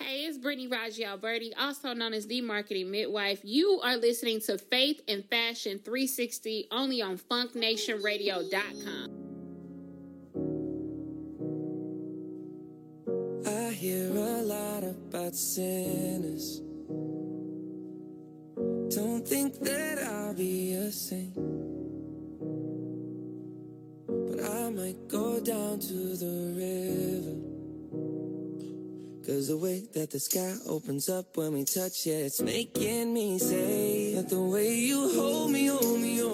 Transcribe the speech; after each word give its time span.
Hey, 0.00 0.24
it's 0.26 0.38
Brittany 0.38 0.66
Raji 0.66 1.04
Alberti, 1.04 1.54
also 1.56 1.94
known 1.94 2.14
as 2.14 2.26
the 2.26 2.40
Marketing 2.40 2.90
Midwife. 2.90 3.38
You 3.44 3.80
are 3.84 3.96
listening 3.96 4.40
to 4.40 4.58
Faith 4.58 5.00
and 5.06 5.24
Fashion 5.30 5.78
360 5.78 6.66
only 6.72 7.00
on 7.00 7.16
FunkNationRadio.com. 7.16 9.10
I 13.46 13.70
hear 13.72 14.10
a 14.10 14.42
lot 14.42 14.82
about 14.82 15.36
sinners. 15.36 16.60
Don't 18.92 19.24
think 19.26 19.60
that 19.60 19.98
I'll 19.98 20.34
be 20.34 20.72
a 20.74 20.90
saint. 20.90 21.34
But 24.06 24.40
I 24.44 24.70
might 24.70 25.06
go 25.06 25.38
down 25.38 25.78
to 25.78 26.16
the 26.16 26.52
river. 26.56 27.23
Cause 29.26 29.48
the 29.48 29.56
way 29.56 29.82
that 29.94 30.10
the 30.10 30.20
sky 30.20 30.52
opens 30.68 31.08
up 31.08 31.38
when 31.38 31.54
we 31.54 31.64
touch 31.64 32.06
it, 32.06 32.10
it's 32.10 32.42
making 32.42 33.14
me 33.14 33.38
say 33.38 34.14
that 34.16 34.28
the 34.28 34.38
way 34.38 34.74
you 34.74 35.08
hold 35.14 35.50
me, 35.50 35.66
hold 35.66 35.98
me, 35.98 36.18
hold 36.18 36.33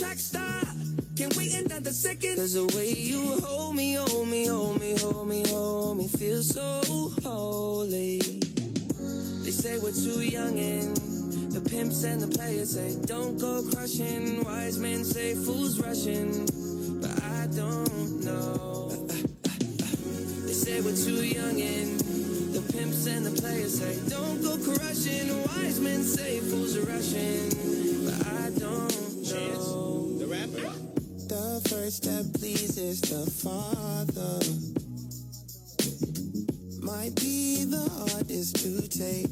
track 0.00 0.18
star. 0.18 0.62
Can't 1.14 1.36
wait 1.36 1.52
another 1.54 1.92
second. 1.92 2.36
Cause 2.36 2.54
the 2.54 2.64
way 2.74 2.92
you 2.92 3.38
hold 3.44 3.76
me, 3.76 3.94
hold 3.94 4.28
me, 4.28 4.46
hold 4.46 4.80
me, 4.80 4.98
hold 4.98 5.28
me, 5.28 5.46
hold 5.46 5.98
me, 5.98 6.08
feel 6.08 6.42
so 6.42 6.80
holy. 7.22 8.18
They 9.44 9.50
say 9.50 9.78
we're 9.78 9.92
too 9.92 10.22
young 10.22 10.58
and 10.58 10.96
the 11.52 11.60
pimps 11.60 12.04
and 12.04 12.22
the 12.22 12.28
players 12.28 12.70
say 12.76 12.96
don't 13.04 13.38
go 13.38 13.62
crushing. 13.70 14.42
Wise 14.42 14.78
men 14.78 15.04
say 15.04 15.34
fools 15.34 15.78
rushing, 15.78 16.46
but 17.02 17.22
I 17.22 17.46
don't 17.54 18.24
know. 18.24 18.88
They 20.46 20.56
say 20.64 20.80
we're 20.80 20.96
too 20.96 21.22
young 21.26 21.60
and 21.60 22.00
the 22.56 22.62
pimps 22.72 23.06
and 23.06 23.26
the 23.26 23.38
players 23.38 23.78
say 23.78 23.98
don't 24.08 24.40
go 24.40 24.56
crushing. 24.56 25.28
Wise 25.48 25.78
men 25.78 26.02
say 26.04 26.40
fools 26.40 26.74
are 26.78 26.86
rushing, 26.86 27.50
but 28.06 28.26
I 28.26 28.50
don't 28.58 29.09
know. 29.34 30.18
The 30.18 30.26
rapper. 30.26 30.72
The 31.28 31.68
first 31.68 32.04
step 32.04 32.24
pleases 32.34 33.00
the 33.00 33.30
Father. 33.30 34.40
Might 36.82 37.14
be 37.16 37.64
the 37.64 37.88
hardest 38.10 38.56
to 38.56 38.88
take. 38.88 39.30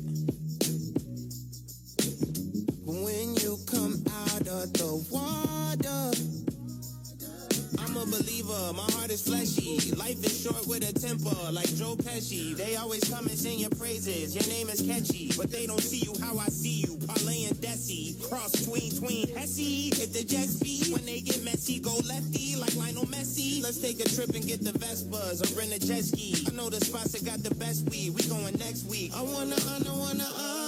When 2.84 3.34
you 3.36 3.58
come 3.66 4.02
out 4.24 4.46
of 4.48 4.72
the 4.74 4.92
water, 5.10 6.12
I'm 7.82 7.96
a 7.96 8.06
believer, 8.06 8.72
my 8.74 8.86
heart 8.94 9.10
is 9.10 9.22
fleshy. 9.22 9.92
Life 9.96 10.24
is 10.24 10.42
short 10.42 10.66
with 10.66 10.88
a 10.88 10.92
temper, 10.92 11.36
like 11.52 11.74
Joe 11.74 11.96
Pesci. 11.96 12.56
They 12.56 12.76
always 12.76 13.02
come 13.10 13.26
and 13.26 13.38
sing 13.38 13.58
your 13.58 13.70
praises. 13.70 14.34
Your 14.34 14.46
name 14.54 14.68
is 14.68 14.82
catchy, 14.82 15.32
but 15.36 15.50
they 15.50 15.66
don't 15.66 15.80
see 15.80 15.98
you 15.98 16.14
how 16.22 16.38
I 16.38 16.46
see 16.46 16.84
you. 16.86 16.87
And 17.28 17.56
Desi, 17.58 18.16
cross 18.26 18.52
tween 18.64 18.90
tween 18.96 19.28
Hesse. 19.36 19.92
If 20.00 20.14
the 20.14 20.24
Jets 20.24 20.56
beat, 20.56 20.88
when 20.88 21.04
they 21.04 21.20
get 21.20 21.44
messy, 21.44 21.78
go 21.78 21.94
lefty 22.08 22.56
like 22.56 22.74
Lionel 22.74 23.04
Messi. 23.04 23.62
Let's 23.62 23.78
take 23.78 24.00
a 24.00 24.08
trip 24.08 24.30
and 24.30 24.46
get 24.46 24.64
the 24.64 24.72
Vespas 24.72 25.44
or 25.44 25.58
rent 25.58 25.72
a 25.74 25.78
jet 25.78 26.04
ski. 26.04 26.34
I 26.48 26.52
know 26.52 26.70
the 26.70 26.80
spots 26.80 27.12
that 27.12 27.26
got 27.26 27.42
the 27.42 27.54
best 27.56 27.88
weed. 27.90 28.14
We 28.14 28.22
going 28.28 28.56
next 28.56 28.86
week. 28.86 29.12
I 29.14 29.20
wanna 29.20 29.56
honor, 29.68 29.92
wanna 29.92 30.24
honor 30.24 30.62
you. 30.62 30.67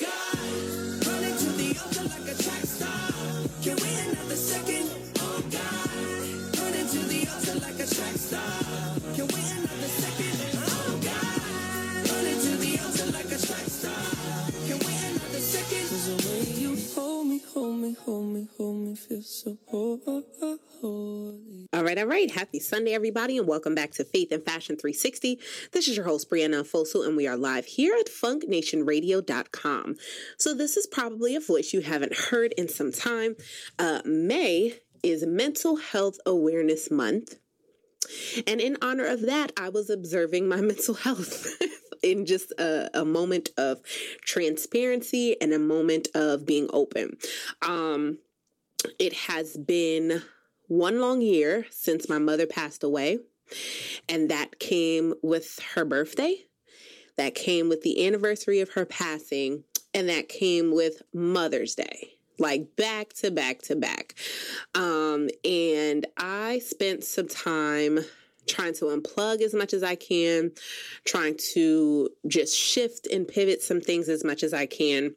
God, 0.00 1.06
running 1.06 1.36
to 1.38 1.50
the 1.60 1.78
altar 1.82 2.04
like 2.04 2.28
a 2.28 2.42
track 2.42 2.64
star. 2.66 3.10
Can 3.62 3.76
we 3.82 3.90
another 4.10 4.36
second? 4.36 4.90
God, 5.54 5.90
running 6.58 6.88
to 6.94 7.00
the 7.12 7.28
altar 7.32 7.56
like 7.60 7.80
a 7.80 7.86
track 7.86 8.16
star. 8.16 8.52
Can 9.14 9.26
we 9.28 9.40
another 9.54 9.90
second? 10.02 10.34
God, 11.06 12.10
running 12.10 12.40
to 12.46 12.52
the 12.64 12.72
altar 12.84 13.06
like 13.12 13.32
a 13.32 13.38
track 13.46 13.68
star. 13.70 14.04
Can 14.66 14.78
we 14.86 14.94
another 15.10 15.40
second? 15.40 15.86
The 16.06 16.16
way 16.28 16.42
you 16.60 16.76
hold 16.94 17.13
All 21.72 21.82
right, 21.82 21.98
all 21.98 22.06
right. 22.06 22.30
Happy 22.30 22.60
Sunday, 22.60 22.92
everybody, 22.92 23.38
and 23.38 23.46
welcome 23.46 23.74
back 23.74 23.92
to 23.92 24.04
Faith 24.04 24.32
and 24.32 24.44
Fashion 24.44 24.76
360. 24.76 25.38
This 25.72 25.88
is 25.88 25.96
your 25.96 26.06
host, 26.06 26.30
Brianna 26.30 26.62
Fosu, 26.64 27.06
and 27.06 27.16
we 27.16 27.26
are 27.26 27.36
live 27.36 27.66
here 27.66 27.94
at 27.98 28.06
funknationradio.com. 28.06 29.96
So, 30.38 30.54
this 30.54 30.76
is 30.76 30.86
probably 30.86 31.36
a 31.36 31.40
voice 31.40 31.72
you 31.72 31.80
haven't 31.80 32.16
heard 32.16 32.52
in 32.56 32.68
some 32.68 32.92
time. 32.92 33.36
Uh, 33.78 34.02
May 34.04 34.74
is 35.02 35.24
Mental 35.26 35.76
Health 35.76 36.18
Awareness 36.26 36.90
Month. 36.90 37.36
And 38.46 38.60
in 38.60 38.76
honor 38.82 39.06
of 39.06 39.22
that, 39.22 39.52
I 39.58 39.68
was 39.68 39.90
observing 39.90 40.48
my 40.48 40.60
mental 40.60 40.94
health 40.94 41.46
in 42.04 42.26
just 42.26 42.52
a, 42.52 42.90
a 42.94 43.04
moment 43.04 43.50
of 43.56 43.80
transparency 44.20 45.40
and 45.40 45.52
a 45.52 45.58
moment 45.58 46.08
of 46.14 46.46
being 46.46 46.68
open. 46.72 47.16
Um, 47.62 48.18
it 48.98 49.14
has 49.14 49.56
been 49.56 50.22
one 50.68 51.00
long 51.00 51.22
year 51.22 51.66
since 51.70 52.08
my 52.08 52.18
mother 52.18 52.46
passed 52.46 52.84
away, 52.84 53.18
and 54.08 54.30
that 54.30 54.58
came 54.58 55.14
with 55.22 55.58
her 55.74 55.84
birthday, 55.84 56.36
that 57.16 57.34
came 57.34 57.68
with 57.68 57.82
the 57.82 58.06
anniversary 58.06 58.60
of 58.60 58.70
her 58.70 58.84
passing, 58.84 59.64
and 59.92 60.08
that 60.08 60.28
came 60.28 60.74
with 60.74 61.02
Mother's 61.12 61.74
Day. 61.74 62.10
Like 62.38 62.74
back 62.76 63.12
to 63.14 63.30
back 63.30 63.62
to 63.62 63.76
back. 63.76 64.14
Um, 64.74 65.28
and 65.44 66.04
I 66.16 66.58
spent 66.58 67.04
some 67.04 67.28
time 67.28 68.00
trying 68.46 68.74
to 68.74 68.86
unplug 68.86 69.40
as 69.40 69.54
much 69.54 69.72
as 69.72 69.82
I 69.82 69.94
can, 69.94 70.52
trying 71.04 71.36
to 71.54 72.10
just 72.26 72.56
shift 72.56 73.06
and 73.06 73.26
pivot 73.26 73.62
some 73.62 73.80
things 73.80 74.08
as 74.08 74.24
much 74.24 74.42
as 74.42 74.52
I 74.52 74.66
can. 74.66 75.14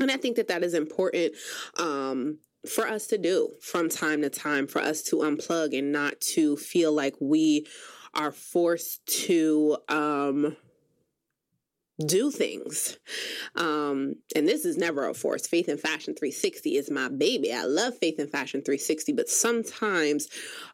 And 0.00 0.10
I 0.10 0.16
think 0.16 0.36
that 0.36 0.48
that 0.48 0.62
is 0.62 0.74
important 0.74 1.34
um, 1.78 2.38
for 2.66 2.86
us 2.86 3.06
to 3.08 3.18
do 3.18 3.50
from 3.60 3.88
time 3.88 4.22
to 4.22 4.30
time, 4.30 4.66
for 4.66 4.80
us 4.80 5.02
to 5.04 5.16
unplug 5.16 5.76
and 5.76 5.92
not 5.92 6.20
to 6.20 6.56
feel 6.56 6.92
like 6.92 7.14
we 7.20 7.66
are 8.14 8.32
forced 8.32 9.04
to 9.06 9.76
um, 9.88 10.56
do 12.04 12.30
things. 12.30 12.98
Um, 13.56 14.14
and 14.34 14.46
this 14.46 14.64
is 14.64 14.76
never 14.76 15.08
a 15.08 15.14
force. 15.14 15.46
Faith 15.46 15.68
and 15.68 15.80
Fashion 15.80 16.14
360 16.14 16.76
is 16.76 16.90
my 16.90 17.08
baby. 17.08 17.52
I 17.52 17.64
love 17.64 17.98
Faith 17.98 18.18
and 18.18 18.30
Fashion 18.30 18.60
360, 18.60 19.12
but 19.12 19.28
sometimes 19.28 20.28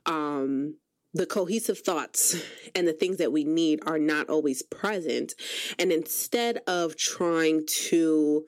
um, 0.07 0.77
the 1.15 1.27
cohesive 1.27 1.79
thoughts 1.79 2.37
and 2.75 2.87
the 2.87 2.93
things 2.93 3.19
that 3.19 3.33
we 3.33 3.45
need 3.45 3.81
are 3.87 3.99
not 3.99 4.29
always 4.29 4.63
present. 4.63 5.35
And 5.79 5.93
instead 5.93 6.59
of 6.67 6.97
trying 6.97 7.67
to 7.89 8.45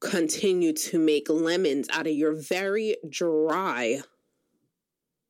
continue 0.00 0.72
to 0.72 0.98
make 0.98 1.28
lemons 1.30 1.88
out 1.90 2.06
of 2.06 2.12
your 2.12 2.32
very 2.32 2.96
dry, 3.08 4.00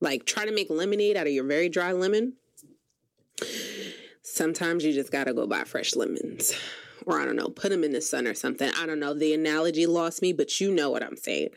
like 0.01 0.25
try 0.25 0.47
to 0.47 0.53
make 0.53 0.71
lemonade 0.71 1.17
out 1.17 1.27
of 1.27 1.33
your 1.33 1.45
very 1.45 1.69
dry 1.69 1.93
lemon, 1.93 2.35
sometimes 4.23 4.85
you 4.85 4.93
just 4.93 5.13
got 5.13 5.25
to 5.25 5.35
go 5.35 5.47
buy 5.47 5.65
fresh 5.65 5.95
lemons 5.95 6.55
or 7.07 7.21
I 7.21 7.25
don't 7.25 7.37
know, 7.37 7.49
put 7.49 7.71
them 7.71 7.85
in 7.85 7.93
the 7.93 8.01
sun 8.01 8.27
or 8.27 8.35
something. 8.35 8.71
I 8.79 8.87
don't 8.87 9.01
know. 9.01 9.15
The 9.15 9.35
analogy 9.35 9.87
lost 9.87 10.23
me, 10.23 10.33
but 10.33 10.61
you 10.61 10.73
know 10.73 10.91
what 10.91 11.03
I'm 11.03 11.17
saying. 11.17 11.51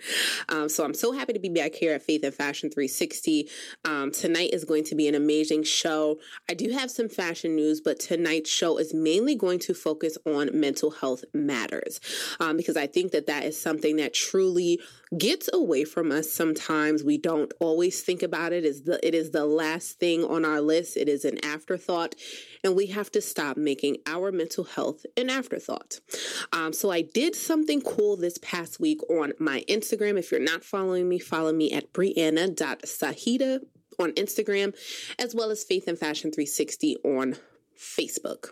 Um, 0.49 0.69
so 0.69 0.83
I'm 0.83 0.93
so 0.93 1.11
happy 1.11 1.33
to 1.33 1.39
be 1.39 1.49
back 1.49 1.75
here 1.75 1.93
at 1.93 2.03
Faith 2.03 2.23
and 2.23 2.33
Fashion 2.33 2.69
360. 2.69 3.49
Um, 3.85 4.11
tonight 4.11 4.51
is 4.53 4.65
going 4.65 4.83
to 4.85 4.95
be 4.95 5.07
an 5.07 5.15
amazing 5.15 5.63
show. 5.63 6.19
I 6.49 6.53
do 6.53 6.71
have 6.71 6.91
some 6.91 7.09
fashion 7.09 7.55
news, 7.55 7.81
but 7.81 7.99
tonight's 7.99 8.49
show 8.49 8.77
is 8.77 8.93
mainly 8.93 9.35
going 9.35 9.59
to 9.59 9.73
focus 9.73 10.17
on 10.25 10.49
mental 10.53 10.91
health 10.91 11.23
matters 11.33 11.99
um, 12.39 12.57
because 12.57 12.77
I 12.77 12.87
think 12.87 13.11
that 13.11 13.27
that 13.27 13.43
is 13.43 13.59
something 13.59 13.97
that 13.97 14.13
truly 14.13 14.79
gets 15.17 15.49
away 15.53 15.83
from 15.83 16.11
us 16.11 16.31
sometimes 16.31 17.03
we 17.03 17.17
don't 17.17 17.53
always 17.59 18.01
think 18.01 18.23
about 18.23 18.51
it 18.51 18.65
is 18.65 18.83
the 18.83 19.05
it 19.05 19.13
is 19.13 19.31
the 19.31 19.45
last 19.45 19.99
thing 19.99 20.23
on 20.23 20.43
our 20.43 20.61
list 20.61 20.97
it 20.97 21.07
is 21.07 21.23
an 21.23 21.43
afterthought 21.45 22.15
and 22.63 22.75
we 22.75 22.87
have 22.87 23.11
to 23.11 23.21
stop 23.21 23.57
making 23.57 23.97
our 24.05 24.31
mental 24.31 24.63
health 24.63 25.05
an 25.17 25.29
afterthought 25.29 25.99
um, 26.51 26.73
so 26.73 26.91
i 26.91 27.01
did 27.01 27.35
something 27.35 27.81
cool 27.81 28.15
this 28.15 28.37
past 28.39 28.79
week 28.79 29.01
on 29.09 29.33
my 29.39 29.63
instagram 29.67 30.17
if 30.17 30.31
you're 30.31 30.41
not 30.41 30.63
following 30.63 31.07
me 31.07 31.19
follow 31.19 31.51
me 31.51 31.71
at 31.71 31.91
brianna.sahida 31.93 33.59
on 33.99 34.11
instagram 34.13 34.75
as 35.19 35.35
well 35.35 35.51
as 35.51 35.63
faith 35.63 35.87
and 35.87 35.99
fashion 35.99 36.31
360 36.31 36.97
on 37.03 37.35
facebook 37.77 38.49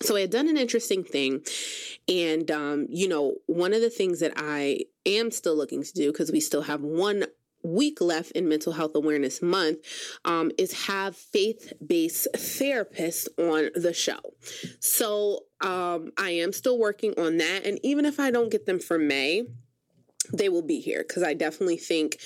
so 0.00 0.16
I 0.16 0.20
had 0.22 0.30
done 0.30 0.48
an 0.48 0.56
interesting 0.56 1.02
thing. 1.02 1.42
And, 2.08 2.50
um, 2.50 2.86
you 2.88 3.08
know, 3.08 3.34
one 3.46 3.74
of 3.74 3.80
the 3.80 3.90
things 3.90 4.20
that 4.20 4.32
I 4.36 4.84
am 5.04 5.30
still 5.30 5.56
looking 5.56 5.82
to 5.82 5.92
do, 5.92 6.12
because 6.12 6.30
we 6.30 6.40
still 6.40 6.62
have 6.62 6.82
one 6.82 7.24
week 7.68 8.00
left 8.00 8.32
in 8.32 8.48
Mental 8.48 8.72
Health 8.72 8.92
Awareness 8.94 9.42
Month 9.42 9.78
um, 10.24 10.50
is 10.58 10.86
have 10.86 11.16
faith 11.16 11.72
based 11.84 12.28
therapists 12.34 13.28
on 13.38 13.70
the 13.74 13.92
show. 13.92 14.20
So 14.80 15.44
um, 15.60 16.12
I 16.18 16.30
am 16.30 16.52
still 16.52 16.78
working 16.78 17.14
on 17.18 17.38
that. 17.38 17.66
And 17.66 17.78
even 17.82 18.04
if 18.04 18.18
I 18.20 18.30
don't 18.30 18.50
get 18.50 18.66
them 18.66 18.78
for 18.78 18.98
May, 18.98 19.44
they 20.32 20.48
will 20.48 20.62
be 20.62 20.80
here 20.80 21.04
because 21.06 21.22
I 21.22 21.34
definitely 21.34 21.76
think 21.76 22.18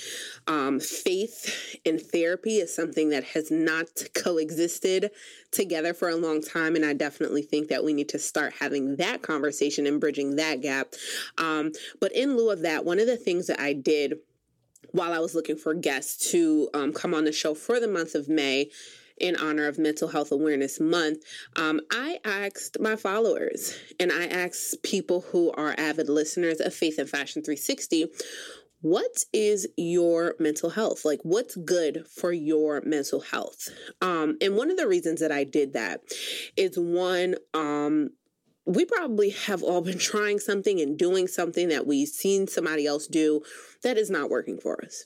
um, 0.47 0.79
faith 0.79 1.77
and 1.85 2.01
therapy 2.01 2.57
is 2.57 2.75
something 2.75 3.09
that 3.09 3.23
has 3.23 3.49
not 3.51 3.87
coexisted 4.13 5.11
together 5.51 5.93
for 5.93 6.09
a 6.09 6.15
long 6.15 6.41
time. 6.41 6.75
And 6.75 6.85
I 6.85 6.93
definitely 6.93 7.43
think 7.43 7.69
that 7.69 7.83
we 7.83 7.93
need 7.93 8.09
to 8.09 8.19
start 8.19 8.53
having 8.59 8.97
that 8.97 9.21
conversation 9.21 9.87
and 9.87 10.01
bridging 10.01 10.35
that 10.35 10.61
gap. 10.61 10.93
Um, 11.37 11.71
but 12.01 12.11
in 12.13 12.35
lieu 12.35 12.51
of 12.51 12.61
that, 12.63 12.83
one 12.85 12.99
of 12.99 13.07
the 13.07 13.17
things 13.17 13.47
that 13.47 13.59
I 13.59 13.73
did 13.73 14.15
while 14.93 15.11
I 15.11 15.19
was 15.19 15.35
looking 15.35 15.57
for 15.57 15.73
guests 15.73 16.31
to 16.31 16.69
um, 16.73 16.93
come 16.93 17.13
on 17.13 17.25
the 17.25 17.33
show 17.33 17.53
for 17.53 17.79
the 17.79 17.87
month 17.87 18.15
of 18.15 18.29
May 18.29 18.69
in 19.17 19.35
honor 19.35 19.67
of 19.67 19.77
Mental 19.77 20.07
Health 20.07 20.31
Awareness 20.31 20.79
Month, 20.79 21.23
um, 21.55 21.81
I 21.91 22.19
asked 22.23 22.77
my 22.79 22.95
followers 22.95 23.75
and 23.99 24.11
I 24.11 24.25
asked 24.25 24.81
people 24.83 25.21
who 25.31 25.51
are 25.51 25.75
avid 25.77 26.09
listeners 26.09 26.59
of 26.59 26.73
Faith 26.73 26.97
and 26.97 27.09
Fashion 27.09 27.43
360 27.43 28.07
what 28.81 29.23
is 29.31 29.65
your 29.77 30.35
mental 30.39 30.69
health? 30.69 31.05
Like 31.05 31.21
what's 31.23 31.55
good 31.55 32.05
for 32.05 32.33
your 32.33 32.81
mental 32.85 33.21
health? 33.21 33.69
Um, 34.01 34.37
and 34.41 34.57
one 34.57 34.69
of 34.69 34.75
the 34.75 34.89
reasons 34.89 35.21
that 35.21 35.31
i 35.31 35.45
did 35.45 35.71
that 35.73 36.01
is 36.57 36.77
one 36.77 37.35
um, 37.53 38.09
we 38.65 38.85
probably 38.85 39.31
have 39.31 39.61
all 39.61 39.81
been 39.81 39.97
trying 39.97 40.39
something 40.39 40.79
and 40.79 40.97
doing 40.97 41.27
something 41.27 41.69
that 41.69 41.85
we've 41.85 42.07
seen 42.07 42.47
somebody 42.47 42.85
else 42.85 43.07
do 43.07 43.41
that 43.83 43.97
is 43.97 44.09
not 44.09 44.29
working 44.29 44.57
for 44.57 44.83
us 44.83 45.05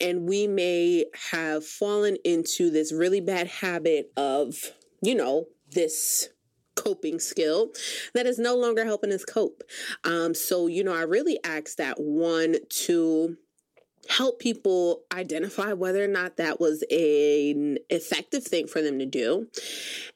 and 0.00 0.28
we 0.28 0.46
may 0.46 1.06
have 1.30 1.64
fallen 1.64 2.16
into 2.24 2.70
this 2.70 2.92
really 2.92 3.20
bad 3.20 3.46
habit 3.46 4.12
of, 4.16 4.54
you 5.02 5.14
know, 5.14 5.46
this 5.70 6.28
coping 6.74 7.18
skill 7.18 7.72
that 8.14 8.26
is 8.26 8.38
no 8.38 8.54
longer 8.54 8.84
helping 8.84 9.12
us 9.12 9.24
cope. 9.24 9.62
Um, 10.04 10.34
so, 10.34 10.66
you 10.66 10.84
know, 10.84 10.94
I 10.94 11.02
really 11.02 11.38
ask 11.42 11.76
that 11.76 11.98
one 11.98 12.56
to 12.84 13.36
help 14.08 14.38
people 14.38 15.02
identify 15.12 15.72
whether 15.72 16.02
or 16.02 16.08
not 16.08 16.36
that 16.36 16.60
was 16.60 16.82
an 16.90 17.78
effective 17.90 18.44
thing 18.44 18.66
for 18.66 18.82
them 18.82 18.98
to 18.98 19.06
do, 19.06 19.48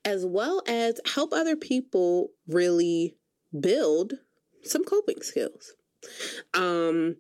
as 0.05 0.25
well 0.25 0.63
as 0.67 1.01
help 1.15 1.33
other 1.33 1.57
people 1.57 2.31
really 2.47 3.17
build 3.59 4.15
some 4.63 4.85
coping 4.85 5.23
skills. 5.23 5.75
Um, 6.55 7.17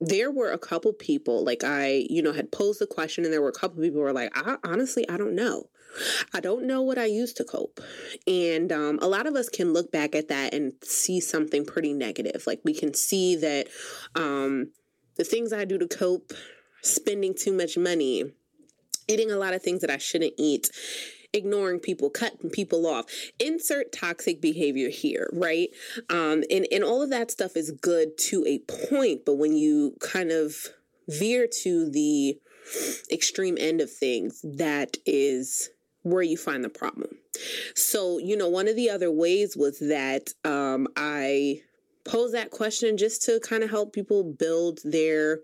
there 0.00 0.30
were 0.30 0.52
a 0.52 0.58
couple 0.58 0.92
people 0.92 1.42
like 1.42 1.64
i 1.64 2.04
you 2.10 2.20
know 2.20 2.32
had 2.32 2.52
posed 2.52 2.80
the 2.80 2.86
question 2.86 3.24
and 3.24 3.32
there 3.32 3.40
were 3.40 3.48
a 3.48 3.52
couple 3.52 3.82
people 3.82 4.00
were 4.00 4.12
like 4.12 4.30
I, 4.34 4.56
honestly 4.62 5.08
i 5.08 5.16
don't 5.16 5.34
know. 5.34 5.70
I 6.34 6.40
don't 6.40 6.66
know 6.66 6.82
what 6.82 6.98
i 6.98 7.06
used 7.06 7.38
to 7.38 7.44
cope. 7.44 7.80
And 8.26 8.70
um, 8.70 8.98
a 9.00 9.08
lot 9.08 9.26
of 9.26 9.34
us 9.34 9.48
can 9.48 9.72
look 9.72 9.90
back 9.90 10.14
at 10.14 10.28
that 10.28 10.52
and 10.52 10.72
see 10.82 11.20
something 11.20 11.64
pretty 11.64 11.94
negative. 11.94 12.44
Like 12.46 12.60
we 12.64 12.74
can 12.74 12.92
see 12.92 13.36
that 13.36 13.68
um, 14.14 14.72
the 15.16 15.24
things 15.24 15.52
i 15.52 15.64
do 15.64 15.78
to 15.78 15.86
cope 15.86 16.32
spending 16.82 17.34
too 17.34 17.52
much 17.52 17.76
money 17.76 18.24
eating 19.08 19.30
a 19.30 19.36
lot 19.36 19.54
of 19.54 19.62
things 19.62 19.80
that 19.80 19.90
i 19.90 19.98
shouldn't 19.98 20.34
eat 20.38 20.70
ignoring 21.32 21.78
people, 21.78 22.10
cutting 22.10 22.50
people 22.50 22.86
off. 22.86 23.04
Insert 23.38 23.92
toxic 23.92 24.40
behavior 24.40 24.88
here, 24.88 25.28
right? 25.32 25.68
Um, 26.10 26.42
and, 26.50 26.66
and 26.72 26.82
all 26.82 27.02
of 27.02 27.10
that 27.10 27.30
stuff 27.30 27.56
is 27.56 27.70
good 27.70 28.16
to 28.18 28.44
a 28.46 28.58
point, 28.90 29.24
but 29.24 29.34
when 29.34 29.54
you 29.54 29.96
kind 30.00 30.32
of 30.32 30.54
veer 31.08 31.46
to 31.62 31.90
the 31.90 32.38
extreme 33.12 33.56
end 33.60 33.80
of 33.80 33.92
things, 33.92 34.40
that 34.42 34.96
is 35.06 35.70
where 36.02 36.22
you 36.22 36.36
find 36.36 36.64
the 36.64 36.68
problem. 36.68 37.10
So, 37.74 38.18
you 38.18 38.36
know, 38.36 38.48
one 38.48 38.68
of 38.68 38.76
the 38.76 38.90
other 38.90 39.10
ways 39.10 39.56
was 39.56 39.78
that 39.80 40.30
um, 40.44 40.88
I 40.96 41.60
posed 42.06 42.34
that 42.34 42.50
question 42.50 42.96
just 42.96 43.22
to 43.22 43.40
kind 43.40 43.62
of 43.62 43.70
help 43.70 43.92
people 43.92 44.22
build 44.24 44.80
their 44.84 45.40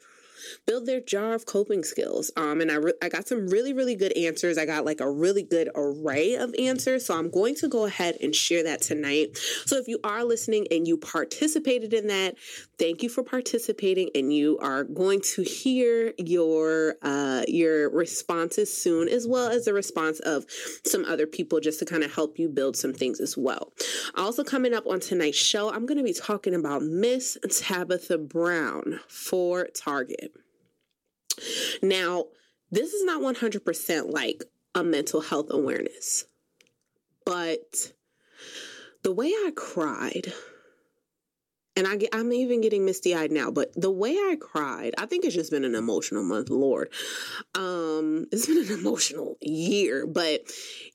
build 0.66 0.86
their 0.86 1.00
jar 1.00 1.34
of 1.34 1.46
coping 1.46 1.84
skills. 1.84 2.30
Um, 2.36 2.60
and 2.60 2.70
I, 2.70 2.76
re- 2.76 2.92
I 3.02 3.08
got 3.08 3.28
some 3.28 3.48
really, 3.48 3.72
really 3.72 3.96
good 3.96 4.16
answers. 4.16 4.58
I 4.58 4.66
got 4.66 4.84
like 4.84 5.00
a 5.00 5.10
really 5.10 5.42
good 5.42 5.68
array 5.74 6.34
of 6.34 6.54
answers. 6.58 7.06
So 7.06 7.16
I'm 7.16 7.30
going 7.30 7.54
to 7.56 7.68
go 7.68 7.84
ahead 7.84 8.16
and 8.20 8.34
share 8.34 8.64
that 8.64 8.82
tonight. 8.82 9.38
So 9.66 9.76
if 9.76 9.88
you 9.88 9.98
are 10.04 10.24
listening 10.24 10.66
and 10.70 10.86
you 10.86 10.96
participated 10.96 11.92
in 11.94 12.08
that, 12.08 12.36
thank 12.78 13.02
you 13.02 13.08
for 13.08 13.22
participating. 13.22 14.10
And 14.14 14.32
you 14.32 14.58
are 14.58 14.84
going 14.84 15.20
to 15.34 15.42
hear 15.42 16.12
your 16.18 16.96
uh, 17.02 17.42
your 17.48 17.90
responses 17.90 18.76
soon, 18.76 19.08
as 19.08 19.26
well 19.26 19.50
as 19.50 19.64
the 19.64 19.74
response 19.74 20.20
of 20.20 20.44
some 20.84 21.04
other 21.04 21.26
people, 21.26 21.60
just 21.60 21.78
to 21.78 21.84
kind 21.84 22.02
of 22.02 22.14
help 22.14 22.38
you 22.38 22.48
build 22.48 22.76
some 22.76 22.92
things 22.92 23.20
as 23.20 23.36
well. 23.36 23.72
Also 24.14 24.44
coming 24.44 24.74
up 24.74 24.86
on 24.86 25.00
tonight's 25.00 25.38
show, 25.38 25.72
I'm 25.72 25.86
going 25.86 25.98
to 25.98 26.04
be 26.04 26.12
talking 26.12 26.54
about 26.54 26.82
Miss 26.82 27.38
Tabitha 27.50 28.18
Brown 28.18 29.00
for 29.08 29.66
Target. 29.74 30.31
Now, 31.82 32.26
this 32.70 32.92
is 32.92 33.04
not 33.04 33.22
100% 33.22 34.12
like 34.12 34.44
a 34.74 34.82
mental 34.82 35.20
health 35.20 35.48
awareness, 35.50 36.24
but 37.24 37.92
the 39.02 39.12
way 39.12 39.26
I 39.28 39.52
cried, 39.54 40.32
and 41.76 41.86
I 41.86 41.96
get, 41.96 42.10
I'm 42.12 42.32
even 42.32 42.60
getting 42.60 42.84
misty 42.84 43.14
eyed 43.14 43.32
now, 43.32 43.50
but 43.50 43.72
the 43.74 43.90
way 43.90 44.12
I 44.12 44.36
cried, 44.40 44.94
I 44.98 45.06
think 45.06 45.24
it's 45.24 45.34
just 45.34 45.50
been 45.50 45.64
an 45.64 45.74
emotional 45.74 46.22
month, 46.22 46.50
Lord. 46.50 46.92
Um, 47.54 48.26
it's 48.30 48.46
been 48.46 48.58
an 48.58 48.70
emotional 48.78 49.36
year, 49.40 50.06
but 50.06 50.42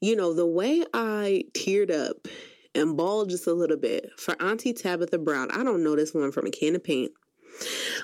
you 0.01 0.15
know, 0.15 0.33
the 0.33 0.45
way 0.45 0.83
I 0.93 1.43
teared 1.53 1.91
up 1.91 2.27
and 2.73 2.95
bawled 2.95 3.29
just 3.29 3.47
a 3.47 3.53
little 3.53 3.77
bit 3.77 4.09
for 4.17 4.41
Auntie 4.41 4.73
Tabitha 4.73 5.17
Brown, 5.17 5.51
I 5.51 5.63
don't 5.63 5.83
know 5.83 5.95
this 5.95 6.13
one 6.13 6.31
from 6.31 6.45
a 6.45 6.51
can 6.51 6.75
of 6.75 6.83
paint. 6.83 7.11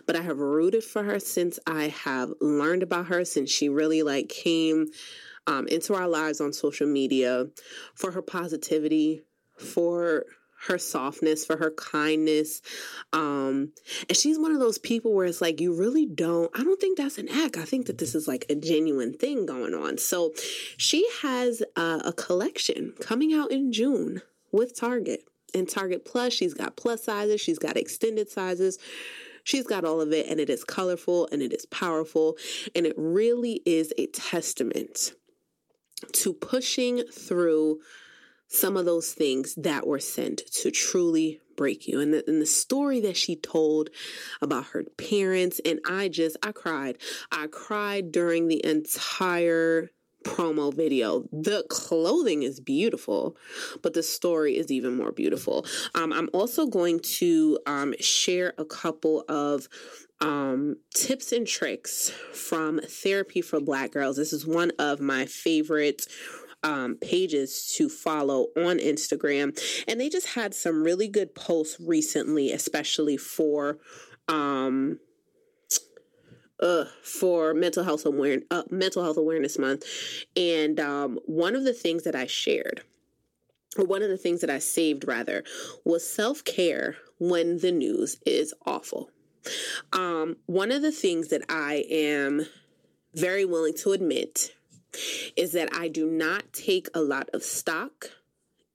But 0.05 0.15
I 0.15 0.21
have 0.21 0.39
rooted 0.39 0.83
for 0.83 1.03
her 1.03 1.19
since 1.19 1.59
I 1.65 1.89
have 1.89 2.33
learned 2.41 2.83
about 2.83 3.07
her, 3.07 3.25
since 3.25 3.51
she 3.51 3.69
really 3.69 4.03
like 4.03 4.29
came 4.29 4.87
um, 5.47 5.67
into 5.67 5.93
our 5.93 6.07
lives 6.07 6.39
on 6.41 6.53
social 6.53 6.87
media 6.87 7.47
for 7.95 8.11
her 8.11 8.21
positivity, 8.21 9.23
for 9.57 10.25
her 10.67 10.77
softness, 10.77 11.45
for 11.45 11.57
her 11.57 11.71
kindness. 11.71 12.61
Um, 13.11 13.73
and 14.07 14.17
she's 14.17 14.39
one 14.39 14.53
of 14.53 14.61
those 14.61 14.77
people 14.77 15.13
where 15.13 15.25
it's 15.25 15.41
like, 15.41 15.59
you 15.59 15.75
really 15.77 16.05
don't, 16.05 16.49
I 16.57 16.63
don't 16.63 16.79
think 16.79 16.97
that's 16.97 17.17
an 17.17 17.27
act. 17.27 17.57
I 17.57 17.65
think 17.65 17.87
that 17.87 17.97
this 17.97 18.15
is 18.15 18.29
like 18.29 18.45
a 18.49 18.55
genuine 18.55 19.13
thing 19.13 19.45
going 19.45 19.73
on. 19.73 19.97
So 19.97 20.31
she 20.77 21.05
has 21.21 21.61
uh, 21.75 21.99
a 22.05 22.13
collection 22.13 22.93
coming 23.01 23.33
out 23.33 23.51
in 23.51 23.73
June 23.73 24.21
with 24.53 24.79
Target. 24.79 25.25
and 25.53 25.67
Target 25.69 26.05
Plus, 26.05 26.33
she's 26.33 26.53
got 26.53 26.75
plus 26.75 27.03
sizes, 27.03 27.41
she's 27.41 27.59
got 27.59 27.77
extended 27.77 28.29
sizes. 28.29 28.79
She's 29.43 29.67
got 29.67 29.85
all 29.85 30.01
of 30.01 30.11
it, 30.11 30.27
and 30.27 30.39
it 30.39 30.49
is 30.49 30.63
colorful 30.63 31.27
and 31.31 31.41
it 31.41 31.53
is 31.53 31.65
powerful, 31.65 32.37
and 32.75 32.85
it 32.85 32.95
really 32.97 33.61
is 33.65 33.93
a 33.97 34.07
testament 34.07 35.13
to 36.11 36.33
pushing 36.33 37.03
through 37.11 37.79
some 38.47 38.77
of 38.77 38.85
those 38.85 39.13
things 39.13 39.55
that 39.55 39.87
were 39.87 39.99
sent 39.99 40.37
to 40.61 40.69
truly 40.69 41.41
break 41.55 41.87
you. 41.87 41.99
And 41.99 42.13
the, 42.13 42.23
and 42.27 42.41
the 42.41 42.45
story 42.45 42.99
that 43.01 43.17
she 43.17 43.35
told 43.35 43.89
about 44.41 44.67
her 44.67 44.83
parents, 44.97 45.59
and 45.65 45.79
I 45.87 46.07
just, 46.07 46.37
I 46.43 46.51
cried. 46.51 46.97
I 47.31 47.47
cried 47.47 48.11
during 48.11 48.47
the 48.47 48.63
entire 48.63 49.89
promo 50.23 50.73
video. 50.73 51.27
The 51.31 51.65
clothing 51.69 52.43
is 52.43 52.59
beautiful, 52.59 53.37
but 53.81 53.93
the 53.93 54.03
story 54.03 54.57
is 54.57 54.71
even 54.71 54.95
more 54.95 55.11
beautiful. 55.11 55.65
Um, 55.95 56.11
I'm 56.13 56.29
also 56.33 56.65
going 56.65 56.99
to 56.99 57.59
um, 57.65 57.93
share 57.99 58.53
a 58.57 58.65
couple 58.65 59.23
of 59.27 59.67
um, 60.21 60.77
tips 60.93 61.31
and 61.31 61.45
tricks 61.45 62.09
from 62.33 62.79
Therapy 62.79 63.41
for 63.41 63.59
Black 63.59 63.91
Girls. 63.91 64.15
This 64.15 64.33
is 64.33 64.47
one 64.47 64.71
of 64.79 64.99
my 64.99 65.25
favorite 65.25 66.07
um, 66.63 66.95
pages 66.95 67.73
to 67.75 67.89
follow 67.89 68.47
on 68.55 68.79
Instagram. 68.79 69.59
And 69.87 69.99
they 69.99 70.09
just 70.09 70.27
had 70.27 70.53
some 70.53 70.81
really 70.83 71.07
good 71.07 71.35
posts 71.35 71.77
recently, 71.79 72.51
especially 72.51 73.17
for. 73.17 73.77
Um, 74.29 74.99
uh, 76.63 76.85
for 77.03 77.53
mental 77.53 77.83
health 77.83 78.05
awareness, 78.05 78.47
uh, 78.49 78.63
mental 78.71 79.03
health 79.03 79.17
awareness 79.17 79.59
month, 79.59 79.85
and 80.35 80.79
um, 80.79 81.19
one 81.25 81.55
of 81.55 81.65
the 81.65 81.73
things 81.73 82.03
that 82.03 82.15
I 82.15 82.25
shared, 82.25 82.81
or 83.77 83.83
one 83.83 84.01
of 84.01 84.09
the 84.09 84.17
things 84.17 84.41
that 84.41 84.49
I 84.49 84.59
saved 84.59 85.05
rather, 85.05 85.43
was 85.83 86.09
self 86.09 86.43
care 86.45 86.95
when 87.19 87.59
the 87.59 87.71
news 87.71 88.17
is 88.25 88.53
awful. 88.65 89.09
Um, 89.91 90.37
one 90.45 90.71
of 90.71 90.81
the 90.81 90.91
things 90.91 91.27
that 91.27 91.43
I 91.49 91.83
am 91.89 92.45
very 93.13 93.43
willing 93.43 93.75
to 93.79 93.91
admit 93.91 94.53
is 95.35 95.51
that 95.51 95.69
I 95.75 95.89
do 95.89 96.09
not 96.09 96.53
take 96.53 96.87
a 96.93 97.01
lot 97.01 97.29
of 97.33 97.43
stock 97.43 98.11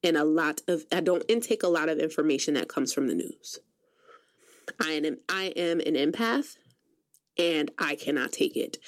and 0.04 0.16
a 0.16 0.24
lot 0.24 0.60
of 0.68 0.84
I 0.92 1.00
don't 1.00 1.24
intake 1.26 1.62
a 1.62 1.68
lot 1.68 1.88
of 1.88 1.98
information 1.98 2.54
that 2.54 2.68
comes 2.68 2.92
from 2.92 3.08
the 3.08 3.14
news. 3.14 3.60
I 4.78 4.92
am 4.92 5.16
I 5.28 5.54
am 5.56 5.80
an 5.80 5.94
empath 5.94 6.56
and 7.38 7.70
I 7.78 7.94
cannot 7.94 8.32
take 8.32 8.56
it. 8.56 8.78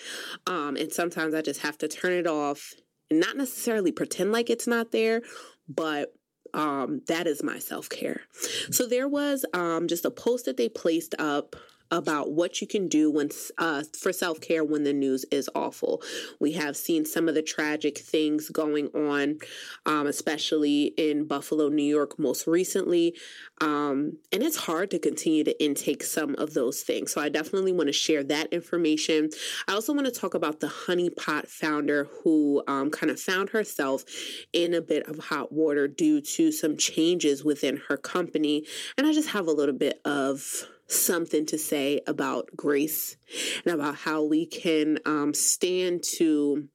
Um, 0.47 0.77
and 0.77 0.93
sometimes 0.93 1.35
I 1.35 1.43
just 1.43 1.61
have 1.61 1.79
to 1.79 1.89
turn 1.89 2.13
it 2.13 2.27
off 2.27 2.75
and 3.11 3.21
not 3.21 3.37
necessarily 3.37 3.93
pretend 3.93 4.33
like 4.33 4.51
it's 4.51 4.67
not 4.67 4.93
there, 4.93 5.23
but 5.69 6.13
um, 6.53 7.03
that 7.07 7.27
is 7.27 7.43
my 7.43 7.59
self 7.59 7.89
care. 7.89 8.23
So 8.71 8.87
there 8.87 9.09
was 9.09 9.45
um, 9.53 9.87
just 9.89 10.05
a 10.05 10.11
post 10.11 10.47
that 10.47 10.57
they 10.57 10.69
placed 10.69 11.15
up 11.19 11.57
about 11.91 12.33
what 12.33 12.61
you 12.61 12.67
can 12.67 12.89
do 12.89 13.11
when 13.11 13.31
uh, 13.59 13.83
for 13.99 14.13
self 14.13 14.41
care 14.41 14.65
when 14.65 14.85
the 14.85 14.93
news 14.93 15.25
is 15.31 15.49
awful. 15.55 16.03
We 16.39 16.53
have 16.53 16.77
seen 16.77 17.05
some 17.05 17.29
of 17.29 17.35
the 17.35 17.43
tragic 17.43 17.99
things 17.99 18.49
going 18.49 18.89
on, 18.89 19.39
um, 19.87 20.07
especially 20.07 20.95
in 20.97 21.27
Buffalo, 21.27 21.69
New 21.69 21.83
York, 21.83 22.19
most 22.19 22.47
recently. 22.47 23.15
Um, 23.61 24.19
and 24.33 24.43
it's 24.43 24.57
hard 24.57 24.91
to 24.93 24.99
continue 24.99 25.45
to 25.45 25.63
intake 25.63 26.03
some 26.03 26.35
of 26.37 26.55
those 26.55 26.83
things. 26.83 27.13
So 27.13 27.21
I 27.21 27.29
definitely 27.29 27.73
want 27.73 27.89
to 27.89 27.93
share 27.93 28.25
that 28.25 28.53
information. 28.53 29.31
I 29.69 29.73
also 29.73 29.93
want 29.93 30.07
to 30.07 30.13
talk 30.13 30.35
about 30.35 30.61
the 30.61 30.69
Honey 30.69 31.11
Pot 31.11 31.47
founder 31.49 32.09
who 32.23 32.63
um, 32.67 32.91
kind 32.91 33.11
of 33.11 33.21
found 33.21 33.51
herself 33.51 34.05
in 34.53 34.75
a 34.75 34.81
bit 34.81 35.07
of 35.09 35.19
hot 35.19 35.53
water 35.53 35.89
due 35.89 36.21
to 36.21 36.53
some 36.53 36.77
changes 36.77 37.45
within 37.45 37.83
her 37.89 37.97
company. 37.97 38.65
And 38.97 39.07
I 39.07 39.13
just 39.13 39.31
have 39.31 39.47
a 39.47 39.53
little 39.53 39.75
bit 39.75 40.01
of 40.05 40.67
something 40.93 41.47
to 41.47 41.59
say 41.59 42.01
about 42.07 42.51
grace 42.57 43.17
and 43.65 43.75
about 43.75 43.97
how 43.97 44.23
we 44.23 44.47
can 44.47 44.99
um, 45.07 45.35
stand 45.35 46.03
to 46.03 46.69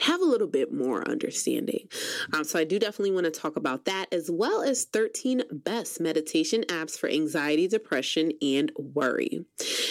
have 0.00 0.20
a 0.20 0.24
little 0.24 0.46
bit 0.46 0.72
more 0.72 1.06
understanding. 1.08 1.88
Um, 2.32 2.44
so, 2.44 2.58
I 2.58 2.64
do 2.64 2.78
definitely 2.78 3.12
want 3.12 3.24
to 3.24 3.30
talk 3.30 3.56
about 3.56 3.84
that 3.84 4.06
as 4.12 4.30
well 4.30 4.62
as 4.62 4.84
13 4.84 5.42
best 5.50 6.00
meditation 6.00 6.64
apps 6.68 6.98
for 6.98 7.08
anxiety, 7.08 7.68
depression, 7.68 8.32
and 8.40 8.72
worry. 8.76 9.44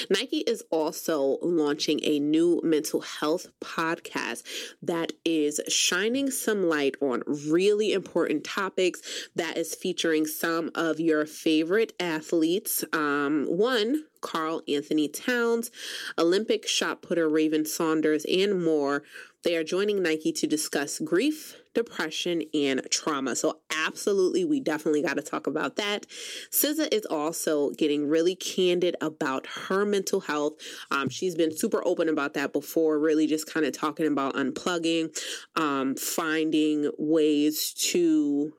Nike 0.10 0.40
is 0.40 0.64
also 0.72 1.38
launching 1.42 2.00
a 2.04 2.20
new 2.20 2.60
mental 2.64 3.02
health 3.02 3.48
podcast 3.62 4.44
that 4.82 5.12
is 5.24 5.60
shining 5.68 6.32
some 6.32 6.64
light 6.64 6.96
on 7.02 7.24
really 7.28 7.94
important 7.94 8.44
topics, 8.44 9.02
that 9.36 9.58
is 9.58 9.76
featuring 9.76 10.26
some 10.26 10.72
of 10.76 11.00
your 11.00 11.26
favorite 11.26 11.94
athletes. 12.00 12.84
Um, 12.94 13.46
one, 13.46 14.06
Karl-Anthony 14.22 15.08
Towns, 15.08 15.72
Olympic 16.18 16.68
shot 16.68 17.02
putter 17.02 17.28
Raven 17.28 17.66
Saunders, 17.66 18.26
and 18.26 18.64
more. 18.64 19.04
They 19.44 19.56
are 19.56 19.64
joining 19.64 20.04
Nike 20.04 20.32
to 20.34 20.48
discuss 20.48 21.00
grief, 21.00 21.58
depression, 21.74 22.44
and 22.54 22.82
trauma. 22.92 23.36
So, 23.36 23.60
absolutely, 23.76 24.46
we 24.46 24.60
definitely 24.60 25.02
got 25.02 25.16
to 25.16 25.24
talk 25.24 25.48
about 25.48 25.78
that. 25.78 26.06
SZA 26.52 26.94
is 26.94 27.06
also 27.06 27.72
getting 27.72 28.08
really 28.08 28.36
candid 28.36 28.96
about 29.02 29.48
her 29.48 29.84
mental 29.84 30.20
health. 30.20 30.54
Um, 30.92 31.10
she's 31.10 31.36
been 31.36 31.56
super 31.56 31.82
open 31.86 32.08
about 32.08 32.36
that 32.36 32.54
before, 32.54 33.00
really 33.00 33.26
just 33.26 33.52
kind 33.52 33.66
of 33.66 33.74
talking 33.74 34.06
about 34.06 34.36
unplugging, 34.36 35.18
um, 35.56 35.96
finding 35.96 36.92
ways 37.00 37.74
to 37.92 38.54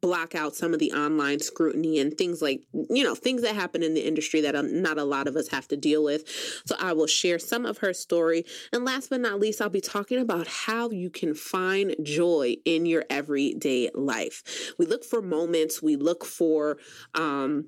block 0.00 0.34
out 0.34 0.54
some 0.54 0.72
of 0.72 0.78
the 0.78 0.92
online 0.92 1.40
scrutiny 1.40 1.98
and 1.98 2.16
things 2.16 2.40
like, 2.40 2.62
you 2.90 3.02
know, 3.02 3.14
things 3.14 3.42
that 3.42 3.54
happen 3.54 3.82
in 3.82 3.94
the 3.94 4.06
industry 4.06 4.40
that 4.40 4.54
not 4.64 4.98
a 4.98 5.04
lot 5.04 5.26
of 5.26 5.36
us 5.36 5.48
have 5.48 5.66
to 5.68 5.76
deal 5.76 6.04
with. 6.04 6.28
So 6.66 6.76
I 6.78 6.92
will 6.92 7.06
share 7.06 7.38
some 7.38 7.66
of 7.66 7.78
her 7.78 7.92
story. 7.92 8.44
And 8.72 8.84
last 8.84 9.10
but 9.10 9.20
not 9.20 9.40
least, 9.40 9.60
I'll 9.60 9.68
be 9.68 9.80
talking 9.80 10.18
about 10.18 10.46
how 10.46 10.90
you 10.90 11.10
can 11.10 11.34
find 11.34 11.96
joy 12.02 12.56
in 12.64 12.86
your 12.86 13.04
everyday 13.10 13.90
life. 13.94 14.72
We 14.78 14.86
look 14.86 15.04
for 15.04 15.20
moments, 15.20 15.82
we 15.82 15.96
look 15.96 16.24
for, 16.24 16.78
um, 17.14 17.66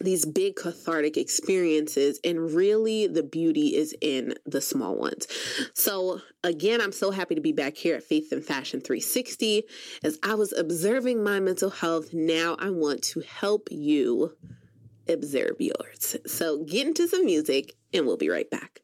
these 0.00 0.24
big 0.24 0.56
cathartic 0.56 1.16
experiences 1.16 2.18
and 2.24 2.52
really 2.52 3.06
the 3.06 3.22
beauty 3.22 3.76
is 3.76 3.94
in 4.00 4.34
the 4.46 4.60
small 4.60 4.96
ones. 4.96 5.26
So 5.74 6.20
again, 6.42 6.80
I'm 6.80 6.92
so 6.92 7.10
happy 7.10 7.34
to 7.34 7.40
be 7.40 7.52
back 7.52 7.76
here 7.76 7.96
at 7.96 8.02
Faith 8.02 8.32
and 8.32 8.44
Fashion 8.44 8.80
360 8.80 9.64
as 10.02 10.18
I 10.22 10.34
was 10.34 10.52
observing 10.52 11.22
my 11.22 11.40
mental 11.40 11.70
health. 11.70 12.12
Now 12.12 12.56
I 12.58 12.70
want 12.70 13.02
to 13.04 13.20
help 13.20 13.68
you 13.70 14.36
observe 15.08 15.56
yours. 15.58 16.16
So 16.26 16.64
get 16.64 16.86
into 16.86 17.08
some 17.08 17.24
music 17.24 17.74
and 17.92 18.06
we'll 18.06 18.16
be 18.16 18.28
right 18.28 18.50
back. 18.50 18.80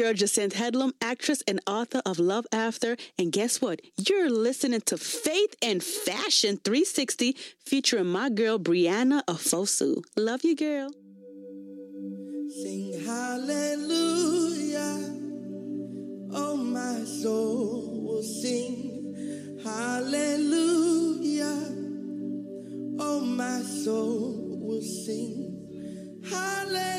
girl 0.00 0.14
Jacinth 0.14 0.54
Headlam, 0.54 0.92
actress 1.02 1.42
and 1.46 1.60
author 1.66 2.00
of 2.06 2.18
Love 2.18 2.46
After. 2.52 2.96
And 3.18 3.30
guess 3.30 3.60
what? 3.60 3.82
You're 3.98 4.30
listening 4.30 4.80
to 4.86 4.96
Faith 4.96 5.54
and 5.60 5.82
Fashion 5.84 6.58
360 6.64 7.36
featuring 7.66 8.06
my 8.06 8.30
girl 8.30 8.58
Brianna 8.58 9.22
Afosu. 9.26 10.02
Love 10.16 10.42
you, 10.42 10.56
girl. 10.56 10.90
Sing 12.62 13.04
hallelujah. 13.04 14.96
Oh, 16.32 16.56
my 16.56 17.04
soul 17.04 18.00
will 18.02 18.22
sing 18.22 19.60
hallelujah. 19.62 21.60
Oh, 22.98 23.20
my 23.20 23.60
soul 23.60 24.56
will 24.62 24.80
sing 24.80 26.22
hallelujah. 26.26 26.90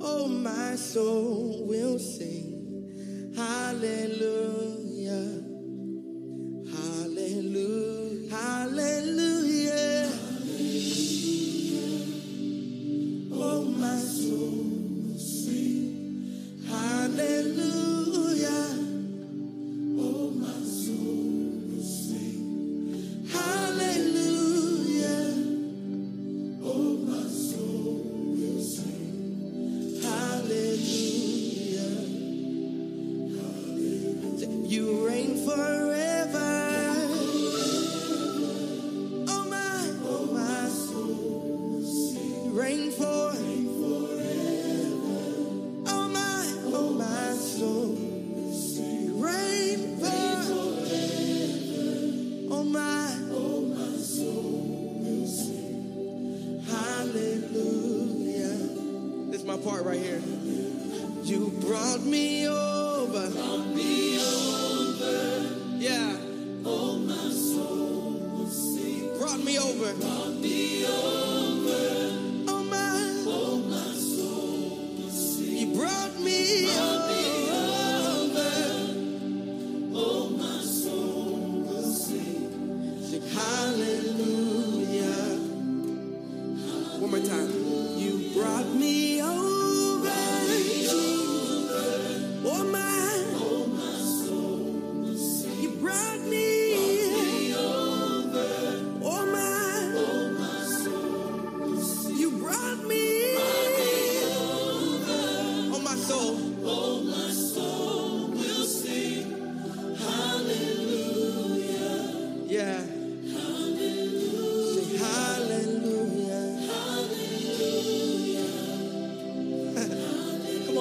Oh, 0.00 0.28
my 0.28 0.76
soul 0.76 1.66
will 1.66 1.98
sing. 1.98 3.32
Hallelujah. 3.36 5.42
Hallelujah. 6.70 8.30
Hallelujah. 8.30 10.08
Oh, 13.32 13.64
my 13.64 13.98
soul 13.98 15.04
will 15.04 15.18
sing. 15.18 16.62
Hallelujah. 16.68 17.74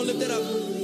lifted 0.08 0.32
up. 0.32 0.77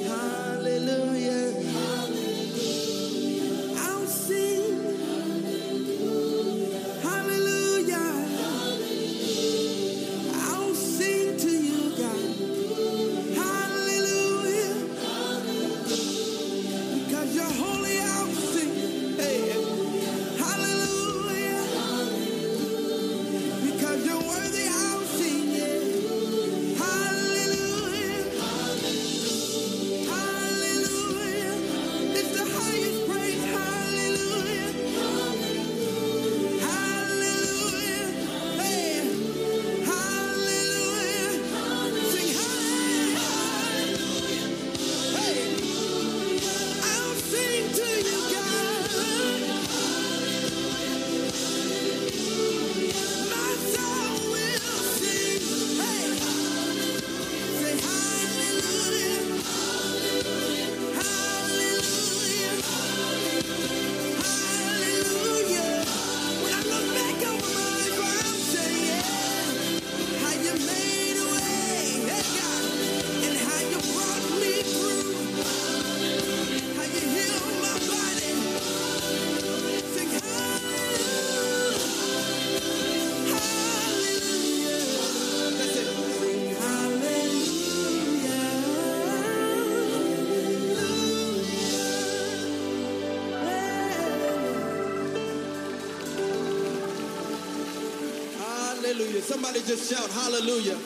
Somebody 99.44 99.68
just 99.68 99.92
shout 99.92 100.10
hallelujah. 100.10 100.80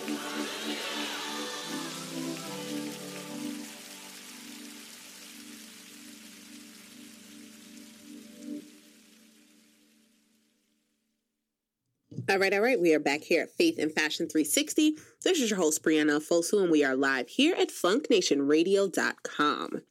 All 12.28 12.40
right, 12.40 12.52
all 12.52 12.62
right. 12.62 12.82
We 12.82 12.96
are 12.96 13.00
back 13.00 13.22
here 13.22 13.44
at 13.44 13.52
Faith 13.52 13.78
and 13.78 13.94
Fashion 13.94 14.28
360. 14.28 14.96
This 15.24 15.40
is 15.40 15.52
your 15.52 15.60
host, 15.60 15.84
Brianna 15.84 16.20
Fosu, 16.20 16.64
and 16.64 16.72
we 16.72 16.84
are 16.84 16.96
live 16.96 17.28
here 17.28 17.54
at 17.54 17.70
funknationradio.com. 17.70 19.82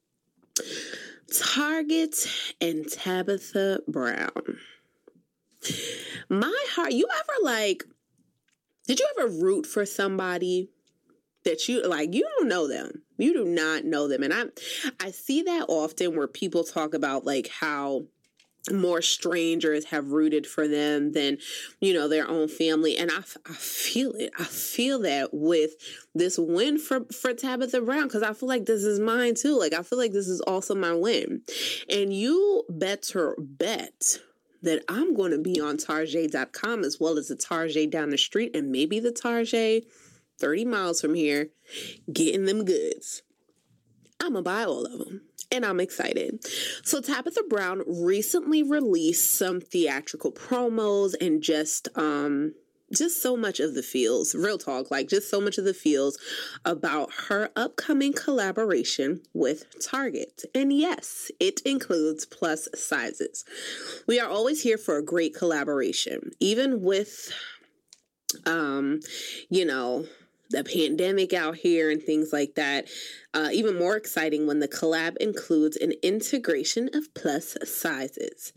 Target 1.32 2.16
and 2.60 2.90
Tabitha 2.90 3.82
Brown. 3.86 4.58
My 6.28 6.64
heart, 6.70 6.90
you 6.90 7.06
ever 7.16 7.32
like 7.44 7.84
did 8.86 9.00
you 9.00 9.08
ever 9.18 9.28
root 9.28 9.66
for 9.66 9.84
somebody 9.84 10.70
that 11.46 11.68
you 11.68 11.82
like 11.86 12.12
you 12.12 12.28
don't 12.36 12.48
know 12.48 12.68
them. 12.68 13.02
You 13.16 13.32
do 13.32 13.44
not 13.44 13.84
know 13.84 14.08
them. 14.08 14.22
And 14.22 14.34
I 14.34 14.44
I 15.00 15.12
see 15.12 15.42
that 15.42 15.66
often 15.68 16.14
where 16.14 16.28
people 16.28 16.64
talk 16.64 16.92
about 16.92 17.24
like 17.24 17.48
how 17.48 18.02
more 18.72 19.00
strangers 19.00 19.84
have 19.86 20.10
rooted 20.10 20.44
for 20.44 20.66
them 20.66 21.12
than 21.12 21.38
you 21.80 21.94
know 21.94 22.08
their 22.08 22.28
own 22.28 22.48
family 22.48 22.98
and 22.98 23.12
i, 23.12 23.18
I 23.48 23.52
feel 23.52 24.10
it 24.14 24.32
i 24.40 24.42
feel 24.42 24.98
that 25.02 25.28
with 25.32 25.74
this 26.16 26.36
win 26.36 26.76
for 26.76 27.04
for 27.12 27.32
tabitha 27.32 27.80
brown 27.82 28.08
because 28.08 28.24
i 28.24 28.32
feel 28.32 28.48
like 28.48 28.66
this 28.66 28.82
is 28.82 28.98
mine 28.98 29.36
too 29.36 29.56
like 29.56 29.72
i 29.72 29.84
feel 29.84 30.00
like 30.00 30.10
this 30.10 30.26
is 30.26 30.40
also 30.40 30.74
my 30.74 30.92
win 30.92 31.42
and 31.88 32.12
you 32.12 32.64
better 32.68 33.36
bet 33.38 34.18
that 34.62 34.82
i'm 34.88 35.14
going 35.14 35.30
to 35.30 35.38
be 35.38 35.60
on 35.60 35.76
tarjay.com 35.76 36.84
as 36.84 36.98
well 37.00 37.18
as 37.18 37.28
the 37.28 37.36
tarjay 37.36 37.90
down 37.90 38.10
the 38.10 38.18
street 38.18 38.54
and 38.54 38.70
maybe 38.70 39.00
the 39.00 39.12
tarjay 39.12 39.82
30 40.38 40.64
miles 40.64 41.00
from 41.00 41.14
here 41.14 41.50
getting 42.12 42.44
them 42.44 42.64
goods 42.64 43.22
i'm 44.20 44.32
gonna 44.32 44.42
buy 44.42 44.64
all 44.64 44.84
of 44.84 44.98
them 44.98 45.22
and 45.52 45.64
I'm 45.64 45.80
excited. 45.80 46.44
So, 46.84 47.00
Tabitha 47.00 47.42
Brown 47.48 47.82
recently 47.86 48.62
released 48.62 49.36
some 49.36 49.60
theatrical 49.60 50.32
promos 50.32 51.14
and 51.20 51.42
just, 51.42 51.88
um, 51.96 52.54
just 52.94 53.22
so 53.22 53.36
much 53.36 53.60
of 53.60 53.74
the 53.74 53.82
feels, 53.82 54.34
real 54.34 54.58
talk, 54.58 54.90
like 54.90 55.08
just 55.08 55.28
so 55.30 55.40
much 55.40 55.58
of 55.58 55.64
the 55.64 55.74
feels 55.74 56.18
about 56.64 57.10
her 57.28 57.50
upcoming 57.56 58.12
collaboration 58.12 59.20
with 59.34 59.64
Target. 59.84 60.42
And 60.54 60.72
yes, 60.72 61.30
it 61.40 61.60
includes 61.64 62.24
plus 62.24 62.68
sizes. 62.74 63.44
We 64.06 64.20
are 64.20 64.28
always 64.28 64.62
here 64.62 64.78
for 64.78 64.96
a 64.96 65.04
great 65.04 65.34
collaboration, 65.34 66.30
even 66.40 66.82
with, 66.82 67.32
um, 68.44 69.00
you 69.50 69.64
know, 69.64 70.06
the 70.50 70.64
pandemic 70.64 71.32
out 71.32 71.56
here 71.56 71.90
and 71.90 72.02
things 72.02 72.32
like 72.32 72.54
that. 72.54 72.88
Uh, 73.34 73.50
even 73.52 73.78
more 73.78 73.96
exciting 73.96 74.46
when 74.46 74.60
the 74.60 74.68
collab 74.68 75.16
includes 75.18 75.76
an 75.76 75.92
integration 76.02 76.88
of 76.94 77.12
plus 77.14 77.56
sizes. 77.64 78.52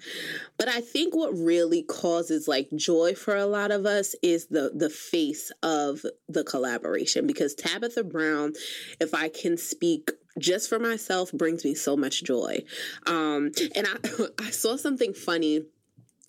But 0.57 0.69
I 0.69 0.79
think 0.79 1.13
what 1.13 1.37
really 1.37 1.83
causes 1.83 2.47
like 2.47 2.69
joy 2.75 3.13
for 3.13 3.35
a 3.35 3.45
lot 3.45 3.71
of 3.71 3.85
us 3.85 4.15
is 4.21 4.47
the 4.47 4.71
the 4.73 4.89
face 4.89 5.51
of 5.63 6.05
the 6.29 6.43
collaboration 6.43 7.27
because 7.27 7.55
Tabitha 7.55 8.03
Brown, 8.03 8.53
if 9.01 9.13
I 9.13 9.27
can 9.27 9.57
speak 9.57 10.11
just 10.37 10.69
for 10.69 10.79
myself, 10.79 11.31
brings 11.33 11.65
me 11.65 11.75
so 11.75 11.97
much 11.97 12.23
joy. 12.23 12.63
Um, 13.05 13.51
and 13.75 13.85
I 13.85 13.97
I 14.39 14.51
saw 14.51 14.77
something 14.77 15.13
funny 15.13 15.63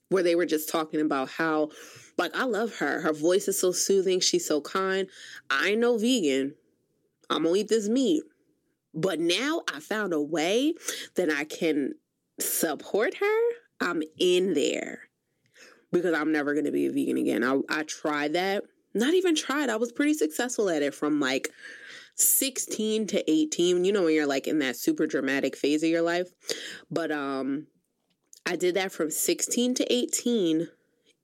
where 0.08 0.24
they 0.24 0.34
were 0.34 0.46
just 0.46 0.68
talking 0.68 1.00
about 1.00 1.30
how 1.30 1.70
like 2.20 2.36
I 2.36 2.44
love 2.44 2.76
her. 2.76 3.00
Her 3.00 3.12
voice 3.12 3.48
is 3.48 3.58
so 3.58 3.72
soothing. 3.72 4.20
She's 4.20 4.46
so 4.46 4.60
kind. 4.60 5.08
I 5.48 5.74
know 5.74 5.98
vegan. 5.98 6.54
I'm 7.28 7.44
gonna 7.44 7.56
eat 7.56 7.68
this 7.68 7.88
meat. 7.88 8.22
But 8.92 9.20
now 9.20 9.62
I 9.72 9.80
found 9.80 10.12
a 10.12 10.20
way 10.20 10.74
that 11.14 11.30
I 11.30 11.44
can 11.44 11.94
support 12.38 13.14
her. 13.14 13.40
I'm 13.80 14.02
in 14.18 14.54
there 14.54 15.08
because 15.92 16.14
I'm 16.14 16.30
never 16.32 16.54
gonna 16.54 16.72
be 16.72 16.86
a 16.86 16.92
vegan 16.92 17.16
again. 17.16 17.42
I, 17.42 17.60
I 17.68 17.82
tried 17.84 18.34
that. 18.34 18.64
Not 18.92 19.14
even 19.14 19.34
tried. 19.34 19.70
I 19.70 19.76
was 19.76 19.92
pretty 19.92 20.14
successful 20.14 20.68
at 20.68 20.82
it 20.82 20.94
from 20.94 21.20
like 21.20 21.48
16 22.16 23.06
to 23.08 23.30
18. 23.30 23.84
You 23.84 23.92
know 23.92 24.04
when 24.04 24.14
you're 24.14 24.26
like 24.26 24.46
in 24.46 24.58
that 24.58 24.76
super 24.76 25.06
dramatic 25.06 25.56
phase 25.56 25.82
of 25.82 25.88
your 25.88 26.02
life. 26.02 26.28
But 26.90 27.10
um 27.10 27.66
I 28.44 28.56
did 28.56 28.74
that 28.74 28.92
from 28.92 29.10
16 29.10 29.74
to 29.74 29.92
18 29.92 30.68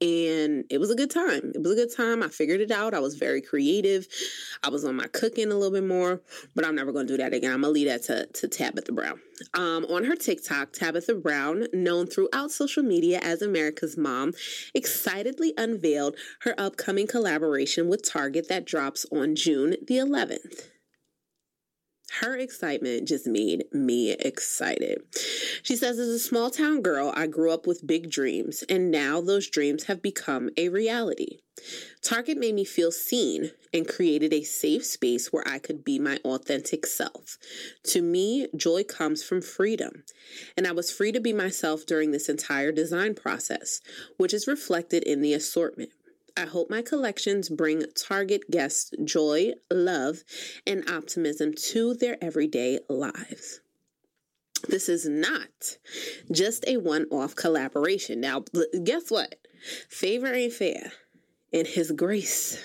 and 0.01 0.65
it 0.69 0.79
was 0.79 0.91
a 0.91 0.95
good 0.95 1.11
time. 1.11 1.53
It 1.55 1.63
was 1.63 1.73
a 1.73 1.75
good 1.75 1.95
time. 1.97 2.23
I 2.23 2.29
figured 2.29 2.61
it 2.61 2.71
out. 2.71 2.93
I 2.93 2.99
was 2.99 3.15
very 3.15 3.41
creative. 3.41 4.07
I 4.63 4.69
was 4.69 4.85
on 4.85 4.97
my 4.97 5.07
cooking 5.07 5.51
a 5.51 5.55
little 5.55 5.71
bit 5.71 5.85
more, 5.85 6.21
but 6.55 6.67
I'm 6.67 6.75
never 6.75 6.93
going 6.93 7.07
to 7.07 7.13
do 7.15 7.23
that 7.23 7.33
again. 7.33 7.53
I'm 7.53 7.63
going 7.63 7.73
to 7.73 7.81
leave 7.81 7.89
that 7.89 8.03
to, 8.05 8.27
to 8.27 8.49
Tabitha 8.49 8.93
Brown. 8.93 9.21
Um, 9.55 9.87
on 9.87 10.05
her 10.05 10.17
TikTok, 10.17 10.73
Tabitha 10.73 11.15
Brown, 11.15 11.67
known 11.73 12.07
throughout 12.07 12.51
social 12.51 12.83
media 12.83 13.21
as 13.23 13.41
America's 13.41 13.97
Mom, 13.97 14.33
excitedly 14.75 15.55
unveiled 15.57 16.17
her 16.41 16.55
upcoming 16.59 17.07
collaboration 17.07 17.89
with 17.89 18.09
Target 18.09 18.49
that 18.49 18.67
drops 18.67 19.07
on 19.11 19.35
June 19.35 19.77
the 19.87 19.97
11th. 19.97 20.69
Her 22.21 22.37
excitement 22.37 23.09
just 23.09 23.27
made 23.27 23.65
me 23.73 24.13
excited. 24.13 25.03
She 25.63 25.77
says, 25.77 25.99
As 25.99 26.09
a 26.09 26.19
small 26.19 26.51
town 26.51 26.81
girl, 26.81 27.13
I 27.15 27.27
grew 27.27 27.51
up 27.51 27.67
with 27.67 27.87
big 27.87 28.11
dreams, 28.11 28.63
and 28.69 28.91
now 28.91 29.21
those 29.21 29.49
dreams 29.49 29.85
have 29.85 30.03
become 30.03 30.51
a 30.57 30.69
reality. 30.69 31.41
Target 32.03 32.39
made 32.39 32.55
me 32.55 32.65
feel 32.65 32.93
seen 32.93 33.51
and 33.73 33.89
created 33.89 34.33
a 34.33 34.45
safe 34.45 34.85
space 34.85 35.33
where 35.33 35.47
I 35.47 35.59
could 35.59 35.85
be 35.85 35.99
my 35.99 36.19
authentic 36.25 36.87
self. 36.87 37.39
To 37.85 38.03
me, 38.03 38.47
joy 38.55 38.85
comes 38.85 39.23
from 39.25 39.43
freedom, 39.43 40.05
and 40.57 40.67
I 40.67 40.73
was 40.73 40.93
free 40.93 41.13
to 41.13 41.21
be 41.21 41.33
myself 41.33 41.87
during 41.87 42.13
this 42.13 42.29
entire 42.29 42.73
design 42.73 43.15
process, 43.15 43.81
which 44.17 44.33
is 44.33 44.47
reflected 44.47 45.03
in 45.03 45.23
the 45.23 45.35
assortment. 45.35 45.91
I 46.37 46.45
hope 46.45 46.69
my 46.69 46.83
collections 46.83 47.49
bring 47.49 47.85
Target 47.95 48.51
guests 48.51 48.91
joy, 49.05 49.53
love, 49.71 50.19
and 50.67 50.89
optimism 50.89 51.55
to 51.71 51.95
their 51.95 52.23
everyday 52.23 52.81
lives. 52.91 53.61
This 54.69 54.89
is 54.89 55.09
not 55.09 55.79
just 56.31 56.65
a 56.67 56.77
one 56.77 57.07
off 57.11 57.35
collaboration. 57.35 58.21
Now, 58.21 58.45
guess 58.85 59.11
what? 59.11 59.37
Favor 59.89 60.33
ain't 60.33 60.53
fair, 60.53 60.93
and 61.53 61.67
His 61.67 61.91
grace 61.93 62.63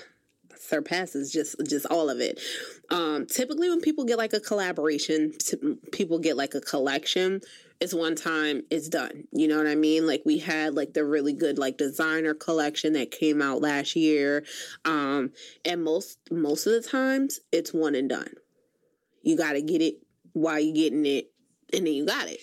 surpasses 0.58 1.32
just 1.32 1.56
just 1.68 1.86
all 1.86 2.10
of 2.10 2.20
it. 2.20 2.40
Um, 2.90 3.26
typically, 3.26 3.70
when 3.70 3.82
people 3.82 4.04
get 4.04 4.18
like 4.18 4.34
a 4.34 4.40
collaboration, 4.40 5.34
people 5.92 6.20
get 6.20 6.36
like 6.36 6.56
a 6.56 6.62
collection 6.62 7.42
it's 7.82 7.94
one 7.96 8.16
time 8.16 8.62
it's 8.70 8.88
done. 8.88 9.24
You 9.32 9.48
know 9.48 9.58
what 9.58 9.68
i 9.68 9.76
mean? 9.76 10.06
Like 10.08 10.22
we 10.26 10.38
had 10.38 10.76
like 10.76 10.94
the 10.94 11.04
really 11.04 11.34
good 11.34 11.58
like 11.58 11.78
designer 11.78 12.36
collection 12.36 12.94
that 12.94 13.12
came 13.12 13.42
out 13.42 13.62
last 13.62 13.96
year. 13.96 14.46
Um 14.86 15.32
and 15.66 15.84
most 15.84 16.20
most 16.30 16.68
of 16.68 16.74
the 16.74 16.88
times 16.88 17.40
it's 17.52 17.74
one 17.74 17.96
and 17.96 18.08
done. 18.08 18.34
You 19.24 19.36
got 19.36 19.54
to 19.54 19.62
get 19.62 19.82
it 19.82 19.96
while 20.34 20.60
you're 20.60 20.76
getting 20.76 21.06
it 21.06 21.32
and 21.74 21.86
then 21.86 21.94
you 21.94 22.06
got 22.06 22.28
it 22.28 22.40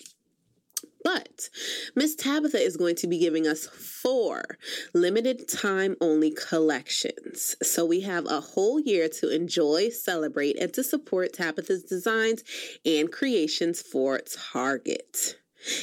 but 1.04 1.48
Miss 1.94 2.14
Tabitha 2.14 2.58
is 2.58 2.76
going 2.76 2.96
to 2.96 3.06
be 3.06 3.18
giving 3.18 3.46
us 3.46 3.66
four 3.66 4.58
limited 4.94 5.48
time 5.48 5.96
only 6.00 6.30
collections. 6.30 7.56
So 7.62 7.84
we 7.84 8.00
have 8.02 8.26
a 8.26 8.40
whole 8.40 8.80
year 8.80 9.08
to 9.20 9.34
enjoy, 9.34 9.90
celebrate, 9.90 10.58
and 10.58 10.72
to 10.74 10.82
support 10.82 11.32
Tabitha's 11.32 11.82
designs 11.82 12.44
and 12.84 13.10
creations 13.10 13.82
for 13.82 14.20
Target. 14.52 15.36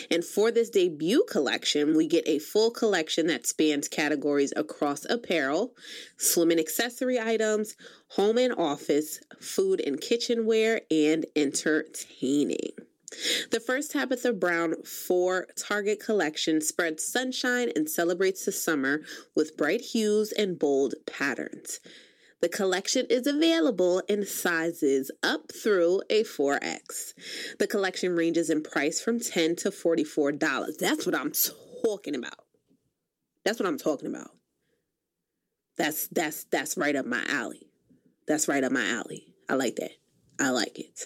And 0.09 0.23
for 0.23 0.51
this 0.51 0.69
debut 0.69 1.25
collection, 1.29 1.97
we 1.97 2.07
get 2.07 2.27
a 2.27 2.39
full 2.39 2.71
collection 2.71 3.27
that 3.27 3.45
spans 3.45 3.87
categories 3.87 4.53
across 4.55 5.05
apparel, 5.05 5.75
swim 6.17 6.51
and 6.51 6.59
accessory 6.59 7.19
items, 7.19 7.75
home 8.09 8.37
and 8.37 8.53
office, 8.53 9.19
food 9.39 9.81
and 9.85 9.99
kitchenware, 9.99 10.81
and 10.89 11.25
entertaining. 11.35 12.71
The 13.51 13.59
first 13.59 13.91
Tabitha 13.91 14.33
Brown 14.33 14.83
4 14.83 15.47
Target 15.55 15.99
collection 15.99 16.61
spreads 16.61 17.03
sunshine 17.05 17.71
and 17.75 17.89
celebrates 17.89 18.45
the 18.45 18.51
summer 18.51 19.01
with 19.35 19.57
bright 19.57 19.81
hues 19.81 20.31
and 20.31 20.57
bold 20.57 20.95
patterns. 21.05 21.79
The 22.41 22.49
collection 22.49 23.07
is 23.09 23.25
available 23.25 24.01
in 24.09 24.25
sizes 24.25 25.09
up 25.23 25.51
through 25.51 26.01
a 26.09 26.23
4X. 26.23 27.13
The 27.59 27.67
collection 27.67 28.15
ranges 28.15 28.49
in 28.49 28.61
price 28.61 29.01
from 29.01 29.19
10 29.19 29.55
to 29.57 29.71
$44. 29.71 30.77
That's 30.77 31.05
what 31.05 31.15
I'm 31.15 31.31
talking 31.83 32.15
about. 32.15 32.45
That's 33.43 33.59
what 33.59 33.67
I'm 33.67 33.77
talking 33.77 34.09
about. 34.09 34.31
That's 35.77 36.07
that's 36.07 36.45
that's 36.45 36.77
right 36.77 36.95
up 36.95 37.05
my 37.05 37.23
alley. 37.27 37.67
That's 38.27 38.47
right 38.47 38.63
up 38.63 38.71
my 38.71 38.85
alley. 38.87 39.27
I 39.49 39.55
like 39.55 39.75
that. 39.75 39.91
I 40.39 40.49
like 40.49 40.79
it. 40.79 41.05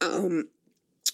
Um 0.00 0.48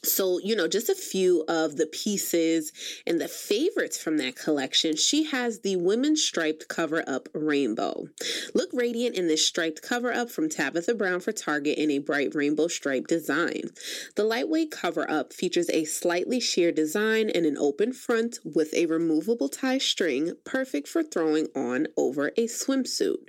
so, 0.05 0.39
you 0.39 0.55
know, 0.57 0.69
just 0.69 0.89
a 0.89 0.95
few 0.95 1.45
of 1.49 1.77
the 1.77 1.87
pieces 1.87 2.73
and 3.07 3.21
the 3.21 3.29
favorites 3.29 4.01
from 4.01 4.19
that 4.19 4.37
collection. 4.37 4.97
She 4.97 5.25
has 5.25 5.61
the 5.61 5.77
women's 5.77 6.23
striped 6.23 6.69
cover 6.69 7.05
up 7.07 7.29
rainbow. 7.33 8.09
Look 8.55 8.71
radiant 8.73 9.17
in 9.17 9.29
this 9.29 9.47
striped 9.47 9.83
cover 9.83 10.13
up 10.13 10.31
from 10.31 10.49
Tabitha 10.49 10.95
Brown 10.95 11.21
for 11.21 11.33
Target 11.33 11.79
in 11.79 11.91
a 11.91 11.99
bright 11.99 12.35
rainbow 12.35 12.69
stripe 12.69 13.07
design. 13.07 13.71
The 14.17 14.25
lightweight 14.25 14.71
cover 14.71 15.09
up 15.11 15.33
features 15.33 15.71
a 15.71 15.85
slightly 15.85 16.41
sheer 16.41 16.73
design 16.73 17.31
and 17.31 17.47
an 17.47 17.59
open 17.59 17.93
front 17.93 18.39
with 18.45 18.73
a 18.75 18.87
removable 18.87 19.49
tie 19.49 19.79
string, 19.79 20.35
perfect 20.45 20.89
for 20.89 21.03
throwing 21.03 21.49
on 21.55 21.89
over 21.97 22.29
a 22.37 22.47
swimsuit. 22.47 23.29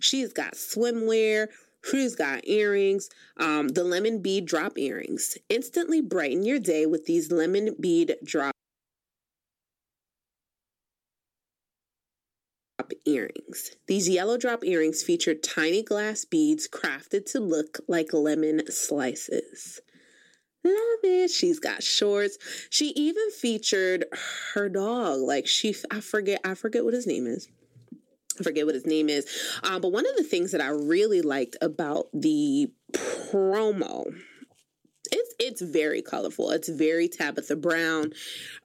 She's 0.00 0.32
got 0.32 0.54
swimwear, 0.54 1.48
She's 1.90 2.14
got 2.14 2.46
earrings, 2.46 3.10
um, 3.36 3.68
the 3.68 3.84
lemon 3.84 4.22
bead 4.22 4.46
drop 4.46 4.78
earrings. 4.78 5.36
Instantly 5.48 6.00
brighten 6.00 6.44
your 6.44 6.58
day 6.58 6.86
with 6.86 7.04
these 7.04 7.30
lemon 7.30 7.76
bead 7.78 8.16
drop 8.24 8.54
earrings. 13.06 13.76
These 13.86 14.08
yellow 14.08 14.38
drop 14.38 14.64
earrings 14.64 15.02
feature 15.02 15.34
tiny 15.34 15.82
glass 15.82 16.24
beads 16.24 16.68
crafted 16.68 17.30
to 17.32 17.40
look 17.40 17.78
like 17.86 18.12
lemon 18.12 18.70
slices. 18.70 19.80
Love 20.64 21.00
it. 21.02 21.30
She's 21.30 21.60
got 21.60 21.82
shorts. 21.82 22.38
She 22.70 22.88
even 22.96 23.30
featured 23.30 24.06
her 24.54 24.70
dog. 24.70 25.20
Like 25.20 25.46
she, 25.46 25.74
I 25.90 26.00
forget, 26.00 26.40
I 26.44 26.54
forget 26.54 26.84
what 26.84 26.94
his 26.94 27.06
name 27.06 27.26
is. 27.26 27.48
I 28.38 28.42
forget 28.42 28.66
what 28.66 28.74
his 28.74 28.86
name 28.86 29.08
is. 29.08 29.26
Um, 29.62 29.80
but 29.80 29.92
one 29.92 30.06
of 30.06 30.16
the 30.16 30.24
things 30.24 30.52
that 30.52 30.60
I 30.60 30.68
really 30.68 31.22
liked 31.22 31.56
about 31.60 32.06
the 32.12 32.72
promo 32.92 34.12
it's 35.14 35.34
it's 35.38 35.62
very 35.62 36.02
colorful. 36.02 36.50
It's 36.50 36.68
very 36.68 37.08
Tabitha 37.08 37.56
Brown. 37.56 38.12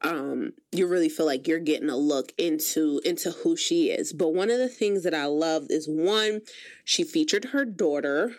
Um, 0.02 0.54
you 0.72 0.88
really 0.88 1.10
feel 1.10 1.26
like 1.26 1.48
you're 1.48 1.60
getting 1.60 1.90
a 1.90 1.98
look 1.98 2.32
into 2.38 3.02
into 3.06 3.32
who 3.32 3.56
she 3.56 3.90
is. 3.90 4.14
But 4.14 4.34
one 4.34 4.50
of 4.50 4.58
the 4.58 4.70
things 4.70 5.04
that 5.04 5.14
I 5.14 5.26
loved 5.26 5.72
is 5.72 5.88
one, 5.88 6.42
she 6.84 7.04
featured 7.04 7.46
her 7.46 7.66
daughter, 7.66 8.32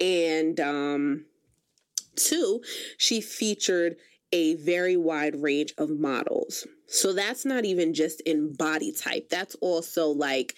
and 0.00 0.58
um, 0.60 1.26
two, 2.16 2.62
she 2.96 3.20
featured 3.20 3.96
a 4.32 4.54
very 4.54 4.96
wide 4.96 5.42
range 5.42 5.74
of 5.76 5.90
models. 5.90 6.66
So 6.92 7.14
that's 7.14 7.46
not 7.46 7.64
even 7.64 7.94
just 7.94 8.20
in 8.20 8.52
body 8.52 8.92
type. 8.92 9.30
That's 9.30 9.54
also 9.56 10.08
like 10.08 10.54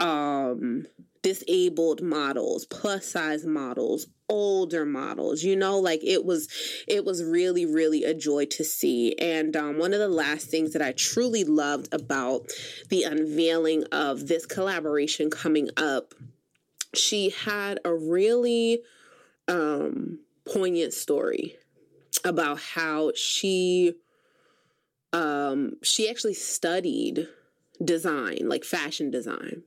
um 0.00 0.84
disabled 1.22 2.02
models, 2.02 2.66
plus 2.66 3.06
size 3.06 3.46
models, 3.46 4.06
older 4.28 4.84
models. 4.84 5.42
You 5.42 5.56
know, 5.56 5.78
like 5.78 6.04
it 6.04 6.26
was 6.26 6.48
it 6.86 7.06
was 7.06 7.24
really 7.24 7.64
really 7.64 8.04
a 8.04 8.12
joy 8.12 8.44
to 8.46 8.64
see. 8.64 9.16
And 9.18 9.56
um, 9.56 9.78
one 9.78 9.94
of 9.94 9.98
the 9.98 10.08
last 10.08 10.48
things 10.48 10.74
that 10.74 10.82
I 10.82 10.92
truly 10.92 11.42
loved 11.42 11.92
about 11.94 12.42
the 12.90 13.04
unveiling 13.04 13.84
of 13.92 14.28
this 14.28 14.44
collaboration 14.44 15.30
coming 15.30 15.70
up, 15.78 16.12
she 16.94 17.30
had 17.30 17.80
a 17.82 17.94
really 17.94 18.82
um 19.48 20.18
poignant 20.52 20.92
story 20.92 21.56
about 22.24 22.60
how 22.60 23.12
she 23.14 23.94
um 25.12 25.72
she 25.82 26.08
actually 26.08 26.34
studied 26.34 27.28
design 27.84 28.38
like 28.42 28.64
fashion 28.64 29.10
design 29.10 29.62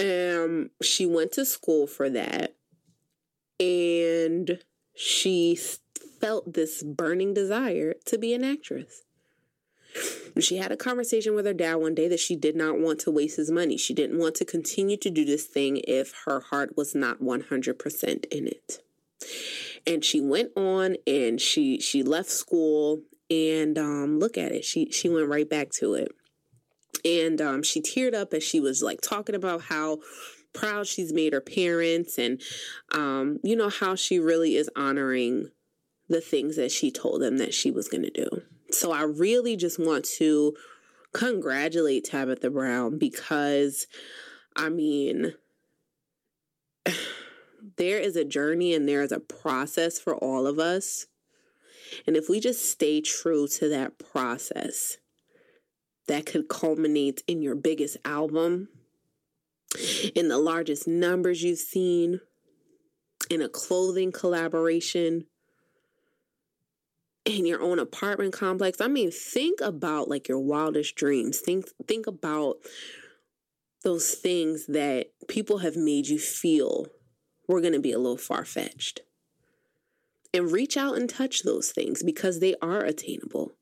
um, 0.00 0.70
she 0.80 1.06
went 1.06 1.32
to 1.32 1.44
school 1.44 1.86
for 1.86 2.08
that 2.10 2.54
and 3.58 4.60
she 4.94 5.58
felt 6.20 6.54
this 6.54 6.82
burning 6.82 7.34
desire 7.34 7.94
to 8.06 8.18
be 8.18 8.34
an 8.34 8.44
actress. 8.44 9.02
She 10.38 10.58
had 10.58 10.70
a 10.70 10.76
conversation 10.76 11.34
with 11.34 11.46
her 11.46 11.54
dad 11.54 11.76
one 11.76 11.94
day 11.94 12.06
that 12.08 12.20
she 12.20 12.36
did 12.36 12.54
not 12.54 12.78
want 12.78 13.00
to 13.00 13.10
waste 13.10 13.38
his 13.38 13.50
money. 13.50 13.76
She 13.76 13.94
didn't 13.94 14.18
want 14.18 14.36
to 14.36 14.44
continue 14.44 14.96
to 14.98 15.10
do 15.10 15.24
this 15.24 15.46
thing 15.46 15.80
if 15.88 16.14
her 16.26 16.40
heart 16.40 16.76
was 16.76 16.94
not 16.94 17.20
100% 17.20 18.24
in 18.26 18.46
it. 18.46 18.82
And 19.86 20.04
she 20.04 20.20
went 20.20 20.50
on 20.56 20.96
and 21.06 21.40
she 21.40 21.80
she 21.80 22.02
left 22.02 22.30
school 22.30 23.02
and 23.30 23.78
um 23.78 24.18
look 24.18 24.38
at 24.38 24.52
it. 24.52 24.64
She 24.64 24.90
she 24.90 25.08
went 25.08 25.28
right 25.28 25.48
back 25.48 25.70
to 25.78 25.94
it 25.94 26.12
and 27.04 27.40
um, 27.40 27.62
she 27.62 27.80
teared 27.80 28.14
up 28.14 28.32
as 28.34 28.42
she 28.42 28.60
was 28.60 28.82
like 28.82 29.00
talking 29.00 29.34
about 29.34 29.62
how 29.62 29.98
proud 30.52 30.86
she's 30.86 31.12
made 31.12 31.32
her 31.32 31.40
parents 31.40 32.18
and 32.18 32.40
um, 32.92 33.38
you 33.42 33.54
know 33.54 33.68
how 33.68 33.94
she 33.94 34.18
really 34.18 34.56
is 34.56 34.70
honoring 34.74 35.50
the 36.08 36.20
things 36.20 36.56
that 36.56 36.72
she 36.72 36.90
told 36.90 37.20
them 37.20 37.38
that 37.38 37.54
she 37.54 37.70
was 37.70 37.88
going 37.88 38.02
to 38.02 38.10
do 38.10 38.28
so 38.70 38.92
i 38.92 39.02
really 39.02 39.56
just 39.56 39.78
want 39.78 40.04
to 40.04 40.54
congratulate 41.12 42.04
tabitha 42.04 42.50
brown 42.50 42.98
because 42.98 43.86
i 44.56 44.68
mean 44.68 45.34
there 47.76 47.98
is 47.98 48.16
a 48.16 48.24
journey 48.24 48.74
and 48.74 48.88
there 48.88 49.02
is 49.02 49.12
a 49.12 49.20
process 49.20 49.98
for 49.98 50.16
all 50.16 50.46
of 50.46 50.58
us 50.58 51.06
and 52.06 52.16
if 52.16 52.28
we 52.28 52.40
just 52.40 52.68
stay 52.70 53.00
true 53.00 53.46
to 53.48 53.68
that 53.68 53.98
process 53.98 54.98
that 56.06 56.26
could 56.26 56.48
culminate 56.48 57.22
in 57.26 57.42
your 57.42 57.54
biggest 57.54 57.96
album, 58.04 58.68
in 60.14 60.28
the 60.28 60.38
largest 60.38 60.88
numbers 60.88 61.42
you've 61.42 61.58
seen, 61.58 62.20
in 63.28 63.42
a 63.42 63.48
clothing 63.48 64.10
collaboration, 64.12 65.26
in 67.28 67.44
your 67.44 67.60
own 67.60 67.78
apartment 67.78 68.32
complex. 68.32 68.80
I 68.80 68.88
mean, 68.88 69.10
think 69.10 69.60
about 69.60 70.08
like 70.08 70.28
your 70.28 70.38
wildest 70.38 70.96
dreams. 70.96 71.40
Think 71.40 71.66
think 71.86 72.06
about 72.06 72.56
those 73.84 74.14
things 74.14 74.66
that 74.66 75.08
people 75.28 75.58
have 75.58 75.76
made 75.76 76.08
you 76.08 76.18
feel 76.18 76.86
were 77.46 77.60
going 77.60 77.74
to 77.74 77.80
be 77.80 77.92
a 77.92 77.98
little 77.98 78.16
far-fetched. 78.16 79.00
And 80.34 80.52
reach 80.52 80.76
out 80.76 80.96
and 80.96 81.08
touch 81.08 81.42
those 81.42 81.70
things 81.70 82.02
because 82.02 82.40
they 82.40 82.54
are 82.60 82.80
attainable 82.80 83.52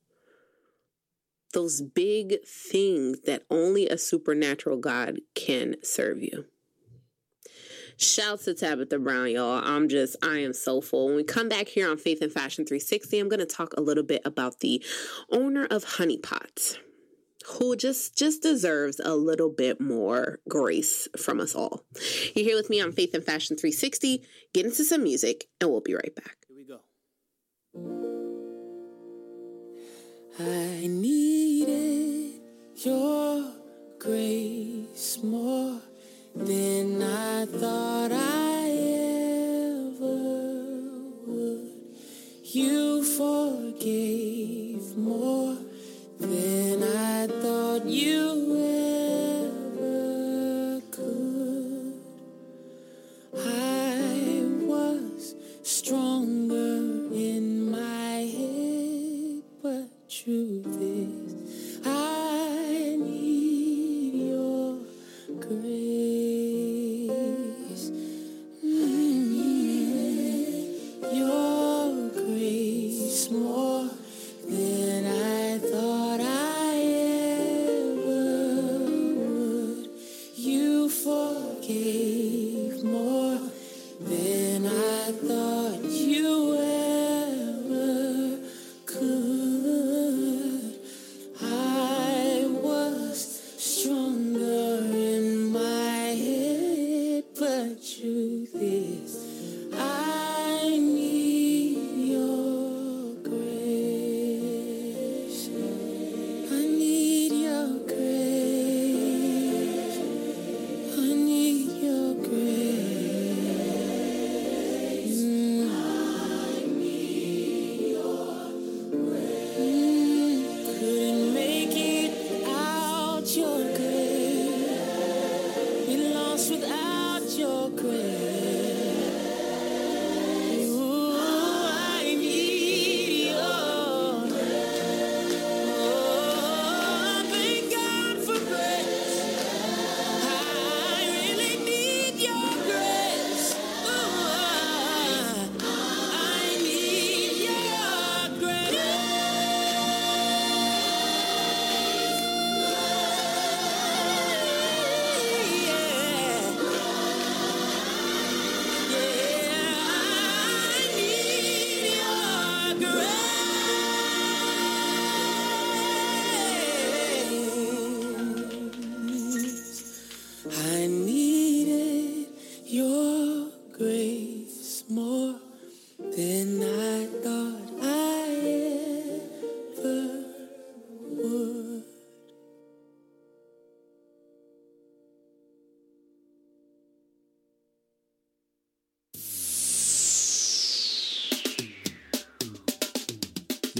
those 1.56 1.80
big 1.80 2.36
things 2.46 3.20
that 3.22 3.42
only 3.50 3.88
a 3.88 3.96
supernatural 3.96 4.76
God 4.76 5.20
can 5.34 5.76
serve 5.82 6.22
you. 6.22 6.44
Shouts 7.96 8.44
to 8.44 8.52
Tabitha 8.52 8.98
Brown, 8.98 9.30
y'all. 9.30 9.62
I'm 9.64 9.88
just, 9.88 10.16
I 10.22 10.40
am 10.40 10.52
so 10.52 10.82
full. 10.82 11.06
When 11.06 11.16
we 11.16 11.24
come 11.24 11.48
back 11.48 11.68
here 11.68 11.90
on 11.90 11.96
Faith 11.96 12.20
and 12.20 12.30
Fashion 12.30 12.66
360, 12.66 13.18
I'm 13.18 13.30
going 13.30 13.40
to 13.40 13.46
talk 13.46 13.72
a 13.72 13.80
little 13.80 14.04
bit 14.04 14.20
about 14.26 14.60
the 14.60 14.84
owner 15.32 15.66
of 15.70 15.96
Honeypot, 15.96 16.76
who 17.52 17.74
just 17.74 18.18
just 18.18 18.42
deserves 18.42 19.00
a 19.02 19.14
little 19.14 19.48
bit 19.48 19.80
more 19.80 20.40
grace 20.46 21.08
from 21.16 21.40
us 21.40 21.54
all. 21.54 21.84
You're 22.34 22.44
here 22.44 22.56
with 22.56 22.68
me 22.68 22.82
on 22.82 22.92
Faith 22.92 23.14
and 23.14 23.24
Fashion 23.24 23.56
360. 23.56 24.22
Get 24.52 24.66
into 24.66 24.84
some 24.84 25.02
music, 25.02 25.46
and 25.58 25.70
we'll 25.70 25.80
be 25.80 25.94
right 25.94 26.14
back. 26.14 26.45
I 30.38 30.86
needed 30.86 32.40
your 32.76 33.42
grace 33.98 35.18
more 35.22 35.80
than 36.34 37.02
I 37.02 37.46
thought 37.46 38.12
I 38.12 38.68
ever 39.88 40.18
would. 41.26 41.70
You 42.42 43.02
forgave 43.02 44.96
more 44.96 45.56
than 46.20 46.82
I 46.82 47.26
thought 47.26 47.86
you 47.86 48.25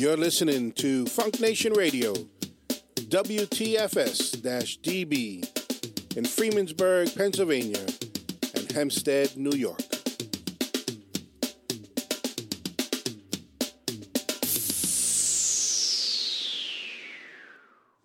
You're 0.07 0.17
listening 0.17 0.71
to 0.75 1.05
Funk 1.07 1.41
Nation 1.41 1.73
Radio, 1.73 2.13
WTFS 2.13 4.37
DB 4.81 5.43
in 6.17 6.23
Freemansburg, 6.23 7.17
Pennsylvania, 7.17 7.85
and 8.55 8.71
Hempstead, 8.71 9.37
New 9.37 9.57
York. 9.57 9.81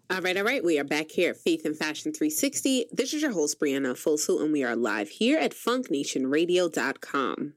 All 0.10 0.22
right, 0.22 0.36
all 0.36 0.44
right. 0.44 0.64
We 0.64 0.80
are 0.80 0.84
back 0.84 1.12
here 1.12 1.30
at 1.30 1.38
Faith 1.38 1.66
and 1.66 1.78
Fashion 1.78 2.14
360. 2.14 2.88
This 2.92 3.14
is 3.14 3.22
your 3.22 3.34
host, 3.34 3.60
Brianna 3.60 3.94
Fosu, 3.94 4.42
and 4.42 4.52
we 4.52 4.64
are 4.64 4.76
live 4.76 5.10
here 5.10 5.38
at 5.38 5.52
funknationradio.com. 5.52 7.54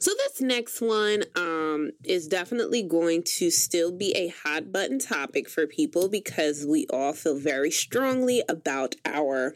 So 0.00 0.10
this 0.16 0.40
next 0.40 0.80
one 0.80 1.22
um, 1.36 1.51
is 2.04 2.26
definitely 2.26 2.82
going 2.82 3.22
to 3.22 3.50
still 3.50 3.92
be 3.92 4.12
a 4.16 4.28
hot 4.28 4.72
button 4.72 4.98
topic 4.98 5.48
for 5.48 5.66
people 5.66 6.08
because 6.08 6.66
we 6.68 6.86
all 6.90 7.12
feel 7.12 7.38
very 7.38 7.70
strongly 7.70 8.42
about 8.48 8.94
our 9.04 9.54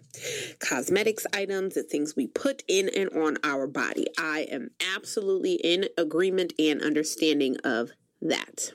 cosmetics 0.58 1.26
items, 1.32 1.74
the 1.74 1.82
things 1.82 2.14
we 2.16 2.26
put 2.26 2.62
in 2.68 2.88
and 2.88 3.10
on 3.10 3.36
our 3.42 3.66
body. 3.66 4.06
I 4.18 4.46
am 4.50 4.70
absolutely 4.94 5.54
in 5.54 5.86
agreement 5.98 6.52
and 6.58 6.82
understanding 6.82 7.56
of 7.64 7.90
that. 8.22 8.72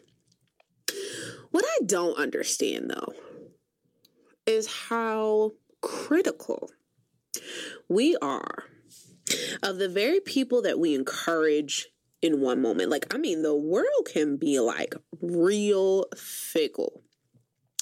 What 1.52 1.66
I 1.66 1.86
don't 1.86 2.18
understand 2.18 2.90
though 2.90 3.14
is 4.46 4.68
how 4.90 5.52
critical 5.82 6.70
we 7.88 8.18
are 8.22 8.66
of 9.64 9.78
the 9.78 9.90
very 9.90 10.20
people 10.20 10.62
that 10.62 10.80
we 10.80 10.96
encourage 10.96 11.91
in 12.22 12.42
one 12.42 12.62
moment. 12.62 12.90
Like, 12.90 13.14
I 13.14 13.18
mean, 13.18 13.42
the 13.42 13.56
world 13.56 14.08
can 14.12 14.38
be 14.38 14.60
like 14.60 14.96
real 15.22 16.06
fickle, 16.16 17.04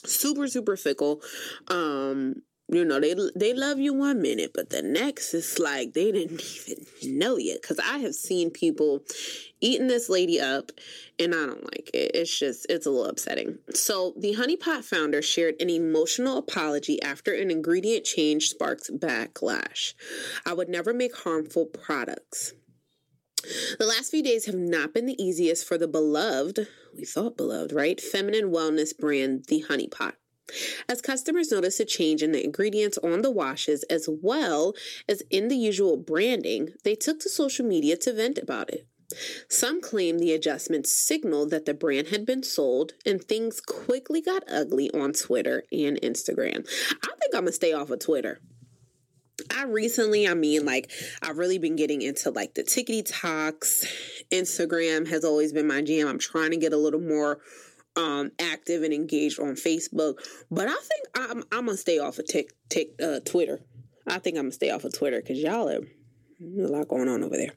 super, 0.06 0.47
super 0.47 0.78
fickle. 0.78 1.21
Um, 1.67 2.36
you 2.71 2.86
know 2.86 2.99
they 2.99 3.15
they 3.36 3.54
love 3.54 3.80
you 3.80 3.93
one 3.93 4.21
minute 4.21 4.52
but 4.54 4.69
the 4.69 4.82
next 4.82 5.34
is 5.34 5.58
like 5.58 5.93
they 5.93 6.12
didn't 6.12 6.41
even 6.69 7.17
know 7.17 7.36
yet 7.36 7.62
because 7.62 7.80
i 7.80 7.97
have 7.97 8.13
seen 8.13 8.52
people 8.52 9.04
eating 9.60 9.88
this 9.88 10.08
lady 10.08 10.39
up 10.39 10.71
and 11.17 11.34
i 11.34 11.45
don't 11.45 11.63
like 11.63 11.89
it. 11.93 12.12
It's 12.13 12.38
just 12.38 12.65
it's 12.69 12.86
a 12.86 12.89
little 12.89 13.10
upsetting. 13.10 13.58
So 13.73 14.13
the 14.17 14.36
honeypot 14.36 14.86
founder 14.86 15.21
shared 15.21 15.56
an 15.60 15.69
emotional 15.69 16.38
apology 16.38 17.02
after 17.02 17.34
an 17.34 17.52
ingredient 17.52 18.06
change 18.06 18.49
sparks 18.49 18.89
backlash. 18.89 19.93
I 20.45 20.54
would 20.54 20.69
never 20.69 20.93
make 20.93 21.15
harmful 21.15 21.65
products 21.65 22.54
the 23.77 23.85
last 23.85 24.12
few 24.12 24.23
days 24.23 24.45
have 24.45 24.55
not 24.55 24.93
been 24.93 25.05
the 25.05 25.21
easiest 25.21 25.65
for 25.65 25.77
the 25.77 25.88
beloved, 25.88 26.67
we 26.95 27.05
thought 27.05 27.38
beloved, 27.38 27.71
right? 27.71 27.99
Feminine 27.99 28.51
wellness 28.51 28.97
brand, 28.97 29.45
The 29.47 29.65
Honeypot 29.69 30.13
as 30.88 31.01
customers 31.01 31.51
notice 31.51 31.79
a 31.79 31.85
change 31.85 32.21
in 32.21 32.31
the 32.31 32.43
ingredients 32.43 32.97
on 32.99 33.21
the 33.21 33.31
washes 33.31 33.83
as 33.83 34.07
well 34.09 34.73
as 35.07 35.21
in 35.29 35.47
the 35.47 35.55
usual 35.55 35.97
branding, 35.97 36.69
they 36.83 36.95
took 36.95 37.19
to 37.19 37.29
social 37.29 37.65
media 37.65 37.97
to 37.97 38.13
vent 38.13 38.38
about 38.38 38.69
it. 38.69 38.88
Some 39.49 39.81
claim 39.81 40.19
the 40.19 40.33
adjustments 40.33 40.91
signaled 40.91 41.49
that 41.49 41.65
the 41.65 41.73
brand 41.73 42.09
had 42.09 42.27
been 42.27 42.43
sold, 42.43 42.93
and 43.05 43.23
things 43.23 43.59
quickly 43.59 44.21
got 44.21 44.43
ugly 44.47 44.91
on 44.91 45.13
Twitter 45.13 45.63
and 45.71 45.99
Instagram. 46.01 46.67
I 46.91 47.15
think 47.19 47.33
I'm 47.33 47.41
gonna 47.41 47.51
stay 47.51 47.73
off 47.73 47.89
of 47.89 47.99
Twitter. 47.99 48.39
I 49.56 49.63
recently, 49.63 50.28
I 50.28 50.34
mean, 50.34 50.65
like, 50.65 50.91
I've 51.21 51.38
really 51.38 51.58
been 51.58 51.75
getting 51.75 52.02
into 52.02 52.32
like 52.32 52.54
the 52.54 52.63
tickety 52.63 53.04
talks. 53.06 53.86
Instagram 54.32 55.08
has 55.10 55.23
always 55.23 55.54
been 55.54 55.67
my 55.67 55.82
jam. 55.82 56.08
I'm 56.08 56.19
trying 56.19 56.52
to 56.52 56.58
get 56.58 56.73
a 56.73 56.78
little 56.78 57.02
more 57.02 57.39
um, 57.95 58.32
active 58.39 58.84
and 58.84 58.93
engaged 58.93 59.39
on 59.39 59.56
Facebook. 59.56 60.15
But 60.49 60.67
I 60.67 60.75
think 60.75 61.08
I'm, 61.15 61.43
I'm 61.52 61.65
gonna 61.65 61.78
stay 61.78 61.99
off 61.99 62.19
of 62.19 62.28
tick, 62.28 62.52
tick, 62.69 62.89
uh, 63.02 63.19
Twitter. 63.25 63.60
I 64.08 64.19
think 64.19 64.38
I'm 64.38 64.43
gonna 64.43 64.52
stay 64.52 64.71
off 64.71 64.84
of 64.84 64.93
Twitter 64.93 65.21
because 65.21 65.39
y'all 65.39 65.69
are 65.69 65.82
a 66.41 66.67
lot 66.67 66.88
going 66.88 67.10
on 67.10 67.23
over 67.23 67.36
there. 67.36 67.52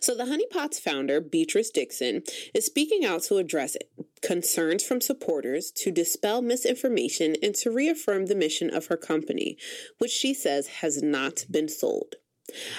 So 0.00 0.14
the 0.14 0.24
Honeypots 0.24 0.80
founder, 0.80 1.20
Beatrice 1.20 1.70
Dixon, 1.70 2.22
is 2.54 2.66
speaking 2.66 3.04
out 3.04 3.22
to 3.24 3.38
address 3.38 3.74
it, 3.74 3.90
concerns 4.22 4.82
from 4.82 5.00
supporters, 5.00 5.70
to 5.72 5.90
dispel 5.90 6.42
misinformation, 6.42 7.36
and 7.42 7.54
to 7.56 7.70
reaffirm 7.70 8.26
the 8.26 8.34
mission 8.34 8.72
of 8.74 8.86
her 8.86 8.96
company, 8.96 9.56
which 9.98 10.10
she 10.10 10.34
says 10.34 10.66
has 10.66 11.02
not 11.02 11.44
been 11.50 11.68
sold. 11.68 12.16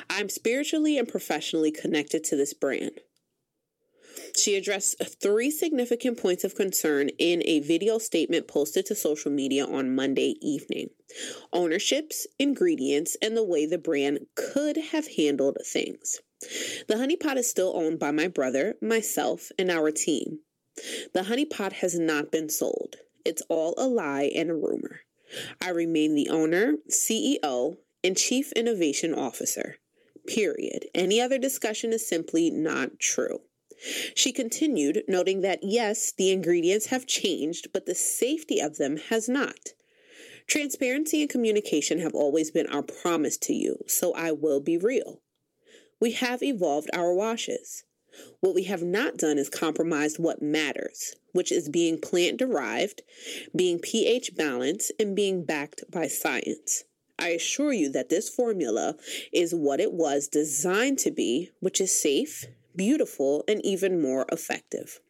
I'm 0.10 0.30
spiritually 0.30 0.98
and 0.98 1.08
professionally 1.08 1.72
connected 1.72 2.24
to 2.26 2.36
this 2.36 2.54
brand. 2.54 3.02
She 4.38 4.56
addressed 4.56 5.02
three 5.22 5.52
significant 5.52 6.18
points 6.18 6.44
of 6.44 6.56
concern 6.56 7.10
in 7.18 7.42
a 7.46 7.60
video 7.60 7.98
statement 7.98 8.48
posted 8.48 8.86
to 8.88 8.96
social 8.96 9.32
media 9.32 9.66
on 9.66 9.96
Monday 9.96 10.36
evening 10.42 10.90
ownerships, 11.52 12.28
ingredients, 12.38 13.18
and 13.22 13.36
the 13.36 13.44
way 13.44 13.66
the 13.66 13.78
brand 13.78 14.20
could 14.36 14.78
have 14.78 15.08
handled 15.18 15.58
things. 15.66 16.20
The 16.88 16.96
honeypot 16.96 17.38
is 17.38 17.50
still 17.50 17.76
owned 17.76 18.00
by 18.00 18.12
my 18.12 18.28
brother, 18.28 18.76
myself, 18.82 19.52
and 19.58 19.72
our 19.72 19.92
team. 19.92 20.40
The 21.14 21.22
honeypot 21.22 21.74
has 21.74 21.98
not 21.98 22.32
been 22.32 22.50
sold. 22.50 22.98
It's 23.26 23.44
all 23.50 23.74
a 23.78 23.88
lie 23.88 24.32
and 24.36 24.50
a 24.50 24.56
rumor. 24.56 25.02
I 25.62 25.70
remain 25.70 26.16
the 26.16 26.30
owner, 26.30 26.76
CEO, 26.90 27.78
and 28.04 28.18
Chief 28.18 28.52
Innovation 28.54 29.14
Officer. 29.14 29.78
Period. 30.28 30.86
Any 30.94 31.22
other 31.22 31.38
discussion 31.38 31.94
is 31.94 32.08
simply 32.08 32.50
not 32.50 33.00
true. 33.00 33.42
She 34.14 34.32
continued, 34.32 35.04
noting 35.08 35.42
that 35.42 35.60
yes, 35.62 36.12
the 36.12 36.32
ingredients 36.32 36.88
have 36.88 37.08
changed, 37.08 37.68
but 37.72 37.86
the 37.86 37.96
safety 37.96 38.60
of 38.60 38.78
them 38.78 38.98
has 39.10 39.30
not. 39.30 39.74
Transparency 40.48 41.22
and 41.22 41.30
communication 41.30 42.00
have 42.00 42.16
always 42.16 42.52
been 42.52 42.68
our 42.68 42.84
promise 42.84 43.38
to 43.38 43.54
you, 43.54 43.84
so 43.88 44.14
I 44.14 44.32
will 44.32 44.60
be 44.60 44.78
real. 44.78 45.22
We 46.00 46.12
have 46.14 46.42
evolved 46.42 46.90
our 46.94 47.14
washes. 47.14 47.84
What 48.40 48.56
we 48.56 48.64
have 48.64 48.84
not 48.84 49.18
done 49.18 49.38
is 49.38 49.50
compromised 49.50 50.20
what 50.20 50.42
matters, 50.42 51.16
which 51.32 51.52
is 51.52 51.70
being 51.70 52.00
plant 52.00 52.38
derived, 52.38 53.02
being 53.56 53.80
pH 53.80 54.36
balanced, 54.36 54.92
and 55.00 55.16
being 55.16 55.44
backed 55.44 55.84
by 55.92 56.08
science. 56.08 56.84
I 57.18 57.30
assure 57.30 57.74
you 57.74 57.92
that 57.92 58.10
this 58.10 58.30
formula 58.30 58.96
is 59.34 59.54
what 59.54 59.82
it 59.82 59.92
was 59.92 60.28
designed 60.28 61.00
to 61.00 61.12
be, 61.12 61.52
which 61.60 61.82
is 61.82 62.02
safe, 62.02 62.46
beautiful, 62.76 63.44
and 63.48 63.64
even 63.66 64.02
more 64.02 64.26
effective. 64.32 65.02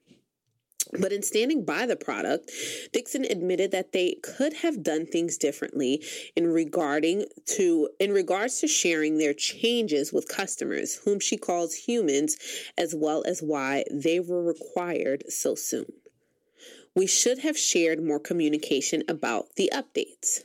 But 0.92 1.14
in 1.14 1.22
standing 1.22 1.66
by 1.66 1.86
the 1.86 1.96
product, 1.96 2.52
Dixon 2.92 3.24
admitted 3.24 3.72
that 3.72 3.92
they 3.92 4.16
could 4.24 4.54
have 4.54 4.82
done 4.82 5.06
things 5.06 5.38
differently 5.38 6.04
in 6.36 6.48
regarding 6.48 7.26
to 7.58 7.90
in 8.00 8.12
regards 8.12 8.60
to 8.62 8.68
sharing 8.68 9.18
their 9.18 9.34
changes 9.34 10.12
with 10.12 10.28
customers, 10.28 10.96
whom 11.06 11.20
she 11.20 11.38
calls 11.38 11.76
humans, 11.76 12.38
as 12.78 12.96
well 12.96 13.24
as 13.26 13.42
why 13.42 13.84
they 13.92 14.20
were 14.20 14.44
required 14.44 15.24
so 15.32 15.54
soon. 15.54 15.86
We 16.96 17.06
should 17.06 17.40
have 17.40 17.58
shared 17.58 18.04
more 18.04 18.20
communication 18.20 19.04
about 19.08 19.56
the 19.56 19.72
updates. 19.74 20.44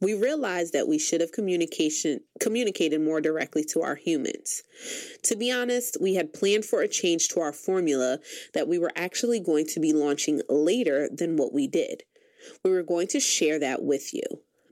We 0.00 0.12
realized 0.14 0.74
that 0.74 0.88
we 0.88 0.98
should 0.98 1.22
have 1.22 1.32
communication 1.32 2.20
communicated 2.38 3.00
more 3.00 3.20
directly 3.20 3.64
to 3.64 3.80
our 3.80 3.94
humans. 3.94 4.62
To 5.24 5.36
be 5.36 5.50
honest, 5.50 5.96
we 6.00 6.14
had 6.14 6.34
planned 6.34 6.66
for 6.66 6.82
a 6.82 6.88
change 6.88 7.28
to 7.28 7.40
our 7.40 7.52
formula 7.52 8.18
that 8.52 8.68
we 8.68 8.78
were 8.78 8.92
actually 8.94 9.40
going 9.40 9.66
to 9.68 9.80
be 9.80 9.92
launching 9.92 10.42
later 10.48 11.08
than 11.10 11.36
what 11.36 11.54
we 11.54 11.66
did. 11.66 12.02
We 12.62 12.70
were 12.70 12.82
going 12.82 13.08
to 13.08 13.20
share 13.20 13.58
that 13.58 13.82
with 13.82 14.12
you. 14.12 14.22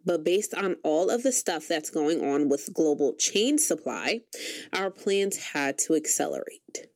But 0.05 0.25
based 0.25 0.55
on 0.55 0.77
all 0.85 1.09
of 1.09 1.23
the 1.23 1.33
stuff 1.33 1.67
that's 1.67 1.89
going 1.89 2.23
on 2.23 2.51
with 2.51 2.75
global 2.75 3.15
chain 3.19 3.57
supply, 3.57 4.21
our 4.73 4.91
plans 4.91 5.39
had 5.55 5.79
to 5.87 5.95
accelerate. 5.95 6.89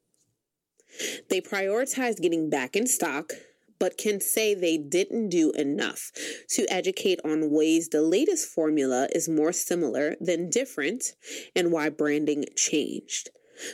They 1.31 1.41
prioritized 1.41 2.21
getting 2.21 2.51
back 2.51 2.77
in 2.77 2.87
stock, 2.87 3.33
but 3.79 3.99
can 3.99 4.21
say 4.21 4.55
they 4.55 4.77
didn't 4.77 5.29
do 5.29 5.53
enough 5.53 6.11
to 6.51 6.67
educate 6.73 7.21
on 7.25 7.51
ways 7.51 7.89
the 7.89 8.03
latest 8.03 8.49
formula 8.49 9.09
is 9.13 9.29
more 9.29 9.53
similar 9.53 10.17
than 10.21 10.51
different 10.51 11.15
and 11.55 11.73
why 11.73 11.89
branding 11.89 12.45
changed. 12.57 13.31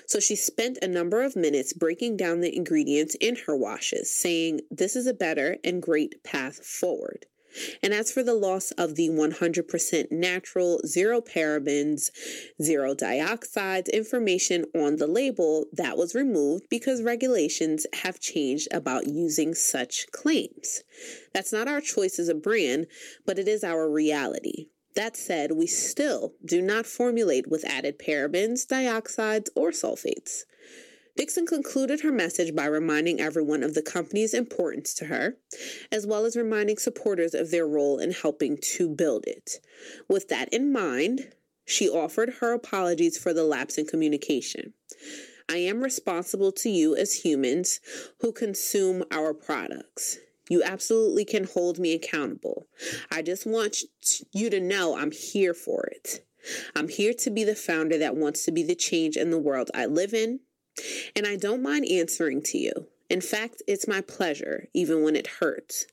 So 0.06 0.18
she 0.18 0.36
spent 0.36 0.78
a 0.80 0.88
number 0.88 1.22
of 1.22 1.36
minutes 1.36 1.72
breaking 1.72 2.16
down 2.16 2.40
the 2.40 2.54
ingredients 2.56 3.16
in 3.20 3.36
her 3.46 3.56
washes, 3.56 4.14
saying 4.14 4.62
this 4.70 4.96
is 4.96 5.06
a 5.06 5.14
better 5.14 5.58
and 5.62 5.82
great 5.82 6.24
path 6.24 6.64
forward. 6.64 7.26
And 7.82 7.92
as 7.92 8.10
for 8.10 8.22
the 8.22 8.34
loss 8.34 8.70
of 8.72 8.94
the 8.94 9.08
100% 9.08 10.10
natural, 10.10 10.80
zero 10.86 11.20
parabens, 11.20 12.10
zero 12.62 12.94
dioxides 12.94 13.92
information 13.92 14.64
on 14.74 14.96
the 14.96 15.06
label, 15.06 15.66
that 15.72 15.96
was 15.96 16.14
removed 16.14 16.64
because 16.68 17.02
regulations 17.02 17.86
have 18.02 18.20
changed 18.20 18.68
about 18.72 19.06
using 19.06 19.54
such 19.54 20.06
claims. 20.12 20.82
That's 21.32 21.52
not 21.52 21.68
our 21.68 21.80
choice 21.80 22.18
as 22.18 22.28
a 22.28 22.34
brand, 22.34 22.86
but 23.26 23.38
it 23.38 23.48
is 23.48 23.64
our 23.64 23.90
reality. 23.90 24.68
That 24.94 25.16
said, 25.16 25.52
we 25.52 25.66
still 25.66 26.34
do 26.44 26.62
not 26.62 26.86
formulate 26.86 27.48
with 27.48 27.64
added 27.64 27.98
parabens, 27.98 28.64
dioxides, 28.64 29.48
or 29.56 29.70
sulfates. 29.70 30.44
Dixon 31.16 31.46
concluded 31.46 32.00
her 32.00 32.10
message 32.10 32.54
by 32.54 32.66
reminding 32.66 33.20
everyone 33.20 33.62
of 33.62 33.74
the 33.74 33.82
company's 33.82 34.34
importance 34.34 34.94
to 34.94 35.04
her, 35.06 35.36
as 35.92 36.06
well 36.06 36.24
as 36.24 36.36
reminding 36.36 36.78
supporters 36.78 37.34
of 37.34 37.50
their 37.50 37.66
role 37.66 37.98
in 37.98 38.10
helping 38.10 38.58
to 38.74 38.88
build 38.88 39.24
it. 39.26 39.60
With 40.08 40.28
that 40.28 40.52
in 40.52 40.72
mind, 40.72 41.32
she 41.64 41.88
offered 41.88 42.34
her 42.40 42.52
apologies 42.52 43.16
for 43.16 43.32
the 43.32 43.44
lapse 43.44 43.78
in 43.78 43.86
communication. 43.86 44.74
I 45.48 45.58
am 45.58 45.82
responsible 45.82 46.52
to 46.52 46.68
you 46.68 46.96
as 46.96 47.24
humans 47.24 47.80
who 48.20 48.32
consume 48.32 49.04
our 49.10 49.32
products. 49.32 50.18
You 50.48 50.62
absolutely 50.62 51.24
can 51.24 51.44
hold 51.44 51.78
me 51.78 51.94
accountable. 51.94 52.66
I 53.10 53.22
just 53.22 53.46
want 53.46 53.78
you 54.32 54.50
to 54.50 54.60
know 54.60 54.96
I'm 54.96 55.12
here 55.12 55.54
for 55.54 55.86
it. 55.86 56.26
I'm 56.76 56.88
here 56.88 57.14
to 57.14 57.30
be 57.30 57.44
the 57.44 57.54
founder 57.54 57.96
that 57.98 58.16
wants 58.16 58.44
to 58.44 58.52
be 58.52 58.62
the 58.62 58.74
change 58.74 59.16
in 59.16 59.30
the 59.30 59.38
world 59.38 59.70
I 59.74 59.86
live 59.86 60.12
in, 60.12 60.40
and 61.14 61.26
I 61.26 61.36
don't 61.36 61.62
mind 61.62 61.86
answering 61.90 62.42
to 62.44 62.58
you. 62.58 62.72
In 63.10 63.20
fact, 63.20 63.62
it's 63.68 63.86
my 63.86 64.00
pleasure, 64.00 64.68
even 64.74 65.02
when 65.02 65.16
it 65.16 65.26
hurts. 65.26 65.86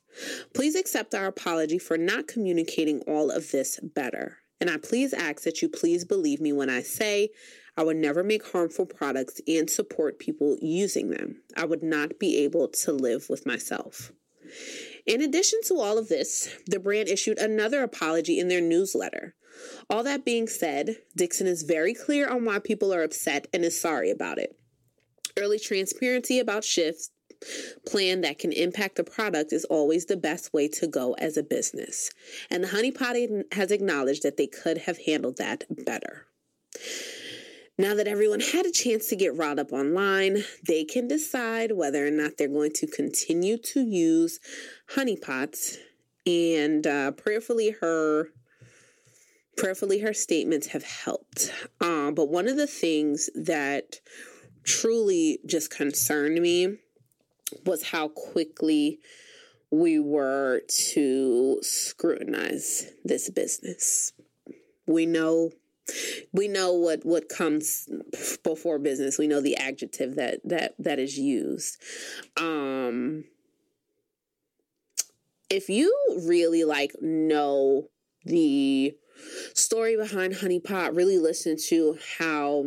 Please 0.53 0.75
accept 0.75 1.13
our 1.13 1.27
apology 1.27 1.77
for 1.77 1.97
not 1.97 2.27
communicating 2.27 3.01
all 3.01 3.29
of 3.29 3.51
this 3.51 3.79
better. 3.81 4.37
And 4.59 4.69
I 4.69 4.77
please 4.77 5.13
ask 5.13 5.43
that 5.43 5.61
you 5.61 5.69
please 5.69 6.05
believe 6.05 6.39
me 6.39 6.53
when 6.53 6.69
I 6.69 6.81
say 6.81 7.29
I 7.75 7.83
would 7.83 7.97
never 7.97 8.23
make 8.23 8.51
harmful 8.51 8.85
products 8.85 9.41
and 9.47 9.69
support 9.69 10.19
people 10.19 10.57
using 10.61 11.09
them. 11.09 11.41
I 11.55 11.65
would 11.65 11.83
not 11.83 12.19
be 12.19 12.37
able 12.39 12.67
to 12.67 12.91
live 12.91 13.27
with 13.29 13.45
myself. 13.45 14.11
In 15.05 15.21
addition 15.21 15.59
to 15.65 15.79
all 15.79 15.97
of 15.97 16.09
this, 16.09 16.49
the 16.67 16.79
brand 16.79 17.07
issued 17.09 17.39
another 17.39 17.81
apology 17.83 18.39
in 18.39 18.49
their 18.49 18.61
newsletter. 18.61 19.35
All 19.89 20.03
that 20.03 20.25
being 20.25 20.47
said, 20.47 20.97
Dixon 21.15 21.47
is 21.47 21.63
very 21.63 21.93
clear 21.93 22.29
on 22.29 22.45
why 22.45 22.59
people 22.59 22.93
are 22.93 23.03
upset 23.03 23.47
and 23.53 23.63
is 23.63 23.79
sorry 23.79 24.11
about 24.11 24.37
it. 24.37 24.57
Early 25.37 25.59
transparency 25.59 26.39
about 26.39 26.63
shifts 26.63 27.11
plan 27.87 28.21
that 28.21 28.39
can 28.39 28.51
impact 28.51 28.95
the 28.95 29.03
product 29.03 29.51
is 29.51 29.65
always 29.65 30.05
the 30.05 30.17
best 30.17 30.53
way 30.53 30.67
to 30.67 30.87
go 30.87 31.13
as 31.13 31.37
a 31.37 31.43
business. 31.43 32.11
And 32.49 32.63
the 32.63 32.69
Honey 32.69 32.91
Pot 32.91 33.15
has 33.53 33.71
acknowledged 33.71 34.23
that 34.23 34.37
they 34.37 34.47
could 34.47 34.79
have 34.79 34.99
handled 35.05 35.37
that 35.37 35.63
better. 35.85 36.27
Now 37.77 37.95
that 37.95 38.07
everyone 38.07 38.41
had 38.41 38.65
a 38.65 38.71
chance 38.71 39.07
to 39.07 39.15
get 39.15 39.35
riled 39.35 39.57
up 39.57 39.71
online, 39.71 40.43
they 40.67 40.83
can 40.83 41.07
decide 41.07 41.71
whether 41.71 42.05
or 42.05 42.11
not 42.11 42.33
they're 42.37 42.47
going 42.47 42.73
to 42.73 42.87
continue 42.87 43.57
to 43.57 43.81
use 43.81 44.39
honeypots. 44.95 45.77
And 46.27 46.85
uh, 46.85 47.11
prayerfully, 47.11 47.75
her 47.81 48.27
prayerfully 49.57 49.99
her 49.99 50.13
statements 50.13 50.67
have 50.67 50.83
helped. 50.83 51.51
Uh, 51.79 52.11
but 52.11 52.29
one 52.29 52.47
of 52.47 52.57
the 52.57 52.67
things 52.67 53.29
that 53.33 53.99
truly 54.63 55.39
just 55.45 55.69
concerned 55.69 56.39
me 56.41 56.77
was 57.65 57.83
how 57.83 58.07
quickly 58.09 58.99
we 59.71 59.99
were 59.99 60.61
to 60.67 61.59
scrutinize 61.61 62.91
this 63.03 63.29
business. 63.29 64.13
We 64.85 65.05
know 65.05 65.51
we 66.31 66.47
know 66.47 66.73
what 66.73 67.05
what 67.05 67.27
comes 67.27 67.89
before 68.43 68.79
business 68.79 69.17
we 69.17 69.27
know 69.27 69.41
the 69.41 69.57
adjective 69.57 70.15
that 70.15 70.39
that 70.45 70.73
that 70.79 70.99
is 70.99 71.17
used 71.17 71.81
um 72.37 73.25
if 75.49 75.67
you 75.67 75.93
really 76.25 76.63
like 76.63 76.93
know 77.01 77.89
the 78.23 78.93
story 79.53 79.97
behind 79.97 80.35
honeypot 80.35 80.95
really 80.95 81.17
listen 81.17 81.57
to 81.57 81.97
how 82.19 82.65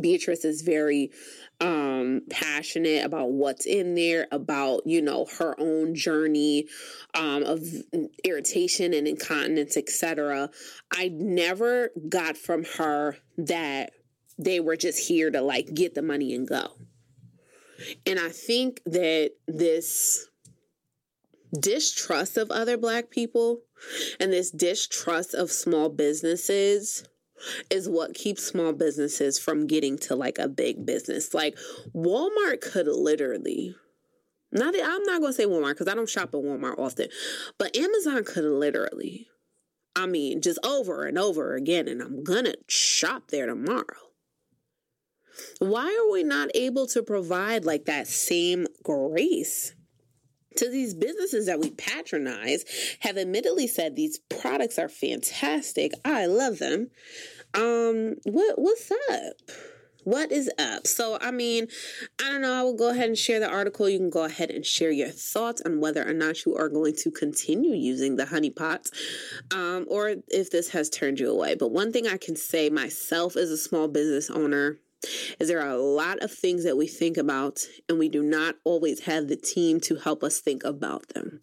Beatrice 0.00 0.44
is 0.44 0.62
very 0.62 1.10
um 1.60 2.22
passionate 2.30 3.04
about 3.04 3.30
what's 3.30 3.64
in 3.64 3.94
there 3.94 4.26
about 4.32 4.82
you 4.86 5.00
know 5.00 5.24
her 5.38 5.54
own 5.58 5.94
journey 5.94 6.66
um 7.14 7.44
of 7.44 7.62
irritation 8.24 8.92
and 8.92 9.06
incontinence 9.06 9.76
etc 9.76 10.50
i 10.92 11.08
never 11.14 11.90
got 12.08 12.36
from 12.36 12.64
her 12.76 13.16
that 13.38 13.92
they 14.36 14.58
were 14.58 14.76
just 14.76 14.98
here 15.08 15.30
to 15.30 15.40
like 15.40 15.72
get 15.74 15.94
the 15.94 16.02
money 16.02 16.34
and 16.34 16.48
go. 16.48 16.72
And 18.04 18.18
i 18.18 18.30
think 18.30 18.80
that 18.86 19.32
this 19.46 20.28
distrust 21.58 22.36
of 22.36 22.50
other 22.50 22.76
black 22.76 23.10
people 23.10 23.60
and 24.18 24.32
this 24.32 24.50
distrust 24.50 25.34
of 25.34 25.52
small 25.52 25.88
businesses 25.88 27.04
is 27.70 27.88
what 27.88 28.14
keeps 28.14 28.44
small 28.44 28.72
businesses 28.72 29.38
from 29.38 29.66
getting 29.66 29.98
to 29.98 30.14
like 30.14 30.38
a 30.38 30.48
big 30.48 30.86
business. 30.86 31.34
Like 31.34 31.56
Walmart 31.94 32.60
could 32.60 32.86
literally 32.86 33.74
not 34.52 34.72
that 34.72 34.84
I'm 34.84 35.02
not 35.02 35.20
to 35.32 35.36
say 35.36 35.46
Walmart 35.46 35.76
cuz 35.76 35.88
I 35.88 35.94
don't 35.94 36.08
shop 36.08 36.34
at 36.34 36.40
Walmart 36.40 36.78
often, 36.78 37.08
but 37.58 37.76
Amazon 37.76 38.24
could 38.24 38.44
literally 38.44 39.28
I 39.96 40.06
mean, 40.06 40.40
just 40.40 40.58
over 40.64 41.04
and 41.04 41.16
over 41.18 41.54
again 41.54 41.86
and 41.86 42.02
I'm 42.02 42.24
to 42.46 42.56
shop 42.68 43.28
there 43.28 43.46
tomorrow. 43.46 44.10
Why 45.58 45.86
are 45.86 46.12
we 46.12 46.24
not 46.24 46.50
able 46.54 46.86
to 46.88 47.02
provide 47.02 47.64
like 47.64 47.84
that 47.84 48.08
same 48.08 48.66
grace? 48.82 49.74
to 50.56 50.70
these 50.70 50.94
businesses 50.94 51.46
that 51.46 51.60
we 51.60 51.70
patronize 51.70 52.64
have 53.00 53.16
admittedly 53.18 53.66
said 53.66 53.96
these 53.96 54.18
products 54.28 54.78
are 54.78 54.88
fantastic. 54.88 55.92
I 56.04 56.26
love 56.26 56.58
them. 56.58 56.90
Um, 57.54 58.16
what 58.24 58.58
what's 58.58 58.90
up? 59.10 59.36
What 60.02 60.32
is 60.32 60.50
up? 60.58 60.86
So, 60.86 61.16
I 61.20 61.30
mean, 61.30 61.66
I 62.22 62.30
don't 62.30 62.42
know. 62.42 62.52
I 62.52 62.62
will 62.62 62.76
go 62.76 62.90
ahead 62.90 63.08
and 63.08 63.16
share 63.16 63.40
the 63.40 63.48
article. 63.48 63.88
You 63.88 63.98
can 63.98 64.10
go 64.10 64.24
ahead 64.24 64.50
and 64.50 64.66
share 64.66 64.90
your 64.90 65.08
thoughts 65.08 65.62
on 65.64 65.80
whether 65.80 66.06
or 66.06 66.12
not 66.12 66.44
you 66.44 66.54
are 66.56 66.68
going 66.68 66.94
to 66.96 67.10
continue 67.10 67.74
using 67.74 68.16
the 68.16 68.26
honey 68.26 68.50
pots 68.50 68.90
um, 69.54 69.86
or 69.88 70.16
if 70.28 70.50
this 70.50 70.68
has 70.70 70.90
turned 70.90 71.20
you 71.20 71.30
away. 71.30 71.54
But 71.54 71.70
one 71.70 71.90
thing 71.90 72.06
I 72.06 72.18
can 72.18 72.36
say 72.36 72.68
myself 72.68 73.34
as 73.34 73.50
a 73.50 73.56
small 73.56 73.88
business 73.88 74.28
owner, 74.28 74.78
is 75.38 75.48
there 75.48 75.60
are 75.60 75.70
a 75.70 75.78
lot 75.78 76.22
of 76.22 76.30
things 76.30 76.64
that 76.64 76.76
we 76.76 76.86
think 76.86 77.16
about 77.16 77.60
and 77.88 77.98
we 77.98 78.08
do 78.08 78.22
not 78.22 78.56
always 78.64 79.00
have 79.00 79.28
the 79.28 79.36
team 79.36 79.80
to 79.80 79.96
help 79.96 80.22
us 80.22 80.40
think 80.40 80.64
about 80.64 81.08
them. 81.08 81.40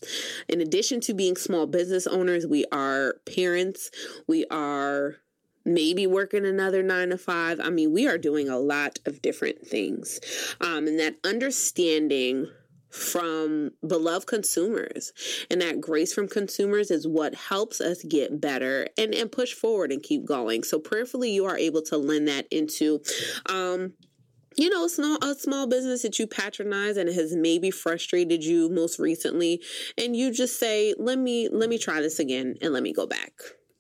In 0.48 0.62
addition 0.62 1.00
to 1.02 1.14
being 1.14 1.36
small 1.36 1.68
business 1.68 2.08
owners, 2.08 2.46
we 2.48 2.66
are 2.72 3.16
parents, 3.26 3.92
we 4.28 4.46
are 4.52 5.18
maybe 5.66 6.08
working 6.08 6.46
another 6.46 6.84
nine 6.84 7.10
to 7.10 7.18
five. 7.18 7.60
I 7.60 7.70
mean, 7.70 7.94
we 7.94 8.08
are 8.08 8.18
doing 8.18 8.50
a 8.50 8.60
lot 8.60 9.00
of 9.06 9.22
different 9.22 9.68
things. 9.68 10.20
Um, 10.60 10.88
and 10.88 11.00
that 11.00 11.18
understanding 11.24 12.48
from 12.92 13.72
beloved 13.88 14.28
consumers 14.28 15.14
and 15.50 15.62
that 15.62 15.80
grace 15.80 16.14
from 16.14 16.28
consumers 16.28 16.92
is 16.92 17.08
what 17.08 17.34
helps 17.34 17.80
us 17.80 18.04
get 18.04 18.42
better 18.42 18.88
and, 18.98 19.16
and 19.16 19.32
push 19.32 19.54
forward 19.54 19.92
and 19.92 20.04
keep 20.04 20.26
going. 20.26 20.64
So 20.64 20.78
prayerfully 20.78 21.32
you 21.32 21.46
are 21.46 21.58
able 21.58 21.82
to 21.84 21.98
lend 21.98 22.28
that 22.28 22.48
into 22.52 23.02
um 23.48 23.94
you 24.58 24.70
know, 24.70 24.86
small, 24.88 25.18
a 25.24 25.34
small 25.34 25.66
business 25.66 26.02
that 26.02 26.20
you 26.20 26.28
patronize 26.28 26.98
and 26.98 27.08
has 27.08 27.34
maybe 27.36 27.72
frustrated 27.72 28.44
you 28.44 28.70
most 28.70 29.00
recently, 29.00 29.62
and 29.98 30.14
you 30.14 30.30
just 30.30 30.60
say, 30.60 30.94
"Let 30.98 31.20
me, 31.20 31.48
let 31.50 31.70
me 31.70 31.78
try 31.78 32.02
this 32.02 32.20
again, 32.20 32.56
and 32.62 32.74
let 32.74 32.84
me 32.84 32.92
go 32.92 33.08
back." 33.08 33.32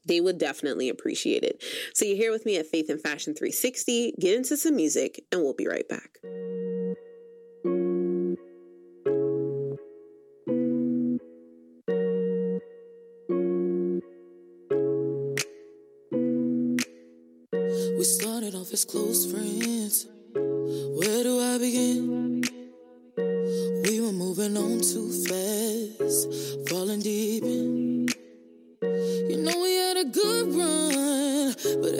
They 0.06 0.20
would 0.20 0.38
definitely 0.38 0.90
appreciate 0.90 1.44
it. 1.44 1.64
So 1.94 2.06
you're 2.06 2.16
here 2.16 2.32
with 2.32 2.46
me 2.46 2.58
at 2.58 2.66
Faith 2.66 2.90
and 2.90 3.02
Fashion 3.02 3.34
360. 3.36 4.16
Get 4.20 4.36
into 4.36 4.58
some 4.58 4.76
music, 4.76 5.24
and 5.32 5.42
we'll 5.42 5.54
be 5.54 5.68
right 5.68 5.88
back. 5.88 6.18
We 17.98 18.06
started 18.06 18.56
off 18.56 18.74
as 18.74 18.84
close 18.84 19.32
friends. 19.32 20.08
Where 20.34 21.24
do 21.24 21.40
I 21.40 21.58
begin? 21.60 22.42
We 23.84 24.02
were 24.02 24.12
moving 24.12 24.58
on 24.58 24.82
too 24.82 25.12
fast, 25.28 26.70
falling 26.70 27.02
deep 27.02 27.44
in. 27.44 27.91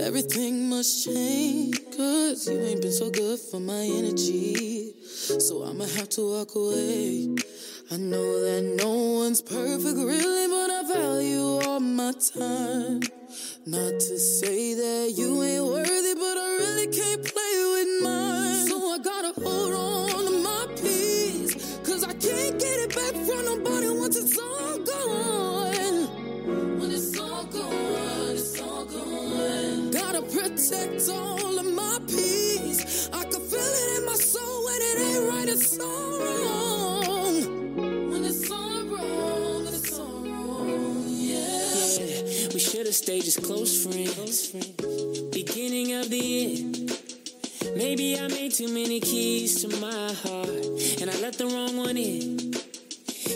Everything 0.02 0.70
must 0.70 1.06
change. 1.06 1.80
Cause 1.96 2.48
you 2.48 2.60
ain't 2.60 2.82
been 2.82 2.92
so 2.92 3.10
good 3.10 3.40
for 3.40 3.60
my 3.60 3.84
energy. 3.84 4.94
So 5.04 5.64
I'ma 5.64 5.86
have 5.86 6.10
to 6.10 6.22
walk 6.30 6.56
away. 6.56 7.36
I 7.92 7.98
know 7.98 8.42
that 8.42 8.84
no 8.84 9.20
one's 9.20 9.42
perfect, 9.42 9.98
really, 9.98 10.48
but 10.48 10.70
I 10.70 10.84
value 10.94 11.60
all 11.68 11.80
my 11.80 12.14
time. 12.34 13.02
Not 13.66 14.00
to 14.00 14.18
say 14.20 14.74
that 14.74 15.14
you 15.16 15.44
ain't 15.44 15.66
worthy, 15.66 16.14
but 16.16 16.38
I 16.38 16.58
really 16.60 16.88
can't 16.88 17.31
protects 30.70 31.10
all 31.10 31.60
of 31.60 31.74
my 31.74 31.98
peace. 32.08 33.10
I 33.12 33.24
can 33.24 33.42
feel 33.42 33.60
it 33.60 34.00
in 34.00 34.06
my 34.06 34.14
soul 34.14 34.66
when 34.66 34.82
it 34.82 35.00
ain't 35.00 35.32
right, 35.32 35.50
it's 35.50 35.80
all 35.80 36.20
wrong. 36.20 38.12
When 38.12 38.24
it's 38.24 38.52
all 38.52 38.84
wrong, 38.86 39.68
it's 39.68 40.00
all 40.00 40.22
wrong, 40.22 41.06
yeah. 41.08 42.54
we 42.54 42.60
should 42.60 42.86
have 42.86 42.96
stayed 42.96 43.24
just 43.24 43.44
close 43.44 43.84
friends. 43.84 44.52
Beginning 45.32 45.94
of 45.94 46.10
the 46.10 46.58
end. 46.58 46.92
Maybe 47.76 48.20
I 48.20 48.28
made 48.28 48.52
too 48.52 48.68
many 48.68 49.00
keys 49.00 49.62
to 49.64 49.68
my 49.80 50.14
heart, 50.24 51.02
and 51.02 51.10
I 51.10 51.18
let 51.22 51.38
the 51.38 51.48
wrong 51.48 51.78
one 51.78 51.98
in. 51.98 52.54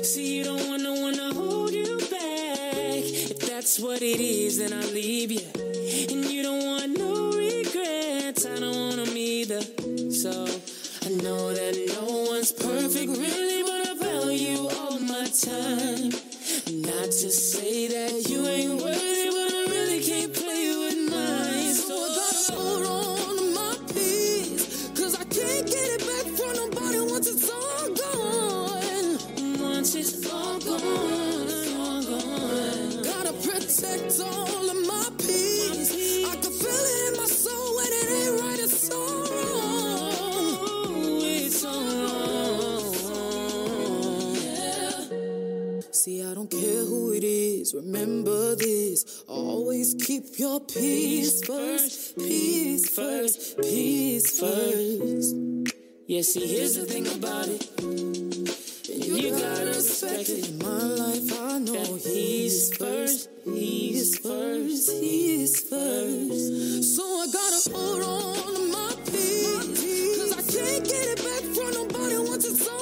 See, 0.04 0.38
you 0.38 0.44
don't 0.44 0.68
want 0.68 0.84
no 0.84 0.94
one 0.94 1.16
to 1.16 1.34
hold 1.34 1.72
you 1.72 1.98
back. 1.98 3.02
If 3.32 3.40
that's 3.50 3.80
what 3.80 4.02
it 4.04 4.20
is, 4.20 4.60
then 4.60 4.74
I'll 4.74 4.92
leave 4.92 5.32
you. 5.32 5.42
And 6.12 6.26
you 6.26 6.44
don't 6.44 6.66
want 6.66 6.85
So 10.26 10.32
I 10.32 11.10
know 11.22 11.54
that 11.54 11.76
no 12.02 12.32
one's 12.32 12.52
perfect, 12.52 13.16
really, 13.16 13.62
but 13.62 13.90
I 13.90 13.94
value 13.94 14.58
all 14.58 14.98
my 14.98 15.28
time. 15.28 16.10
Not 16.82 17.12
to 17.22 17.30
say 17.30 17.88
that 17.90 18.28
you 18.28 18.44
ain't 18.48 18.82
worthy, 18.82 19.05
Remember 47.76 48.56
this. 48.56 49.26
Always 49.28 49.96
keep 49.96 50.40
your 50.40 50.62
peace 50.62 51.46
first. 51.46 52.18
Peace 52.18 52.90
first. 52.90 53.62
Peace 53.62 54.40
first. 54.40 55.36
Yeah, 56.08 56.22
see, 56.22 56.48
here's 56.48 56.76
the 56.76 56.86
thing 56.86 57.06
about 57.08 57.50
it. 57.50 57.68
And 57.82 59.04
you 59.04 59.30
gotta 59.32 59.66
respect 59.66 60.30
it. 60.30 60.48
In 60.48 60.58
my 60.60 60.84
life, 61.04 61.42
I 61.42 61.60
know 61.60 61.96
he's 61.96 62.78
first. 62.78 63.30
He's 63.44 64.20
first. 64.20 64.92
He's 64.92 65.60
first. 65.60 66.96
So 66.96 67.04
I 67.04 67.28
gotta 67.28 67.78
hold 67.78 68.04
on 68.04 68.54
to 68.56 68.72
my 68.72 68.96
peace. 69.12 70.16
Cause 70.18 70.32
I 70.32 70.44
can't 70.50 70.86
get 70.86 71.08
it 71.12 71.18
back 71.18 71.44
from 71.54 71.72
nobody 71.74 72.18
once 72.20 72.46
it's 72.46 72.75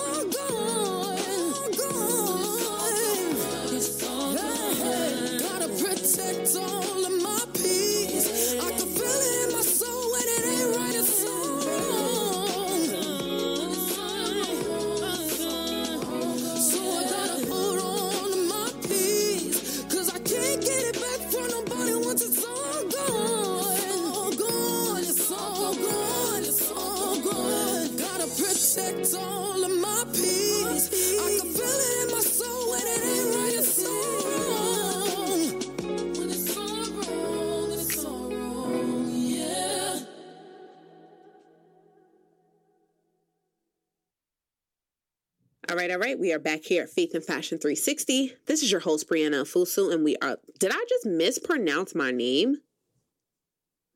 All 45.94 46.00
right. 46.00 46.18
We 46.18 46.34
are 46.34 46.39
back 46.39 46.64
here 46.64 46.82
at 46.82 46.89
Faith 46.89 47.14
and 47.14 47.24
Fashion 47.24 47.60
360. 47.60 48.34
This 48.48 48.64
is 48.64 48.72
your 48.72 48.80
host, 48.80 49.08
Brianna 49.08 49.44
Fusu, 49.44 49.94
and 49.94 50.04
we 50.04 50.16
are. 50.24 50.39
Did 50.58 50.72
I 50.74 50.84
just 50.89 51.06
mispronounce 51.06 51.94
my 51.94 52.10
name? 52.10 52.56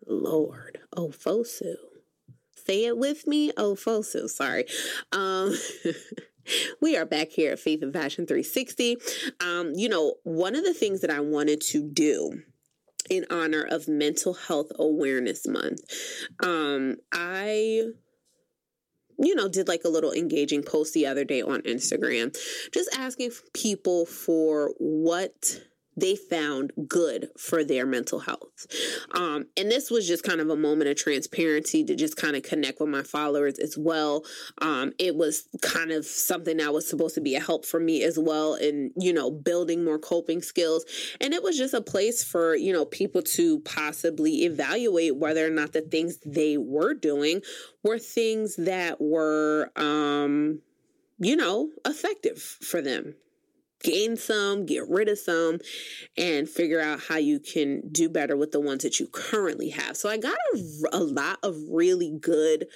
Lord. 0.05 0.77
Oh, 0.95 1.07
Fosu. 1.07 1.73
Say 2.55 2.85
it 2.85 2.99
with 2.99 3.25
me. 3.25 3.51
Oh, 3.57 3.73
Fosu. 3.73 4.29
Sorry. 4.29 4.65
Um, 5.11 5.55
we 6.81 6.95
are 6.95 7.05
back 7.05 7.29
here 7.29 7.53
at 7.53 7.59
Faith 7.59 7.81
and 7.81 7.91
Fashion 7.93 8.27
360. 8.27 8.97
Um, 9.39 9.71
you 9.73 9.89
know, 9.89 10.17
one 10.21 10.55
of 10.55 10.63
the 10.63 10.75
things 10.75 11.01
that 11.01 11.09
I 11.09 11.19
wanted 11.19 11.61
to 11.61 11.81
do 11.81 12.43
in 13.09 13.25
honor 13.31 13.65
of 13.67 13.87
Mental 13.87 14.35
Health 14.35 14.71
Awareness 14.77 15.47
Month, 15.47 15.81
um, 16.43 16.97
I 17.11 17.85
you 19.17 19.35
know, 19.35 19.47
did 19.47 19.67
like 19.67 19.83
a 19.83 19.89
little 19.89 20.11
engaging 20.11 20.63
post 20.63 20.93
the 20.93 21.05
other 21.05 21.23
day 21.23 21.41
on 21.41 21.61
Instagram, 21.61 22.35
just 22.71 22.89
asking 22.97 23.31
people 23.53 24.05
for 24.05 24.73
what 24.77 25.61
they 25.97 26.15
found 26.15 26.71
good 26.87 27.29
for 27.37 27.63
their 27.63 27.85
mental 27.85 28.19
health. 28.19 28.67
Um, 29.11 29.47
and 29.57 29.71
this 29.71 29.89
was 29.89 30.07
just 30.07 30.23
kind 30.23 30.39
of 30.39 30.49
a 30.49 30.55
moment 30.55 30.89
of 30.89 30.95
transparency 30.95 31.83
to 31.83 31.95
just 31.95 32.15
kind 32.15 32.35
of 32.35 32.43
connect 32.43 32.79
with 32.79 32.89
my 32.89 33.01
followers 33.01 33.57
as 33.57 33.75
well. 33.77 34.23
Um, 34.61 34.93
it 34.99 35.15
was 35.15 35.49
kind 35.61 35.91
of 35.91 36.05
something 36.05 36.57
that 36.57 36.71
was 36.71 36.87
supposed 36.87 37.15
to 37.15 37.21
be 37.21 37.35
a 37.35 37.39
help 37.39 37.65
for 37.65 37.79
me 37.79 38.03
as 38.03 38.19
well 38.19 38.53
in, 38.53 38.91
you 38.95 39.11
know, 39.11 39.31
building 39.31 39.83
more 39.83 39.97
coping 39.97 40.43
skills. 40.43 40.85
And 41.19 41.33
it 41.33 41.41
was 41.41 41.57
just 41.57 41.73
a 41.73 41.81
place 41.81 42.23
for, 42.23 42.55
you 42.55 42.71
know, 42.71 42.85
people 42.85 43.23
to 43.23 43.59
possibly 43.61 44.43
evaluate 44.43 45.17
whether 45.17 45.45
or 45.45 45.49
not 45.49 45.73
the 45.73 45.81
things 45.81 46.19
they 46.25 46.57
were 46.57 46.93
doing 46.93 47.41
were 47.83 47.97
things 47.97 48.55
that 48.57 49.01
were, 49.01 49.71
um, 49.75 50.61
you 51.17 51.35
know, 51.35 51.69
effective 51.85 52.37
for 52.37 52.81
them 52.81 53.15
gain 53.87 54.17
some, 54.17 54.65
get 54.65 54.83
rid 54.89 55.07
of 55.07 55.17
some, 55.17 55.59
and 56.17 56.49
figure 56.49 56.81
out 56.81 56.99
how 56.99 57.17
you 57.17 57.39
can 57.39 57.81
do 57.89 58.09
better 58.09 58.35
with 58.35 58.51
the 58.51 58.59
ones 58.59 58.83
that 58.83 58.99
you 58.99 59.07
currently 59.07 59.69
have. 59.69 59.95
So 59.95 60.09
I 60.09 60.17
got 60.17 60.37
a, 60.53 60.59
a 60.91 60.99
lot 60.99 61.39
of 61.41 61.55
really 61.71 62.17
good 62.19 62.67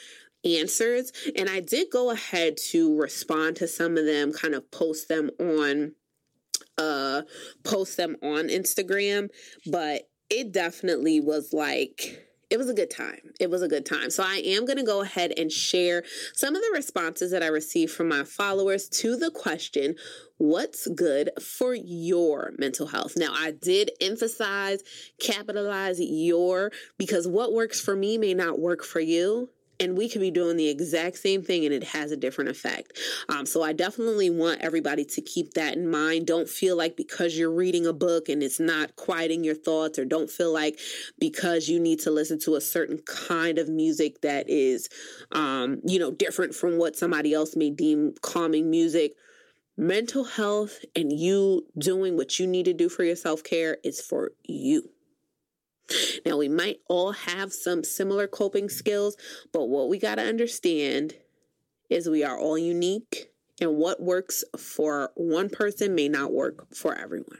answers, 0.45 1.11
and 1.35 1.49
I 1.49 1.59
did 1.59 1.87
go 1.91 2.11
ahead 2.11 2.55
to 2.69 2.97
respond 2.97 3.57
to 3.57 3.67
some 3.67 3.97
of 3.97 4.05
them, 4.05 4.31
kind 4.31 4.55
of 4.55 4.69
post 4.71 5.07
them 5.09 5.29
on 5.39 5.93
uh 6.77 7.23
post 7.63 7.97
them 7.97 8.15
on 8.23 8.47
Instagram, 8.47 9.29
but 9.69 10.09
it 10.29 10.53
definitely 10.53 11.19
was 11.19 11.51
like 11.51 12.25
it 12.51 12.57
was 12.57 12.69
a 12.69 12.73
good 12.73 12.91
time. 12.91 13.31
It 13.39 13.49
was 13.49 13.61
a 13.61 13.67
good 13.69 13.85
time. 13.85 14.09
So 14.11 14.23
I 14.23 14.41
am 14.45 14.65
going 14.65 14.77
to 14.77 14.83
go 14.83 15.01
ahead 15.01 15.31
and 15.37 15.49
share 15.49 16.03
some 16.33 16.53
of 16.53 16.61
the 16.61 16.71
responses 16.73 17.31
that 17.31 17.41
I 17.41 17.47
received 17.47 17.93
from 17.93 18.09
my 18.09 18.25
followers 18.25 18.89
to 18.89 19.15
the 19.15 19.31
question, 19.31 19.95
what's 20.37 20.85
good 20.87 21.29
for 21.41 21.73
your 21.73 22.51
mental 22.57 22.87
health? 22.87 23.13
Now, 23.15 23.33
I 23.33 23.51
did 23.51 23.91
emphasize, 24.01 24.83
capitalize 25.21 26.01
your, 26.01 26.71
because 26.97 27.25
what 27.25 27.53
works 27.53 27.79
for 27.79 27.95
me 27.95 28.17
may 28.17 28.33
not 28.33 28.59
work 28.59 28.83
for 28.83 28.99
you 28.99 29.49
and 29.81 29.97
we 29.97 30.07
could 30.07 30.21
be 30.21 30.31
doing 30.31 30.57
the 30.57 30.69
exact 30.69 31.17
same 31.17 31.41
thing 31.41 31.65
and 31.65 31.73
it 31.73 31.83
has 31.83 32.11
a 32.11 32.17
different 32.17 32.51
effect. 32.51 32.97
Um, 33.29 33.47
so 33.47 33.63
I 33.63 33.73
definitely 33.73 34.29
want 34.29 34.61
everybody 34.61 35.03
to 35.03 35.21
keep 35.21 35.55
that 35.55 35.75
in 35.75 35.89
mind. 35.89 36.27
Don't 36.27 36.47
feel 36.47 36.77
like 36.77 36.95
because 36.95 37.37
you're 37.37 37.51
reading 37.51 37.87
a 37.87 37.93
book 37.93 38.29
and 38.29 38.43
it's 38.43 38.59
not 38.59 38.95
quieting 38.95 39.43
your 39.43 39.55
thoughts, 39.55 39.97
or 39.97 40.05
don't 40.05 40.29
feel 40.29 40.53
like 40.53 40.79
because 41.19 41.67
you 41.67 41.79
need 41.79 41.99
to 42.01 42.11
listen 42.11 42.39
to 42.41 42.55
a 42.55 42.61
certain 42.61 42.99
kind 42.99 43.57
of 43.57 43.67
music 43.67 44.21
that 44.21 44.47
is, 44.47 44.87
um, 45.31 45.81
you 45.83 45.97
know, 45.97 46.11
different 46.11 46.53
from 46.53 46.77
what 46.77 46.95
somebody 46.95 47.33
else 47.33 47.55
may 47.55 47.71
deem 47.71 48.13
calming 48.21 48.69
music. 48.69 49.13
Mental 49.77 50.25
health 50.25 50.85
and 50.95 51.11
you 51.11 51.65
doing 51.77 52.15
what 52.15 52.37
you 52.37 52.45
need 52.45 52.65
to 52.65 52.73
do 52.73 52.87
for 52.87 53.03
your 53.03 53.15
self 53.15 53.43
care 53.43 53.77
is 53.83 53.99
for 53.99 54.33
you. 54.43 54.89
Now, 56.25 56.37
we 56.37 56.49
might 56.49 56.79
all 56.87 57.11
have 57.11 57.53
some 57.53 57.83
similar 57.83 58.27
coping 58.27 58.69
skills, 58.69 59.15
but 59.51 59.67
what 59.67 59.89
we 59.89 59.99
got 59.99 60.15
to 60.15 60.23
understand 60.23 61.15
is 61.89 62.09
we 62.09 62.23
are 62.23 62.37
all 62.37 62.57
unique, 62.57 63.31
and 63.59 63.75
what 63.75 64.01
works 64.01 64.43
for 64.57 65.11
one 65.15 65.49
person 65.49 65.93
may 65.93 66.07
not 66.07 66.31
work 66.31 66.73
for 66.73 66.95
everyone. 66.95 67.39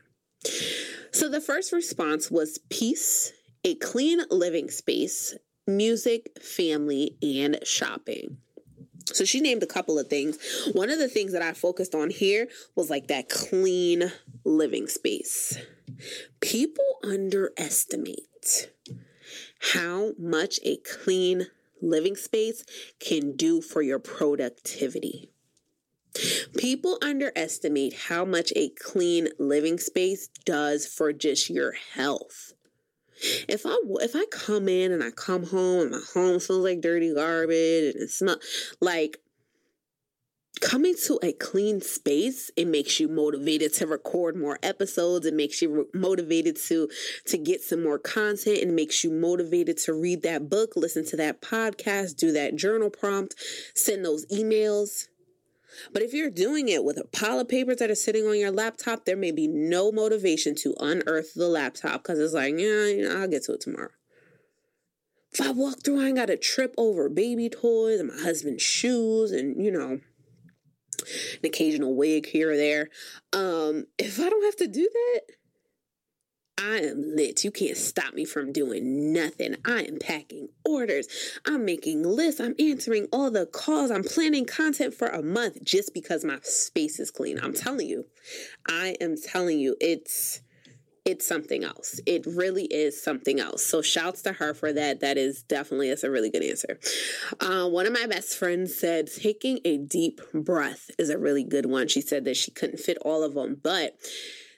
So, 1.12 1.30
the 1.30 1.42
first 1.42 1.72
response 1.72 2.30
was 2.30 2.60
peace, 2.70 3.34
a 3.64 3.76
clean 3.76 4.22
living 4.30 4.70
space, 4.70 5.36
music, 5.68 6.38
family, 6.42 7.18
and 7.22 7.60
shopping. 7.64 8.38
So 9.14 9.26
she 9.26 9.42
named 9.42 9.64
a 9.64 9.68
couple 9.68 10.00
of 10.00 10.08
things. 10.08 10.38
One 10.74 10.90
of 10.90 11.00
the 11.00 11.08
things 11.08 11.34
that 11.34 11.42
I 11.42 11.54
focused 11.54 11.96
on 11.96 12.10
here 12.10 12.48
was 12.76 12.90
like 12.90 13.08
that 13.08 13.30
clean 13.30 14.12
living 14.46 14.88
space. 14.88 15.58
People 16.40 16.86
underestimate 17.04 18.28
how 19.74 20.12
much 20.18 20.60
a 20.64 20.78
clean 20.78 21.48
living 21.82 22.16
space 22.16 22.64
can 23.00 23.36
do 23.36 23.62
for 23.62 23.82
your 23.82 24.00
productivity. 24.00 25.30
People 26.58 26.98
underestimate 27.02 27.94
how 28.08 28.26
much 28.26 28.52
a 28.56 28.70
clean 28.70 29.30
living 29.40 29.80
space 29.80 30.28
does 30.46 30.86
for 30.86 31.14
just 31.14 31.50
your 31.50 31.72
health. 31.72 32.54
If 33.48 33.66
I 33.66 33.78
if 34.02 34.16
I 34.16 34.26
come 34.32 34.68
in 34.68 34.92
and 34.92 35.04
I 35.04 35.12
come 35.12 35.46
home 35.46 35.82
and 35.84 35.92
my 35.92 36.02
home 36.14 36.40
smells 36.40 36.64
like 36.64 36.82
dirty 36.82 37.14
garbage 37.14 37.96
and 37.96 38.04
it 38.04 38.10
smells 38.10 38.44
like 38.82 39.20
coming 40.62 40.96
to 41.06 41.20
a 41.24 41.34
clean 41.34 41.82
space 41.82 42.52
it 42.56 42.68
makes 42.68 43.00
you 43.00 43.10
motivated 43.10 43.74
to 43.74 43.88
record 43.88 44.36
more 44.38 44.60
episodes. 44.64 45.26
It 45.26 45.34
makes 45.34 45.62
you 45.62 45.90
motivated 45.94 46.56
to 46.68 46.88
to 47.26 47.38
get 47.38 47.62
some 47.62 47.84
more 47.84 48.00
content. 48.00 48.60
And 48.62 48.76
makes 48.76 49.04
you 49.04 49.12
motivated 49.12 49.78
to 49.80 49.94
read 49.94 50.22
that 50.22 50.50
book 50.50 50.74
listen 50.76 51.06
to 51.08 51.18
that 51.18 51.42
podcast 51.42 52.16
do 52.16 52.32
that 52.32 52.56
journal 52.56 52.90
prompt 52.90 53.36
send 53.76 54.06
those 54.06 54.26
emails. 54.28 55.08
But 55.94 56.04
if 56.04 56.14
you're 56.14 56.30
doing 56.30 56.68
it 56.70 56.84
with 56.84 56.98
a 56.98 57.06
pile 57.06 57.40
of 57.40 57.48
papers 57.48 57.78
that 57.78 57.90
are 57.90 57.96
sitting 57.96 58.26
on 58.28 58.38
your 58.38 58.52
laptop 58.52 59.06
there 59.06 59.18
may 59.18 59.32
be 59.32 59.48
no 59.48 59.92
motivation 59.92 60.56
to 60.56 60.76
unearth 60.80 61.34
the 61.34 61.48
laptop 61.48 62.04
because 62.04 62.20
it's 62.20 62.34
like 62.34 62.54
yeah 62.58 63.16
i'll 63.18 63.28
get 63.28 63.44
to 63.46 63.54
it 63.54 63.62
tomorrow. 63.62 63.90
If 65.34 65.42
i 65.42 65.52
walk 65.52 65.84
through 65.84 66.02
i 66.02 66.08
ain't 66.08 66.18
got 66.18 66.28
to 66.28 66.38
trip 66.38 66.76
over 66.78 67.10
baby 67.10 67.50
toys 67.50 68.00
and 68.00 68.10
my 68.10 68.22
husband's 68.22 68.62
shoes 68.62 69.32
and 69.32 69.64
you 69.64 69.72
know 69.72 70.00
an 71.02 71.46
occasional 71.46 71.96
wig 71.96 72.28
here 72.28 72.52
or 72.52 72.58
there. 72.58 72.90
Um, 73.34 73.86
if 73.98 74.20
I 74.20 74.30
don't 74.30 74.46
have 74.46 74.56
to 74.58 74.68
do 74.68 74.90
that, 74.94 75.22
I 76.58 76.78
am 76.78 77.16
lit. 77.16 77.44
You 77.44 77.50
can't 77.50 77.78
stop 77.78 78.14
me 78.14 78.24
from 78.24 78.52
doing 78.52 79.12
nothing. 79.12 79.56
I 79.66 79.82
am 79.82 79.98
packing 79.98 80.50
orders. 80.64 81.08
I'm 81.46 81.66
making 81.66 82.04
lists. 82.04 82.40
I'm 82.40 82.54
answering 82.60 83.08
all 83.12 83.32
the 83.32 83.48
calls. 83.48 83.90
I'm 83.90 84.04
planning 84.04 84.46
content 84.46 84.94
for 84.94 85.08
a 85.08 85.24
month 85.24 85.64
just 85.64 85.92
because 85.94 86.24
my 86.24 86.38
space 86.44 87.00
is 87.00 87.10
clean. 87.10 87.40
I'm 87.42 87.54
telling 87.54 87.88
you. 87.88 88.06
I 88.70 88.96
am 89.02 89.16
telling 89.18 89.60
you, 89.60 89.76
it's 89.82 90.42
it's 91.04 91.28
something 91.28 91.64
else. 91.64 92.00
It 92.06 92.26
really 92.28 92.66
is 92.66 93.02
something 93.02 93.40
else. 93.40 93.66
So 93.66 93.82
shouts 93.82 94.22
to 94.24 94.34
her 94.34 94.54
for 94.54 94.72
that. 94.72 95.00
That 95.00 95.18
is 95.18 95.42
definitely 95.44 95.90
that's 95.90 96.04
a 96.04 96.12
really 96.12 96.30
good 96.30 96.44
answer. 96.44 96.80
Uh, 97.40 97.68
one 97.68 97.88
of 97.88 97.94
my 97.94 98.06
best 98.06 98.38
friends 98.38 98.76
said 98.76 99.10
taking 99.12 99.60
a 99.66 99.78
deep 99.78 100.22
breath 100.34 100.92
is 101.00 101.10
a 101.10 101.18
really 101.18 101.44
good 101.44 101.66
one. 101.66 101.88
She 101.88 102.02
said 102.02 102.26
that 102.26 102.38
she 102.38 102.52
couldn't 102.52 102.80
fit 102.80 102.98
all 103.02 103.24
of 103.24 103.34
them, 103.34 103.60
but 103.62 103.98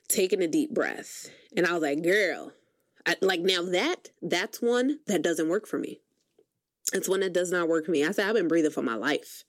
taking 0.09 0.41
a 0.41 0.47
deep 0.47 0.73
breath. 0.73 1.29
And 1.55 1.65
I 1.65 1.73
was 1.73 1.81
like, 1.81 2.03
girl, 2.03 2.51
I, 3.05 3.15
like 3.21 3.41
now 3.41 3.63
that 3.63 4.09
that's 4.21 4.61
one 4.61 4.99
that 5.07 5.21
doesn't 5.21 5.49
work 5.49 5.65
for 5.65 5.79
me. 5.79 6.01
It's 6.93 7.07
one 7.07 7.21
that 7.21 7.33
does 7.33 7.51
not 7.51 7.69
work 7.69 7.85
for 7.85 7.91
me. 7.91 8.05
I 8.05 8.11
said 8.11 8.27
I've 8.27 8.35
been 8.35 8.49
breathing 8.49 8.71
for 8.71 8.81
my 8.81 8.95
life. 8.95 9.45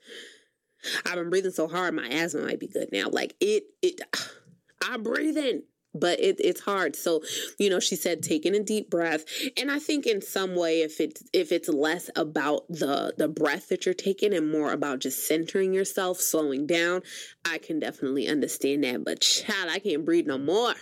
I've 1.04 1.16
been 1.16 1.30
breathing 1.30 1.50
so 1.50 1.66
hard, 1.66 1.94
my 1.94 2.06
asthma 2.06 2.42
might 2.42 2.60
be 2.60 2.68
good 2.68 2.90
now. 2.92 3.08
Like 3.10 3.34
it, 3.40 3.64
it. 3.82 4.00
I'm 4.86 5.02
breathing 5.02 5.62
but 5.94 6.18
it, 6.20 6.36
it's 6.38 6.60
hard. 6.60 6.96
So 6.96 7.22
you 7.58 7.70
know 7.70 7.80
she 7.80 7.96
said 7.96 8.22
taking 8.22 8.54
a 8.54 8.62
deep 8.62 8.90
breath 8.90 9.24
and 9.56 9.70
i 9.70 9.78
think 9.78 10.06
in 10.06 10.20
some 10.20 10.54
way 10.54 10.82
if 10.82 11.00
it's 11.00 11.22
if 11.32 11.52
it's 11.52 11.68
less 11.68 12.10
about 12.16 12.66
the 12.68 13.14
the 13.16 13.28
breath 13.28 13.68
that 13.68 13.84
you're 13.84 13.94
taking 13.94 14.34
and 14.34 14.50
more 14.50 14.72
about 14.72 14.98
just 15.00 15.26
centering 15.26 15.72
yourself 15.72 16.18
slowing 16.18 16.66
down 16.66 17.02
i 17.44 17.58
can 17.58 17.78
definitely 17.78 18.28
understand 18.28 18.84
that 18.84 19.04
but 19.04 19.20
child 19.20 19.70
i 19.70 19.78
can't 19.78 20.04
breathe 20.04 20.26
no 20.26 20.38
more. 20.38 20.74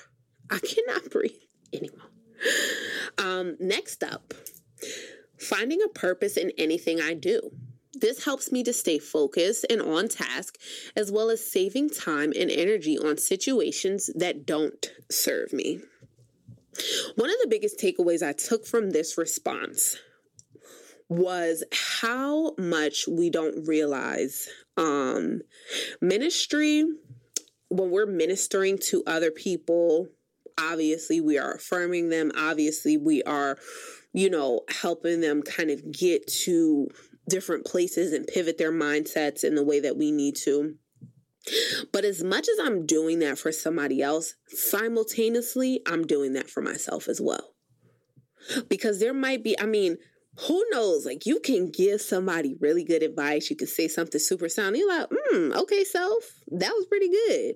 I 0.50 0.58
cannot 0.58 1.10
breathe 1.10 1.32
anymore. 1.72 2.10
Um 3.18 3.56
next 3.60 4.02
up 4.02 4.34
finding 5.38 5.80
a 5.82 5.88
purpose 5.88 6.36
in 6.36 6.52
anything 6.58 7.00
i 7.00 7.14
do 7.14 7.50
this 7.94 8.24
helps 8.24 8.50
me 8.50 8.62
to 8.64 8.72
stay 8.72 8.98
focused 8.98 9.66
and 9.68 9.82
on 9.82 10.08
task, 10.08 10.58
as 10.96 11.12
well 11.12 11.30
as 11.30 11.50
saving 11.50 11.90
time 11.90 12.32
and 12.38 12.50
energy 12.50 12.98
on 12.98 13.18
situations 13.18 14.10
that 14.14 14.46
don't 14.46 14.92
serve 15.10 15.52
me. 15.52 15.80
One 17.16 17.28
of 17.28 17.36
the 17.42 17.48
biggest 17.48 17.78
takeaways 17.78 18.22
I 18.22 18.32
took 18.32 18.66
from 18.66 18.90
this 18.90 19.18
response 19.18 19.98
was 21.08 21.62
how 21.72 22.54
much 22.56 23.06
we 23.06 23.28
don't 23.28 23.66
realize 23.66 24.48
um, 24.78 25.42
ministry 26.00 26.86
when 27.68 27.90
we're 27.90 28.06
ministering 28.06 28.78
to 28.78 29.02
other 29.06 29.30
people 29.30 30.08
obviously 30.58 31.20
we 31.20 31.38
are 31.38 31.54
affirming 31.54 32.08
them 32.10 32.30
obviously 32.36 32.96
we 32.96 33.22
are 33.22 33.58
you 34.12 34.28
know 34.28 34.60
helping 34.68 35.20
them 35.20 35.42
kind 35.42 35.70
of 35.70 35.92
get 35.92 36.26
to 36.26 36.88
different 37.28 37.64
places 37.64 38.12
and 38.12 38.26
pivot 38.26 38.58
their 38.58 38.72
mindsets 38.72 39.44
in 39.44 39.54
the 39.54 39.64
way 39.64 39.80
that 39.80 39.96
we 39.96 40.10
need 40.10 40.36
to. 40.44 40.74
But 41.92 42.04
as 42.04 42.22
much 42.22 42.48
as 42.48 42.58
I'm 42.60 42.86
doing 42.86 43.18
that 43.20 43.38
for 43.38 43.50
somebody 43.50 44.00
else, 44.00 44.34
simultaneously, 44.48 45.80
I'm 45.86 46.06
doing 46.06 46.34
that 46.34 46.48
for 46.48 46.62
myself 46.62 47.08
as 47.08 47.20
well. 47.20 47.54
Because 48.68 49.00
there 49.00 49.14
might 49.14 49.42
be, 49.42 49.58
I 49.58 49.66
mean, 49.66 49.98
who 50.40 50.64
knows? 50.70 51.04
Like 51.04 51.26
you 51.26 51.40
can 51.40 51.70
give 51.70 52.00
somebody 52.00 52.56
really 52.60 52.84
good 52.84 53.02
advice. 53.02 53.50
You 53.50 53.56
can 53.56 53.66
say 53.66 53.88
something 53.88 54.20
super 54.20 54.48
sound. 54.48 54.76
You're 54.76 54.88
like, 54.88 55.08
hmm, 55.10 55.52
okay, 55.52 55.84
self, 55.84 56.24
that 56.52 56.72
was 56.72 56.86
pretty 56.86 57.08
good. 57.08 57.54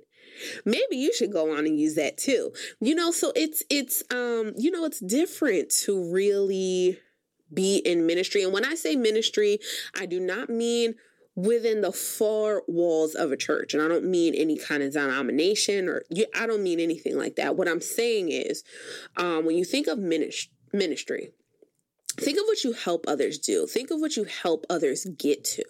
Maybe 0.64 0.96
you 0.96 1.14
should 1.14 1.32
go 1.32 1.56
on 1.56 1.66
and 1.66 1.80
use 1.80 1.94
that 1.94 2.18
too. 2.18 2.52
You 2.80 2.94
know, 2.94 3.10
so 3.10 3.32
it's 3.34 3.62
it's 3.70 4.02
um, 4.12 4.52
you 4.56 4.70
know, 4.70 4.84
it's 4.84 5.00
different 5.00 5.70
to 5.84 6.12
really 6.12 6.98
be 7.52 7.76
in 7.78 8.06
ministry. 8.06 8.42
And 8.42 8.52
when 8.52 8.64
I 8.64 8.74
say 8.74 8.96
ministry, 8.96 9.58
I 9.98 10.06
do 10.06 10.20
not 10.20 10.48
mean 10.48 10.94
within 11.34 11.82
the 11.82 11.92
four 11.92 12.62
walls 12.66 13.14
of 13.14 13.30
a 13.30 13.36
church. 13.36 13.74
And 13.74 13.82
I 13.82 13.88
don't 13.88 14.06
mean 14.06 14.34
any 14.34 14.56
kind 14.56 14.82
of 14.82 14.92
denomination 14.92 15.88
or 15.88 16.02
I 16.34 16.46
don't 16.46 16.62
mean 16.62 16.80
anything 16.80 17.16
like 17.16 17.36
that. 17.36 17.56
What 17.56 17.68
I'm 17.68 17.82
saying 17.82 18.30
is 18.30 18.64
um, 19.16 19.44
when 19.44 19.56
you 19.56 19.64
think 19.64 19.86
of 19.86 19.98
ministry, 19.98 21.32
think 22.18 22.38
of 22.38 22.44
what 22.46 22.64
you 22.64 22.72
help 22.72 23.04
others 23.06 23.38
do, 23.38 23.66
think 23.66 23.90
of 23.90 24.00
what 24.00 24.16
you 24.16 24.24
help 24.24 24.64
others 24.70 25.06
get 25.18 25.44
to. 25.44 25.64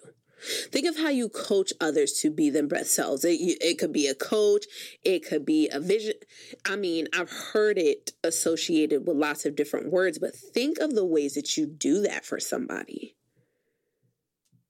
Think 0.71 0.87
of 0.87 0.97
how 0.97 1.09
you 1.09 1.29
coach 1.29 1.73
others 1.81 2.13
to 2.21 2.29
be 2.29 2.49
their 2.49 2.67
best 2.67 2.93
selves. 2.93 3.25
It, 3.25 3.39
it 3.61 3.79
could 3.79 3.93
be 3.93 4.07
a 4.07 4.15
coach, 4.15 4.65
it 5.03 5.27
could 5.27 5.45
be 5.45 5.69
a 5.71 5.79
vision. 5.79 6.13
I 6.65 6.75
mean, 6.75 7.07
I've 7.13 7.31
heard 7.31 7.77
it 7.77 8.11
associated 8.23 9.07
with 9.07 9.17
lots 9.17 9.45
of 9.45 9.55
different 9.55 9.91
words, 9.91 10.19
but 10.19 10.35
think 10.35 10.77
of 10.79 10.93
the 10.93 11.05
ways 11.05 11.33
that 11.33 11.57
you 11.57 11.65
do 11.65 12.01
that 12.01 12.25
for 12.25 12.39
somebody. 12.39 13.15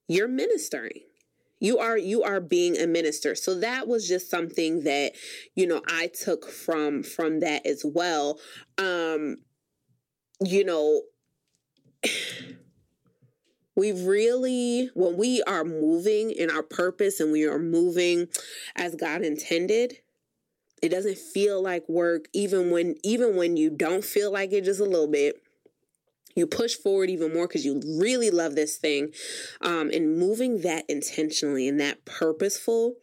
You're 0.07 0.29
ministering 0.29 1.01
you 1.59 1.79
are 1.79 1.97
you 1.97 2.23
are 2.23 2.39
being 2.39 2.77
a 2.77 2.87
minister 2.87 3.35
so 3.35 3.59
that 3.59 3.87
was 3.87 4.07
just 4.07 4.29
something 4.29 4.83
that 4.83 5.13
you 5.55 5.65
know 5.65 5.81
i 5.87 6.07
took 6.07 6.47
from 6.47 7.03
from 7.03 7.39
that 7.39 7.65
as 7.65 7.83
well 7.83 8.39
um 8.77 9.37
you 10.39 10.63
know 10.63 11.01
we 13.77 13.93
really 13.93 14.89
when 14.95 15.15
we 15.15 15.41
are 15.43 15.63
moving 15.63 16.31
in 16.31 16.49
our 16.49 16.63
purpose 16.63 17.21
and 17.21 17.31
we 17.31 17.45
are 17.45 17.59
moving 17.59 18.27
as 18.75 18.95
god 18.95 19.21
intended 19.21 19.99
it 20.81 20.89
doesn't 20.89 21.17
feel 21.17 21.61
like 21.61 21.87
work 21.87 22.25
even 22.33 22.71
when 22.71 22.95
even 23.03 23.37
when 23.37 23.55
you 23.55 23.69
don't 23.69 24.03
feel 24.03 24.31
like 24.33 24.51
it 24.51 24.65
just 24.65 24.81
a 24.81 24.85
little 24.85 25.07
bit 25.07 25.41
you 26.35 26.45
push 26.45 26.75
forward 26.75 27.09
even 27.09 27.33
more 27.33 27.47
because 27.47 27.65
you 27.65 27.81
really 27.99 28.29
love 28.29 28.55
this 28.55 28.77
thing 28.77 29.11
um, 29.61 29.89
and 29.91 30.17
moving 30.19 30.61
that 30.61 30.85
intentionally 30.87 31.67
and 31.67 31.79
that 31.79 32.03
purposeful 32.05 32.95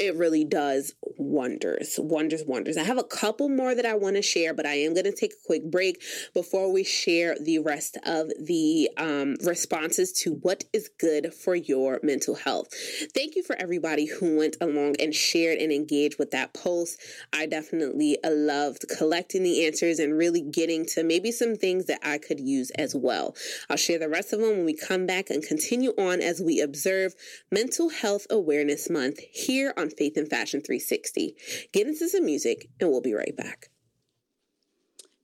it 0.00 0.16
really 0.16 0.44
does 0.44 0.94
wonders, 1.18 1.96
wonders, 1.98 2.42
wonders. 2.46 2.78
I 2.78 2.84
have 2.84 2.96
a 2.96 3.04
couple 3.04 3.50
more 3.50 3.74
that 3.74 3.84
I 3.84 3.94
want 3.94 4.16
to 4.16 4.22
share, 4.22 4.54
but 4.54 4.64
I 4.64 4.76
am 4.76 4.94
going 4.94 5.04
to 5.04 5.12
take 5.12 5.34
a 5.34 5.46
quick 5.46 5.70
break 5.70 6.02
before 6.32 6.72
we 6.72 6.84
share 6.84 7.36
the 7.38 7.58
rest 7.58 7.98
of 8.06 8.30
the 8.40 8.88
um, 8.96 9.36
responses 9.44 10.12
to 10.22 10.36
what 10.36 10.64
is 10.72 10.88
good 10.98 11.34
for 11.34 11.54
your 11.54 12.00
mental 12.02 12.34
health. 12.34 12.68
Thank 13.14 13.36
you 13.36 13.42
for 13.42 13.54
everybody 13.56 14.06
who 14.06 14.38
went 14.38 14.56
along 14.58 14.96
and 14.98 15.14
shared 15.14 15.58
and 15.58 15.70
engaged 15.70 16.18
with 16.18 16.30
that 16.30 16.54
post. 16.54 16.98
I 17.34 17.44
definitely 17.44 18.16
loved 18.24 18.86
collecting 18.96 19.42
the 19.42 19.66
answers 19.66 19.98
and 19.98 20.16
really 20.16 20.40
getting 20.40 20.86
to 20.94 21.04
maybe 21.04 21.30
some 21.30 21.56
things 21.56 21.84
that 21.86 22.00
I 22.02 22.16
could 22.16 22.40
use 22.40 22.70
as 22.70 22.94
well. 22.94 23.36
I'll 23.68 23.76
share 23.76 23.98
the 23.98 24.08
rest 24.08 24.32
of 24.32 24.40
them 24.40 24.50
when 24.50 24.64
we 24.64 24.74
come 24.74 25.04
back 25.04 25.28
and 25.28 25.42
continue 25.42 25.90
on 25.98 26.22
as 26.22 26.40
we 26.40 26.62
observe 26.62 27.14
Mental 27.52 27.90
Health 27.90 28.26
Awareness 28.30 28.88
Month 28.88 29.18
here 29.30 29.74
on 29.76 29.89
Faith 29.96 30.16
and 30.16 30.28
Fashion 30.28 30.60
360. 30.60 31.36
Get 31.72 31.86
into 31.86 32.08
some 32.08 32.24
music, 32.24 32.68
and 32.80 32.90
we'll 32.90 33.00
be 33.00 33.14
right 33.14 33.36
back. 33.36 33.68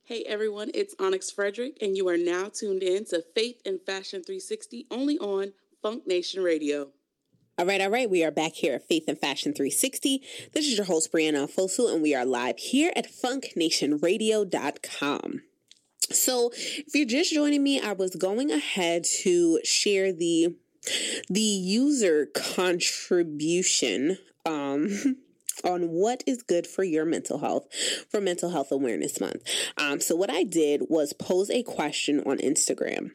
Hey 0.03 0.23
everyone, 0.23 0.71
it's 0.73 0.95
Onyx 0.99 1.31
Frederick, 1.31 1.77
and 1.81 1.97
you 1.97 2.07
are 2.07 2.17
now 2.17 2.47
tuned 2.47 2.81
in 2.81 3.03
to 3.07 3.25
Faith 3.35 3.61
and 3.65 3.81
Fashion 3.85 4.23
360 4.23 4.87
only 4.89 5.19
on 5.19 5.51
Funk 5.81 6.07
Nation 6.07 6.41
Radio. 6.41 6.91
All 7.57 7.65
right, 7.65 7.81
all 7.81 7.89
right. 7.89 8.09
We 8.09 8.23
are 8.23 8.31
back 8.31 8.53
here 8.53 8.75
at 8.75 8.87
Faith 8.87 9.03
and 9.07 9.19
Fashion 9.19 9.51
360. 9.51 10.21
This 10.53 10.65
is 10.67 10.77
your 10.77 10.85
host, 10.85 11.11
Brianna 11.11 11.51
Fosu, 11.51 11.91
and 11.91 12.01
we 12.03 12.15
are 12.15 12.23
live 12.23 12.59
here 12.59 12.93
at 12.95 13.11
funknationradio.com. 13.11 15.41
So, 16.11 16.51
if 16.53 16.93
you're 16.93 17.05
just 17.05 17.33
joining 17.33 17.63
me, 17.63 17.81
I 17.81 17.93
was 17.93 18.15
going 18.15 18.51
ahead 18.51 19.05
to 19.23 19.59
share 19.63 20.13
the 20.13 20.55
the 21.27 21.41
user 21.41 22.27
contribution 22.27 24.19
um, 24.47 25.17
on 25.63 25.89
what 25.89 26.23
is 26.25 26.43
good 26.43 26.67
for 26.67 26.83
your 26.83 27.05
mental 27.05 27.39
health 27.39 27.67
for 28.09 28.21
Mental 28.21 28.49
Health 28.49 28.71
Awareness 28.71 29.19
Month. 29.19 29.43
Um, 29.77 29.99
so, 29.99 30.15
what 30.15 30.29
I 30.29 30.43
did 30.43 30.83
was 30.89 31.13
pose 31.13 31.49
a 31.49 31.63
question 31.63 32.21
on 32.25 32.37
Instagram. 32.37 33.11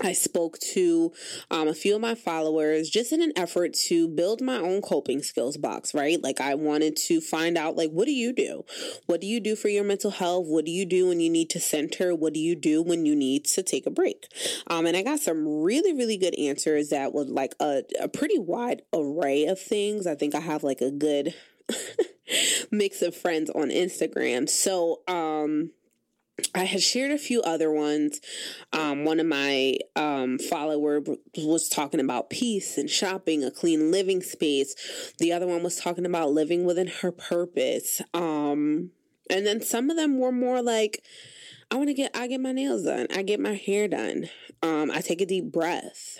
I 0.00 0.12
spoke 0.12 0.58
to 0.72 1.12
um, 1.50 1.68
a 1.68 1.74
few 1.74 1.94
of 1.94 2.00
my 2.00 2.14
followers 2.14 2.88
just 2.88 3.12
in 3.12 3.20
an 3.20 3.32
effort 3.36 3.74
to 3.88 4.08
build 4.08 4.40
my 4.40 4.56
own 4.56 4.80
coping 4.80 5.22
skills 5.22 5.58
box, 5.58 5.92
right? 5.92 6.20
Like, 6.22 6.40
I 6.40 6.54
wanted 6.54 6.96
to 7.08 7.20
find 7.20 7.58
out, 7.58 7.76
like, 7.76 7.90
what 7.90 8.06
do 8.06 8.12
you 8.12 8.32
do? 8.32 8.64
What 9.04 9.20
do 9.20 9.26
you 9.26 9.38
do 9.38 9.54
for 9.54 9.68
your 9.68 9.84
mental 9.84 10.10
health? 10.10 10.46
What 10.46 10.64
do 10.64 10.70
you 10.70 10.86
do 10.86 11.08
when 11.08 11.20
you 11.20 11.28
need 11.28 11.50
to 11.50 11.60
center? 11.60 12.14
What 12.14 12.32
do 12.32 12.40
you 12.40 12.56
do 12.56 12.82
when 12.82 13.04
you 13.04 13.14
need 13.14 13.44
to 13.46 13.62
take 13.62 13.84
a 13.84 13.90
break? 13.90 14.28
Um, 14.66 14.86
and 14.86 14.96
I 14.96 15.02
got 15.02 15.20
some 15.20 15.46
really, 15.46 15.92
really 15.92 16.16
good 16.16 16.38
answers 16.38 16.88
that 16.88 17.12
was 17.12 17.28
like 17.28 17.54
a, 17.60 17.82
a 18.00 18.08
pretty 18.08 18.38
wide 18.38 18.82
array 18.94 19.44
of 19.44 19.60
things. 19.60 20.06
I 20.06 20.14
think 20.14 20.34
I 20.34 20.40
have 20.40 20.62
like 20.62 20.80
a 20.80 20.90
good 20.90 21.34
mix 22.70 23.02
of 23.02 23.14
friends 23.14 23.50
on 23.50 23.68
Instagram. 23.68 24.48
So, 24.48 25.02
um, 25.06 25.72
I 26.54 26.64
had 26.64 26.82
shared 26.82 27.12
a 27.12 27.18
few 27.18 27.40
other 27.42 27.70
ones. 27.70 28.20
Um, 28.72 29.04
one 29.04 29.20
of 29.20 29.26
my 29.26 29.76
um, 29.96 30.38
followers 30.38 31.06
was 31.36 31.68
talking 31.68 32.00
about 32.00 32.30
peace 32.30 32.76
and 32.76 32.90
shopping, 32.90 33.44
a 33.44 33.50
clean 33.50 33.90
living 33.90 34.22
space. 34.22 35.12
The 35.18 35.32
other 35.32 35.46
one 35.46 35.62
was 35.62 35.76
talking 35.76 36.06
about 36.06 36.32
living 36.32 36.64
within 36.64 36.88
her 37.00 37.12
purpose. 37.12 38.02
Um, 38.12 38.90
and 39.30 39.46
then 39.46 39.62
some 39.62 39.90
of 39.90 39.96
them 39.96 40.18
were 40.18 40.32
more 40.32 40.62
like, 40.62 41.02
I 41.70 41.76
want 41.76 41.88
to 41.88 41.94
get, 41.94 42.14
I 42.14 42.26
get 42.26 42.40
my 42.40 42.52
nails 42.52 42.84
done. 42.84 43.06
I 43.14 43.22
get 43.22 43.40
my 43.40 43.54
hair 43.54 43.88
done. 43.88 44.28
Um, 44.62 44.90
I 44.90 45.00
take 45.00 45.20
a 45.20 45.26
deep 45.26 45.50
breath 45.52 46.18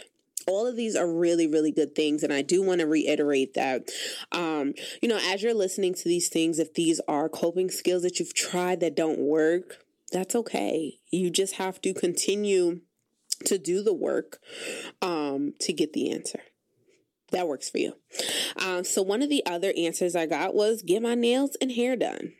all 0.48 0.66
of 0.66 0.74
these 0.74 0.96
are 0.96 1.06
really 1.06 1.46
really 1.46 1.70
good 1.70 1.94
things 1.94 2.24
and 2.24 2.32
i 2.32 2.42
do 2.42 2.64
want 2.64 2.80
to 2.80 2.86
reiterate 2.88 3.54
that 3.54 3.88
um, 4.32 4.74
you 5.00 5.08
know 5.08 5.20
as 5.30 5.40
you're 5.40 5.54
listening 5.54 5.94
to 5.94 6.08
these 6.08 6.28
things 6.28 6.58
if 6.58 6.74
these 6.74 7.00
are 7.06 7.28
coping 7.28 7.70
skills 7.70 8.02
that 8.02 8.18
you've 8.18 8.34
tried 8.34 8.80
that 8.80 8.96
don't 8.96 9.20
work 9.20 9.84
that's 10.12 10.34
okay 10.34 10.98
you 11.10 11.30
just 11.30 11.56
have 11.56 11.80
to 11.80 11.92
continue 11.92 12.80
to 13.44 13.58
do 13.58 13.82
the 13.82 13.94
work 13.94 14.38
um, 15.00 15.54
to 15.58 15.72
get 15.72 15.92
the 15.92 16.12
answer 16.12 16.40
that 17.32 17.48
works 17.48 17.70
for 17.70 17.78
you 17.78 17.94
um, 18.60 18.84
so 18.84 19.02
one 19.02 19.22
of 19.22 19.30
the 19.30 19.44
other 19.46 19.72
answers 19.76 20.14
i 20.14 20.26
got 20.26 20.54
was 20.54 20.82
get 20.82 21.02
my 21.02 21.14
nails 21.14 21.56
and 21.60 21.72
hair 21.72 21.96
done 21.96 22.32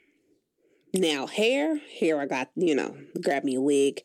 now 0.94 1.26
hair 1.26 1.80
hair 1.98 2.20
i 2.20 2.26
got 2.26 2.50
you 2.54 2.74
know 2.74 2.96
grab 3.20 3.42
me 3.42 3.54
a 3.54 3.60
wig 3.60 4.02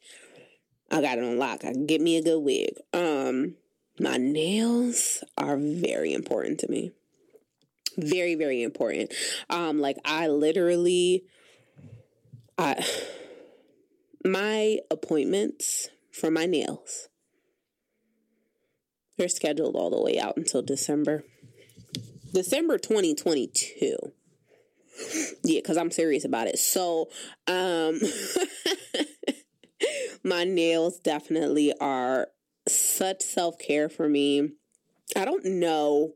I 0.90 1.02
got 1.02 1.18
it 1.18 1.24
on 1.24 1.38
lock. 1.38 1.66
I 1.66 1.74
get 1.74 2.02
me 2.02 2.18
a 2.18 2.24
good 2.24 2.40
wig. 2.40 2.76
Um, 2.94 3.56
my 4.00 4.18
nails 4.18 5.24
are 5.38 5.58
very 5.58 6.14
important 6.14 6.60
to 6.62 6.72
me. 6.72 6.92
Very, 7.98 8.36
very 8.36 8.64
important. 8.64 9.14
Um, 9.50 9.80
like 9.80 9.98
I 10.06 10.28
literally 10.28 11.24
I 12.58 12.86
my 14.26 14.80
appointments 14.92 15.90
for 16.12 16.32
my 16.32 16.46
nails 16.46 17.10
they're 19.18 19.28
scheduled 19.28 19.76
all 19.76 19.90
the 19.90 20.02
way 20.02 20.20
out 20.20 20.38
until 20.38 20.62
December. 20.62 21.24
December 22.34 22.78
2022. 22.78 23.98
Yeah, 25.44 25.60
because 25.60 25.78
I'm 25.78 25.92
serious 25.92 26.24
about 26.24 26.48
it. 26.48 26.60
So, 26.60 27.10
um, 27.48 28.00
my 30.24 30.44
nails 30.44 31.00
definitely 31.00 31.74
are 31.80 32.28
such 32.68 33.22
self 33.22 33.58
care 33.60 33.90
for 33.90 34.08
me. 34.08 34.52
I 35.16 35.26
don't 35.26 35.46
know 35.46 36.14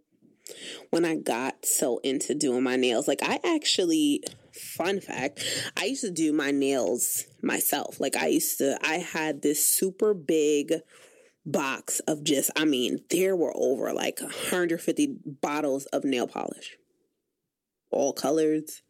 when 0.89 1.05
I 1.05 1.15
got 1.15 1.65
so 1.65 1.99
into 2.03 2.35
doing 2.35 2.63
my 2.63 2.75
nails. 2.75 3.07
Like, 3.07 3.21
I 3.23 3.39
actually, 3.43 4.23
fun 4.53 4.99
fact, 5.01 5.43
I 5.77 5.85
used 5.85 6.01
to 6.01 6.11
do 6.11 6.33
my 6.33 6.51
nails 6.51 7.25
myself. 7.41 7.99
Like, 7.99 8.15
I 8.15 8.27
used 8.27 8.57
to, 8.59 8.77
I 8.83 8.95
had 8.95 9.41
this 9.41 9.65
super 9.65 10.13
big 10.13 10.73
box 11.45 11.99
of 12.01 12.23
just, 12.23 12.51
I 12.55 12.65
mean, 12.65 12.99
there 13.09 13.35
were 13.35 13.53
over 13.55 13.93
like 13.93 14.21
150 14.21 15.17
bottles 15.41 15.85
of 15.87 16.03
nail 16.03 16.27
polish. 16.27 16.77
All 17.89 18.13
colors. 18.13 18.83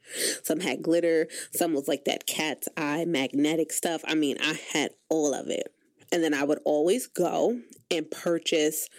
Some 0.43 0.59
had 0.59 0.83
glitter. 0.83 1.27
Some 1.51 1.73
was 1.73 1.87
like 1.87 2.05
that 2.05 2.27
cat's 2.27 2.67
eye 2.77 3.05
magnetic 3.05 3.71
stuff. 3.71 4.01
I 4.05 4.13
mean, 4.13 4.37
I 4.39 4.59
had 4.73 4.91
all 5.09 5.33
of 5.33 5.47
it. 5.47 5.73
And 6.11 6.23
then 6.23 6.33
I 6.33 6.43
would 6.43 6.59
always 6.65 7.07
go 7.07 7.61
and 7.89 8.11
purchase 8.11 8.89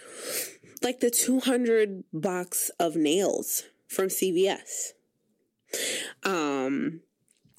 like 0.81 0.99
the 0.99 1.09
200 1.09 2.03
box 2.11 2.69
of 2.79 2.95
nails 2.95 3.63
from 3.87 4.07
CVS. 4.07 4.93
Um, 6.25 7.01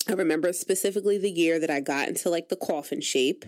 I 0.09 0.13
remember 0.13 0.53
specifically 0.53 1.19
the 1.19 1.31
year 1.31 1.59
that 1.59 1.71
I 1.71 1.81
got 1.81 2.09
into 2.09 2.31
like 2.31 2.49
the 2.49 2.57
coffin 2.57 3.01
shape. 3.01 3.45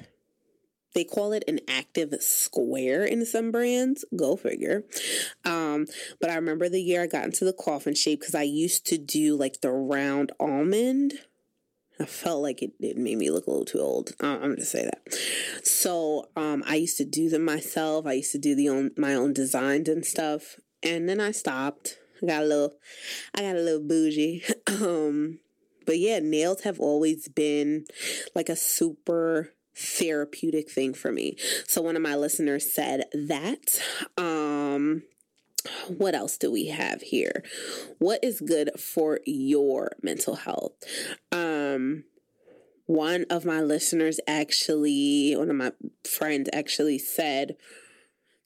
They 0.95 1.05
call 1.05 1.33
it 1.33 1.45
an 1.47 1.61
active 1.69 2.15
square 2.21 3.05
in 3.05 3.27
some 3.27 3.51
brands. 3.51 4.05
Go 4.17 4.35
figure. 4.37 4.85
Um, 5.45 5.87
but 6.21 6.31
I 6.31 6.37
remember 6.37 6.71
the 6.71 6.81
year 6.81 7.03
I 7.03 7.07
got 7.07 7.27
into 7.27 7.45
the 7.45 7.53
coffin 7.53 7.95
shape 7.95 8.21
because 8.21 8.35
I 8.35 8.45
used 8.45 8.87
to 8.87 8.97
do 8.97 9.37
like 9.37 9.61
the 9.61 9.71
round 9.71 10.33
almond 10.41 11.15
I 11.99 12.05
felt 12.05 12.43
like 12.43 12.63
it, 12.63 12.73
it 12.79 12.97
made 12.97 13.17
me 13.17 13.31
look 13.31 13.47
a 13.47 13.51
little 13.51 13.65
too 13.65 13.81
old. 13.81 14.13
Uh, 14.23 14.27
I'm 14.27 14.41
going 14.41 14.57
to 14.57 14.65
say 14.65 14.85
that. 14.85 15.15
So 15.67 16.29
um, 16.37 16.63
I 16.67 16.77
used 16.77 16.99
to 16.99 17.05
do 17.05 17.29
them 17.31 17.45
myself. 17.45 18.07
I 18.07 18.15
used 18.15 18.33
to 18.33 18.39
do 18.39 18.55
the 18.55 18.69
own 18.69 18.91
my 18.97 19.15
own 19.15 19.33
designs 19.33 19.89
and 19.89 20.05
stuff, 20.05 20.57
and 20.83 21.09
then 21.09 21.21
I 21.21 21.31
stopped. 21.31 21.99
I 22.27 22.33
got 22.33 22.43
a 22.43 22.47
little, 22.47 22.75
I 23.35 23.43
got 23.43 23.57
a 23.57 23.61
little 23.61 23.87
bougie. 23.87 24.43
um, 24.67 25.39
but 25.87 25.99
yeah, 25.99 26.19
nails 26.19 26.63
have 26.63 26.81
always 26.81 27.29
been 27.29 27.87
like 28.35 28.49
a 28.49 28.57
super 28.57 29.53
therapeutic 29.77 30.71
thing 30.71 30.95
for 30.95 31.13
me. 31.13 31.37
So 31.67 31.83
one 31.83 31.97
of 31.97 32.03
my 32.03 32.17
listeners 32.17 32.73
said 32.73 33.05
that. 33.13 33.81
Um, 34.17 35.03
what 35.89 36.15
else 36.15 36.39
do 36.39 36.51
we 36.51 36.67
have 36.69 37.03
here? 37.03 37.45
What 37.99 38.23
is 38.23 38.41
good 38.41 38.71
for 38.79 39.21
your 39.27 39.93
mental 40.03 40.37
health? 40.37 40.75
Um, 41.33 42.05
one 42.87 43.27
of 43.31 43.45
my 43.45 43.61
listeners 43.61 44.21
actually, 44.29 45.35
one 45.37 45.51
of 45.51 45.57
my 45.57 45.73
friends 46.05 46.49
actually 46.53 46.99
said 46.99 47.57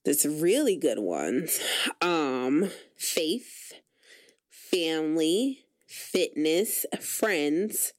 this 0.04 0.24
really 0.24 0.76
good 0.76 0.98
one. 0.98 1.48
Um, 2.00 2.70
faith, 2.96 3.59
family, 4.70 5.64
fitness, 5.86 6.86
friends, 7.00 7.92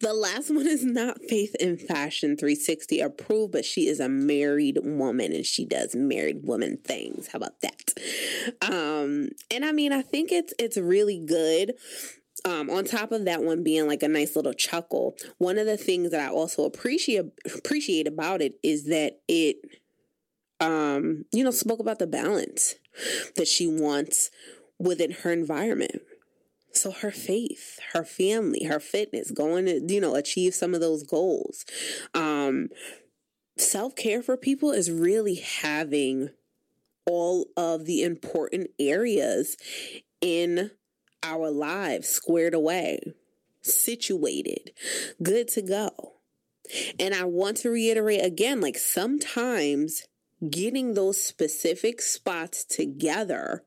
the 0.00 0.12
last 0.12 0.50
one 0.50 0.66
is 0.66 0.84
not 0.84 1.22
Faith 1.22 1.54
in 1.58 1.76
Fashion 1.76 2.36
360 2.36 3.00
approved, 3.00 3.52
but 3.52 3.64
she 3.64 3.88
is 3.88 4.00
a 4.00 4.08
married 4.08 4.78
woman 4.82 5.32
and 5.32 5.46
she 5.46 5.64
does 5.64 5.94
married 5.94 6.44
woman 6.44 6.78
things. 6.84 7.28
How 7.28 7.38
about 7.38 7.60
that? 7.62 7.94
Um, 8.62 9.30
and 9.50 9.64
I 9.64 9.72
mean, 9.72 9.92
I 9.92 10.02
think 10.02 10.32
it's 10.32 10.52
it's 10.58 10.76
really 10.76 11.18
good. 11.18 11.74
Um, 12.44 12.70
on 12.70 12.84
top 12.84 13.10
of 13.10 13.24
that 13.24 13.42
one 13.42 13.64
being 13.64 13.88
like 13.88 14.02
a 14.02 14.08
nice 14.08 14.36
little 14.36 14.52
chuckle, 14.52 15.16
one 15.38 15.58
of 15.58 15.66
the 15.66 15.76
things 15.76 16.10
that 16.10 16.20
I 16.20 16.32
also 16.32 16.64
appreciate 16.64 17.24
appreciate 17.56 18.06
about 18.06 18.42
it 18.42 18.54
is 18.62 18.84
that 18.86 19.20
it 19.26 19.56
um, 20.60 21.24
you 21.32 21.44
know, 21.44 21.50
spoke 21.50 21.80
about 21.80 21.98
the 21.98 22.06
balance 22.06 22.74
that 23.36 23.46
she 23.46 23.66
wants 23.66 24.30
within 24.78 25.10
her 25.10 25.32
environment 25.32 26.02
so 26.70 26.92
her 26.92 27.10
faith, 27.10 27.80
her 27.92 28.04
family, 28.04 28.64
her 28.64 28.78
fitness, 28.78 29.32
going 29.32 29.66
to, 29.66 29.80
you 29.92 30.00
know, 30.00 30.14
achieve 30.14 30.54
some 30.54 30.74
of 30.74 30.80
those 30.80 31.02
goals. 31.02 31.64
Um, 32.14 32.68
Self 33.58 33.96
care 33.96 34.22
for 34.22 34.36
people 34.36 34.70
is 34.70 34.88
really 34.88 35.34
having 35.34 36.30
all 37.06 37.46
of 37.56 37.86
the 37.86 38.04
important 38.04 38.68
areas 38.78 39.56
in 40.20 40.70
our 41.24 41.50
lives 41.50 42.08
squared 42.08 42.54
away, 42.54 43.00
situated, 43.60 44.70
good 45.20 45.48
to 45.48 45.62
go. 45.62 46.12
And 47.00 47.14
I 47.14 47.24
want 47.24 47.56
to 47.58 47.70
reiterate 47.70 48.24
again 48.24 48.60
like 48.60 48.78
sometimes 48.78 50.06
getting 50.48 50.94
those 50.94 51.20
specific 51.20 52.00
spots 52.00 52.64
together 52.64 53.64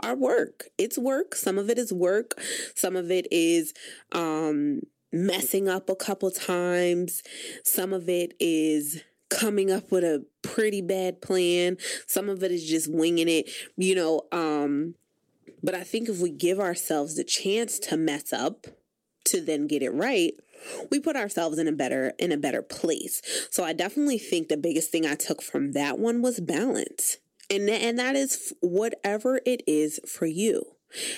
our 0.00 0.14
work. 0.14 0.64
It's 0.78 0.98
work. 0.98 1.34
Some 1.34 1.58
of 1.58 1.70
it 1.70 1.78
is 1.78 1.92
work. 1.92 2.40
Some 2.74 2.96
of 2.96 3.10
it 3.10 3.26
is 3.30 3.72
um, 4.12 4.82
messing 5.12 5.68
up 5.68 5.88
a 5.88 5.96
couple 5.96 6.30
times. 6.30 7.22
Some 7.64 7.92
of 7.92 8.08
it 8.08 8.34
is 8.40 9.02
coming 9.30 9.70
up 9.70 9.90
with 9.90 10.04
a 10.04 10.24
pretty 10.42 10.80
bad 10.80 11.20
plan. 11.22 11.76
Some 12.06 12.28
of 12.28 12.42
it 12.42 12.50
is 12.50 12.68
just 12.68 12.92
winging 12.92 13.28
it, 13.28 13.50
you 13.76 13.94
know. 13.94 14.22
Um, 14.32 14.94
but 15.62 15.74
I 15.74 15.82
think 15.82 16.08
if 16.08 16.18
we 16.20 16.30
give 16.30 16.60
ourselves 16.60 17.16
the 17.16 17.24
chance 17.24 17.78
to 17.80 17.96
mess 17.96 18.32
up, 18.32 18.66
to 19.24 19.40
then 19.40 19.66
get 19.66 19.82
it 19.82 19.90
right, 19.90 20.34
we 20.90 21.00
put 21.00 21.16
ourselves 21.16 21.58
in 21.58 21.66
a 21.66 21.72
better 21.72 22.12
in 22.18 22.32
a 22.32 22.36
better 22.36 22.62
place. 22.62 23.22
So 23.50 23.64
I 23.64 23.72
definitely 23.72 24.18
think 24.18 24.48
the 24.48 24.56
biggest 24.56 24.90
thing 24.90 25.06
I 25.06 25.14
took 25.14 25.42
from 25.42 25.72
that 25.72 25.98
one 25.98 26.22
was 26.22 26.40
balance. 26.40 27.18
And, 27.50 27.68
and 27.68 27.98
that 27.98 28.16
is 28.16 28.52
whatever 28.60 29.40
it 29.44 29.62
is 29.66 30.00
for 30.06 30.26
you. 30.26 30.64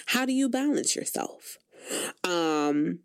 How 0.06 0.26
do 0.26 0.32
you 0.32 0.48
balance 0.48 0.96
yourself? 0.96 1.58
Um, 2.24 3.00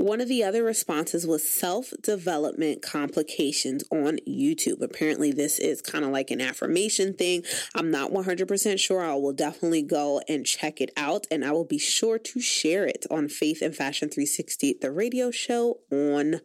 one 0.00 0.20
of 0.20 0.28
the 0.28 0.44
other 0.44 0.62
responses 0.62 1.26
was 1.26 1.48
self 1.48 1.92
development 2.00 2.82
complications 2.82 3.82
on 3.90 4.18
YouTube. 4.28 4.80
Apparently, 4.80 5.32
this 5.32 5.58
is 5.58 5.82
kind 5.82 6.04
of 6.04 6.12
like 6.12 6.30
an 6.30 6.40
affirmation 6.40 7.14
thing. 7.14 7.42
I'm 7.74 7.90
not 7.90 8.12
100% 8.12 8.78
sure. 8.78 9.02
I 9.02 9.14
will 9.14 9.32
definitely 9.32 9.82
go 9.82 10.20
and 10.28 10.46
check 10.46 10.80
it 10.80 10.90
out, 10.96 11.26
and 11.32 11.44
I 11.44 11.50
will 11.50 11.64
be 11.64 11.78
sure 11.78 12.18
to 12.18 12.40
share 12.40 12.86
it 12.86 13.06
on 13.10 13.28
Faith 13.28 13.60
and 13.60 13.74
Fashion 13.74 14.08
360, 14.08 14.76
the 14.80 14.92
radio 14.92 15.32
show 15.32 15.80
on 15.90 16.42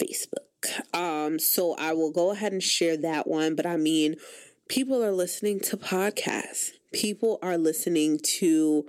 Facebook. 0.00 0.43
Um, 0.92 1.38
so 1.38 1.74
I 1.78 1.92
will 1.92 2.12
go 2.12 2.30
ahead 2.30 2.52
and 2.52 2.62
share 2.62 2.96
that 2.98 3.26
one. 3.26 3.54
But 3.54 3.66
I 3.66 3.76
mean, 3.76 4.16
people 4.68 5.02
are 5.02 5.12
listening 5.12 5.60
to 5.60 5.76
podcasts, 5.76 6.70
people 6.92 7.38
are 7.42 7.58
listening 7.58 8.20
to 8.38 8.86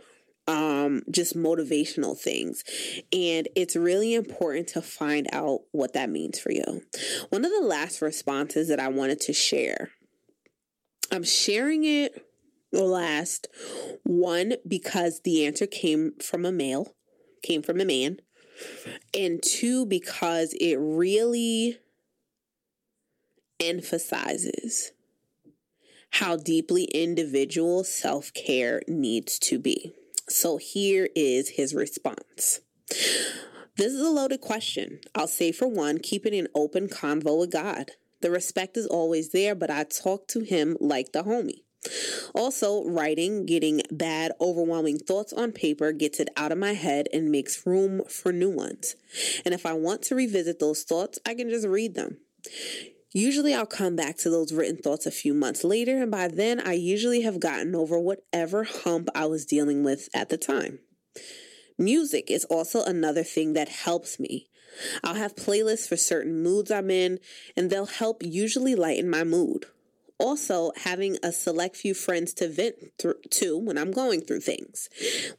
um, 0.47 1.01
just 1.09 1.35
motivational 1.35 2.17
things. 2.17 2.63
And 3.11 3.47
it's 3.55 3.75
really 3.75 4.13
important 4.13 4.67
to 4.69 4.81
find 4.81 5.27
out 5.31 5.61
what 5.71 5.93
that 5.93 6.09
means 6.09 6.39
for 6.39 6.51
you. 6.51 6.81
One 7.29 7.45
of 7.45 7.51
the 7.51 7.65
last 7.65 8.01
responses 8.01 8.67
that 8.69 8.79
I 8.79 8.87
wanted 8.89 9.21
to 9.21 9.33
share, 9.33 9.89
I'm 11.11 11.23
sharing 11.23 11.83
it 11.83 12.25
last, 12.71 13.47
one, 14.03 14.53
because 14.67 15.21
the 15.23 15.45
answer 15.45 15.65
came 15.65 16.13
from 16.21 16.45
a 16.45 16.51
male, 16.51 16.95
came 17.41 17.61
from 17.61 17.79
a 17.79 17.85
man, 17.85 18.17
and 19.13 19.41
two, 19.41 19.85
because 19.85 20.53
it 20.59 20.77
really 20.79 21.79
emphasizes 23.59 24.91
how 26.11 26.37
deeply 26.37 26.85
individual 26.85 27.83
self 27.83 28.33
care 28.33 28.81
needs 28.87 29.37
to 29.39 29.59
be. 29.59 29.93
So 30.27 30.57
here 30.57 31.09
is 31.15 31.49
his 31.49 31.73
response. 31.73 32.61
This 33.77 33.91
is 33.91 33.99
a 34.01 34.09
loaded 34.09 34.41
question. 34.41 34.99
I'll 35.13 35.27
say 35.27 35.51
for 35.51 35.67
one, 35.67 35.97
keep 35.97 36.25
it 36.25 36.33
an 36.33 36.47
open 36.55 36.87
convo 36.87 37.37
with 37.37 37.51
God. 37.51 37.91
The 38.21 38.31
respect 38.31 38.77
is 38.77 38.87
always 38.87 39.31
there, 39.31 39.53
but 39.53 39.69
I 39.69 39.83
talk 39.83 40.27
to 40.29 40.39
him 40.39 40.77
like 40.79 41.11
the 41.11 41.23
homie. 41.23 41.63
Also, 42.33 42.83
writing, 42.85 43.45
getting 43.45 43.81
bad, 43.91 44.31
overwhelming 44.41 44.97
thoughts 44.97 45.33
on 45.33 45.51
paper 45.51 45.91
gets 45.91 46.19
it 46.19 46.29
out 46.37 46.51
of 46.51 46.57
my 46.57 46.73
head 46.73 47.07
and 47.13 47.31
makes 47.31 47.65
room 47.65 48.03
for 48.09 48.31
new 48.31 48.49
ones. 48.49 48.95
And 49.43 49.53
if 49.53 49.65
I 49.65 49.73
want 49.73 50.01
to 50.03 50.15
revisit 50.15 50.59
those 50.59 50.83
thoughts, 50.83 51.19
I 51.25 51.33
can 51.33 51.49
just 51.49 51.67
read 51.67 51.95
them. 51.95 52.17
Usually, 53.13 53.53
I'll 53.53 53.65
come 53.65 53.95
back 53.95 54.17
to 54.17 54.29
those 54.29 54.51
written 54.51 54.75
thoughts 54.75 55.05
a 55.05 55.11
few 55.11 55.33
months 55.33 55.63
later, 55.63 56.01
and 56.01 56.11
by 56.11 56.27
then, 56.27 56.59
I 56.59 56.73
usually 56.73 57.21
have 57.21 57.39
gotten 57.39 57.73
over 57.73 57.97
whatever 57.97 58.65
hump 58.65 59.07
I 59.15 59.25
was 59.27 59.45
dealing 59.45 59.83
with 59.83 60.09
at 60.13 60.27
the 60.27 60.37
time. 60.37 60.79
Music 61.77 62.29
is 62.29 62.43
also 62.45 62.83
another 62.83 63.23
thing 63.23 63.53
that 63.53 63.69
helps 63.69 64.19
me. 64.19 64.49
I'll 65.01 65.15
have 65.15 65.35
playlists 65.35 65.87
for 65.87 65.95
certain 65.95 66.43
moods 66.43 66.69
I'm 66.71 66.91
in, 66.91 67.19
and 67.55 67.69
they'll 67.69 67.85
help 67.85 68.21
usually 68.21 68.75
lighten 68.75 69.09
my 69.09 69.23
mood 69.23 69.65
also 70.19 70.71
having 70.83 71.17
a 71.23 71.31
select 71.31 71.75
few 71.75 71.93
friends 71.93 72.33
to 72.35 72.47
vent 72.47 72.75
th- 72.97 73.15
to 73.31 73.57
when 73.57 73.77
I'm 73.77 73.91
going 73.91 74.21
through 74.21 74.41
things. 74.41 74.89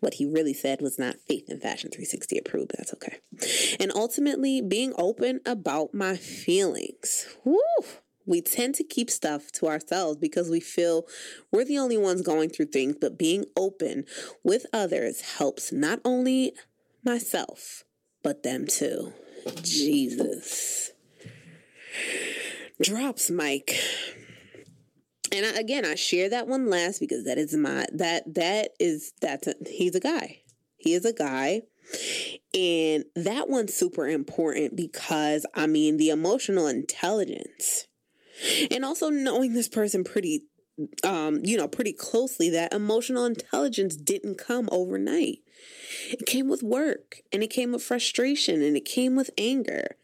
What 0.01 0.15
he 0.15 0.27
really 0.27 0.55
said 0.55 0.81
was 0.81 0.99
not 0.99 1.17
Faith 1.27 1.49
and 1.49 1.61
Fashion 1.61 1.91
360 1.91 2.39
approved, 2.39 2.73
that's 2.77 2.95
okay. 2.95 3.19
And 3.81 3.93
ultimately, 3.95 4.61
being 4.61 4.93
open 4.99 5.41
about 5.47 5.95
my 5.95 6.17
feelings. 6.17 7.27
Woo! 7.45 7.59
We 8.27 8.41
tend 8.41 8.75
to 8.77 8.85
keep 8.85 9.09
stuff 9.09 9.53
to 9.53 9.69
ourselves 9.69 10.19
because 10.19 10.51
we 10.51 10.59
feel 10.59 11.07
we're 11.53 11.65
the 11.65 11.79
only 11.79 11.97
ones 11.97 12.23
going 12.23 12.51
through 12.51 12.67
things, 12.67 12.97
but 13.01 13.19
being 13.19 13.45
open 13.57 14.05
with 14.43 14.67
others 14.73 15.21
helps 15.39 15.73
not 15.73 16.01
only 16.05 16.53
myself, 17.05 17.85
but 18.25 18.43
them 18.43 18.67
too. 18.67 19.13
Jesus. 19.63 20.91
Drops 22.83 23.31
mic 23.31 23.79
and 25.37 25.47
I, 25.47 25.61
again, 25.61 25.85
I 25.85 25.95
share 25.95 26.29
that 26.31 26.49
one 26.49 26.69
last 26.71 26.99
because 26.99 27.25
that 27.25 27.39
is 27.39 27.55
my 27.55 27.87
that 27.93 28.35
that 28.35 28.71
is 28.81 29.13
that's 29.21 29.47
a, 29.47 29.55
he's 29.67 29.95
a 29.95 30.01
guy. 30.01 30.43
He 30.77 30.95
is 30.95 31.05
a 31.05 31.13
guy. 31.13 31.63
And 32.55 33.05
that 33.15 33.49
one's 33.49 33.75
super 33.75 34.09
important 34.09 34.75
because 34.75 35.47
I 35.55 35.67
mean 35.67 35.99
the 35.99 36.11
emotional 36.11 36.67
intelligence 36.67 37.87
and 38.71 38.85
also 38.85 39.09
knowing 39.09 39.55
this 39.55 39.69
person 39.69 40.05
pretty 40.05 40.45
um 41.05 41.41
you 41.45 41.57
know 41.57 41.69
pretty 41.69 41.93
closely 41.93 42.51
that 42.51 42.75
emotional 42.75 43.25
intelligence 43.25 43.97
didn't 43.97 44.37
come 44.37 44.69
overnight. 44.73 45.39
It 46.11 46.27
came 46.27 46.49
with 46.49 46.63
work 46.63 47.23
and 47.33 47.43
it 47.43 47.49
came 47.49 47.73
with 47.73 47.83
frustration 47.83 48.63
and 48.63 48.77
it 48.77 48.85
came 48.85 49.17
with 49.17 49.31
anger 49.37 49.97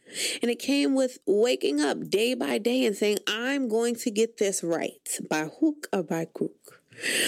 and 0.43 0.51
it 0.51 0.59
came 0.59 0.95
with 0.95 1.19
waking 1.27 1.81
up 1.81 2.11
day 2.11 2.35
by 2.35 2.59
day 2.59 2.85
and 2.85 2.97
saying, 2.97 3.19
I'm 3.27 3.69
going 3.69 3.97
to 3.97 4.11
get 4.11 4.39
this 4.39 4.63
right 4.63 5.09
by 5.29 5.49
hook 5.61 5.89
or 5.93 6.03
by 6.03 6.27
crook. 6.27 6.82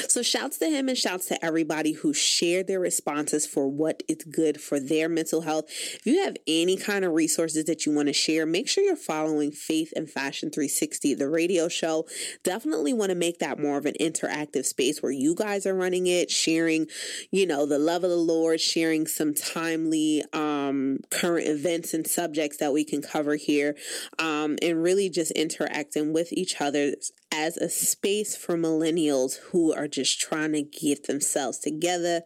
So 0.09 0.23
shouts 0.23 0.59
to 0.59 0.67
him 0.67 0.89
and 0.89 0.97
shouts 0.97 1.27
to 1.27 1.45
everybody 1.45 1.93
who 1.93 2.13
shared 2.13 2.67
their 2.67 2.81
responses 2.81 3.47
for 3.47 3.69
what 3.69 4.03
is 4.09 4.25
good 4.25 4.61
for 4.61 4.79
their 4.79 5.09
mental 5.09 5.43
health. 5.43 5.65
If 5.69 6.07
you 6.07 6.23
have 6.25 6.37
any 6.47 6.77
kind 6.77 7.05
of 7.05 7.13
resources 7.13 7.65
that 7.65 7.87
you 7.87 7.93
want 7.93 8.09
to 8.09 8.13
share, 8.13 8.47
make 8.47 8.69
sure 8.69 8.85
you're 8.85 8.97
following 8.97 9.51
Faith 9.51 9.93
and 9.97 10.09
Fashion 10.09 10.51
360, 10.51 11.15
the 11.15 11.29
radio 11.29 11.69
show. 11.69 12.07
Definitely 12.43 12.93
want 12.93 13.11
to 13.11 13.17
make 13.17 13.39
that 13.39 13.59
more 13.59 13.79
of 13.79 13.87
an 13.87 13.95
interactive 14.01 14.65
space 14.65 15.03
where 15.03 15.13
you 15.13 15.35
guys 15.35 15.67
are 15.67 15.75
running 15.75 16.07
it, 16.07 16.31
sharing, 16.31 16.87
you 17.31 17.47
know, 17.47 17.67
the 17.67 17.79
love 17.79 18.05
of 18.05 18.11
the 18.11 18.17
Lord, 18.17 18.61
sharing 18.61 19.07
some 19.07 19.35
timely 19.35 20.23
um, 20.33 20.99
current 21.11 21.49
events 21.49 21.95
and 21.95 22.07
subjects 22.07 22.59
that 22.59 22.73
we 22.73 22.85
can 22.85 23.03
cover 23.03 23.37
here, 23.37 23.77
um, 24.19 24.57
and 24.63 24.83
really 24.83 25.09
just 25.09 25.33
interacting 25.33 26.13
with 26.13 26.33
each 26.33 26.61
other 26.61 26.95
as 27.35 27.57
a 27.57 27.69
space 27.69 28.37
for 28.37 28.57
millennials 28.57 29.39
who 29.51 29.75
are 29.75 29.89
just 29.89 30.21
trying 30.21 30.53
to 30.53 30.63
get 30.63 31.07
themselves 31.07 31.59
together 31.59 32.23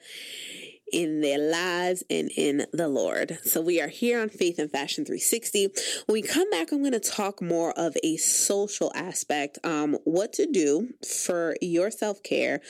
in 0.93 1.21
their 1.21 1.39
lives 1.39 2.03
and 2.11 2.31
in 2.37 2.67
the 2.73 2.89
Lord. 2.89 3.39
So 3.43 3.61
we 3.61 3.81
are 3.81 3.89
here 3.89 4.21
on 4.21 4.29
Faith 4.29 4.59
and 4.59 4.71
Fashion 4.71 5.05
360. 5.05 5.69
When 6.07 6.13
we 6.13 6.23
come 6.23 6.51
back, 6.51 6.73
I'm 6.73 6.81
going 6.81 6.93
to 6.93 7.01
talk 7.01 7.41
more 7.43 7.73
of 7.73 7.97
a 8.03 8.17
social 8.17 8.93
aspect, 8.95 9.59
um, 9.65 9.99
what 10.05 10.33
to 10.35 10.47
do 10.47 10.91
for 11.07 11.57
your 11.61 11.91
self 11.91 12.23
care 12.23 12.61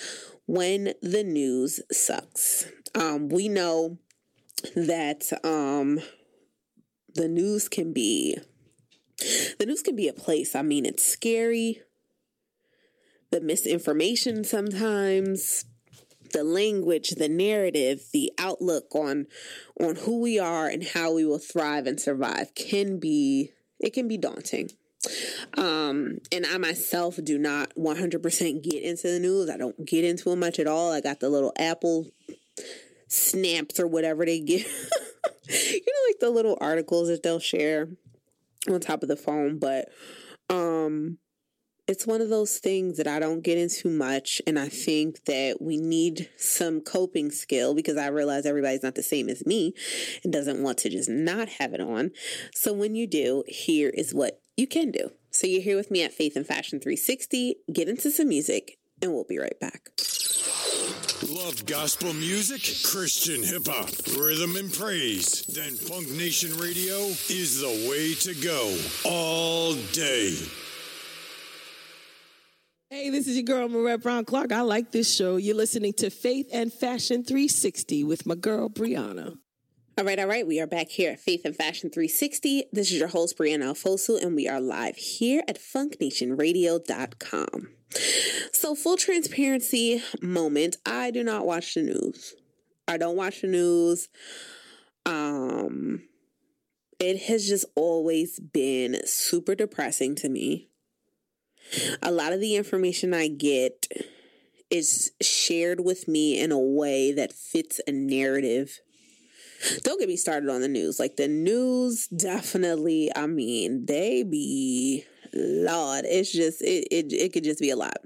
when 0.47 0.95
the 1.03 1.24
news 1.24 1.80
sucks. 1.91 2.66
Um, 2.95 3.28
we 3.28 3.49
know 3.49 3.99
that 4.74 5.24
um, 5.45 6.01
the 7.14 7.28
news 7.28 7.68
can 7.68 7.93
be 7.93 8.39
the 9.59 9.66
news 9.66 9.82
can 9.82 9.97
be 9.97 10.07
a 10.07 10.12
place. 10.12 10.55
I 10.55 10.62
mean, 10.62 10.86
it's 10.86 11.05
scary 11.05 11.82
the 13.31 13.41
misinformation 13.41 14.45
sometimes 14.45 15.64
the 16.33 16.45
language 16.45 17.11
the 17.11 17.29
narrative 17.29 18.03
the 18.12 18.33
outlook 18.39 18.95
on 18.95 19.26
on 19.81 19.97
who 19.97 20.20
we 20.20 20.39
are 20.39 20.66
and 20.66 20.85
how 20.95 21.12
we 21.12 21.24
will 21.24 21.39
thrive 21.39 21.87
and 21.87 22.01
survive 22.01 22.55
can 22.55 22.99
be 22.99 23.53
it 23.81 23.93
can 23.93 24.09
be 24.09 24.16
daunting. 24.16 24.70
Um 25.57 26.18
and 26.33 26.45
i 26.47 26.59
myself 26.59 27.18
do 27.22 27.39
not 27.39 27.72
100% 27.76 28.62
get 28.62 28.83
into 28.83 29.09
the 29.09 29.20
news. 29.20 29.49
I 29.49 29.57
don't 29.57 29.87
get 29.87 30.05
into 30.05 30.33
it 30.33 30.37
much 30.37 30.59
at 30.59 30.66
all. 30.66 30.93
I 30.93 31.01
got 31.01 31.20
the 31.20 31.29
little 31.29 31.53
apple 31.59 32.07
snaps 33.07 33.79
or 33.79 33.87
whatever 33.87 34.24
they 34.24 34.41
give. 34.41 34.66
You 35.51 35.81
know 35.81 36.09
like 36.11 36.20
the 36.20 36.29
little 36.29 36.59
articles 36.61 37.09
that 37.09 37.22
they'll 37.22 37.39
share 37.39 37.89
on 38.68 38.81
top 38.81 39.03
of 39.03 39.09
the 39.09 39.16
phone 39.16 39.59
but 39.59 39.89
um 40.51 41.16
it's 41.89 42.07
one 42.07 42.20
of 42.20 42.28
those 42.28 42.59
things 42.59 42.99
that 42.99 43.07
I 43.07 43.18
don't 43.18 43.43
get 43.43 43.57
into 43.57 43.89
much. 43.89 44.43
And 44.47 44.59
I 44.59 44.68
think 44.68 45.24
that 45.24 45.57
we 45.61 45.78
need 45.78 46.28
some 46.36 46.82
coping 46.82 47.30
skill 47.30 47.74
because 47.74 47.97
I 47.97 48.09
realize 48.09 48.45
everybody's 48.45 48.82
not 48.82 48.95
the 48.95 49.03
same 49.03 49.28
as 49.30 49.47
me 49.47 49.74
and 50.22 50.32
doesn't 50.32 50.62
want 50.62 50.78
to 50.78 50.91
just 50.91 51.09
not 51.09 51.49
have 51.49 51.72
it 51.72 51.80
on. 51.80 52.11
So 52.55 52.74
when 52.74 52.95
you 52.95 53.07
do, 53.07 53.43
here 53.49 53.89
is 53.89 54.12
what 54.12 54.43
you 54.57 54.66
can 54.66 54.91
do. 54.91 55.12
So 55.30 55.47
you're 55.47 55.62
here 55.62 55.76
with 55.76 55.91
me 55.91 56.05
at 56.05 56.12
Faith 56.12 56.36
and 56.36 56.47
Fashion 56.47 56.78
360. 56.78 57.57
Get 57.72 57.89
into 57.89 58.11
some 58.11 58.28
music 58.28 58.78
and 59.01 59.14
we'll 59.14 59.24
be 59.24 59.39
right 59.39 59.59
back. 59.59 59.91
Love 61.28 61.66
gospel 61.66 62.12
music, 62.12 62.62
Christian 62.84 63.43
hip 63.43 63.66
hop, 63.66 63.89
rhythm 64.18 64.57
and 64.57 64.72
praise? 64.72 65.43
Then 65.47 65.72
Funk 65.72 66.09
Nation 66.11 66.57
Radio 66.59 66.97
is 67.28 67.61
the 67.61 67.89
way 67.91 68.14
to 68.14 68.34
go 68.41 68.78
all 69.05 69.74
day. 69.93 70.36
Hey, 72.91 73.11
this 73.11 73.28
is 73.28 73.36
your 73.36 73.43
girl, 73.43 73.68
Marette 73.68 74.03
Brown 74.03 74.24
Clark. 74.24 74.51
I 74.51 74.62
like 74.62 74.93
this 74.93 75.14
show. 75.14 75.36
You're 75.36 75.55
listening 75.55 75.93
to 75.99 76.09
Faith 76.09 76.49
and 76.51 76.72
Fashion 76.72 77.22
360 77.22 78.03
with 78.03 78.24
my 78.24 78.34
girl, 78.34 78.70
Brianna. 78.70 79.36
All 79.99 80.07
right, 80.07 80.18
all 80.18 80.26
right. 80.26 80.47
We 80.47 80.59
are 80.59 80.66
back 80.66 80.89
here 80.89 81.12
at 81.12 81.20
Faith 81.20 81.43
and 81.45 81.55
Fashion 81.55 81.91
360. 81.91 82.64
This 82.72 82.91
is 82.91 82.99
your 82.99 83.09
host, 83.09 83.36
Brianna 83.36 83.64
Alfosu, 83.64 84.22
and 84.22 84.34
we 84.34 84.49
are 84.49 84.59
live 84.59 84.97
here 84.97 85.43
at 85.47 85.59
funknationradio.com. 85.59 87.68
So, 88.55 88.74
full 88.74 88.97
transparency 88.97 90.03
moment 90.22 90.76
I 90.86 91.11
do 91.11 91.22
not 91.22 91.45
watch 91.45 91.74
the 91.74 91.82
news. 91.82 92.36
I 92.86 92.97
don't 92.97 93.18
watch 93.18 93.43
the 93.43 93.49
news. 93.49 94.09
Um, 95.05 96.05
it 96.99 97.24
has 97.24 97.47
just 97.47 97.66
always 97.74 98.41
been 98.41 99.07
super 99.07 99.55
depressing 99.55 100.14
to 100.16 100.30
me. 100.30 100.70
A 102.02 102.10
lot 102.10 102.32
of 102.32 102.40
the 102.40 102.56
information 102.56 103.14
I 103.14 103.28
get 103.28 103.86
is 104.70 105.12
shared 105.20 105.80
with 105.80 106.08
me 106.08 106.38
in 106.38 106.52
a 106.52 106.58
way 106.58 107.12
that 107.12 107.32
fits 107.32 107.80
a 107.86 107.92
narrative. 107.92 108.80
Don't 109.82 109.98
get 109.98 110.08
me 110.08 110.16
started 110.16 110.48
on 110.50 110.60
the 110.60 110.68
news. 110.68 110.98
Like 111.00 111.16
the 111.16 111.28
news 111.28 112.06
definitely, 112.08 113.10
I 113.14 113.26
mean, 113.26 113.86
they 113.86 114.22
be 114.22 115.04
Lord, 115.34 116.04
it's 116.06 116.32
just 116.32 116.62
it, 116.62 116.88
it 116.90 117.12
it 117.12 117.32
could 117.32 117.44
just 117.44 117.60
be 117.60 117.70
a 117.70 117.76
lot. 117.76 117.96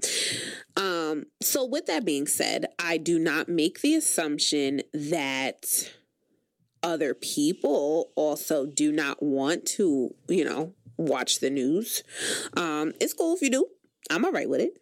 Um, 0.75 1.25
so 1.41 1.65
with 1.65 1.85
that 1.85 2.05
being 2.05 2.27
said, 2.27 2.65
I 2.79 2.97
do 2.97 3.19
not 3.19 3.47
make 3.47 3.81
the 3.81 3.95
assumption 3.95 4.81
that 4.93 5.91
other 6.81 7.13
people 7.13 8.11
also 8.15 8.65
do 8.65 8.91
not 8.91 9.21
want 9.23 9.65
to, 9.65 10.13
you 10.27 10.43
know, 10.43 10.73
watch 10.97 11.39
the 11.39 11.49
news. 11.49 12.03
Um, 12.55 12.93
it's 12.99 13.13
cool 13.13 13.35
if 13.35 13.41
you 13.41 13.49
do. 13.49 13.67
I'm 14.09 14.25
all 14.25 14.31
right 14.31 14.49
with 14.49 14.61
it. 14.61 14.79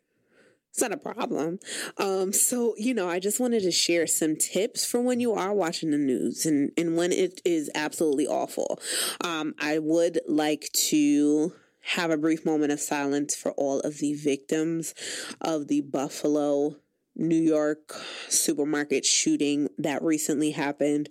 It's 0.72 0.82
not 0.82 0.94
a 0.94 0.98
problem. 0.98 1.60
Um, 1.98 2.32
so, 2.32 2.76
you 2.78 2.94
know, 2.94 3.10
I 3.10 3.20
just 3.20 3.42
wanted 3.42 3.64
to 3.64 3.72
share 3.72 4.08
some 4.08 4.38
tips 4.38 4.86
for 4.86 5.02
when 5.02 5.20
you 5.20 5.34
are 5.34 5.54
watching 5.54 5.92
the 5.92 5.98
news 5.98 6.46
and, 6.46 6.72
and 6.78 6.96
when 6.96 7.12
it 7.12 7.42
is 7.44 7.70
absolutely 7.76 8.26
awful. 8.26 8.80
Um, 9.22 9.54
I 9.60 9.80
would 9.80 10.22
like 10.30 10.70
to 10.90 11.54
have 11.82 12.10
a 12.10 12.18
brief 12.18 12.46
moment 12.46 12.72
of 12.72 12.80
silence 12.80 13.36
for 13.36 13.52
all 13.54 13.82
of 13.82 13.98
the 13.98 14.14
victims 14.14 14.94
of 15.42 15.68
the 15.68 15.82
Buffalo 15.82 16.78
New 17.16 17.42
York 17.42 17.94
supermarket 18.30 19.06
shooting 19.06 19.68
that 19.78 20.02
recently 20.02 20.52
happened. 20.52 21.10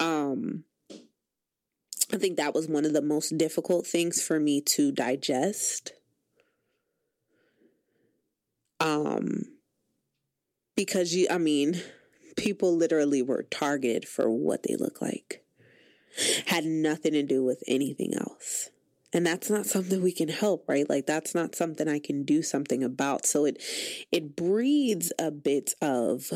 Um, 0.00 0.64
I 2.14 2.16
think 2.16 2.36
that 2.36 2.54
was 2.54 2.68
one 2.68 2.84
of 2.84 2.92
the 2.92 3.02
most 3.02 3.36
difficult 3.36 3.88
things 3.88 4.22
for 4.22 4.38
me 4.38 4.60
to 4.60 4.92
digest. 4.92 5.92
Um, 8.78 9.42
because 10.76 11.12
you, 11.12 11.26
I 11.28 11.38
mean, 11.38 11.82
people 12.36 12.76
literally 12.76 13.20
were 13.20 13.42
targeted 13.42 14.06
for 14.06 14.30
what 14.30 14.62
they 14.62 14.76
look 14.76 15.02
like, 15.02 15.42
had 16.46 16.64
nothing 16.64 17.14
to 17.14 17.24
do 17.24 17.42
with 17.42 17.64
anything 17.66 18.14
else. 18.14 18.70
And 19.12 19.26
that's 19.26 19.50
not 19.50 19.66
something 19.66 20.00
we 20.00 20.12
can 20.12 20.28
help 20.28 20.68
right? 20.68 20.88
Like 20.88 21.06
that's 21.06 21.34
not 21.34 21.54
something 21.54 21.88
i 21.88 21.98
can 21.98 22.24
do 22.24 22.42
something 22.42 22.84
about. 22.84 23.26
So 23.26 23.44
it 23.44 23.60
it 24.12 24.36
breeds 24.36 25.12
a 25.18 25.30
bit 25.30 25.74
of 25.80 26.32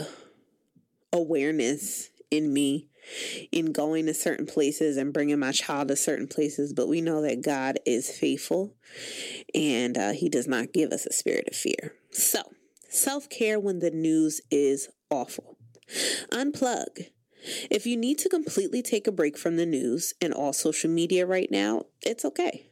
awareness 1.12 2.10
in 2.30 2.52
me 2.52 2.88
in 3.52 3.72
going 3.72 4.06
to 4.06 4.14
certain 4.14 4.46
places 4.46 4.96
and 4.96 5.12
bringing 5.12 5.38
my 5.38 5.52
child 5.52 5.88
to 5.88 5.96
certain 5.96 6.26
places 6.26 6.72
but 6.72 6.88
we 6.88 7.00
know 7.00 7.22
that 7.22 7.42
god 7.42 7.78
is 7.86 8.10
faithful 8.10 8.74
and 9.54 9.96
uh, 9.96 10.12
he 10.12 10.28
does 10.28 10.46
not 10.46 10.72
give 10.72 10.92
us 10.92 11.06
a 11.06 11.12
spirit 11.12 11.48
of 11.48 11.56
fear 11.56 11.94
so 12.10 12.40
self-care 12.88 13.58
when 13.58 13.78
the 13.78 13.90
news 13.90 14.40
is 14.50 14.88
awful 15.10 15.56
unplug 16.30 17.08
if 17.70 17.86
you 17.86 17.96
need 17.96 18.18
to 18.18 18.28
completely 18.28 18.82
take 18.82 19.06
a 19.06 19.12
break 19.12 19.38
from 19.38 19.56
the 19.56 19.66
news 19.66 20.12
and 20.20 20.34
all 20.34 20.52
social 20.52 20.90
media 20.90 21.26
right 21.26 21.50
now, 21.50 21.84
it's 22.02 22.24
okay. 22.24 22.66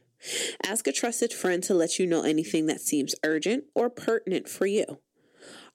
Ask 0.65 0.87
a 0.87 0.91
trusted 0.91 1.31
friend 1.31 1.63
to 1.63 1.73
let 1.73 1.99
you 1.99 2.07
know 2.07 2.23
anything 2.23 2.65
that 2.65 2.81
seems 2.81 3.15
urgent 3.23 3.65
or 3.75 3.89
pertinent 3.89 4.49
for 4.49 4.65
you. 4.65 4.99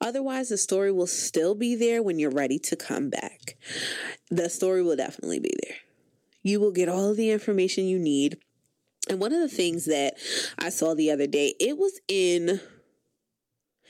Otherwise, 0.03 0.49
the 0.49 0.59
story 0.59 0.91
will 0.91 1.07
still 1.07 1.55
be 1.55 1.77
there 1.77 2.03
when 2.03 2.19
you're 2.19 2.31
ready 2.31 2.59
to 2.59 2.77
come 2.77 3.09
back. 3.09 3.57
The 4.31 4.51
story 4.51 4.83
will 4.83 4.97
definitely 4.97 5.39
be 5.39 5.55
there. 5.65 5.77
You 6.43 6.59
will 6.59 6.73
get 6.73 6.89
all 6.89 7.11
of 7.11 7.17
the 7.17 7.31
information 7.31 7.87
you 7.87 8.01
need. 8.01 8.39
And 9.09 9.21
one 9.21 9.33
of 9.33 9.41
the 9.41 9.49
things 9.49 9.85
that 9.87 10.15
I 10.59 10.71
saw 10.71 10.95
the 10.95 11.11
other 11.11 11.29
day, 11.29 11.55
it 11.61 11.79
was 11.79 12.01
in 12.09 12.61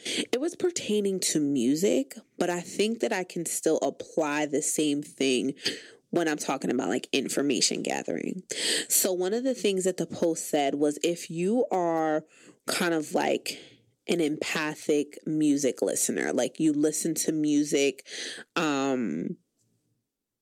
it 0.05 0.41
was 0.41 0.57
pertaining 0.57 1.21
to 1.21 1.41
music, 1.41 2.17
but 2.39 2.51
I 2.51 2.61
think 2.61 3.01
that 3.01 3.13
I 3.13 3.25
can 3.25 3.47
still 3.47 3.79
apply 3.79 4.47
the 4.47 4.63
same 4.63 5.03
thing 5.03 5.55
when 6.11 6.29
I'm 6.29 6.39
talking 6.39 6.71
about 6.71 6.89
like 6.89 7.09
information 7.13 7.83
gathering. 7.83 8.43
So, 8.89 9.13
one 9.13 9.33
of 9.33 9.45
the 9.45 9.55
things 9.55 9.85
that 9.85 9.97
the 9.97 10.07
post 10.07 10.51
said 10.51 10.75
was 10.75 10.99
if 11.03 11.31
you 11.31 11.67
are 11.71 12.25
kind 12.67 12.95
of 12.95 13.15
like 13.15 13.59
an 14.09 14.21
empathic 14.21 15.19
music 15.27 15.81
listener, 15.83 16.33
like 16.33 16.59
you 16.59 16.73
listen 16.73 17.15
to 17.15 17.33
music 17.33 18.07
um 18.57 19.37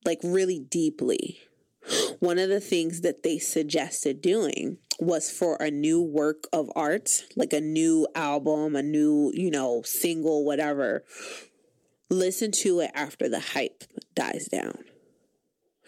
like 0.05 0.19
really 0.23 0.59
deeply. 0.59 1.39
One 2.19 2.37
of 2.37 2.49
the 2.49 2.59
things 2.59 3.01
that 3.01 3.23
they 3.23 3.39
suggested 3.39 4.21
doing 4.21 4.77
was 4.99 5.31
for 5.31 5.55
a 5.55 5.71
new 5.71 6.01
work 6.01 6.43
of 6.53 6.71
art, 6.75 7.23
like 7.35 7.53
a 7.53 7.61
new 7.61 8.07
album, 8.13 8.75
a 8.75 8.83
new, 8.83 9.31
you 9.33 9.49
know, 9.49 9.81
single, 9.83 10.45
whatever. 10.45 11.03
Listen 12.09 12.51
to 12.51 12.81
it 12.81 12.91
after 12.93 13.27
the 13.27 13.39
hype 13.39 13.83
dies 14.13 14.45
down. 14.45 14.83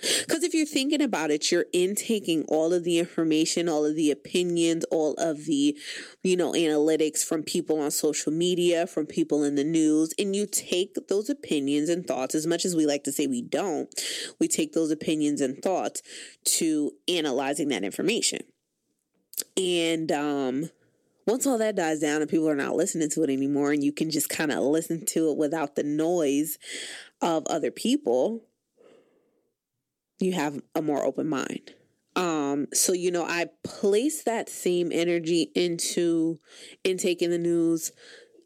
Because 0.01 0.43
if 0.43 0.53
you're 0.53 0.65
thinking 0.65 1.01
about 1.01 1.31
it, 1.31 1.51
you're 1.51 1.67
intaking 1.71 2.43
all 2.47 2.73
of 2.73 2.83
the 2.83 2.99
information, 2.99 3.69
all 3.69 3.85
of 3.85 3.95
the 3.95 4.11
opinions, 4.11 4.83
all 4.91 5.13
of 5.13 5.45
the, 5.45 5.77
you 6.23 6.35
know, 6.35 6.51
analytics 6.53 7.23
from 7.23 7.43
people 7.43 7.79
on 7.79 7.91
social 7.91 8.31
media, 8.31 8.85
from 8.85 9.05
people 9.05 9.43
in 9.43 9.55
the 9.55 9.63
news, 9.63 10.13
and 10.19 10.35
you 10.35 10.45
take 10.45 10.95
those 11.07 11.29
opinions 11.29 11.89
and 11.89 12.05
thoughts, 12.05 12.35
as 12.35 12.45
much 12.45 12.65
as 12.65 12.75
we 12.75 12.85
like 12.85 13.03
to 13.03 13.11
say 13.11 13.27
we 13.27 13.41
don't, 13.41 13.89
we 14.39 14.47
take 14.47 14.73
those 14.73 14.91
opinions 14.91 15.39
and 15.39 15.61
thoughts 15.61 16.01
to 16.43 16.91
analyzing 17.07 17.69
that 17.69 17.83
information. 17.83 18.41
And, 19.55 20.11
um, 20.11 20.69
once 21.25 21.47
all 21.47 21.57
that 21.57 21.77
dies 21.77 22.01
down 22.01 22.21
and 22.21 22.29
people 22.29 22.49
are 22.49 22.55
not 22.55 22.75
listening 22.75 23.09
to 23.11 23.23
it 23.23 23.29
anymore, 23.29 23.71
and 23.71 23.81
you 23.81 23.93
can 23.93 24.09
just 24.09 24.27
kind 24.27 24.51
of 24.51 24.59
listen 24.59 25.05
to 25.05 25.31
it 25.31 25.37
without 25.37 25.75
the 25.75 25.83
noise 25.83 26.57
of 27.21 27.45
other 27.47 27.71
people, 27.71 28.43
you 30.19 30.33
have 30.33 30.61
a 30.75 30.81
more 30.81 31.03
open 31.05 31.27
mind. 31.27 31.73
Um, 32.15 32.67
so 32.73 32.93
you 32.93 33.11
know, 33.11 33.25
I 33.25 33.47
place 33.63 34.23
that 34.23 34.49
same 34.49 34.91
energy 34.91 35.51
into 35.55 36.39
intake 36.83 37.21
in 37.21 37.31
the 37.31 37.37
news. 37.37 37.91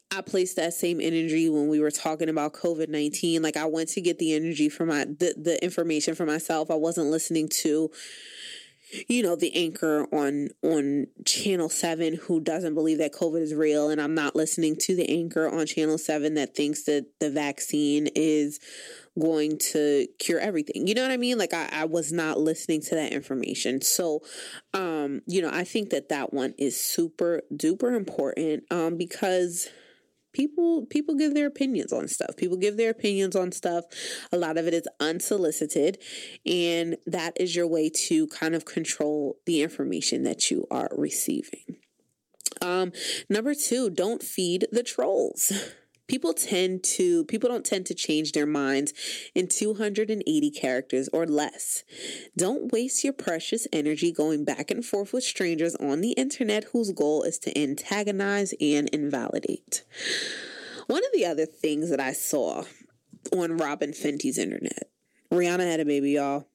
I 0.10 0.22
placed 0.22 0.56
that 0.56 0.74
same 0.74 1.02
energy 1.02 1.50
when 1.50 1.68
we 1.68 1.82
were 1.82 1.92
talking 1.92 2.30
about 2.30 2.54
COVID 2.54 2.88
nineteen. 2.88 3.42
Like 3.42 3.58
I 3.58 3.66
went 3.66 3.90
to 3.90 4.02
get 4.02 4.20
the 4.20 4.34
energy 4.34 4.70
for 4.70 4.86
my 4.86 5.06
the, 5.06 5.36
the 5.38 5.62
information 5.62 6.16
for 6.16 6.26
myself. 6.26 6.72
I 6.72 6.76
wasn't 6.76 7.08
listening 7.08 7.50
to 7.64 7.92
you 9.08 9.22
know 9.22 9.36
the 9.36 9.56
anchor 9.56 10.08
on 10.14 10.50
on 10.64 11.08
channel 11.26 11.70
7 11.70 12.16
who 12.24 12.40
doesn't 12.40 12.74
believe 12.74 13.00
that 13.00 13.14
covid 13.14 13.42
is 13.42 13.54
real 13.54 13.90
and 13.90 14.00
i'm 14.00 14.16
not 14.16 14.36
listening 14.36 14.76
to 14.80 14.96
the 14.96 15.10
anchor 15.10 15.48
on 15.50 15.66
channel 15.66 15.98
7 15.98 16.36
that 16.36 16.56
thinks 16.56 16.84
that 16.84 17.06
the 17.20 17.30
vaccine 17.30 18.08
is 18.16 18.60
going 19.20 19.58
to 19.58 20.08
cure 20.20 20.40
everything. 20.40 20.88
You 20.88 20.96
know 20.96 21.02
what 21.02 21.12
I 21.12 21.18
mean? 21.18 21.38
Like 21.38 21.54
I, 21.54 21.70
I 21.72 21.86
was 21.86 22.12
not 22.12 22.40
listening 22.40 22.82
to 22.82 22.96
that 22.96 23.12
information. 23.12 23.82
So, 23.82 24.22
um, 24.74 25.22
you 25.28 25.42
know, 25.42 25.50
I 25.52 25.64
think 25.64 25.90
that 25.90 26.10
that 26.10 26.34
one 26.34 26.54
is 26.58 26.80
super 26.80 27.42
duper 27.54 27.96
important, 27.96 28.64
um, 28.72 28.98
because 28.98 29.70
people 30.38 30.86
people 30.86 31.16
give 31.16 31.34
their 31.34 31.48
opinions 31.48 31.92
on 31.92 32.08
stuff 32.08 32.36
people 32.38 32.58
give 32.58 32.78
their 32.78 32.92
opinions 32.92 33.36
on 33.36 33.52
stuff 33.52 33.86
a 34.32 34.38
lot 34.38 34.58
of 34.58 34.68
it 34.68 34.74
is 34.74 34.88
unsolicited 35.00 35.98
and 36.46 36.98
that 37.08 37.34
is 37.40 37.56
your 37.56 37.66
way 37.66 37.90
to 37.90 38.28
kind 38.28 38.54
of 38.54 38.64
control 38.64 39.40
the 39.48 39.64
information 39.64 40.24
that 40.24 40.52
you 40.52 40.68
are 40.70 40.90
receiving 40.96 41.78
um 42.62 42.92
number 43.30 43.56
2 43.56 43.90
don't 43.90 44.22
feed 44.22 44.68
the 44.72 44.84
trolls 44.84 45.52
people 46.08 46.34
tend 46.34 46.84
to 46.84 47.26
people 47.26 47.50
don't 47.50 47.66
tend 47.66 47.86
to 47.86 47.94
change 47.94 48.32
their 48.32 48.46
minds 48.46 48.94
in 49.36 49.48
280 49.48 50.52
characters 50.52 51.10
or 51.14 51.26
less. 51.26 51.84
Don't 52.36 52.72
waste 52.72 53.04
your 53.04 53.14
precious 53.14 53.68
energy 53.72 54.12
going 54.12 54.46
back 54.46 54.72
and 54.72 54.86
forth 54.86 55.14
with 55.14 55.24
strangers 55.24 55.76
on 55.76 56.02
the 56.02 56.12
internet 56.14 56.66
whose 56.66 56.92
goal 56.92 57.24
is 57.24 57.38
to 57.40 57.58
antagonize 57.58 58.54
and 58.60 58.90
invalidate. 58.90 59.84
One 60.88 61.04
of 61.04 61.12
the 61.14 61.26
other 61.26 61.46
things 61.46 61.90
that 61.90 62.00
i 62.00 62.14
saw 62.14 62.64
on 63.32 63.58
Robyn 63.58 63.92
Fenty's 63.92 64.38
internet 64.38 64.90
rihanna 65.32 65.70
had 65.70 65.80
a 65.80 65.86
baby 65.86 66.12
y'all. 66.12 66.48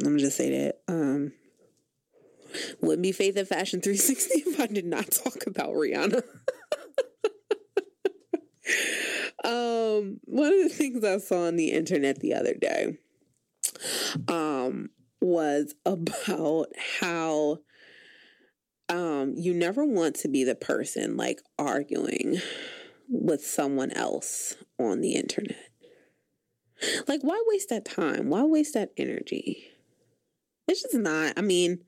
Let 0.00 0.12
me 0.12 0.20
just 0.20 0.36
say 0.36 0.50
that 0.50 0.80
um 0.88 1.32
wouldn't 2.80 3.02
be 3.02 3.12
faith 3.12 3.36
and 3.36 3.46
fashion 3.46 3.80
360 3.80 4.40
if 4.50 4.60
i 4.60 4.66
did 4.66 4.86
not 4.86 5.10
talk 5.10 5.46
about 5.46 5.70
rihanna 5.70 6.22
um, 9.44 10.20
one 10.24 10.52
of 10.52 10.62
the 10.62 10.74
things 10.74 11.04
I 11.04 11.18
saw 11.18 11.46
on 11.46 11.56
the 11.56 11.70
internet 11.70 12.20
the 12.20 12.34
other 12.34 12.54
day 12.54 12.98
um, 14.28 14.90
was 15.20 15.74
about 15.84 16.68
how 17.00 17.58
um, 18.88 19.34
you 19.36 19.54
never 19.54 19.84
want 19.84 20.16
to 20.16 20.28
be 20.28 20.44
the 20.44 20.54
person 20.54 21.16
like 21.16 21.40
arguing 21.58 22.38
with 23.08 23.44
someone 23.44 23.90
else 23.92 24.56
on 24.78 25.00
the 25.00 25.14
internet. 25.14 25.70
Like, 27.06 27.22
why 27.22 27.42
waste 27.46 27.70
that 27.70 27.84
time? 27.84 28.30
Why 28.30 28.44
waste 28.44 28.74
that 28.74 28.92
energy? 28.96 29.68
It's 30.68 30.82
just 30.82 30.94
not, 30.94 31.32
I 31.36 31.40
mean, 31.40 31.80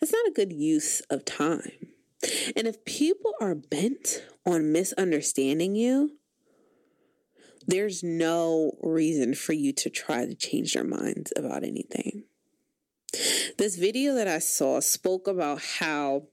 it's 0.00 0.12
not 0.12 0.26
a 0.26 0.32
good 0.32 0.52
use 0.52 1.00
of 1.10 1.24
time. 1.24 1.91
And 2.56 2.66
if 2.66 2.84
people 2.84 3.34
are 3.40 3.54
bent 3.54 4.24
on 4.46 4.72
misunderstanding 4.72 5.74
you, 5.74 6.18
there's 7.66 8.02
no 8.02 8.72
reason 8.82 9.34
for 9.34 9.52
you 9.52 9.72
to 9.74 9.90
try 9.90 10.26
to 10.26 10.34
change 10.34 10.74
their 10.74 10.84
minds 10.84 11.32
about 11.36 11.64
anything. 11.64 12.24
This 13.58 13.76
video 13.76 14.14
that 14.14 14.28
I 14.28 14.38
saw 14.38 14.80
spoke 14.80 15.28
about 15.28 15.60
how 15.78 16.28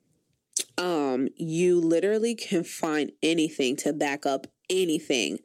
um 0.78 1.28
you 1.36 1.80
literally 1.80 2.36
can 2.36 2.64
find 2.64 3.12
anything 3.22 3.76
to 3.78 3.92
back 3.92 4.26
up 4.26 4.48
anything 4.70 5.40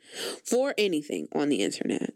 for 0.45 0.75
anything 0.79 1.27
on 1.33 1.49
the 1.49 1.63
internet. 1.63 2.15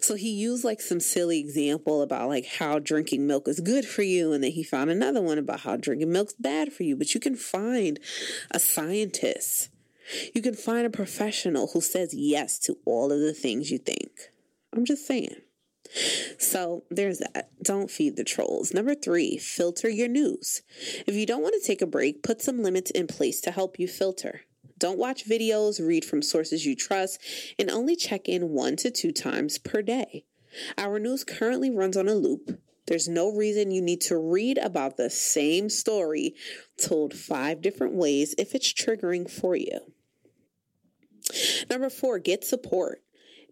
So 0.00 0.14
he 0.14 0.30
used 0.30 0.64
like 0.64 0.80
some 0.80 1.00
silly 1.00 1.40
example 1.40 2.02
about 2.02 2.28
like 2.28 2.46
how 2.46 2.78
drinking 2.78 3.26
milk 3.26 3.48
is 3.48 3.60
good 3.60 3.84
for 3.84 4.02
you, 4.02 4.32
and 4.32 4.42
then 4.42 4.52
he 4.52 4.62
found 4.62 4.90
another 4.90 5.20
one 5.20 5.38
about 5.38 5.60
how 5.60 5.76
drinking 5.76 6.12
milk's 6.12 6.34
bad 6.34 6.72
for 6.72 6.82
you. 6.82 6.96
But 6.96 7.14
you 7.14 7.20
can 7.20 7.36
find 7.36 7.98
a 8.50 8.58
scientist, 8.58 9.70
you 10.34 10.42
can 10.42 10.54
find 10.54 10.86
a 10.86 10.90
professional 10.90 11.68
who 11.68 11.80
says 11.80 12.14
yes 12.14 12.58
to 12.60 12.78
all 12.84 13.12
of 13.12 13.20
the 13.20 13.32
things 13.32 13.70
you 13.70 13.78
think. 13.78 14.10
I'm 14.74 14.84
just 14.84 15.06
saying. 15.06 15.36
So 16.38 16.84
there's 16.90 17.18
that. 17.18 17.50
Don't 17.62 17.90
feed 17.90 18.16
the 18.16 18.24
trolls. 18.24 18.72
Number 18.72 18.94
three, 18.94 19.36
filter 19.36 19.88
your 19.88 20.08
news. 20.08 20.62
If 21.06 21.14
you 21.14 21.26
don't 21.26 21.42
want 21.42 21.54
to 21.60 21.66
take 21.66 21.82
a 21.82 21.86
break, 21.86 22.22
put 22.22 22.40
some 22.40 22.62
limits 22.62 22.90
in 22.90 23.06
place 23.06 23.40
to 23.42 23.50
help 23.50 23.78
you 23.78 23.86
filter. 23.86 24.42
Don't 24.78 24.98
watch 24.98 25.24
videos, 25.26 25.84
read 25.84 26.04
from 26.04 26.22
sources 26.22 26.66
you 26.66 26.74
trust, 26.74 27.20
and 27.58 27.70
only 27.70 27.96
check 27.96 28.28
in 28.28 28.50
one 28.50 28.76
to 28.76 28.90
two 28.90 29.12
times 29.12 29.58
per 29.58 29.82
day. 29.82 30.24
Our 30.76 30.98
news 30.98 31.24
currently 31.24 31.70
runs 31.70 31.96
on 31.96 32.08
a 32.08 32.14
loop. 32.14 32.60
There's 32.86 33.08
no 33.08 33.30
reason 33.30 33.70
you 33.70 33.80
need 33.80 34.00
to 34.02 34.18
read 34.18 34.58
about 34.58 34.96
the 34.96 35.08
same 35.08 35.68
story 35.70 36.34
told 36.76 37.14
five 37.14 37.62
different 37.62 37.94
ways 37.94 38.34
if 38.38 38.54
it's 38.54 38.72
triggering 38.72 39.30
for 39.30 39.54
you. 39.54 39.80
Number 41.70 41.88
four, 41.88 42.18
get 42.18 42.44
support. 42.44 43.02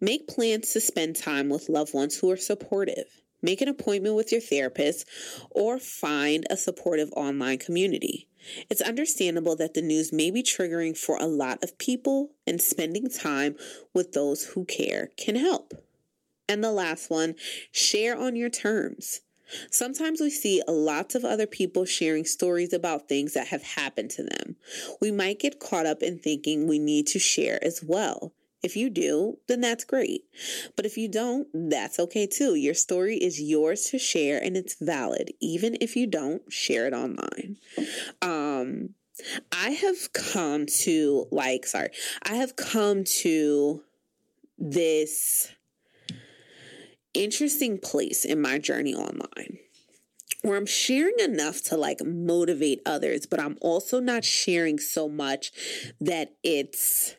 Make 0.00 0.28
plans 0.28 0.72
to 0.72 0.80
spend 0.80 1.16
time 1.16 1.48
with 1.48 1.68
loved 1.68 1.94
ones 1.94 2.18
who 2.18 2.30
are 2.30 2.36
supportive. 2.36 3.22
Make 3.42 3.60
an 3.60 3.68
appointment 3.68 4.16
with 4.16 4.32
your 4.32 4.40
therapist 4.40 5.06
or 5.50 5.78
find 5.78 6.46
a 6.50 6.56
supportive 6.56 7.10
online 7.16 7.58
community. 7.58 8.28
It's 8.68 8.80
understandable 8.80 9.56
that 9.56 9.74
the 9.74 9.82
news 9.82 10.12
may 10.12 10.30
be 10.30 10.42
triggering 10.42 10.96
for 10.96 11.16
a 11.18 11.26
lot 11.26 11.62
of 11.62 11.78
people, 11.78 12.30
and 12.46 12.60
spending 12.60 13.08
time 13.10 13.56
with 13.92 14.12
those 14.12 14.44
who 14.44 14.64
care 14.64 15.10
can 15.16 15.36
help. 15.36 15.74
And 16.48 16.64
the 16.64 16.72
last 16.72 17.10
one 17.10 17.34
share 17.70 18.18
on 18.18 18.36
your 18.36 18.50
terms. 18.50 19.20
Sometimes 19.70 20.20
we 20.20 20.30
see 20.30 20.62
lots 20.68 21.14
of 21.14 21.24
other 21.24 21.46
people 21.46 21.84
sharing 21.84 22.24
stories 22.24 22.72
about 22.72 23.08
things 23.08 23.34
that 23.34 23.48
have 23.48 23.62
happened 23.62 24.10
to 24.10 24.22
them. 24.22 24.56
We 25.00 25.10
might 25.10 25.40
get 25.40 25.60
caught 25.60 25.86
up 25.86 26.02
in 26.02 26.18
thinking 26.18 26.66
we 26.66 26.78
need 26.78 27.06
to 27.08 27.18
share 27.18 27.62
as 27.64 27.82
well. 27.82 28.32
If 28.62 28.76
you 28.76 28.90
do, 28.90 29.38
then 29.48 29.60
that's 29.60 29.84
great. 29.84 30.24
But 30.76 30.84
if 30.86 30.96
you 30.96 31.08
don't, 31.08 31.48
that's 31.54 31.98
okay 31.98 32.26
too. 32.26 32.54
Your 32.54 32.74
story 32.74 33.16
is 33.16 33.40
yours 33.40 33.84
to 33.90 33.98
share 33.98 34.42
and 34.42 34.56
it's 34.56 34.76
valid, 34.80 35.32
even 35.40 35.76
if 35.80 35.96
you 35.96 36.06
don't 36.06 36.42
share 36.52 36.86
it 36.86 36.92
online. 36.92 37.56
Um, 38.20 38.90
I 39.52 39.70
have 39.70 40.12
come 40.12 40.66
to, 40.82 41.26
like, 41.30 41.66
sorry, 41.66 41.90
I 42.22 42.34
have 42.34 42.56
come 42.56 43.04
to 43.22 43.82
this 44.58 45.52
interesting 47.14 47.78
place 47.78 48.24
in 48.24 48.40
my 48.40 48.58
journey 48.58 48.94
online 48.94 49.58
where 50.42 50.56
I'm 50.56 50.66
sharing 50.66 51.18
enough 51.18 51.62
to 51.64 51.76
like 51.76 52.00
motivate 52.04 52.80
others, 52.86 53.26
but 53.26 53.40
I'm 53.40 53.58
also 53.60 54.00
not 54.00 54.24
sharing 54.24 54.78
so 54.78 55.08
much 55.08 55.52
that 56.00 56.34
it's 56.42 57.16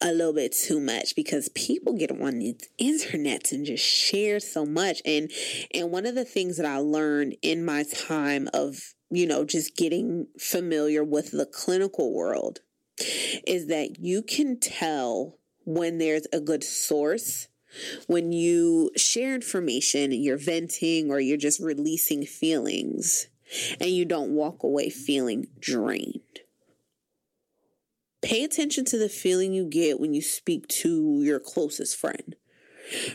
a 0.00 0.12
little 0.12 0.32
bit 0.32 0.52
too 0.52 0.80
much 0.80 1.14
because 1.16 1.48
people 1.50 1.92
get 1.92 2.10
on 2.10 2.38
the 2.38 2.56
internet 2.78 3.52
and 3.52 3.66
just 3.66 3.84
share 3.84 4.40
so 4.40 4.64
much. 4.64 5.02
And 5.04 5.30
and 5.74 5.90
one 5.90 6.06
of 6.06 6.14
the 6.14 6.24
things 6.24 6.56
that 6.56 6.66
I 6.66 6.78
learned 6.78 7.36
in 7.42 7.64
my 7.64 7.84
time 7.84 8.48
of 8.54 8.94
you 9.10 9.26
know 9.26 9.44
just 9.44 9.76
getting 9.76 10.26
familiar 10.38 11.02
with 11.04 11.32
the 11.32 11.46
clinical 11.46 12.14
world 12.14 12.60
is 13.46 13.66
that 13.68 14.00
you 14.00 14.22
can 14.22 14.58
tell 14.58 15.38
when 15.64 15.98
there's 15.98 16.26
a 16.32 16.40
good 16.40 16.64
source. 16.64 17.48
When 18.06 18.32
you 18.32 18.90
share 18.96 19.34
information 19.34 20.10
you're 20.10 20.38
venting 20.38 21.10
or 21.10 21.20
you're 21.20 21.36
just 21.36 21.60
releasing 21.60 22.24
feelings 22.24 23.28
and 23.78 23.90
you 23.90 24.06
don't 24.06 24.30
walk 24.30 24.62
away 24.62 24.88
feeling 24.88 25.48
drained 25.60 26.40
Pay 28.20 28.44
attention 28.44 28.84
to 28.86 28.98
the 28.98 29.08
feeling 29.08 29.52
you 29.52 29.64
get 29.64 30.00
when 30.00 30.14
you 30.14 30.22
speak 30.22 30.66
to 30.68 31.22
your 31.22 31.38
closest 31.38 31.96
friend. 31.96 32.34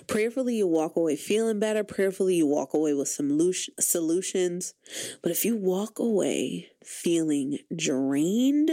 Prayerfully, 0.08 0.56
you 0.56 0.68
walk 0.68 0.96
away 0.96 1.16
feeling 1.16 1.60
better. 1.60 1.84
Prayerfully, 1.84 2.36
you 2.36 2.48
walk 2.48 2.74
away 2.74 2.94
with 2.94 3.08
some 3.08 3.40
solutions. 3.80 4.74
But 5.22 5.32
if 5.32 5.44
you 5.46 5.56
walk 5.56 6.00
away 6.00 6.70
feeling 6.84 7.60
drained, 7.76 8.72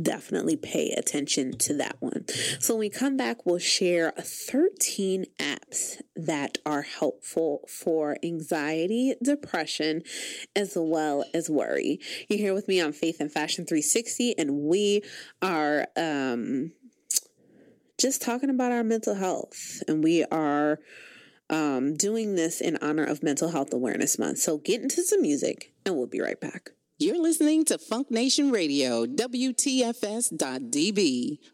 definitely 0.00 0.56
pay 0.56 0.90
attention 0.90 1.58
to 1.58 1.74
that 1.74 1.96
one. 2.00 2.24
So 2.60 2.74
when 2.74 2.80
we 2.80 2.90
come 2.90 3.16
back, 3.16 3.44
we'll 3.44 3.58
share 3.58 4.12
13 4.18 5.26
apps 5.38 6.00
that 6.16 6.58
are 6.64 6.82
helpful 6.82 7.68
for 7.68 8.16
anxiety, 8.22 9.14
depression, 9.22 10.02
as 10.56 10.74
well 10.76 11.24
as 11.34 11.50
worry. 11.50 11.98
You're 12.28 12.38
here 12.38 12.54
with 12.54 12.68
me 12.68 12.80
on 12.80 12.92
Faith 12.92 13.20
and 13.20 13.30
Fashion 13.30 13.66
360, 13.66 14.38
and 14.38 14.62
we 14.62 15.02
are 15.40 15.86
um, 15.96 16.72
just 17.98 18.22
talking 18.22 18.50
about 18.50 18.72
our 18.72 18.84
mental 18.84 19.14
health, 19.14 19.82
and 19.86 20.02
we 20.02 20.24
are 20.24 20.78
um, 21.50 21.94
doing 21.94 22.34
this 22.34 22.60
in 22.60 22.78
honor 22.78 23.04
of 23.04 23.22
Mental 23.22 23.50
Health 23.50 23.72
Awareness 23.72 24.18
Month. 24.18 24.38
So 24.38 24.58
get 24.58 24.80
into 24.80 25.02
some 25.02 25.20
music, 25.20 25.72
and 25.84 25.96
we'll 25.96 26.06
be 26.06 26.20
right 26.20 26.40
back. 26.40 26.70
You're 27.02 27.20
listening 27.20 27.64
to 27.64 27.78
Funk 27.78 28.12
Nation 28.12 28.52
Radio, 28.52 29.06
WTFS.DB, 29.06 30.30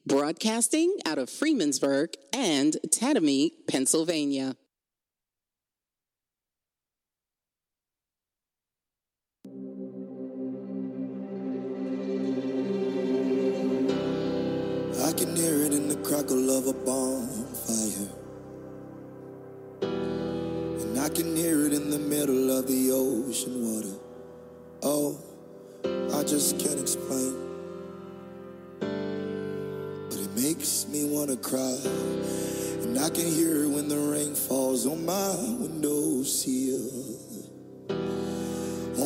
broadcasting 0.05 0.99
out 1.07 1.17
of 1.17 1.31
Freemansburg 1.31 2.13
and 2.35 2.77
Tatamy, 2.89 3.53
Pennsylvania. 3.67 4.57
I 15.03 15.13
can 15.13 15.35
hear 15.35 15.63
it 15.63 15.73
in 15.73 15.89
the 15.89 15.97
crackle 16.05 16.51
of 16.59 16.67
a 16.67 16.75
bonfire. 16.75 18.11
And 19.81 20.99
I 21.01 21.09
can 21.09 21.35
hear 21.35 21.67
it 21.67 21.73
in 21.73 21.89
the 21.89 21.99
middle 21.99 22.51
of 22.51 22.67
the 22.67 22.91
ocean 22.93 23.65
water. 23.65 23.97
Oh. 24.83 25.25
I 26.15 26.25
just 26.25 26.59
can't 26.59 26.81
explain. 26.81 27.35
But 28.81 30.19
it 30.19 30.35
makes 30.35 30.87
me 30.89 31.05
wanna 31.05 31.37
cry. 31.37 31.79
And 32.83 32.99
I 32.99 33.11
can 33.11 33.27
hear 33.27 33.65
it 33.65 33.69
when 33.69 33.89
the 33.89 33.99
rain 33.99 34.35
falls 34.35 34.87
on 34.87 35.05
my 35.05 35.35
window 35.61 36.23
sill. 36.23 37.19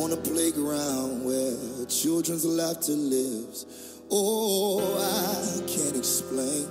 On 0.01 0.11
a 0.11 0.17
playground 0.17 1.25
where 1.25 1.85
children's 1.87 2.45
laughter 2.45 2.93
lives. 2.93 3.65
Oh, 4.09 4.79
I 4.97 5.61
can't 5.67 5.97
explain. 5.97 6.67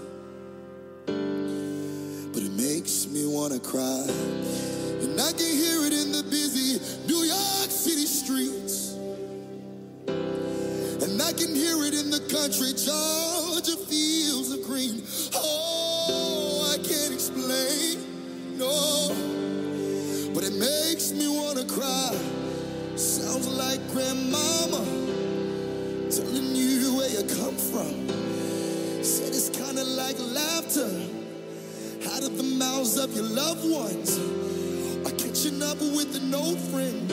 But 2.33 2.43
it 2.43 2.53
makes 2.53 3.07
me 3.07 3.27
wanna 3.27 3.61
cry. 3.61 4.07
And 5.03 5.21
I 5.21 5.33
can 5.33 5.53
hear 5.63 5.85
it 5.87 5.93
in 5.93 6.13
the 6.13 6.23
busy 6.31 6.81
New 7.07 7.23
York 7.23 7.71
City 7.71 8.07
streets. 8.07 8.62
I 11.23 11.33
can 11.33 11.55
hear 11.55 11.83
it 11.85 11.95
in 11.95 12.11
the 12.11 12.21
country, 12.21 12.73
Georgia 12.75 13.77
fields 13.87 14.51
of 14.51 14.63
green. 14.65 15.03
Oh, 15.35 16.69
I 16.75 16.77
can't 16.77 17.15
explain, 17.15 18.59
no, 18.59 19.15
but 20.35 20.43
it 20.45 20.55
makes 20.55 21.13
me 21.13 21.29
wanna 21.29 21.65
cry. 21.65 22.13
Sounds 22.97 23.47
like 23.49 23.81
grandmama 23.93 24.85
telling 26.11 26.57
you 26.57 26.97
where 26.97 27.09
you 27.09 27.23
come 27.39 27.57
from. 27.57 28.09
Said 29.03 29.29
it's 29.29 29.49
kinda 29.49 29.85
like 29.85 30.19
laughter 30.19 30.91
out 32.13 32.25
of 32.25 32.37
the 32.37 32.43
mouths 32.43 32.99
of 32.99 33.15
your 33.15 33.25
loved 33.25 33.65
ones. 33.71 34.19
Or 35.07 35.11
catching 35.17 35.63
up 35.63 35.79
with 35.81 36.15
an 36.17 36.35
old 36.35 36.59
friend, 36.71 37.11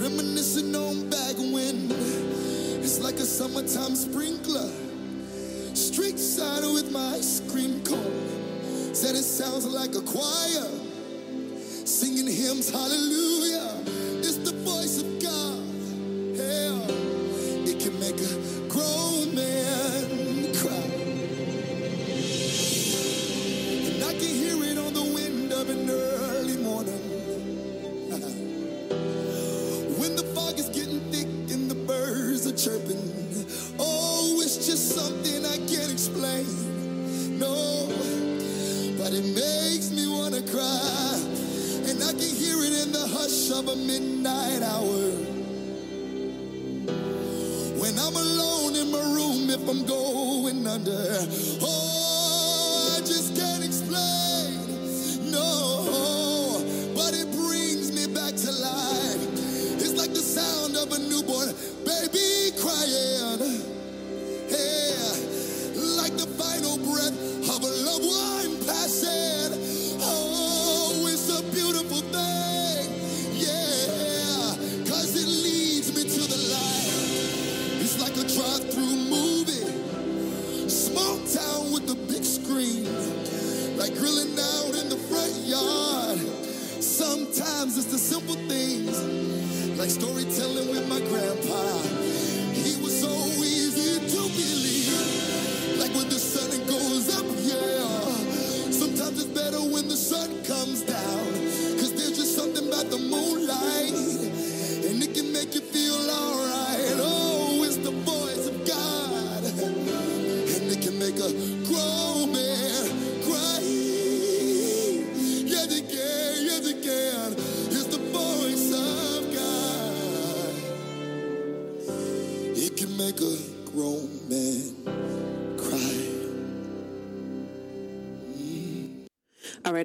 reminiscing 0.00 0.74
on 0.74 1.10
back 1.10 1.36
when 1.36 1.88
it's 2.82 3.00
like 3.00 3.14
a 3.14 3.24
summertime 3.24 3.94
sprinkler. 3.94 4.68
Street 5.74 6.18
side 6.18 6.64
with 6.64 6.90
my 6.90 7.14
ice 7.14 7.40
cream 7.50 7.82
cone. 7.84 8.94
Said 8.94 9.14
it 9.14 9.22
sounds 9.22 9.66
like 9.66 9.94
a 9.94 10.02
choir 10.02 10.68
singing 11.86 12.26
hymns, 12.26 12.70
hallelujah. 12.70 13.51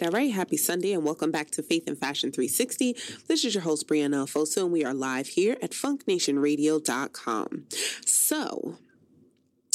All 0.07 0.13
right. 0.13 0.31
Happy 0.31 0.55
Sunday 0.55 0.93
and 0.93 1.03
welcome 1.03 1.31
back 1.31 1.51
to 1.51 1.61
Faith 1.61 1.85
and 1.85 1.97
Fashion 1.97 2.31
360. 2.31 2.95
This 3.27 3.43
is 3.43 3.53
your 3.53 3.63
host, 3.63 3.89
Brianna 3.89 4.25
Alfoso, 4.25 4.63
and 4.63 4.71
we 4.71 4.85
are 4.85 4.93
live 4.93 5.27
here 5.27 5.57
at 5.61 5.71
funknationradio.com. 5.71 7.65
So, 8.05 8.77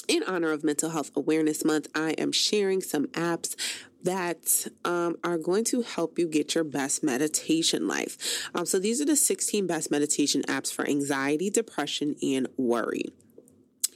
in 0.09 0.23
honor 0.23 0.51
of 0.53 0.65
Mental 0.65 0.89
Health 0.89 1.11
Awareness 1.15 1.67
Month, 1.67 1.89
I 1.95 2.13
am 2.13 2.33
sharing 2.33 2.81
some 2.81 3.09
apps 3.09 3.57
that 4.05 4.69
um, 4.87 5.17
are 5.23 5.37
going 5.37 5.65
to 5.65 5.83
help 5.83 6.19
you 6.19 6.27
get 6.27 6.55
your 6.55 6.65
best 6.65 7.05
meditation 7.05 7.87
life. 7.87 8.49
Um, 8.55 8.65
so, 8.65 8.79
these 8.79 9.03
are 9.03 9.07
the 9.07 9.17
16 9.17 9.67
best 9.67 9.91
meditation 9.91 10.41
apps 10.49 10.73
for 10.73 10.89
anxiety, 10.89 11.51
depression, 11.51 12.17
and 12.23 12.49
worry. 12.57 13.13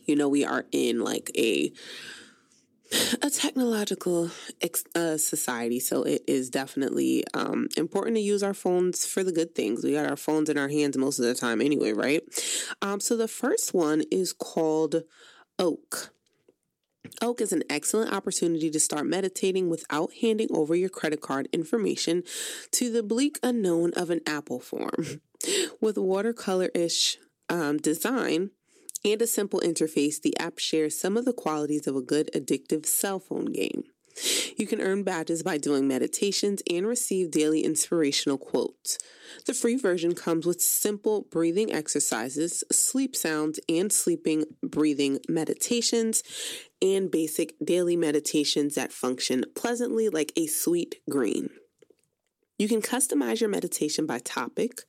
You 0.04 0.16
know, 0.16 0.28
we 0.28 0.44
are 0.44 0.66
in 0.70 1.00
like 1.00 1.30
a 1.34 1.72
a 3.22 3.30
technological 3.30 4.30
uh, 4.94 5.16
society, 5.16 5.80
so 5.80 6.02
it 6.02 6.22
is 6.26 6.50
definitely 6.50 7.24
um, 7.34 7.68
important 7.76 8.16
to 8.16 8.22
use 8.22 8.42
our 8.42 8.54
phones 8.54 9.04
for 9.04 9.24
the 9.24 9.32
good 9.32 9.54
things. 9.54 9.82
We 9.82 9.92
got 9.92 10.08
our 10.08 10.16
phones 10.16 10.48
in 10.48 10.58
our 10.58 10.68
hands 10.68 10.96
most 10.96 11.18
of 11.18 11.24
the 11.24 11.34
time, 11.34 11.60
anyway, 11.60 11.92
right? 11.92 12.22
Um, 12.82 13.00
so 13.00 13.16
the 13.16 13.28
first 13.28 13.74
one 13.74 14.02
is 14.10 14.32
called 14.32 15.02
Oak. 15.58 16.12
Oak 17.22 17.40
is 17.40 17.52
an 17.52 17.62
excellent 17.70 18.12
opportunity 18.12 18.70
to 18.70 18.80
start 18.80 19.06
meditating 19.06 19.68
without 19.68 20.12
handing 20.20 20.48
over 20.50 20.74
your 20.74 20.88
credit 20.88 21.20
card 21.20 21.48
information 21.52 22.22
to 22.72 22.90
the 22.90 23.02
bleak 23.02 23.38
unknown 23.42 23.92
of 23.94 24.10
an 24.10 24.20
Apple 24.26 24.60
form. 24.60 25.20
With 25.80 25.98
watercolor 25.98 26.70
ish 26.74 27.18
um, 27.48 27.78
design, 27.78 28.50
and 29.04 29.20
a 29.22 29.26
simple 29.26 29.60
interface, 29.60 30.20
the 30.20 30.36
app 30.38 30.58
shares 30.58 30.98
some 30.98 31.16
of 31.16 31.24
the 31.24 31.32
qualities 31.32 31.86
of 31.86 31.96
a 31.96 32.02
good 32.02 32.30
addictive 32.34 32.86
cell 32.86 33.18
phone 33.18 33.46
game. 33.46 33.84
You 34.56 34.66
can 34.66 34.80
earn 34.80 35.02
badges 35.02 35.42
by 35.42 35.58
doing 35.58 35.86
meditations 35.86 36.62
and 36.70 36.86
receive 36.86 37.30
daily 37.30 37.60
inspirational 37.60 38.38
quotes. 38.38 38.98
The 39.44 39.52
free 39.52 39.76
version 39.76 40.14
comes 40.14 40.46
with 40.46 40.62
simple 40.62 41.26
breathing 41.30 41.72
exercises, 41.72 42.64
sleep 42.72 43.14
sounds, 43.14 43.60
and 43.68 43.92
sleeping 43.92 44.44
breathing 44.62 45.18
meditations, 45.28 46.22
and 46.80 47.10
basic 47.10 47.54
daily 47.62 47.96
meditations 47.96 48.74
that 48.76 48.92
function 48.92 49.44
pleasantly 49.54 50.08
like 50.08 50.32
a 50.36 50.46
sweet 50.46 50.96
green. 51.10 51.50
You 52.58 52.68
can 52.68 52.80
customize 52.80 53.40
your 53.40 53.50
meditation 53.50 54.06
by 54.06 54.20
topic, 54.20 54.80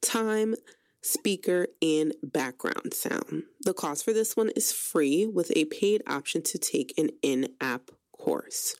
time, 0.00 0.56
speaker, 1.02 1.66
and 1.82 2.14
background 2.22 2.94
sound. 2.94 3.44
The 3.60 3.74
cost 3.74 4.04
for 4.04 4.12
this 4.12 4.36
one 4.36 4.50
is 4.50 4.72
free 4.72 5.26
with 5.26 5.52
a 5.56 5.66
paid 5.66 6.02
option 6.06 6.42
to 6.42 6.58
take 6.58 6.96
an 6.96 7.10
in 7.22 7.48
app 7.60 7.90
course. 8.16 8.76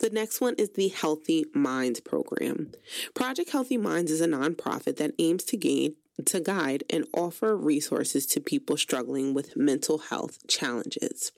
The 0.00 0.10
next 0.10 0.40
one 0.40 0.54
is 0.58 0.72
the 0.72 0.88
Healthy 0.88 1.46
Minds 1.54 2.00
program. 2.00 2.72
Project 3.14 3.50
Healthy 3.50 3.78
Minds 3.78 4.10
is 4.10 4.20
a 4.20 4.26
nonprofit 4.26 4.96
that 4.96 5.14
aims 5.18 5.44
to 5.44 5.56
gain 5.56 5.94
to 6.24 6.40
guide 6.40 6.82
and 6.88 7.06
offer 7.14 7.56
resources 7.56 8.26
to 8.26 8.40
people 8.40 8.76
struggling 8.76 9.34
with 9.34 9.56
mental 9.56 9.98
health 9.98 10.46
challenges. 10.48 11.30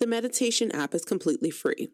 The 0.00 0.06
meditation 0.06 0.72
app 0.72 0.94
is 0.94 1.04
completely 1.04 1.50
free. 1.50 1.88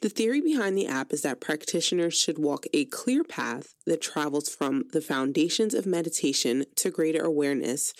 The 0.00 0.08
theory 0.08 0.40
behind 0.40 0.76
the 0.76 0.86
app 0.86 1.12
is 1.12 1.22
that 1.22 1.40
practitioners 1.40 2.18
should 2.18 2.38
walk 2.38 2.66
a 2.72 2.84
clear 2.86 3.24
path 3.24 3.74
that 3.86 4.00
travels 4.00 4.48
from 4.48 4.84
the 4.92 5.00
foundations 5.00 5.74
of 5.74 5.86
meditation 5.86 6.64
to 6.76 6.90
greater 6.90 7.22
awareness, 7.24 7.92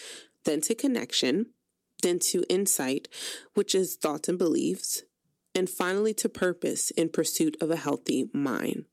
then 0.45 0.61
to 0.63 0.75
connection, 0.75 1.47
then 2.03 2.19
to 2.21 2.45
insight, 2.49 3.09
which 3.55 3.75
is 3.75 3.97
thoughts 3.97 4.29
and 4.29 4.39
beliefs, 4.39 5.03
and 5.55 5.69
finally 5.69 6.15
to 6.15 6.29
purpose 6.29 6.91
in 6.93 7.09
pursuit 7.09 7.57
of 7.61 7.71
a 7.71 7.77
healthy 7.77 8.29
mind. 8.33 8.85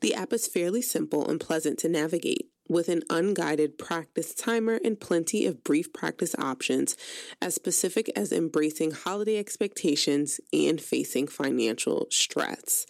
The 0.00 0.14
app 0.14 0.32
is 0.32 0.46
fairly 0.46 0.82
simple 0.82 1.28
and 1.28 1.40
pleasant 1.40 1.78
to 1.80 1.88
navigate 1.88 2.51
with 2.68 2.88
an 2.88 3.02
unguided 3.10 3.78
practice 3.78 4.34
timer 4.34 4.78
and 4.84 5.00
plenty 5.00 5.46
of 5.46 5.64
brief 5.64 5.92
practice 5.92 6.34
options 6.38 6.96
as 7.40 7.54
specific 7.54 8.10
as 8.16 8.32
embracing 8.32 8.92
holiday 8.92 9.38
expectations 9.38 10.40
and 10.52 10.80
facing 10.80 11.26
financial 11.26 12.06
stress. 12.10 12.86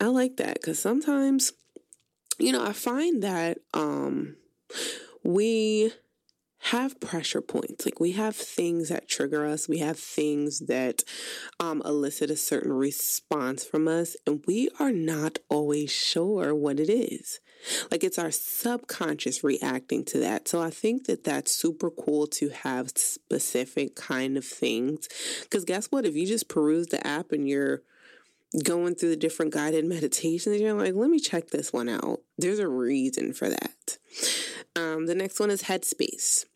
I 0.00 0.06
like 0.06 0.36
that 0.38 0.54
because 0.54 0.78
sometimes, 0.78 1.52
you 2.38 2.52
know, 2.52 2.64
I 2.64 2.72
find 2.72 3.22
that 3.22 3.58
um, 3.74 4.36
we 5.22 5.92
have 6.64 7.00
pressure 7.00 7.40
points. 7.40 7.86
Like 7.86 8.00
we 8.00 8.12
have 8.12 8.36
things 8.36 8.90
that 8.90 9.08
trigger 9.08 9.46
us. 9.46 9.68
We 9.68 9.78
have 9.78 9.98
things 9.98 10.60
that 10.60 11.02
um, 11.58 11.82
elicit 11.84 12.30
a 12.30 12.36
certain 12.36 12.72
response 12.72 13.64
from 13.64 13.88
us, 13.88 14.16
and 14.26 14.44
we 14.46 14.68
are 14.78 14.92
not 14.92 15.38
always 15.48 15.90
sure 15.90 16.54
what 16.54 16.78
it 16.78 16.90
is. 16.90 17.40
Like 17.90 18.04
it's 18.04 18.18
our 18.18 18.30
subconscious 18.30 19.44
reacting 19.44 20.04
to 20.06 20.18
that. 20.18 20.48
So 20.48 20.60
I 20.60 20.70
think 20.70 21.06
that 21.06 21.24
that's 21.24 21.52
super 21.52 21.90
cool 21.90 22.26
to 22.28 22.48
have 22.50 22.90
specific 22.96 23.96
kind 23.96 24.36
of 24.36 24.44
things. 24.44 25.08
Because 25.42 25.64
guess 25.64 25.86
what? 25.86 26.06
If 26.06 26.14
you 26.14 26.26
just 26.26 26.48
peruse 26.48 26.88
the 26.88 27.04
app 27.06 27.32
and 27.32 27.48
you're 27.48 27.82
going 28.64 28.94
through 28.94 29.10
the 29.10 29.16
different 29.16 29.52
guided 29.52 29.84
meditations, 29.86 30.60
you're 30.60 30.74
like, 30.74 30.94
let 30.94 31.10
me 31.10 31.20
check 31.20 31.48
this 31.48 31.72
one 31.72 31.88
out. 31.88 32.20
There's 32.38 32.58
a 32.58 32.68
reason 32.68 33.32
for 33.32 33.48
that. 33.48 33.98
Um, 34.76 35.06
the 35.06 35.14
next 35.14 35.40
one 35.40 35.50
is 35.50 35.64
Headspace. 35.64 36.46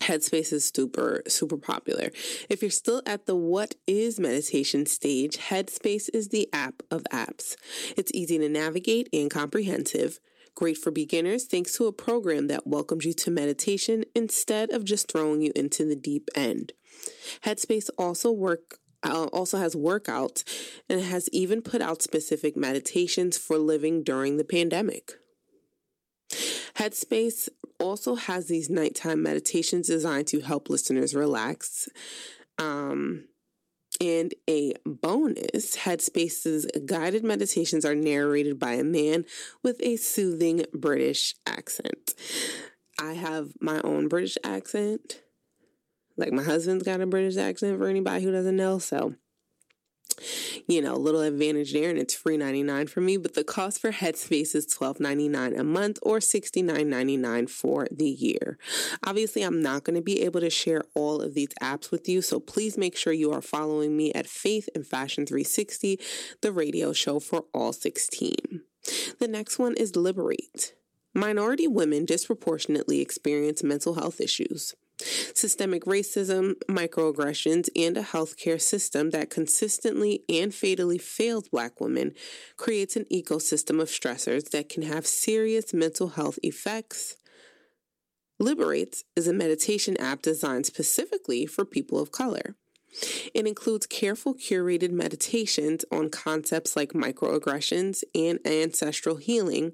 Headspace 0.00 0.52
is 0.52 0.70
super, 0.74 1.22
super 1.26 1.56
popular. 1.56 2.10
If 2.48 2.62
you're 2.62 2.70
still 2.70 3.02
at 3.06 3.26
the 3.26 3.34
what 3.34 3.74
is 3.86 4.20
meditation 4.20 4.86
stage, 4.86 5.38
Headspace 5.38 6.08
is 6.12 6.28
the 6.28 6.48
app 6.52 6.82
of 6.90 7.02
apps. 7.12 7.56
It's 7.96 8.12
easy 8.14 8.38
to 8.38 8.48
navigate 8.48 9.08
and 9.12 9.30
comprehensive. 9.30 10.20
Great 10.56 10.78
for 10.78 10.90
beginners 10.90 11.44
thanks 11.44 11.76
to 11.76 11.86
a 11.86 11.92
program 11.92 12.46
that 12.46 12.66
welcomes 12.66 13.04
you 13.04 13.12
to 13.12 13.30
meditation 13.30 14.04
instead 14.14 14.70
of 14.70 14.84
just 14.84 15.12
throwing 15.12 15.42
you 15.42 15.52
into 15.54 15.84
the 15.84 15.94
deep 15.94 16.30
end. 16.34 16.72
Headspace 17.44 17.90
also 17.98 18.32
work 18.32 18.78
uh, 19.02 19.26
also 19.26 19.58
has 19.58 19.76
workouts 19.76 20.42
and 20.88 21.02
has 21.02 21.28
even 21.30 21.60
put 21.60 21.82
out 21.82 22.00
specific 22.00 22.56
meditations 22.56 23.36
for 23.36 23.58
living 23.58 24.02
during 24.02 24.38
the 24.38 24.44
pandemic. 24.44 25.12
Headspace 26.76 27.50
also 27.78 28.14
has 28.14 28.48
these 28.48 28.70
nighttime 28.70 29.22
meditations 29.22 29.88
designed 29.88 30.26
to 30.28 30.40
help 30.40 30.70
listeners 30.70 31.14
relax. 31.14 31.88
Um, 32.58 33.26
and 34.00 34.34
a 34.48 34.74
bonus 34.84 35.76
Headspace's 35.76 36.66
guided 36.84 37.24
meditations 37.24 37.84
are 37.84 37.94
narrated 37.94 38.58
by 38.58 38.72
a 38.72 38.84
man 38.84 39.24
with 39.62 39.80
a 39.80 39.96
soothing 39.96 40.64
British 40.72 41.34
accent. 41.46 42.14
I 42.98 43.14
have 43.14 43.52
my 43.60 43.80
own 43.82 44.08
British 44.08 44.38
accent. 44.42 45.20
Like 46.16 46.32
my 46.32 46.42
husband's 46.42 46.84
got 46.84 47.00
a 47.00 47.06
British 47.06 47.36
accent 47.36 47.78
for 47.78 47.88
anybody 47.88 48.24
who 48.24 48.32
doesn't 48.32 48.56
know. 48.56 48.78
So 48.78 49.14
you 50.66 50.80
know, 50.80 50.94
a 50.94 50.96
little 50.96 51.20
advantage 51.20 51.72
there 51.72 51.90
and 51.90 51.98
it's 51.98 52.14
free 52.14 52.36
99 52.36 52.86
for 52.86 53.00
me, 53.00 53.16
but 53.16 53.34
the 53.34 53.44
cost 53.44 53.80
for 53.80 53.92
Headspace 53.92 54.54
is 54.54 54.66
$12.99 54.66 55.58
a 55.58 55.64
month 55.64 55.98
or 56.02 56.18
$69.99 56.18 57.48
for 57.50 57.86
the 57.90 58.08
year. 58.08 58.58
Obviously, 59.04 59.42
I'm 59.42 59.62
not 59.62 59.84
going 59.84 59.96
to 59.96 60.02
be 60.02 60.22
able 60.22 60.40
to 60.40 60.50
share 60.50 60.82
all 60.94 61.20
of 61.20 61.34
these 61.34 61.48
apps 61.62 61.90
with 61.90 62.08
you, 62.08 62.22
so 62.22 62.40
please 62.40 62.78
make 62.78 62.96
sure 62.96 63.12
you 63.12 63.32
are 63.32 63.42
following 63.42 63.96
me 63.96 64.12
at 64.12 64.26
Faith 64.26 64.68
and 64.74 64.86
Fashion 64.86 65.26
360, 65.26 66.00
the 66.40 66.52
radio 66.52 66.92
show 66.92 67.20
for 67.20 67.44
all 67.52 67.72
16. 67.72 68.62
The 69.18 69.28
next 69.28 69.58
one 69.58 69.74
is 69.74 69.96
Liberate. 69.96 70.74
Minority 71.14 71.66
women 71.66 72.04
disproportionately 72.04 73.00
experience 73.00 73.62
mental 73.62 73.94
health 73.94 74.20
issues. 74.20 74.74
Systemic 75.34 75.84
racism, 75.84 76.54
microaggressions, 76.68 77.68
and 77.76 77.96
a 77.96 78.02
healthcare 78.02 78.60
system 78.60 79.10
that 79.10 79.30
consistently 79.30 80.24
and 80.28 80.54
fatally 80.54 80.98
fails 80.98 81.48
Black 81.48 81.80
women 81.80 82.12
creates 82.56 82.96
an 82.96 83.06
ecosystem 83.12 83.80
of 83.80 83.88
stressors 83.88 84.50
that 84.50 84.68
can 84.68 84.82
have 84.82 85.06
serious 85.06 85.72
mental 85.72 86.08
health 86.08 86.38
effects. 86.42 87.16
Liberates 88.38 89.04
is 89.14 89.26
a 89.26 89.32
meditation 89.32 89.96
app 89.96 90.20
designed 90.20 90.66
specifically 90.66 91.46
for 91.46 91.64
people 91.64 91.98
of 91.98 92.12
color. 92.12 92.56
It 93.34 93.46
includes 93.46 93.86
careful 93.86 94.34
curated 94.34 94.90
meditations 94.90 95.84
on 95.92 96.08
concepts 96.08 96.76
like 96.76 96.92
microaggressions 96.92 98.02
and 98.14 98.38
ancestral 98.46 99.16
healing, 99.16 99.72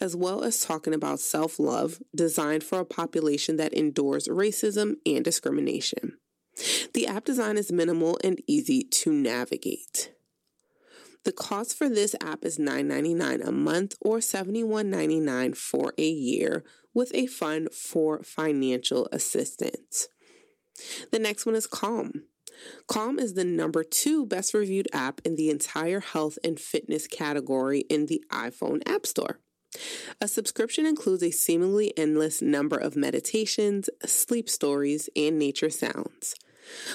as 0.00 0.16
well 0.16 0.42
as 0.42 0.60
talking 0.60 0.94
about 0.94 1.20
self 1.20 1.58
love 1.58 1.98
designed 2.14 2.64
for 2.64 2.80
a 2.80 2.86
population 2.86 3.56
that 3.56 3.74
endures 3.74 4.28
racism 4.28 4.96
and 5.04 5.24
discrimination. 5.24 6.16
The 6.94 7.06
app 7.06 7.24
design 7.24 7.56
is 7.56 7.72
minimal 7.72 8.18
and 8.22 8.40
easy 8.46 8.84
to 8.84 9.12
navigate. 9.12 10.12
The 11.24 11.32
cost 11.32 11.76
for 11.76 11.88
this 11.88 12.16
app 12.20 12.44
is 12.44 12.58
$9.99 12.58 13.46
a 13.46 13.52
month 13.52 13.94
or 14.00 14.18
$71.99 14.18 15.56
for 15.56 15.94
a 15.96 16.08
year 16.08 16.64
with 16.94 17.14
a 17.14 17.26
fund 17.26 17.72
for 17.72 18.22
financial 18.22 19.08
assistance. 19.12 20.08
The 21.10 21.18
next 21.18 21.46
one 21.46 21.54
is 21.54 21.66
Calm. 21.66 22.24
Calm 22.86 23.18
is 23.18 23.34
the 23.34 23.44
number 23.44 23.84
two 23.84 24.26
best 24.26 24.54
reviewed 24.54 24.88
app 24.92 25.20
in 25.24 25.36
the 25.36 25.50
entire 25.50 26.00
health 26.00 26.38
and 26.44 26.58
fitness 26.58 27.06
category 27.06 27.80
in 27.90 28.06
the 28.06 28.22
iPhone 28.30 28.82
App 28.86 29.06
Store. 29.06 29.38
A 30.20 30.28
subscription 30.28 30.84
includes 30.84 31.22
a 31.22 31.30
seemingly 31.30 31.96
endless 31.96 32.42
number 32.42 32.76
of 32.76 32.96
meditations, 32.96 33.88
sleep 34.04 34.48
stories, 34.48 35.08
and 35.16 35.38
nature 35.38 35.70
sounds. 35.70 36.34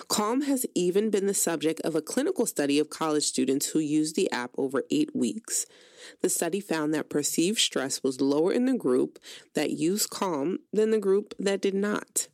Calm 0.08 0.42
has 0.42 0.66
even 0.76 1.10
been 1.10 1.28
the 1.28 1.34
subject 1.34 1.82
of 1.82 1.96
a 1.96 2.02
clinical 2.02 2.46
study 2.46 2.80
of 2.80 2.90
college 2.90 3.24
students 3.24 3.68
who 3.68 3.80
used 3.80 4.16
the 4.16 4.32
app 4.32 4.52
over 4.58 4.84
eight 4.90 5.16
weeks. 5.16 5.66
The 6.22 6.30
study 6.30 6.60
found 6.60 6.94
that 6.94 7.10
perceived 7.10 7.60
stress 7.60 8.02
was 8.04 8.22
lower 8.22 8.52
in 8.54 8.66
the 8.66 8.78
group 8.78 9.20
that 9.56 9.72
used 9.72 10.10
Calm 10.10 10.60
than 10.72 10.92
the 10.92 11.00
group 11.00 11.34
that 11.40 11.62
did 11.62 11.74
not. 11.74 12.28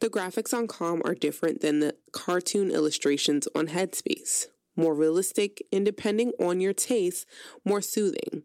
The 0.00 0.10
graphics 0.10 0.56
on 0.56 0.66
Calm 0.66 1.02
are 1.04 1.14
different 1.14 1.60
than 1.60 1.80
the 1.80 1.94
cartoon 2.12 2.70
illustrations 2.70 3.48
on 3.54 3.68
Headspace. 3.68 4.46
More 4.76 4.94
realistic 4.94 5.62
and 5.72 5.84
depending 5.84 6.32
on 6.40 6.60
your 6.60 6.72
taste, 6.72 7.26
more 7.64 7.82
soothing. 7.82 8.42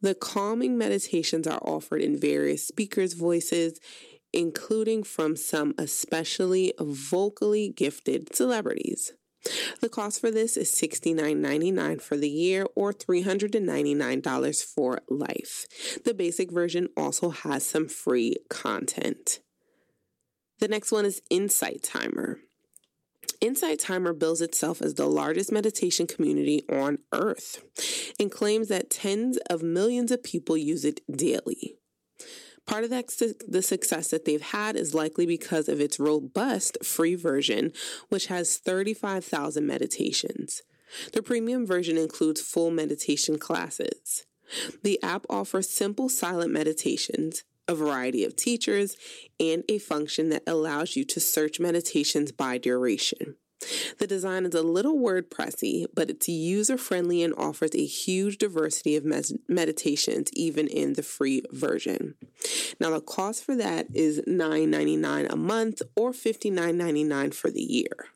The 0.00 0.14
calming 0.14 0.76
meditations 0.76 1.46
are 1.46 1.60
offered 1.62 2.02
in 2.02 2.18
various 2.18 2.66
speakers' 2.66 3.14
voices, 3.14 3.80
including 4.32 5.02
from 5.02 5.36
some 5.36 5.74
especially 5.78 6.72
vocally 6.78 7.70
gifted 7.70 8.34
celebrities. 8.34 9.12
The 9.80 9.88
cost 9.88 10.20
for 10.20 10.30
this 10.30 10.56
is 10.56 10.72
$69.99 10.72 12.02
for 12.02 12.16
the 12.16 12.28
year 12.28 12.66
or 12.74 12.92
$399 12.92 14.64
for 14.64 15.00
life. 15.08 15.66
The 16.04 16.14
basic 16.14 16.50
version 16.50 16.88
also 16.96 17.30
has 17.30 17.64
some 17.64 17.88
free 17.88 18.36
content. 18.48 19.40
The 20.58 20.68
next 20.68 20.90
one 20.90 21.04
is 21.04 21.22
Insight 21.28 21.82
Timer. 21.82 22.38
Insight 23.40 23.78
Timer 23.78 24.12
bills 24.12 24.40
itself 24.40 24.80
as 24.80 24.94
the 24.94 25.06
largest 25.06 25.52
meditation 25.52 26.06
community 26.06 26.64
on 26.70 26.98
earth 27.12 27.62
and 28.18 28.30
claims 28.30 28.68
that 28.68 28.90
tens 28.90 29.36
of 29.50 29.62
millions 29.62 30.10
of 30.10 30.22
people 30.22 30.56
use 30.56 30.84
it 30.84 31.00
daily. 31.14 31.76
Part 32.66 32.84
of 32.84 32.90
that, 32.90 33.08
the 33.46 33.62
success 33.62 34.08
that 34.08 34.24
they've 34.24 34.40
had 34.40 34.74
is 34.76 34.94
likely 34.94 35.26
because 35.26 35.68
of 35.68 35.80
its 35.80 36.00
robust 36.00 36.78
free 36.84 37.14
version, 37.14 37.72
which 38.08 38.26
has 38.26 38.56
35,000 38.56 39.64
meditations. 39.64 40.62
The 41.12 41.22
premium 41.22 41.66
version 41.66 41.96
includes 41.96 42.40
full 42.40 42.70
meditation 42.70 43.38
classes. 43.38 44.26
The 44.82 45.00
app 45.02 45.26
offers 45.28 45.68
simple 45.68 46.08
silent 46.08 46.52
meditations, 46.52 47.44
a 47.68 47.74
variety 47.74 48.24
of 48.24 48.36
teachers, 48.36 48.96
and 49.38 49.64
a 49.68 49.78
function 49.78 50.28
that 50.30 50.42
allows 50.46 50.96
you 50.96 51.04
to 51.04 51.20
search 51.20 51.60
meditations 51.60 52.32
by 52.32 52.58
duration. 52.58 53.36
The 53.98 54.06
design 54.06 54.44
is 54.44 54.54
a 54.54 54.62
little 54.62 54.98
WordPressy, 54.98 55.86
but 55.94 56.10
it's 56.10 56.28
user 56.28 56.76
friendly 56.76 57.22
and 57.22 57.34
offers 57.36 57.74
a 57.74 57.84
huge 57.84 58.38
diversity 58.38 58.96
of 58.96 59.04
meditations, 59.48 60.30
even 60.34 60.68
in 60.68 60.92
the 60.92 61.02
free 61.02 61.42
version. 61.50 62.14
Now, 62.78 62.90
the 62.90 63.00
cost 63.00 63.44
for 63.44 63.56
that 63.56 63.86
is 63.94 64.20
$9.99 64.28 65.32
a 65.32 65.36
month 65.36 65.82
or 65.96 66.12
$59.99 66.12 67.34
for 67.34 67.50
the 67.50 67.62
year. 67.62 68.08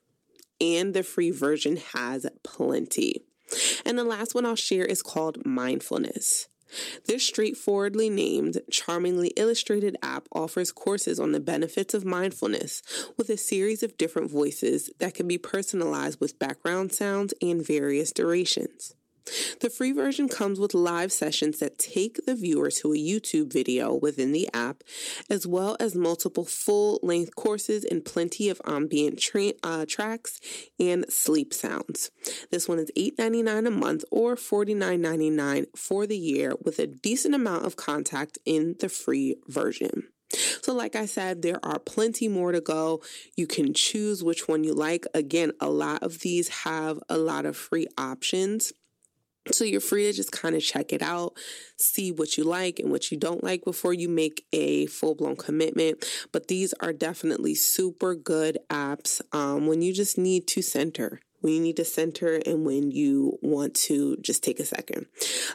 And 0.61 0.93
the 0.93 1.03
free 1.03 1.31
version 1.31 1.79
has 1.95 2.27
plenty. 2.45 3.25
And 3.87 3.99
the 3.99 4.05
last 4.05 4.35
one 4.35 4.45
I'll 4.45 4.57
share 4.57 4.85
is 4.85 5.03
called 5.03 5.45
Mindfulness. 5.47 6.49
This 7.07 7.23
straightforwardly 7.23 8.11
named, 8.11 8.61
charmingly 8.71 9.29
illustrated 9.37 9.97
app 10.03 10.29
offers 10.33 10.73
courses 10.73 11.19
on 11.19 11.33
the 11.33 11.41
benefits 11.41 11.95
of 11.95 12.05
mindfulness 12.05 12.83
with 13.17 13.31
a 13.31 13.37
series 13.37 13.83
of 13.83 13.97
different 13.99 14.31
voices 14.31 14.91
that 14.99 15.15
can 15.15 15.27
be 15.27 15.39
personalized 15.39 16.21
with 16.21 16.39
background 16.39 16.93
sounds 16.93 17.35
and 17.43 17.67
various 17.67 18.13
durations. 18.13 18.95
The 19.61 19.71
free 19.71 19.93
version 19.93 20.29
comes 20.29 20.59
with 20.59 20.75
live 20.75 21.13
sessions 21.13 21.59
that 21.59 21.79
take 21.79 22.25
the 22.27 22.35
viewer 22.35 22.71
to 22.71 22.93
a 22.93 22.97
YouTube 22.97 23.53
video 23.53 23.95
within 23.95 24.33
the 24.33 24.49
app, 24.55 24.83
as 25.29 25.47
well 25.47 25.77
as 25.79 25.95
multiple 25.95 26.45
full 26.45 26.99
length 27.03 27.37
courses 27.37 27.85
and 27.85 28.05
plenty 28.05 28.49
of 28.49 28.61
ambient 28.67 29.19
tra- 29.19 29.53
uh, 29.63 29.87
tracks 29.89 30.41
and 30.79 31.11
sleep 31.11 31.53
sounds. 31.53 32.11
This 32.51 32.69
one 32.69 32.79
is 32.79 32.91
$8.99 32.97 33.67
a 33.67 33.71
month 33.71 34.05
or 34.11 34.37
$49.99 34.37 35.67
for 35.77 36.07
the 36.07 36.19
year, 36.19 36.55
with 36.65 36.79
a 36.79 36.87
decent 36.87 37.35
amount 37.35 37.67
of 37.67 37.77
contact 37.77 38.39
in 38.45 38.77
the 38.81 38.89
free 38.89 39.37
version. 39.47 40.05
So, 40.63 40.75
like 40.75 40.95
I 40.95 41.07
said, 41.07 41.43
there 41.43 41.59
are 41.65 41.79
plenty 41.79 42.29
more 42.29 42.53
to 42.53 42.61
go. 42.61 43.03
You 43.37 43.47
can 43.47 43.75
choose 43.75 44.23
which 44.23 44.47
one 44.47 44.63
you 44.63 44.75
like. 44.75 45.05
Again, 45.13 45.53
a 45.61 45.69
lot 45.69 46.03
of 46.03 46.21
these 46.21 46.49
have 46.49 47.01
a 47.09 47.19
lot 47.19 47.47
of 47.47 47.57
free 47.57 47.89
options. 47.99 48.73
So 49.49 49.65
you're 49.65 49.81
free 49.81 50.05
to 50.05 50.13
just 50.13 50.33
kind 50.33 50.55
of 50.55 50.63
check 50.63 50.93
it 50.93 51.03
out, 51.03 51.33
see 51.79 52.13
what 52.13 52.37
you 52.37 52.45
like 52.45 52.79
and 52.79 52.91
what 52.91 53.11
you 53.11 53.17
don't 53.19 53.43
like 53.43 53.65
before 53.65 53.95
you 53.95 54.09
make 54.09 54.45
a 54.53 54.87
full 54.87 55.15
blown 55.15 55.37
commitment. 55.37 56.05
But 56.31 56.49
these 56.49 56.75
are 56.81 56.93
definitely 56.93 57.55
super 57.55 58.15
good 58.15 58.59
apps 58.69 59.23
um, 59.33 59.67
when 59.67 59.81
you 59.81 59.95
just 59.95 60.19
need 60.19 60.47
to 60.49 60.63
center 60.63 61.21
when 61.41 61.55
you 61.55 61.61
need 61.61 61.77
to 61.77 61.85
center 61.85 62.41
and 62.47 62.65
when 62.65 62.91
you 62.91 63.39
want 63.43 63.75
to 63.75 64.17
just 64.19 64.43
take 64.43 64.61
a 64.61 64.65
second. 64.65 65.07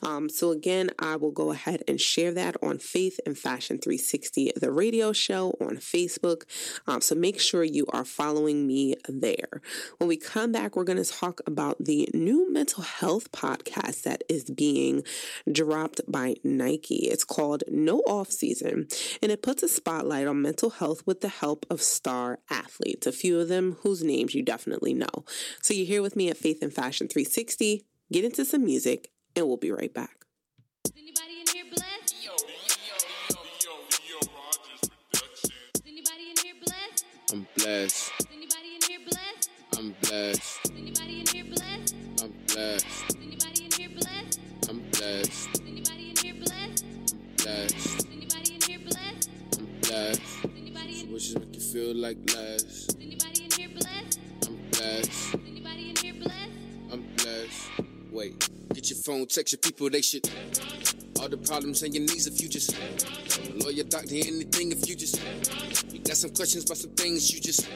Um, 0.02 0.30
so, 0.30 0.52
again, 0.52 0.90
I 1.00 1.16
will 1.16 1.32
go 1.32 1.52
ahead 1.52 1.84
and 1.88 2.00
share 2.00 2.32
that 2.34 2.56
on 2.62 2.80
Faith 2.80 3.20
and 3.26 3.38
Fashion 3.38 3.78
360, 3.78 4.54
the 4.56 4.72
radio 4.72 5.14
show 5.14 5.56
on 5.62 5.78
Facebook. 5.78 6.44
Um, 6.88 7.02
so, 7.02 7.16
make 7.16 7.40
sure 7.40 7.64
you 7.64 7.86
are 7.94 8.06
following 8.06 8.68
me 8.68 8.96
there. 9.08 9.62
When 9.98 10.08
we 10.08 10.18
come 10.18 10.52
back, 10.52 10.76
we're 10.76 10.84
going 10.84 11.04
to 11.04 11.10
talk 11.10 11.42
about 11.46 11.84
the 11.84 12.10
new 12.14 12.52
mental 12.52 12.84
health 12.84 13.32
podcast 13.32 14.04
that 14.04 14.24
is 14.30 14.46
being 14.46 15.04
dropped 15.52 16.02
by 16.08 16.36
Nike. 16.44 17.08
It's 17.08 17.24
called 17.24 17.64
No 17.68 18.00
Off 18.00 18.32
Season, 18.32 18.88
and 19.22 19.32
it 19.32 19.42
puts 19.42 19.64
a 19.64 19.68
spotlight 19.68 20.28
on 20.28 20.42
mental 20.42 20.72
health 20.72 21.06
with 21.06 21.22
the 21.22 21.30
help 21.30 21.66
of 21.70 21.82
star 21.82 22.40
athletes, 22.50 23.08
a 23.08 23.12
few 23.12 23.40
of 23.40 23.48
them 23.48 23.78
whose 23.82 24.04
names 24.04 24.34
you 24.34 24.44
definitely 24.44 24.94
know. 24.94 25.26
So, 25.62 25.74
you're 25.76 25.86
here 25.86 26.02
with 26.02 26.16
me 26.16 26.30
at 26.30 26.38
Faith 26.38 26.62
and 26.62 26.74
Fashion 26.74 27.08
360. 27.08 27.86
Get 28.12 28.24
into 28.24 28.46
some 28.46 28.64
music, 28.64 29.12
and 29.36 29.48
we'll 29.48 29.58
be 29.58 29.72
right 29.72 29.94
back. 29.94 30.26
I'm 37.32 37.48
blessed. 37.58 38.12
Is 38.20 38.28
anybody 38.32 38.76
in 38.76 38.82
here 38.88 39.00
blessed? 39.04 39.50
I'm 39.78 39.96
blessed. 40.02 40.62
Is 40.64 40.72
anybody 40.72 41.20
in 41.20 41.28
here 41.28 41.46
blessed? 41.46 41.96
I'm 42.22 42.34
blessed. 42.48 42.86
Is 43.10 43.16
anybody 43.18 43.66
in 43.66 43.72
here 43.72 43.90
blessed? 43.90 44.40
I'm 44.70 44.80
blessed. 44.92 45.50
Is 45.50 45.56
anybody 45.60 46.06
in 46.06 46.16
here 46.22 46.36
blessed? 46.40 46.86
I'm 47.10 47.32
blessed. 47.42 47.90
Is 47.90 48.06
anybody 48.06 48.52
in 48.52 48.56
here 48.56 48.56
blessed? 48.56 48.56
Is 48.56 48.56
anybody 48.56 48.56
in 48.56 48.62
here 48.62 48.80
blessed? 48.80 49.30
I'm 49.58 49.68
blessed. 49.82 50.22
So 50.42 51.06
wishes 51.12 51.36
make 51.38 51.56
you 51.56 51.62
feel 51.62 51.96
like 51.96 52.18
less. 52.34 52.88
I'm 54.48 54.58
blessed. 54.72 55.45
I'm. 57.46 57.86
Wait, 58.12 58.50
get 58.74 58.90
your 58.90 59.00
phone, 59.00 59.28
text 59.28 59.54
your 59.54 59.60
people, 59.60 59.90
they 59.90 60.02
should. 60.02 60.30
All 61.20 61.30
the 61.30 61.38
problems 61.38 61.84
and 61.84 61.94
your 61.94 62.02
needs 62.02 62.28
if 62.28 62.42
you 62.42 62.48
just 62.48 62.76
lawyer, 63.56 63.84
doctor, 63.84 64.16
anything 64.16 64.72
if 64.72 64.88
you 64.88 64.96
just 64.96 65.22
you 65.92 66.00
got 66.00 66.18
some 66.18 66.32
questions 66.32 66.66
about 66.66 66.78
some 66.78 66.92
things 66.92 67.34
you 67.34 67.42
just 67.42 67.68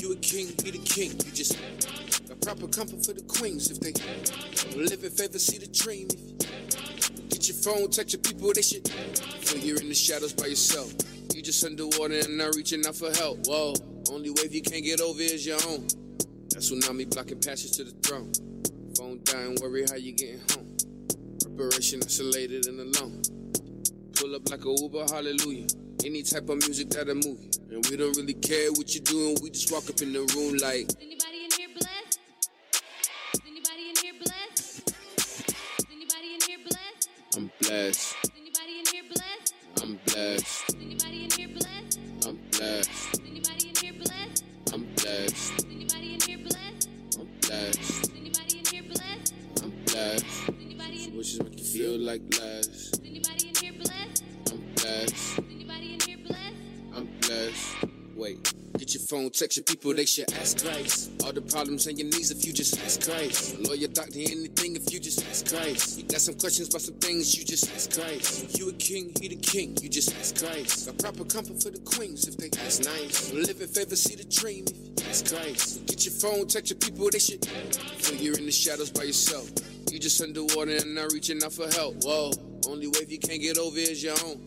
you 0.00 0.12
a 0.12 0.16
king, 0.16 0.48
be 0.64 0.70
the 0.70 0.78
king. 0.78 1.10
You 1.24 1.32
just 1.32 1.58
got 2.28 2.40
proper 2.40 2.66
comfort 2.68 3.04
for 3.04 3.12
the 3.12 3.22
queens 3.22 3.70
if 3.70 3.78
they 3.80 3.92
live 4.78 5.04
in 5.04 5.10
favor, 5.10 5.38
see 5.38 5.58
the 5.58 5.68
dream. 5.68 6.08
Get 7.28 7.48
your 7.48 7.56
phone, 7.56 7.90
text 7.90 8.14
your 8.14 8.22
people, 8.22 8.52
they 8.52 8.62
should. 8.62 8.88
Feel 8.88 9.58
you're 9.60 9.80
in 9.80 9.88
the 9.88 9.94
shadows 9.94 10.32
by 10.32 10.46
yourself. 10.46 10.92
You 11.34 11.42
just 11.42 11.64
underwater 11.64 12.18
and 12.18 12.38
not 12.38 12.54
reaching 12.56 12.86
out 12.86 12.96
for 12.96 13.12
help. 13.12 13.46
Whoa, 13.46 13.74
only 14.10 14.30
wave 14.30 14.52
you 14.52 14.62
can't 14.62 14.84
get 14.84 15.00
over 15.00 15.20
is 15.20 15.46
your 15.46 15.58
own. 15.68 15.86
That 16.50 16.60
tsunami 16.60 17.08
blocking 17.10 17.40
passage 17.40 17.72
to 17.76 17.84
the 17.84 17.92
throne. 18.02 18.51
Phone 19.12 19.46
and 19.46 19.58
worry 19.60 19.84
how 19.90 19.96
you 19.96 20.12
getting 20.12 20.40
home. 20.52 20.76
Preparation 21.42 22.00
isolated 22.02 22.66
and 22.66 22.80
alone. 22.80 23.22
Pull 24.16 24.34
up 24.34 24.48
like 24.50 24.64
a 24.64 24.74
Uber, 24.80 25.04
hallelujah. 25.12 25.66
Any 26.04 26.22
type 26.22 26.48
of 26.48 26.56
music 26.66 26.88
that'll 26.88 27.16
move. 27.16 27.38
And 27.70 27.84
we 27.90 27.96
don't 27.96 28.16
really 28.16 28.34
care 28.34 28.72
what 28.72 28.94
you're 28.94 29.04
doing, 29.04 29.36
we 29.42 29.50
just 29.50 29.70
walk 29.70 29.88
up 29.90 30.00
in 30.00 30.12
the 30.14 30.20
room 30.34 30.56
like. 30.58 30.88
Is 30.88 30.96
Anybody 31.00 31.44
in 31.44 31.50
here 31.58 31.68
blessed? 31.78 32.20
Is 33.34 33.40
Anybody 33.46 33.90
in 33.90 33.96
here 34.00 34.14
blessed? 34.24 34.94
Is 35.18 35.86
Anybody 35.92 36.34
in 36.34 36.40
here 36.46 36.58
blessed? 36.68 37.08
I'm 37.36 37.50
blessed. 37.60 38.16
Is 38.24 38.30
Anybody 38.40 38.78
in 38.78 38.86
here 38.92 39.04
blessed? 39.12 39.54
I'm 39.82 39.98
blessed. 40.06 40.51
Feel 51.92 52.06
like 52.06 52.22
less. 52.40 52.92
Anybody 53.04 53.48
in 53.48 53.54
here 53.54 53.72
blessed? 53.72 54.24
I'm 54.50 54.62
blessed. 54.76 55.38
Anybody 55.50 55.94
in 55.94 56.00
here 56.00 56.18
blessed? 56.26 56.56
I'm 56.96 57.06
blessed. 57.20 57.76
Wait, 58.16 58.54
get 58.78 58.94
your 58.94 59.02
phone, 59.02 59.30
text 59.30 59.58
your 59.58 59.64
people, 59.64 59.92
they 59.92 60.06
should 60.06 60.32
ask 60.34 60.64
Christ. 60.64 61.10
All 61.24 61.32
the 61.32 61.42
problems 61.42 61.86
and 61.86 61.98
your 61.98 62.08
needs 62.08 62.30
if 62.30 62.46
you 62.46 62.52
just 62.52 62.80
ask 62.84 63.02
Christ. 63.02 63.58
Lawyer, 63.60 63.88
doctor, 63.88 64.20
anything 64.20 64.76
if 64.76 64.92
you 64.92 65.00
just 65.00 65.26
ask 65.28 65.48
Christ. 65.48 65.98
You 65.98 66.04
got 66.04 66.20
some 66.20 66.34
questions 66.36 66.68
about 66.68 66.80
some 66.82 66.94
things, 66.94 67.36
you 67.36 67.44
just 67.44 67.70
ask 67.74 67.92
Christ. 67.92 68.58
You 68.58 68.70
a 68.70 68.72
king, 68.74 69.12
he 69.20 69.28
the 69.28 69.36
king, 69.36 69.76
you 69.82 69.88
just 69.88 70.14
ask 70.16 70.38
Christ. 70.38 70.86
Got 70.86 70.98
proper 70.98 71.24
comfort 71.24 71.62
for 71.62 71.70
the 71.70 71.80
queens 71.80 72.26
if 72.26 72.36
they 72.38 72.48
ask 72.64 72.84
nice. 72.84 73.32
Live 73.34 73.60
in 73.60 73.68
favor, 73.68 73.96
see 73.96 74.14
the 74.14 74.24
dream 74.24 74.64
if 74.66 74.76
you 74.78 74.94
ask 75.10 75.28
Christ. 75.28 75.84
Get 75.86 76.06
your 76.06 76.14
phone, 76.14 76.46
text 76.46 76.70
your 76.70 76.78
people, 76.78 77.10
they 77.10 77.18
should 77.18 77.44
feel 77.44 78.16
you're 78.16 78.38
in 78.38 78.46
the 78.46 78.52
shadows 78.52 78.90
by 78.90 79.02
yourself. 79.02 79.50
You 79.92 79.98
just 79.98 80.22
underwater 80.22 80.76
and 80.76 80.94
not 80.94 81.12
reaching 81.12 81.44
out 81.44 81.52
for 81.52 81.68
help. 81.68 82.02
Whoa, 82.02 82.30
only 82.66 82.86
wave 82.86 83.12
you 83.12 83.18
can't 83.18 83.42
get 83.42 83.58
over 83.58 83.76
is 83.76 84.02
your 84.02 84.14
own. 84.24 84.42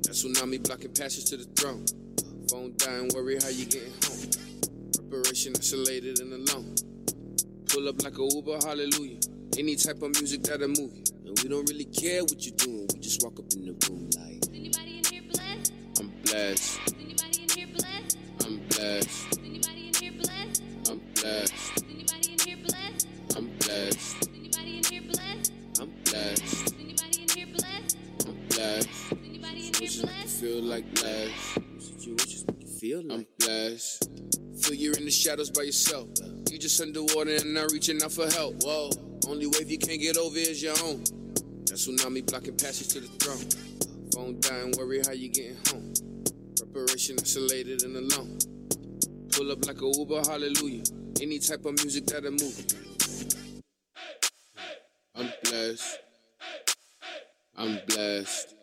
That 0.00 0.16
tsunami 0.16 0.66
blocking 0.66 0.94
passage 0.94 1.26
to 1.26 1.36
the 1.36 1.44
throne. 1.60 1.84
Phone 2.48 2.72
dying, 2.78 3.10
worry 3.14 3.36
how 3.36 3.50
you 3.50 3.66
getting 3.66 3.92
home. 4.08 4.30
Preparation 4.96 5.52
isolated 5.58 6.20
and 6.20 6.32
alone. 6.32 6.74
Pull 7.68 7.86
up 7.86 8.02
like 8.02 8.16
a 8.16 8.28
Uber, 8.32 8.60
hallelujah. 8.64 9.20
Any 9.58 9.76
type 9.76 10.00
of 10.00 10.08
music 10.16 10.42
that'll 10.44 10.68
move 10.68 10.96
you. 10.96 11.04
And 11.26 11.38
we 11.42 11.50
don't 11.50 11.68
really 11.68 11.84
care 11.84 12.22
what 12.22 12.40
you're 12.40 12.56
doing, 12.56 12.88
we 12.94 12.98
just 13.00 13.22
walk 13.22 13.38
up 13.38 13.52
in 13.52 13.66
the 13.66 13.76
room 13.90 14.08
like. 14.16 14.40
Anybody 14.56 14.96
in 14.96 15.04
here 15.04 15.22
blessed? 15.30 15.72
I'm 16.00 16.12
blessed. 16.24 16.80
Anybody 16.98 17.42
in 17.42 17.48
here 17.50 17.68
blessed? 17.76 18.18
I'm 18.42 18.56
blessed. 18.68 19.38
Anybody 19.38 19.88
in 19.88 19.94
here 20.00 20.12
blessed? 20.12 20.62
I'm 20.88 21.00
blessed. 21.14 21.67
Feel 30.58 30.70
like 30.70 31.02
less. 31.02 31.58
Wishes 32.06 32.44
make 32.48 32.62
you 32.62 32.68
feel 32.68 33.02
like 33.04 33.18
I'm 33.18 33.26
blessed. 33.38 34.10
Feel 34.60 34.74
you're 34.74 34.96
in 34.96 35.04
the 35.04 35.10
shadows 35.10 35.50
by 35.50 35.62
yourself. 35.62 36.08
You 36.50 36.58
just 36.58 36.80
underwater 36.80 37.36
and 37.36 37.54
not 37.54 37.70
reaching 37.70 38.02
out 38.02 38.12
for 38.12 38.28
help. 38.30 38.56
Whoa, 38.62 38.90
only 39.28 39.46
wave 39.46 39.70
you 39.70 39.78
can't 39.78 40.00
get 40.00 40.16
over 40.16 40.36
is 40.36 40.60
your 40.62 40.74
own. 40.82 41.04
That 41.66 41.76
tsunami 41.76 42.26
blocking 42.26 42.56
passage 42.56 42.88
to 42.88 43.00
the 43.00 43.06
throne. 43.06 44.10
Phone 44.14 44.40
dying, 44.40 44.72
worry 44.76 45.00
how 45.06 45.12
you 45.12 45.28
getting 45.28 45.58
home. 45.68 45.92
Preparation 46.56 47.16
isolated 47.20 47.84
and 47.84 47.96
alone. 47.96 48.38
Pull 49.32 49.52
up 49.52 49.64
like 49.64 49.80
a 49.80 49.90
Uber, 49.96 50.22
hallelujah. 50.28 50.82
Any 51.20 51.38
type 51.38 51.64
of 51.66 51.74
music 51.84 52.06
that'll 52.06 52.32
move. 52.32 52.66
I'm 55.14 55.30
blessed. 55.44 56.00
I'm 57.56 57.78
blessed. 57.86 58.57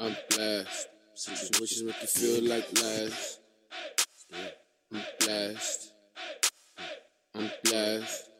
I'm 0.00 0.16
blessed. 0.30 0.88
Since 1.14 1.60
wishes 1.60 1.84
make 1.84 2.00
you 2.00 2.08
feel 2.08 2.42
like 2.48 2.66
less. 2.82 3.38
I'm 4.92 5.02
blessed. 5.20 5.92
I'm 7.34 7.50
blessed. 7.62 8.30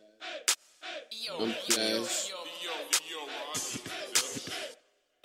I'm 1.40 1.54
blessed. 1.68 2.32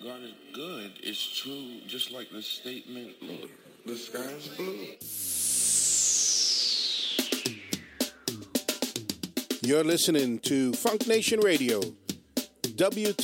God 0.04 0.22
is 0.22 0.34
good. 0.54 0.92
It's 1.02 1.40
true, 1.42 1.82
just 1.88 2.12
like 2.12 2.30
the 2.32 2.44
statement, 2.44 3.22
look, 3.22 3.50
the 3.86 3.96
sky's 3.98 4.48
blue. 4.50 4.98
You're 9.62 9.84
listening 9.84 10.40
to 10.40 10.74
Funk 10.74 11.08
Nation 11.08 11.40
Radio, 11.42 11.82
WTFS-DB 12.62 13.20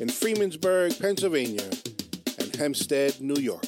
in 0.00 0.08
Freemansburg, 0.08 1.00
Pennsylvania, 1.00 1.70
and 2.38 2.54
Hempstead, 2.54 3.20
New 3.20 3.40
York. 3.40 3.64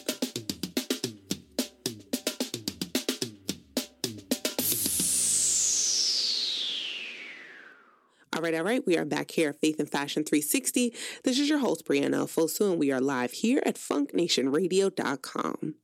All 8.34 8.42
right, 8.42 8.54
all 8.54 8.62
right. 8.62 8.86
We 8.86 8.96
are 8.96 9.04
back 9.04 9.32
here 9.32 9.48
at 9.50 9.60
Faith 9.60 9.80
and 9.80 9.90
Fashion 9.90 10.22
360. 10.22 10.94
This 11.24 11.40
is 11.40 11.48
your 11.48 11.58
host, 11.58 11.84
Brianna 11.86 12.28
Fosu, 12.28 12.70
and 12.70 12.78
we 12.78 12.92
are 12.92 13.00
live 13.00 13.32
here 13.32 13.60
at 13.66 13.74
funknationradio.com. 13.76 15.74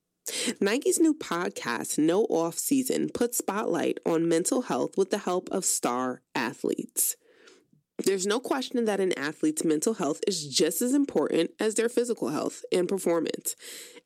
Nike's 0.61 1.01
new 1.01 1.15
podcast, 1.15 1.99
No 1.99 2.25
Off 2.25 2.59
Season, 2.59 3.09
puts 3.13 3.39
spotlight 3.39 3.99
on 4.07 4.29
mental 4.29 4.63
health 4.63 4.97
with 4.97 5.11
the 5.11 5.19
help 5.19 5.49
of 5.51 5.65
star 5.65 6.23
athletes. 6.35 7.17
There's 7.99 8.27
no 8.27 8.41
question 8.41 8.85
that 8.85 9.01
an 9.01 9.17
athlete's 9.19 9.65
mental 9.65 9.95
health 9.95 10.21
is 10.27 10.47
just 10.49 10.83
as 10.83 10.95
important 10.95 11.53
as 11.61 11.75
their 11.75 11.89
physical 11.89 12.29
health 12.29 12.65
and 12.73 12.89
performance. 12.89 13.55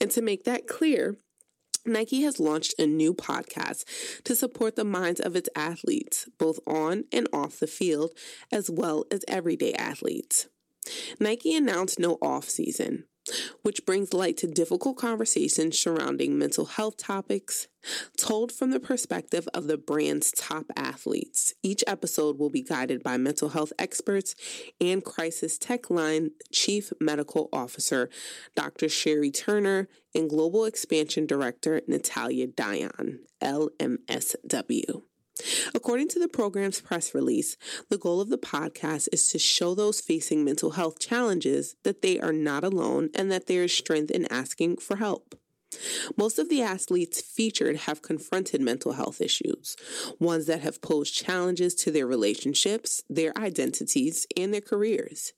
And 0.00 0.10
to 0.10 0.20
make 0.22 0.44
that 0.44 0.66
clear, 0.66 1.16
Nike 1.86 2.22
has 2.22 2.38
launched 2.38 2.74
a 2.78 2.86
new 2.86 3.14
podcast 3.14 3.84
to 4.24 4.36
support 4.36 4.76
the 4.76 4.84
minds 4.84 5.20
of 5.20 5.34
its 5.34 5.48
athletes, 5.56 6.28
both 6.38 6.58
on 6.66 7.04
and 7.12 7.28
off 7.32 7.60
the 7.60 7.66
field, 7.66 8.12
as 8.52 8.70
well 8.70 9.04
as 9.10 9.24
everyday 9.26 9.72
athletes. 9.72 10.48
Nike 11.18 11.56
announced 11.56 11.98
no 11.98 12.18
off 12.20 12.44
season, 12.48 13.04
which 13.62 13.84
brings 13.86 14.12
light 14.12 14.36
to 14.38 14.46
difficult 14.46 14.96
conversations 14.96 15.78
surrounding 15.78 16.38
mental 16.38 16.66
health 16.66 16.96
topics, 16.96 17.68
told 18.16 18.52
from 18.52 18.70
the 18.70 18.80
perspective 18.80 19.48
of 19.54 19.66
the 19.66 19.78
brand's 19.78 20.32
top 20.32 20.66
athletes. 20.76 21.54
Each 21.62 21.82
episode 21.86 22.38
will 22.38 22.50
be 22.50 22.62
guided 22.62 23.02
by 23.02 23.16
mental 23.16 23.50
health 23.50 23.72
experts 23.78 24.34
and 24.80 25.04
Crisis 25.04 25.58
Text 25.58 25.90
Line 25.90 26.30
Chief 26.52 26.92
Medical 27.00 27.48
Officer 27.52 28.10
Dr. 28.54 28.86
Shairi 28.86 29.32
Turner 29.32 29.88
and 30.14 30.28
Global 30.28 30.64
Expansion 30.64 31.26
Director 31.26 31.82
Natalia 31.86 32.46
Dion, 32.46 33.20
LMSW. 33.42 35.07
According 35.74 36.08
to 36.08 36.18
the 36.18 36.28
program's 36.28 36.80
press 36.80 37.14
release, 37.14 37.56
the 37.88 37.98
goal 37.98 38.20
of 38.20 38.28
the 38.28 38.38
podcast 38.38 39.08
is 39.12 39.28
to 39.32 39.38
show 39.38 39.74
those 39.74 40.00
facing 40.00 40.44
mental 40.44 40.72
health 40.72 40.98
challenges 40.98 41.76
that 41.84 42.02
they 42.02 42.18
are 42.20 42.32
not 42.32 42.64
alone 42.64 43.10
and 43.14 43.30
that 43.30 43.46
there 43.46 43.64
is 43.64 43.72
strength 43.72 44.10
in 44.10 44.30
asking 44.32 44.78
for 44.78 44.96
help. 44.96 45.34
Most 46.16 46.38
of 46.38 46.48
the 46.48 46.62
athletes 46.62 47.20
featured 47.20 47.76
have 47.76 48.02
confronted 48.02 48.60
mental 48.60 48.92
health 48.92 49.20
issues, 49.20 49.76
ones 50.18 50.46
that 50.46 50.60
have 50.60 50.80
posed 50.80 51.14
challenges 51.14 51.74
to 51.76 51.90
their 51.90 52.06
relationships, 52.06 53.02
their 53.08 53.36
identities, 53.36 54.26
and 54.36 54.52
their 54.52 54.62
careers. 54.62 55.34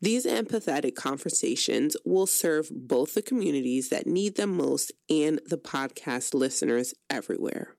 These 0.00 0.26
empathetic 0.26 0.94
conversations 0.94 1.96
will 2.04 2.26
serve 2.26 2.68
both 2.70 3.14
the 3.14 3.22
communities 3.22 3.88
that 3.88 4.06
need 4.06 4.36
them 4.36 4.56
most 4.56 4.92
and 5.10 5.40
the 5.46 5.58
podcast 5.58 6.34
listeners 6.34 6.94
everywhere. 7.10 7.76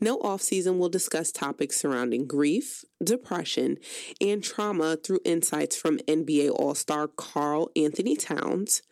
No 0.00 0.18
Off 0.20 0.42
Season 0.42 0.78
will 0.78 0.88
discuss 0.88 1.32
topics 1.32 1.76
surrounding 1.76 2.26
grief, 2.26 2.84
depression, 3.02 3.78
and 4.20 4.42
trauma 4.42 4.96
through 4.96 5.20
insights 5.24 5.76
from 5.76 5.98
NBA 6.00 6.50
All 6.50 6.74
Star 6.74 7.08
Karl-Anthony 7.08 8.16
Towns, 8.16 8.82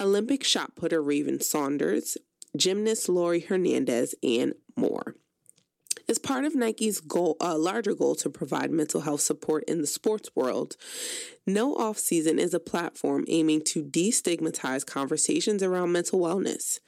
Olympic 0.00 0.44
shot 0.44 0.76
putter 0.76 1.02
Raven 1.02 1.40
Saunders, 1.40 2.16
gymnast 2.56 3.08
Laurie 3.08 3.40
Hernandez, 3.40 4.14
and 4.22 4.54
more. 4.76 5.16
As 6.10 6.18
part 6.18 6.46
of 6.46 6.54
Nike's 6.54 7.00
goal, 7.00 7.36
uh, 7.38 7.58
larger 7.58 7.94
goal 7.94 8.14
to 8.14 8.30
provide 8.30 8.70
mental 8.70 9.02
health 9.02 9.20
support 9.20 9.64
in 9.68 9.82
the 9.82 9.86
sports 9.86 10.30
world, 10.34 10.74
No 11.46 11.74
Off 11.76 11.98
Season 11.98 12.38
is 12.38 12.54
a 12.54 12.60
platform 12.60 13.26
aiming 13.28 13.60
to 13.66 13.84
destigmatize 13.84 14.86
conversations 14.86 15.62
around 15.62 15.92
mental 15.92 16.18
wellness. 16.18 16.80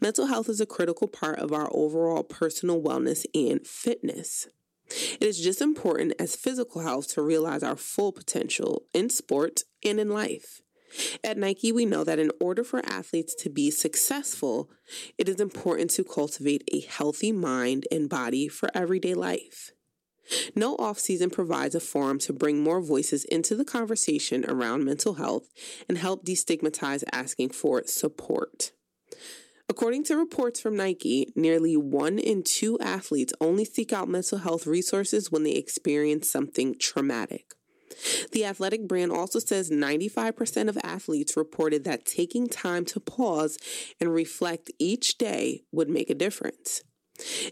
Mental 0.00 0.26
health 0.26 0.48
is 0.48 0.60
a 0.60 0.66
critical 0.66 1.08
part 1.08 1.40
of 1.40 1.52
our 1.52 1.68
overall 1.72 2.22
personal 2.22 2.80
wellness 2.80 3.26
and 3.34 3.66
fitness. 3.66 4.46
It 5.20 5.26
is 5.26 5.40
just 5.40 5.60
important 5.60 6.14
as 6.20 6.36
physical 6.36 6.82
health 6.82 7.08
to 7.14 7.22
realize 7.22 7.64
our 7.64 7.76
full 7.76 8.12
potential 8.12 8.84
in 8.94 9.10
sport 9.10 9.62
and 9.84 9.98
in 9.98 10.10
life. 10.10 10.60
At 11.22 11.38
Nike, 11.38 11.72
we 11.72 11.86
know 11.86 12.04
that 12.04 12.18
in 12.18 12.30
order 12.40 12.64
for 12.64 12.84
athletes 12.84 13.34
to 13.36 13.50
be 13.50 13.70
successful, 13.70 14.70
it 15.18 15.28
is 15.28 15.40
important 15.40 15.90
to 15.92 16.04
cultivate 16.04 16.64
a 16.72 16.80
healthy 16.80 17.32
mind 17.32 17.86
and 17.90 18.08
body 18.08 18.48
for 18.48 18.68
everyday 18.74 19.14
life. 19.14 19.72
No 20.54 20.76
Off 20.76 20.98
Season 20.98 21.30
provides 21.30 21.74
a 21.74 21.80
forum 21.80 22.18
to 22.20 22.32
bring 22.32 22.62
more 22.62 22.80
voices 22.80 23.24
into 23.24 23.56
the 23.56 23.64
conversation 23.64 24.44
around 24.48 24.84
mental 24.84 25.14
health 25.14 25.48
and 25.88 25.98
help 25.98 26.24
destigmatize 26.24 27.02
asking 27.12 27.50
for 27.50 27.82
support. 27.86 28.72
According 29.68 30.04
to 30.04 30.16
reports 30.16 30.60
from 30.60 30.76
Nike, 30.76 31.32
nearly 31.36 31.76
one 31.76 32.18
in 32.18 32.42
two 32.42 32.78
athletes 32.80 33.32
only 33.40 33.64
seek 33.64 33.92
out 33.92 34.08
mental 34.08 34.38
health 34.38 34.66
resources 34.66 35.30
when 35.30 35.44
they 35.44 35.52
experience 35.52 36.28
something 36.30 36.76
traumatic. 36.78 37.54
The 38.32 38.44
athletic 38.44 38.86
brand 38.86 39.12
also 39.12 39.38
says 39.38 39.70
95% 39.70 40.68
of 40.68 40.78
athletes 40.82 41.36
reported 41.36 41.84
that 41.84 42.06
taking 42.06 42.48
time 42.48 42.84
to 42.86 43.00
pause 43.00 43.58
and 44.00 44.12
reflect 44.12 44.70
each 44.78 45.18
day 45.18 45.62
would 45.72 45.88
make 45.88 46.10
a 46.10 46.14
difference. 46.14 46.82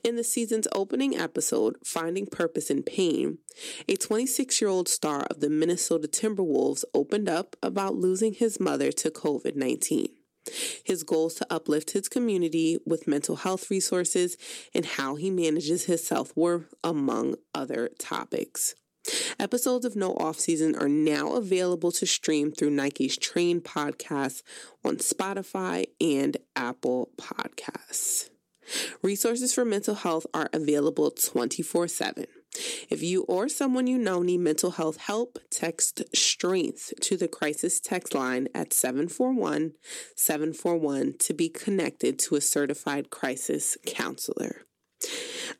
In 0.02 0.16
the 0.16 0.24
season's 0.24 0.68
opening 0.74 1.16
episode, 1.16 1.76
Finding 1.84 2.26
Purpose 2.26 2.70
in 2.70 2.82
Pain, 2.82 3.38
a 3.86 3.96
26 3.96 4.60
year 4.60 4.70
old 4.70 4.88
star 4.88 5.26
of 5.30 5.40
the 5.40 5.50
Minnesota 5.50 6.08
Timberwolves 6.08 6.84
opened 6.94 7.28
up 7.28 7.56
about 7.62 7.94
losing 7.94 8.32
his 8.32 8.58
mother 8.58 8.90
to 8.92 9.10
COVID 9.10 9.56
19. 9.56 10.08
His 10.84 11.02
goals 11.02 11.34
to 11.34 11.46
uplift 11.50 11.90
his 11.90 12.08
community 12.08 12.78
with 12.86 13.06
mental 13.06 13.36
health 13.36 13.70
resources 13.70 14.38
and 14.74 14.86
how 14.86 15.16
he 15.16 15.30
manages 15.30 15.84
his 15.84 16.06
self 16.06 16.34
worth, 16.34 16.72
among 16.82 17.34
other 17.54 17.90
topics. 17.98 18.74
Episodes 19.38 19.84
of 19.84 19.96
No 19.96 20.14
Off 20.14 20.38
Season 20.38 20.74
are 20.76 20.88
now 20.88 21.34
available 21.34 21.92
to 21.92 22.06
stream 22.06 22.52
through 22.52 22.70
Nike's 22.70 23.16
Train 23.16 23.60
podcast 23.60 24.42
on 24.84 24.96
Spotify 24.96 25.86
and 26.00 26.36
Apple 26.56 27.10
Podcasts. 27.16 28.30
Resources 29.02 29.54
for 29.54 29.64
mental 29.64 29.94
health 29.94 30.26
are 30.34 30.50
available 30.52 31.10
24 31.10 31.88
7. 31.88 32.26
If 32.90 33.02
you 33.02 33.22
or 33.22 33.48
someone 33.48 33.86
you 33.86 33.98
know 33.98 34.22
need 34.22 34.38
mental 34.38 34.72
health 34.72 34.96
help, 34.96 35.38
text 35.50 36.02
STRENGTH 36.14 36.98
to 37.00 37.16
the 37.16 37.28
crisis 37.28 37.80
text 37.80 38.14
line 38.14 38.48
at 38.54 38.72
741 38.72 39.72
741 40.16 41.14
to 41.18 41.34
be 41.34 41.48
connected 41.48 42.18
to 42.20 42.36
a 42.36 42.40
certified 42.40 43.10
crisis 43.10 43.76
counselor. 43.86 44.62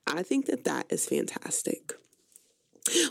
I 0.07 0.23
think 0.23 0.47
that 0.47 0.65
that 0.65 0.87
is 0.91 1.07
fantastic. 1.07 1.95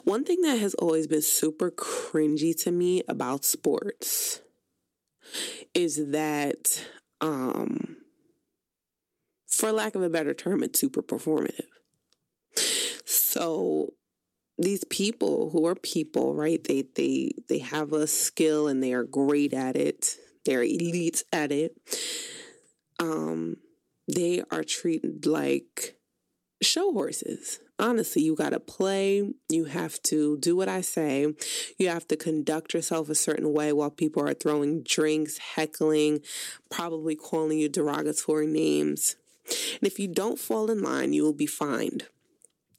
One 0.03 0.23
thing 0.23 0.41
that 0.41 0.59
has 0.59 0.73
always 0.75 1.07
been 1.07 1.21
super 1.21 1.71
cringy 1.71 2.55
to 2.63 2.71
me 2.71 3.03
about 3.07 3.45
sports 3.45 4.41
is 5.73 6.11
that, 6.11 6.85
um, 7.21 7.97
for 9.47 9.71
lack 9.71 9.95
of 9.95 10.01
a 10.01 10.09
better 10.09 10.33
term, 10.33 10.63
it's 10.63 10.79
super 10.79 11.01
performative. 11.01 11.65
So 13.05 13.93
these 14.57 14.83
people 14.85 15.49
who 15.51 15.65
are 15.67 15.75
people, 15.75 16.35
right? 16.35 16.63
They 16.63 16.83
they 16.95 17.31
they 17.49 17.59
have 17.59 17.93
a 17.93 18.07
skill 18.07 18.67
and 18.67 18.83
they 18.83 18.93
are 18.93 19.03
great 19.03 19.53
at 19.53 19.75
it. 19.75 20.17
They're 20.45 20.63
elites 20.63 21.23
at 21.31 21.51
it. 21.51 21.75
Um, 22.99 23.57
they 24.13 24.43
are 24.51 24.63
treated 24.63 25.25
like 25.25 25.96
show 26.61 26.91
horses 26.93 27.59
honestly, 27.79 28.21
you 28.21 28.35
got 28.35 28.49
to 28.49 28.59
play. 28.59 29.33
You 29.49 29.65
have 29.65 30.01
to 30.03 30.37
do 30.37 30.55
what 30.55 30.69
I 30.69 30.81
say. 30.81 31.33
You 31.77 31.89
have 31.89 32.07
to 32.07 32.15
conduct 32.15 32.73
yourself 32.73 33.09
a 33.09 33.15
certain 33.15 33.53
way 33.53 33.73
while 33.73 33.89
people 33.89 34.27
are 34.27 34.33
throwing 34.33 34.83
drinks, 34.83 35.37
heckling, 35.37 36.21
probably 36.69 37.15
calling 37.15 37.59
you 37.59 37.69
derogatory 37.69 38.47
names. 38.47 39.15
And 39.47 39.83
if 39.83 39.99
you 39.99 40.07
don't 40.07 40.39
fall 40.39 40.69
in 40.69 40.81
line, 40.81 41.13
you 41.13 41.23
will 41.23 41.33
be 41.33 41.45
fined. 41.45 42.07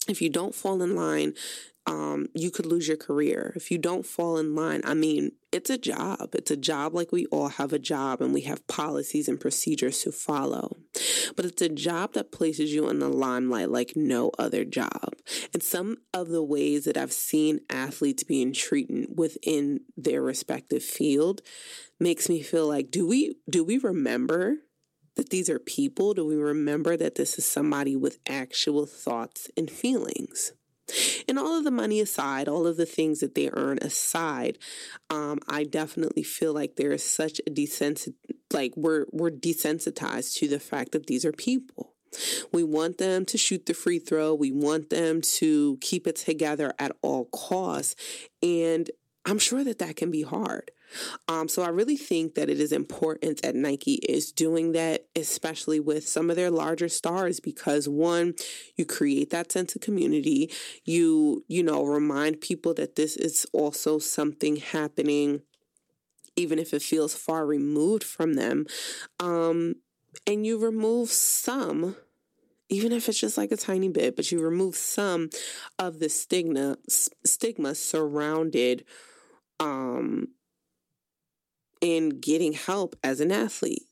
If 0.07 0.23
you 0.23 0.31
don't 0.31 0.55
fall 0.55 0.83
in 0.83 0.95
line, 0.95 1.35
um, 1.89 2.27
you 2.35 2.51
could 2.51 2.67
lose 2.67 2.87
your 2.87 2.99
career. 2.99 3.55
If 3.57 3.71
you 3.71 3.79
don't 3.79 4.05
fall 4.05 4.37
in 4.37 4.55
line, 4.55 4.83
I 4.85 4.93
mean, 4.93 5.33
it's 5.51 5.71
a 5.71 5.79
job. 5.79 6.35
It's 6.35 6.51
a 6.51 6.57
job 6.57 6.95
like 6.95 7.13
we 7.13 7.25
all 7.27 7.49
have 7.49 7.73
a 7.73 7.79
job 7.79 8.21
and 8.21 8.35
we 8.35 8.43
have 8.43 8.67
policies 8.67 9.27
and 9.27 9.41
procedures 9.41 10.03
to 10.03 10.13
follow. 10.13 10.77
But 11.35 11.47
it's 11.47 11.63
a 11.63 11.71
job 11.71 12.13
that 12.13 12.31
places 12.31 12.75
you 12.75 12.91
in 12.91 12.99
the 12.99 13.09
limelight 13.09 13.71
like 13.71 13.95
no 13.97 14.31
other 14.39 14.67
job. 14.67 15.15
And 15.55 15.63
some 15.63 15.97
of 16.13 16.29
the 16.29 16.43
ways 16.43 16.85
that 16.85 16.99
I've 16.99 17.13
seen 17.13 17.61
athletes 17.71 18.23
being 18.23 18.53
treated 18.53 19.07
within 19.17 19.81
their 19.97 20.21
respective 20.21 20.83
field 20.83 21.41
makes 21.99 22.29
me 22.29 22.43
feel 22.43 22.69
like 22.69 22.91
do 22.91 23.09
we 23.09 23.37
do 23.49 23.65
we 23.65 23.79
remember 23.79 24.57
that 25.17 25.31
these 25.31 25.49
are 25.49 25.59
people? 25.59 26.13
Do 26.13 26.27
we 26.27 26.37
remember 26.37 26.99
that 26.99 27.15
this 27.15 27.39
is 27.39 27.47
somebody 27.47 27.97
with 27.97 28.19
actual 28.29 28.85
thoughts 28.85 29.51
and 29.57 29.71
feelings? 29.71 30.53
And 31.29 31.39
all 31.39 31.59
of 31.59 31.65
the 31.65 31.71
money 31.71 32.01
aside, 32.01 32.49
all 32.49 32.67
of 32.67 32.77
the 32.77 32.87
things 32.87 33.21
that 33.21 33.35
they 33.35 33.51
earn 33.53 33.79
aside, 33.81 34.59
um, 35.11 35.39
I 35.49 35.65
definitely 35.65 36.23
feel 36.23 36.53
like 36.53 36.77
there 36.77 36.93
is 36.93 37.05
such 37.05 37.41
a 37.47 37.51
desensitized, 37.51 38.15
like 38.53 38.73
we're 38.77 39.07
we're 39.13 39.31
desensitized 39.31 40.35
to 40.39 40.49
the 40.49 40.61
fact 40.61 40.93
that 40.93 41.07
these 41.07 41.25
are 41.25 41.33
people. 41.33 41.95
We 42.53 42.65
want 42.65 42.99
them 42.99 43.27
to 43.27 43.37
shoot 43.37 43.67
the 43.67 43.75
free 43.75 43.99
throw. 43.99 44.35
We 44.35 44.53
want 44.53 44.91
them 44.91 45.21
to 45.21 45.77
keep 45.81 46.07
it 46.07 46.17
together 46.17 46.73
at 46.79 46.93
all 47.03 47.27
costs. 47.27 47.95
And 48.43 48.91
I'm 49.27 49.39
sure 49.39 49.63
that 49.65 49.79
that 49.79 49.97
can 49.97 50.11
be 50.11 50.23
hard. 50.23 50.71
Um, 51.29 51.49
so 51.49 51.63
I 51.63 51.69
really 51.69 51.97
think 51.97 52.35
that 52.35 52.49
it 52.49 52.61
is 52.61 52.73
important 52.73 53.43
that 53.43 53.55
Nike 53.55 53.95
is 53.95 54.33
doing 54.33 54.73
that, 54.73 55.07
especially 55.17 55.81
with 55.81 56.07
some 56.09 56.31
of 56.31 56.37
their 56.37 56.51
larger 56.51 56.89
stars, 56.89 57.41
because 57.41 57.89
one, 57.89 58.35
you 58.77 58.85
create 58.85 59.31
that 59.31 59.53
sense 59.53 59.75
of 59.75 59.81
community. 59.81 60.51
You, 60.85 61.45
you 61.49 61.63
know, 61.63 61.85
remind 61.85 62.41
people 62.41 62.75
that 62.75 62.97
this 62.97 63.17
is 63.17 63.47
also 63.53 63.99
something 63.99 64.57
happening, 64.57 65.43
even 66.37 66.59
if 66.59 66.73
it 66.73 66.83
feels 66.83 67.15
far 67.15 67.47
removed 67.47 68.05
from 68.05 68.35
them. 68.35 68.67
Um, 69.21 69.77
and 70.27 70.47
you 70.47 70.59
remove 70.59 71.11
some 71.11 71.97
even 72.71 72.93
if 72.93 73.09
it's 73.09 73.19
just 73.19 73.39
like 73.39 73.51
a 73.51 73.57
tiny 73.57 73.89
bit, 73.89 74.15
but 74.15 74.31
you 74.31 74.41
remove 74.41 74.77
some 74.77 75.31
of 75.79 76.01
the 76.01 76.09
stigma 76.09 76.77
stigma 77.25 77.75
surrounded 77.75 78.85
um 79.61 80.29
in 81.81 82.21
getting 82.21 82.53
help 82.53 82.97
as 83.03 83.21
an 83.21 83.33
athlete 83.33 83.87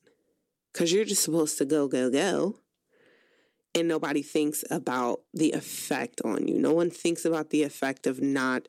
because 0.73 0.93
you're 0.93 1.05
just 1.05 1.23
supposed 1.23 1.57
to 1.57 1.65
go, 1.65 1.87
go, 1.87 2.09
go. 2.09 2.59
And 3.73 3.87
nobody 3.87 4.23
thinks 4.23 4.63
about 4.71 5.21
the 5.33 5.51
effect 5.51 6.21
on 6.25 6.47
you. 6.47 6.57
No 6.57 6.73
one 6.73 6.89
thinks 6.89 7.25
about 7.25 7.51
the 7.51 7.63
effect 7.63 8.07
of 8.07 8.21
not 8.21 8.67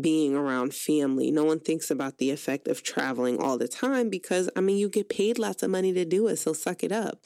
being 0.00 0.36
around 0.36 0.74
family. 0.74 1.30
No 1.32 1.44
one 1.44 1.58
thinks 1.58 1.90
about 1.90 2.18
the 2.18 2.30
effect 2.30 2.68
of 2.68 2.82
traveling 2.82 3.40
all 3.40 3.58
the 3.58 3.66
time 3.66 4.10
because, 4.10 4.48
I 4.54 4.60
mean, 4.60 4.76
you 4.76 4.88
get 4.88 5.08
paid 5.08 5.38
lots 5.38 5.64
of 5.64 5.70
money 5.70 5.92
to 5.92 6.04
do 6.04 6.28
it, 6.28 6.36
so 6.36 6.52
suck 6.52 6.84
it 6.84 6.92
up. 6.92 7.20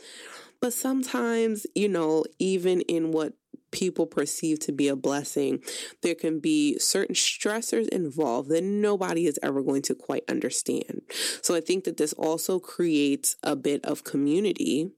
But 0.61 0.73
sometimes, 0.73 1.67
you 1.75 1.89
know, 1.89 2.25
even 2.39 2.81
in 2.83 3.13
what 3.13 3.35
people 3.71 4.07
perceive 4.07 4.59
to 4.61 4.73
be 4.73 4.89
a 4.89 4.97
blessing, 4.97 5.63
there 6.03 6.15
can 6.15 6.41
be 6.41 6.79
certain 6.79 7.15
stressors 7.15 7.89
involved 7.89 8.49
that 8.49 8.65
nobody 8.65 9.27
is 9.27 9.39
ever 9.43 9.63
going 9.63 9.83
to 9.83 9.95
quite 9.95 10.25
understand. 10.29 11.03
So 11.43 11.55
I 11.55 11.61
think 11.61 11.85
that 11.85 11.97
this 11.97 12.13
also 12.15 12.59
creates 12.59 13.37
a 13.43 13.57
bit 13.57 13.85
of 13.85 14.05
community 14.05 14.91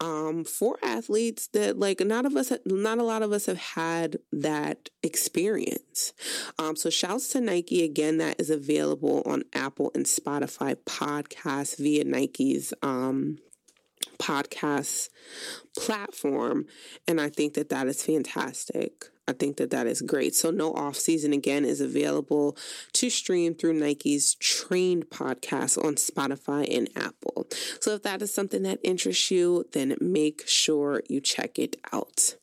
um, 0.00 0.44
for 0.44 0.78
athletes 0.82 1.48
that 1.48 1.78
like 1.78 2.00
not 2.00 2.26
of 2.26 2.36
us, 2.36 2.52
not 2.64 2.98
a 2.98 3.02
lot 3.04 3.22
of 3.22 3.32
us 3.32 3.46
have 3.46 3.58
had 3.58 4.16
that 4.32 4.88
experience. 5.02 6.12
Um, 6.58 6.76
so 6.76 6.90
shouts 6.90 7.28
to 7.28 7.40
Nike 7.40 7.84
again. 7.84 8.18
That 8.18 8.40
is 8.40 8.50
available 8.50 9.22
on 9.26 9.42
Apple 9.52 9.90
and 9.94 10.06
Spotify 10.06 10.76
podcasts 10.86 11.76
via 11.76 12.04
Nike's 12.04 12.72
um, 12.82 13.38
podcast 14.18 15.08
platform. 15.76 16.66
And 17.06 17.20
I 17.20 17.28
think 17.28 17.54
that 17.54 17.68
that 17.70 17.86
is 17.86 18.02
fantastic. 18.02 19.06
I 19.28 19.32
think 19.32 19.56
that 19.56 19.70
that 19.70 19.86
is 19.86 20.02
great. 20.02 20.34
So, 20.34 20.50
No 20.50 20.72
Off 20.72 20.96
Season 20.96 21.32
again 21.32 21.64
is 21.64 21.80
available 21.80 22.56
to 22.92 23.10
stream 23.10 23.54
through 23.54 23.74
Nike's 23.74 24.36
Trained 24.36 25.10
podcast 25.10 25.82
on 25.84 25.96
Spotify 25.96 26.66
and 26.74 26.88
Apple. 26.94 27.48
So, 27.80 27.94
if 27.94 28.02
that 28.02 28.22
is 28.22 28.32
something 28.32 28.62
that 28.62 28.78
interests 28.84 29.30
you, 29.32 29.64
then 29.72 29.96
make 30.00 30.46
sure 30.46 31.02
you 31.08 31.20
check 31.20 31.58
it 31.58 31.76
out. 31.92 32.36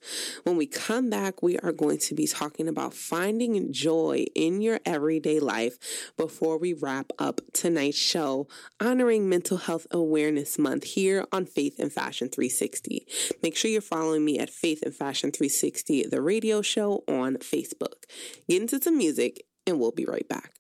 When 0.44 0.58
we 0.58 0.66
come 0.66 1.10
back, 1.10 1.42
we 1.42 1.58
are 1.60 1.72
going 1.72 2.00
to 2.00 2.16
be 2.16 2.28
talking 2.28 2.68
about 2.68 2.94
finding 2.94 3.72
joy 3.72 4.26
in 4.36 4.62
your 4.62 4.82
everyday 4.86 5.40
life 5.40 5.78
before 6.18 6.58
we 6.58 6.74
wrap 6.74 7.12
up 7.18 7.40
tonight's 7.54 7.98
show, 7.98 8.48
honoring 8.82 9.30
Mental 9.30 9.58
Health 9.58 9.88
Awareness 9.92 10.60
Month 10.60 10.84
here 10.84 11.26
on 11.32 11.46
Faith 11.46 11.80
and 11.80 11.92
Fashion 11.92 12.28
360. 12.28 13.08
Make 13.42 13.56
sure 13.56 13.72
you're 13.72 13.82
following 13.82 14.26
me 14.26 14.38
at 14.38 14.50
Faith 14.50 14.82
and 14.84 14.94
Fashion 14.94 15.32
360, 15.32 16.08
the 16.08 16.22
radio 16.22 16.62
show 16.62 16.73
show 16.74 17.04
on 17.08 17.38
Facebook. 17.38 18.06
Get 18.50 18.62
into 18.62 18.82
some 18.82 18.98
music, 18.98 19.46
and 19.68 19.80
we'll 19.80 19.92
be 19.92 20.06
right 20.06 20.28
back. 20.28 20.54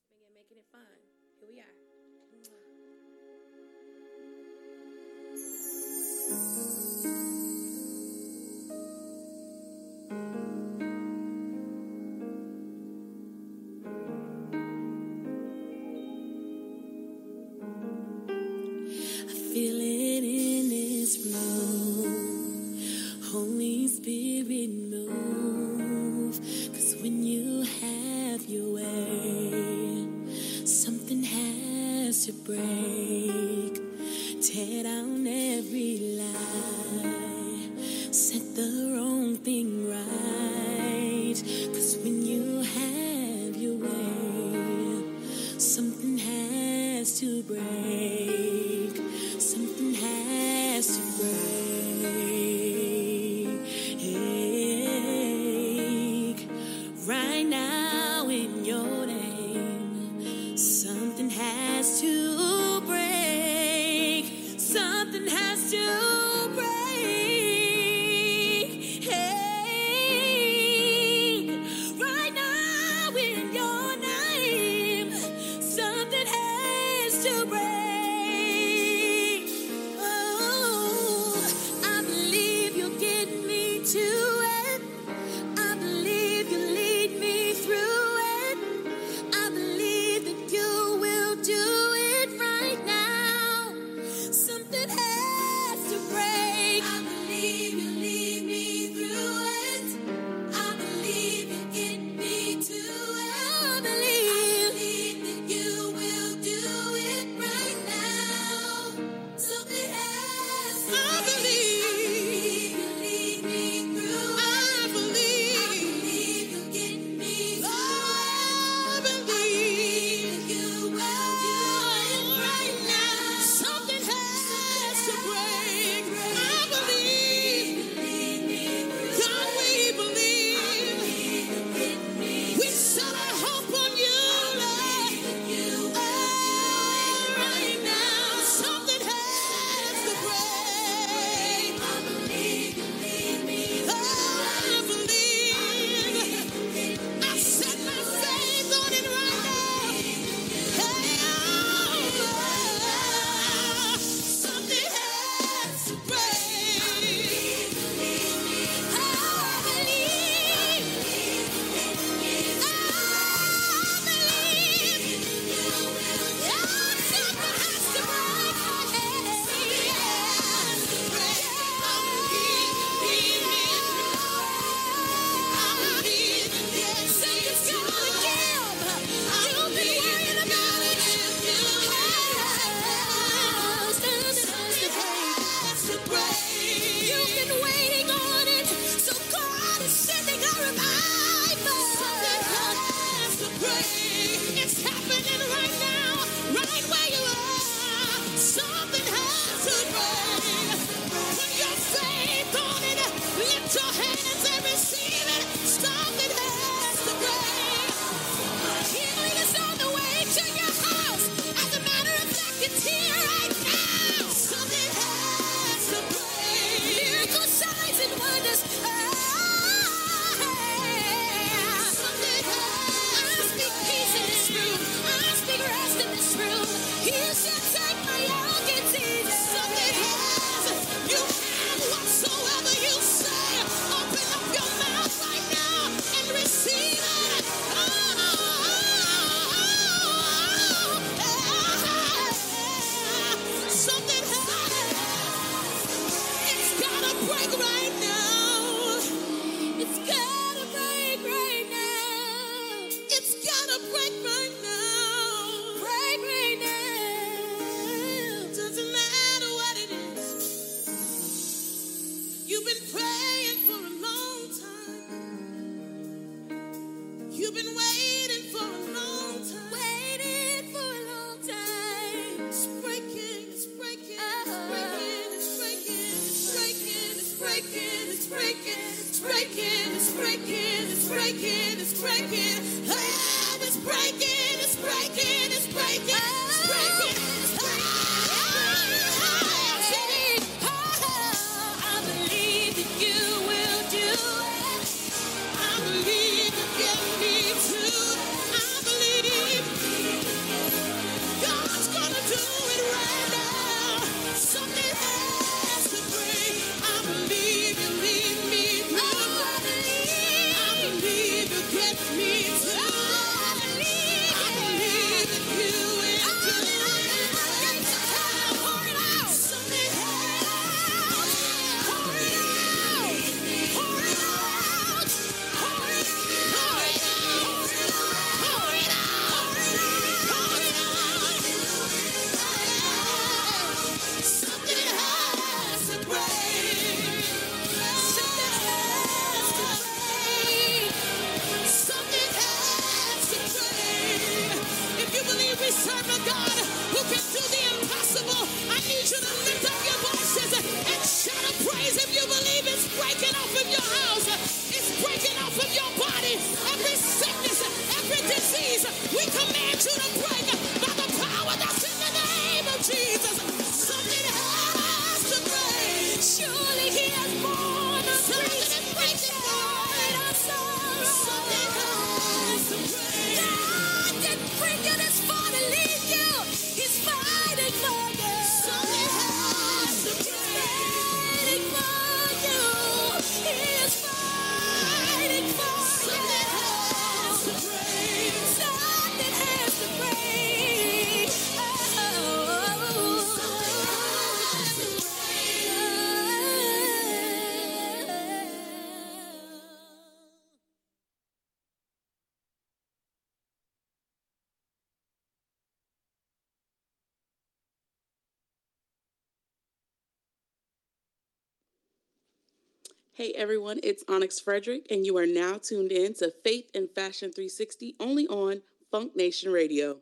Everyone, 413.44 413.78
it's 413.84 414.06
Onyx 414.07 414.40
Frederick, 414.40 414.88
and 414.90 415.06
you 415.06 415.18
are 415.18 415.26
now 415.26 415.57
tuned 415.61 415.91
in 415.91 416.14
to 416.14 416.32
Faith 416.45 416.72
and 416.74 416.88
Fashion 416.90 417.30
360 417.30 417.94
only 417.99 418.26
on 418.28 418.61
Funk 418.90 419.18
Nation 419.18 419.52
Radio. 419.52 419.98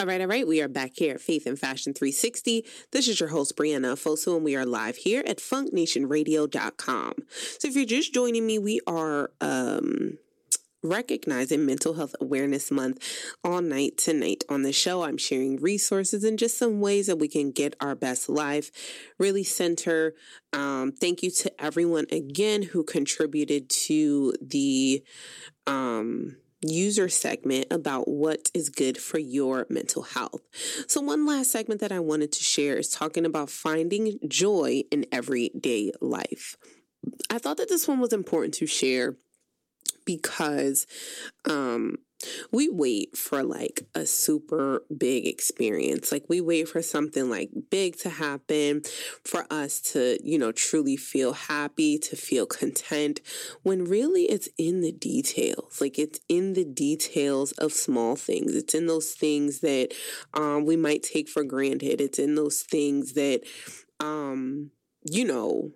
All 0.00 0.06
right, 0.06 0.20
all 0.20 0.26
right. 0.26 0.44
We 0.44 0.60
are 0.60 0.66
back 0.66 0.90
here 0.96 1.14
at 1.14 1.20
Faith 1.20 1.46
and 1.46 1.56
Fashion 1.56 1.94
360. 1.94 2.64
This 2.90 3.06
is 3.06 3.20
your 3.20 3.28
host, 3.28 3.56
Brianna 3.56 3.94
Fosu, 3.94 4.34
and 4.34 4.44
we 4.44 4.56
are 4.56 4.66
live 4.66 4.96
here 4.96 5.22
at 5.24 5.38
funknationradio.com. 5.38 7.12
So 7.60 7.68
if 7.68 7.76
you're 7.76 7.84
just 7.84 8.12
joining 8.12 8.44
me, 8.44 8.58
we 8.58 8.80
are 8.88 9.30
um, 9.40 10.18
recognizing 10.84 11.66
Mental 11.66 11.94
Health 11.94 12.14
Awareness 12.20 12.70
Month 12.70 13.02
all 13.42 13.62
night 13.62 13.96
tonight. 13.96 14.44
On 14.48 14.62
the 14.62 14.72
show, 14.72 15.02
I'm 15.02 15.16
sharing 15.16 15.56
resources 15.56 16.22
and 16.22 16.38
just 16.38 16.58
some 16.58 16.80
ways 16.80 17.08
that 17.08 17.18
we 17.18 17.26
can 17.26 17.50
get 17.50 17.74
our 17.80 17.94
best 17.94 18.28
life, 18.28 18.70
really 19.18 19.42
center. 19.42 20.14
Um, 20.52 20.92
thank 20.92 21.22
you 21.22 21.30
to 21.30 21.62
everyone 21.62 22.06
again 22.12 22.62
who 22.62 22.84
contributed 22.84 23.68
to 23.70 24.34
the. 24.40 25.02
Um, 25.66 26.36
user 26.66 27.10
segment 27.10 27.66
about 27.70 28.08
what 28.08 28.50
is 28.54 28.70
good 28.70 28.96
for 28.96 29.18
your 29.18 29.66
mental 29.68 30.02
health. 30.02 30.40
So, 30.88 31.00
one 31.00 31.26
last 31.26 31.50
segment 31.50 31.80
that 31.82 31.92
I 31.92 32.00
wanted 32.00 32.32
to 32.32 32.42
share 32.42 32.76
is 32.76 32.88
talking 32.88 33.26
about 33.26 33.50
finding 33.50 34.18
joy 34.26 34.84
in 34.90 35.04
everyday 35.12 35.92
life. 36.00 36.56
I 37.30 37.38
thought 37.38 37.58
that 37.58 37.68
this 37.68 37.86
one 37.86 38.00
was 38.00 38.12
important 38.12 38.54
to 38.54 38.66
share 38.66 39.16
because 40.04 40.86
um 41.48 41.96
we 42.50 42.68
wait 42.68 43.16
for 43.16 43.42
like 43.42 43.86
a 43.94 44.06
super 44.06 44.84
big 44.96 45.26
experience. 45.26 46.10
Like 46.10 46.24
we 46.28 46.40
wait 46.40 46.68
for 46.68 46.82
something 46.82 47.28
like 47.28 47.50
big 47.70 47.96
to 47.98 48.08
happen 48.08 48.82
for 49.24 49.46
us 49.50 49.80
to, 49.92 50.18
you 50.22 50.38
know, 50.38 50.52
truly 50.52 50.96
feel 50.96 51.32
happy, 51.32 51.98
to 51.98 52.16
feel 52.16 52.46
content, 52.46 53.20
when 53.62 53.84
really 53.84 54.22
it's 54.22 54.48
in 54.58 54.80
the 54.80 54.92
details. 54.92 55.80
Like 55.80 55.98
it's 55.98 56.20
in 56.28 56.54
the 56.54 56.64
details 56.64 57.52
of 57.52 57.72
small 57.72 58.16
things. 58.16 58.54
It's 58.54 58.74
in 58.74 58.86
those 58.86 59.12
things 59.12 59.60
that 59.60 59.92
um, 60.32 60.64
we 60.64 60.76
might 60.76 61.02
take 61.02 61.28
for 61.28 61.44
granted. 61.44 62.00
It's 62.00 62.18
in 62.18 62.34
those 62.34 62.62
things 62.62 63.12
that, 63.14 63.42
um, 64.00 64.70
you 65.04 65.24
know, 65.24 65.72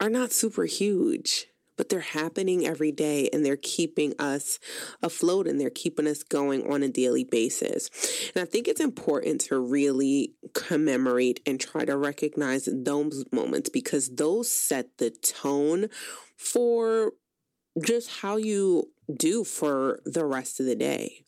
are 0.00 0.10
not 0.10 0.32
super 0.32 0.64
huge 0.64 1.46
but 1.76 1.88
they're 1.88 2.00
happening 2.00 2.66
every 2.66 2.92
day 2.92 3.28
and 3.32 3.44
they're 3.44 3.56
keeping 3.56 4.14
us 4.18 4.58
afloat 5.02 5.46
and 5.46 5.60
they're 5.60 5.70
keeping 5.70 6.06
us 6.06 6.22
going 6.22 6.70
on 6.70 6.82
a 6.82 6.88
daily 6.88 7.24
basis. 7.24 7.90
And 8.34 8.42
I 8.42 8.46
think 8.46 8.68
it's 8.68 8.80
important 8.80 9.42
to 9.42 9.58
really 9.58 10.34
commemorate 10.54 11.40
and 11.46 11.60
try 11.60 11.84
to 11.84 11.96
recognize 11.96 12.68
those 12.72 13.24
moments 13.32 13.68
because 13.68 14.08
those 14.08 14.50
set 14.50 14.98
the 14.98 15.10
tone 15.10 15.88
for 16.36 17.12
just 17.84 18.20
how 18.20 18.36
you 18.36 18.90
do 19.14 19.44
for 19.44 20.00
the 20.04 20.24
rest 20.24 20.60
of 20.60 20.66
the 20.66 20.76
day. 20.76 21.25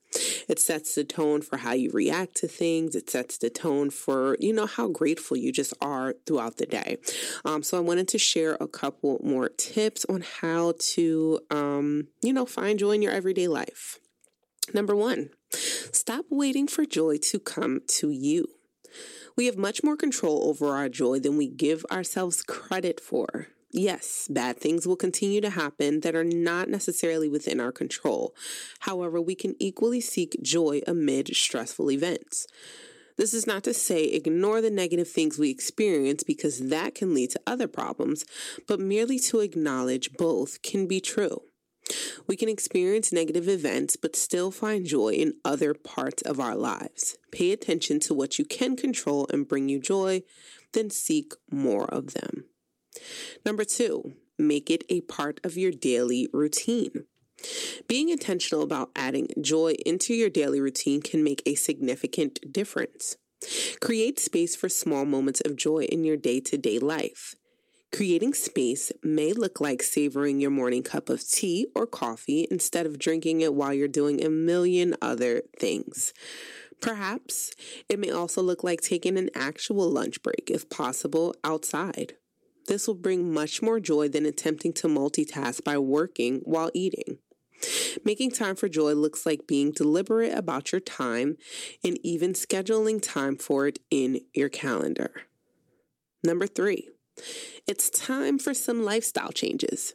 It 0.49 0.59
sets 0.59 0.95
the 0.95 1.05
tone 1.05 1.43
for 1.43 1.59
how 1.59 1.73
you 1.73 1.91
react 1.93 2.37
to 2.37 2.49
things. 2.49 2.95
It 2.95 3.11
sets 3.11 3.39
the 3.39 3.51
tone 3.51 3.91
for, 3.91 4.37
you 4.41 4.53
know, 4.53 4.67
how 4.67 4.89
grateful 4.89 5.37
you 5.37 5.53
just 5.53 5.75
are 5.81 6.15
throughout 6.27 6.57
the 6.57 6.67
day. 6.67 6.99
Um, 7.45 7.63
so 7.63 7.77
I 7.77 7.81
wanted 7.81 8.09
to 8.09 8.19
share 8.19 8.57
a 8.61 8.69
couple 8.69 9.21
more 9.23 9.49
tips 9.49 10.05
on 10.09 10.25
how 10.41 10.75
to, 10.95 11.41
um, 11.51 12.09
you 12.23 12.33
know, 12.33 12.47
find 12.47 12.79
joy 12.79 12.93
in 12.93 13.03
your 13.03 13.13
everyday 13.13 13.49
life. 13.49 13.99
Number 14.75 14.95
one, 14.95 15.31
stop 15.51 16.27
waiting 16.31 16.67
for 16.67 16.85
joy 16.85 17.19
to 17.19 17.39
come 17.39 17.81
to 17.89 18.11
you. 18.11 18.47
We 19.37 19.47
have 19.47 19.57
much 19.57 19.85
more 19.85 19.97
control 19.97 20.49
over 20.49 20.75
our 20.75 20.89
joy 20.89 21.21
than 21.21 21.37
we 21.37 21.49
give 21.49 21.87
ourselves 21.91 22.43
credit 22.43 23.01
for. 23.01 23.49
Yes, 23.71 24.29
bad 24.31 24.59
things 24.59 24.87
will 24.87 24.97
continue 24.97 25.43
to 25.43 25.51
happen 25.51 26.01
that 26.01 26.15
are 26.15 26.25
not 26.25 26.71
necessarily 26.71 27.29
within 27.29 27.61
our 27.61 27.73
control. 27.73 28.35
However, 28.81 29.21
we 29.21 29.35
can 29.35 29.55
equally 29.59 30.01
seek 30.01 30.39
joy 30.43 30.81
amid 30.87 31.37
stressful 31.37 31.91
events. 31.91 32.47
This 33.19 33.35
is 33.35 33.47
not 33.47 33.65
to 33.65 33.75
say 33.75 34.05
ignore 34.05 34.63
the 34.63 34.71
negative 34.71 35.09
things 35.09 35.39
we 35.39 35.51
experience 35.51 36.23
because 36.23 36.69
that 36.69 36.95
can 36.95 37.13
lead 37.13 37.31
to 37.31 37.41
other 37.47 37.69
problems, 37.69 38.25
but 38.67 38.81
merely 38.81 39.19
to 39.21 39.41
acknowledge 39.41 40.13
both 40.15 40.63
can 40.63 40.87
be 40.87 41.01
true. 41.01 41.43
We 42.27 42.37
can 42.37 42.49
experience 42.49 43.13
negative 43.13 43.49
events 43.49 43.97
but 43.97 44.17
still 44.17 44.51
find 44.51 44.87
joy 44.87 45.15
in 45.15 45.35
other 45.45 45.75
parts 45.75 46.23
of 46.23 46.41
our 46.41 46.57
lives. 46.57 47.19
Pay 47.33 47.53
attention 47.53 48.01
to 48.01 48.15
what 48.15 48.39
you 48.39 48.45
can 48.45 48.77
control 48.77 49.27
and 49.31 49.49
bring 49.49 49.69
you 49.69 49.81
joy, 49.81 50.23
then 50.73 50.89
seek 50.89 51.33
more 51.51 51.87
of 51.87 52.15
them. 52.15 52.45
Number 53.45 53.65
two, 53.65 54.15
make 54.39 54.71
it 54.71 54.85
a 54.89 55.01
part 55.03 55.41
of 55.45 55.57
your 55.57 55.73
daily 55.73 56.29
routine. 56.33 57.05
Being 57.87 58.09
intentional 58.09 58.63
about 58.63 58.91
adding 58.97 59.29
joy 59.41 59.75
into 59.87 60.15
your 60.15 60.31
daily 60.31 60.61
routine 60.61 61.01
can 61.01 61.23
make 61.23 61.43
a 61.47 61.55
significant 61.55 62.53
difference. 62.53 63.17
Create 63.81 64.19
space 64.19 64.57
for 64.57 64.69
small 64.69 65.05
moments 65.05 65.41
of 65.45 65.57
joy 65.57 65.85
in 65.85 66.05
your 66.05 66.17
day 66.17 66.41
to 66.41 66.59
day 66.59 66.79
life. 66.79 67.37
Creating 67.91 68.35
space 68.35 68.93
may 69.03 69.33
look 69.33 69.61
like 69.61 69.83
savoring 69.83 70.41
your 70.41 70.51
morning 70.51 70.83
cup 70.83 71.09
of 71.09 71.27
tea 71.27 71.69
or 71.75 71.87
coffee 71.87 72.47
instead 72.51 72.85
of 72.85 72.99
drinking 72.99 73.41
it 73.41 73.55
while 73.55 73.73
you're 73.73 73.89
doing 73.89 74.23
a 74.23 74.29
million 74.29 74.95
other 75.01 75.43
things. 75.59 76.13
Perhaps 76.81 77.53
it 77.89 77.99
may 77.99 78.11
also 78.11 78.43
look 78.43 78.63
like 78.63 78.81
taking 78.81 79.17
an 79.17 79.31
actual 79.35 79.91
lunch 79.91 80.23
break, 80.23 80.51
if 80.53 80.69
possible, 80.69 81.35
outside. 81.43 82.15
This 82.69 82.87
will 82.87 82.95
bring 82.95 83.33
much 83.33 83.63
more 83.63 83.81
joy 83.81 84.09
than 84.09 84.27
attempting 84.27 84.75
to 84.75 84.89
multitask 84.89 85.65
by 85.65 85.79
working 85.79 86.43
while 86.45 86.71
eating. 86.75 87.19
Making 88.05 88.31
time 88.31 88.57
for 88.57 88.69
joy 88.69 88.93
looks 88.93 89.25
like 89.25 89.47
being 89.47 89.73
deliberate 89.73 90.33
about 90.33 90.71
your 90.71 90.81
time 90.81 91.39
and 91.83 91.99
even 92.05 92.35
scheduling 92.35 93.03
time 93.03 93.37
for 93.37 93.67
it 93.67 93.79
in 93.91 94.21
your 94.35 94.51
calendar. 94.51 95.11
Number 96.23 96.47
three, 96.47 96.91
it's 97.67 97.91
time 97.91 98.39
for 98.39 98.55
some 98.55 98.85
lifestyle 98.85 99.33
changes. 99.33 99.95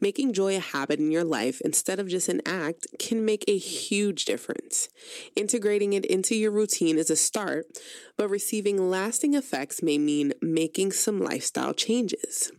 Making 0.00 0.32
joy 0.32 0.56
a 0.56 0.60
habit 0.60 1.00
in 1.00 1.10
your 1.10 1.24
life 1.24 1.60
instead 1.62 1.98
of 1.98 2.08
just 2.08 2.28
an 2.28 2.40
act 2.46 2.86
can 2.98 3.24
make 3.24 3.44
a 3.48 3.58
huge 3.58 4.24
difference. 4.24 4.88
Integrating 5.34 5.92
it 5.92 6.06
into 6.06 6.36
your 6.36 6.52
routine 6.52 6.98
is 6.98 7.10
a 7.10 7.16
start, 7.16 7.66
but 8.16 8.28
receiving 8.28 8.90
lasting 8.90 9.34
effects 9.34 9.82
may 9.82 9.98
mean 9.98 10.32
making 10.40 10.92
some 10.92 11.20
lifestyle 11.20 11.74
changes. 11.74 12.52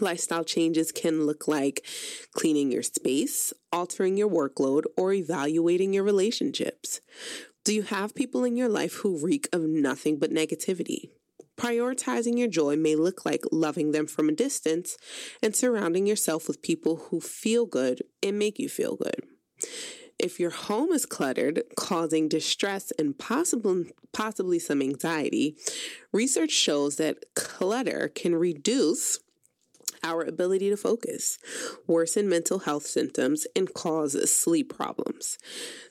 Lifestyle 0.00 0.44
changes 0.44 0.92
can 0.92 1.26
look 1.26 1.48
like 1.48 1.86
cleaning 2.34 2.72
your 2.72 2.82
space, 2.82 3.52
altering 3.72 4.16
your 4.16 4.28
workload, 4.28 4.82
or 4.96 5.12
evaluating 5.12 5.92
your 5.92 6.04
relationships. 6.04 7.00
Do 7.64 7.74
you 7.74 7.82
have 7.82 8.14
people 8.14 8.44
in 8.44 8.56
your 8.56 8.68
life 8.68 8.94
who 8.94 9.18
reek 9.18 9.48
of 9.52 9.62
nothing 9.62 10.18
but 10.18 10.30
negativity? 10.30 11.10
Prioritizing 11.66 12.38
your 12.38 12.46
joy 12.46 12.76
may 12.76 12.94
look 12.94 13.26
like 13.26 13.42
loving 13.50 13.90
them 13.90 14.06
from 14.06 14.28
a 14.28 14.32
distance 14.32 14.96
and 15.42 15.56
surrounding 15.56 16.06
yourself 16.06 16.46
with 16.46 16.62
people 16.62 16.96
who 17.08 17.20
feel 17.20 17.66
good 17.66 18.02
and 18.22 18.38
make 18.38 18.60
you 18.60 18.68
feel 18.68 18.94
good. 18.94 19.24
If 20.16 20.38
your 20.38 20.50
home 20.50 20.92
is 20.92 21.06
cluttered, 21.06 21.64
causing 21.76 22.28
distress 22.28 22.92
and 23.00 23.18
possible, 23.18 23.82
possibly 24.12 24.60
some 24.60 24.80
anxiety, 24.80 25.56
research 26.12 26.52
shows 26.52 26.98
that 26.98 27.24
clutter 27.34 28.12
can 28.14 28.36
reduce 28.36 29.18
our 30.04 30.22
ability 30.22 30.70
to 30.70 30.76
focus, 30.76 31.36
worsen 31.88 32.28
mental 32.28 32.60
health 32.60 32.86
symptoms, 32.86 33.44
and 33.56 33.74
cause 33.74 34.30
sleep 34.30 34.72
problems. 34.72 35.36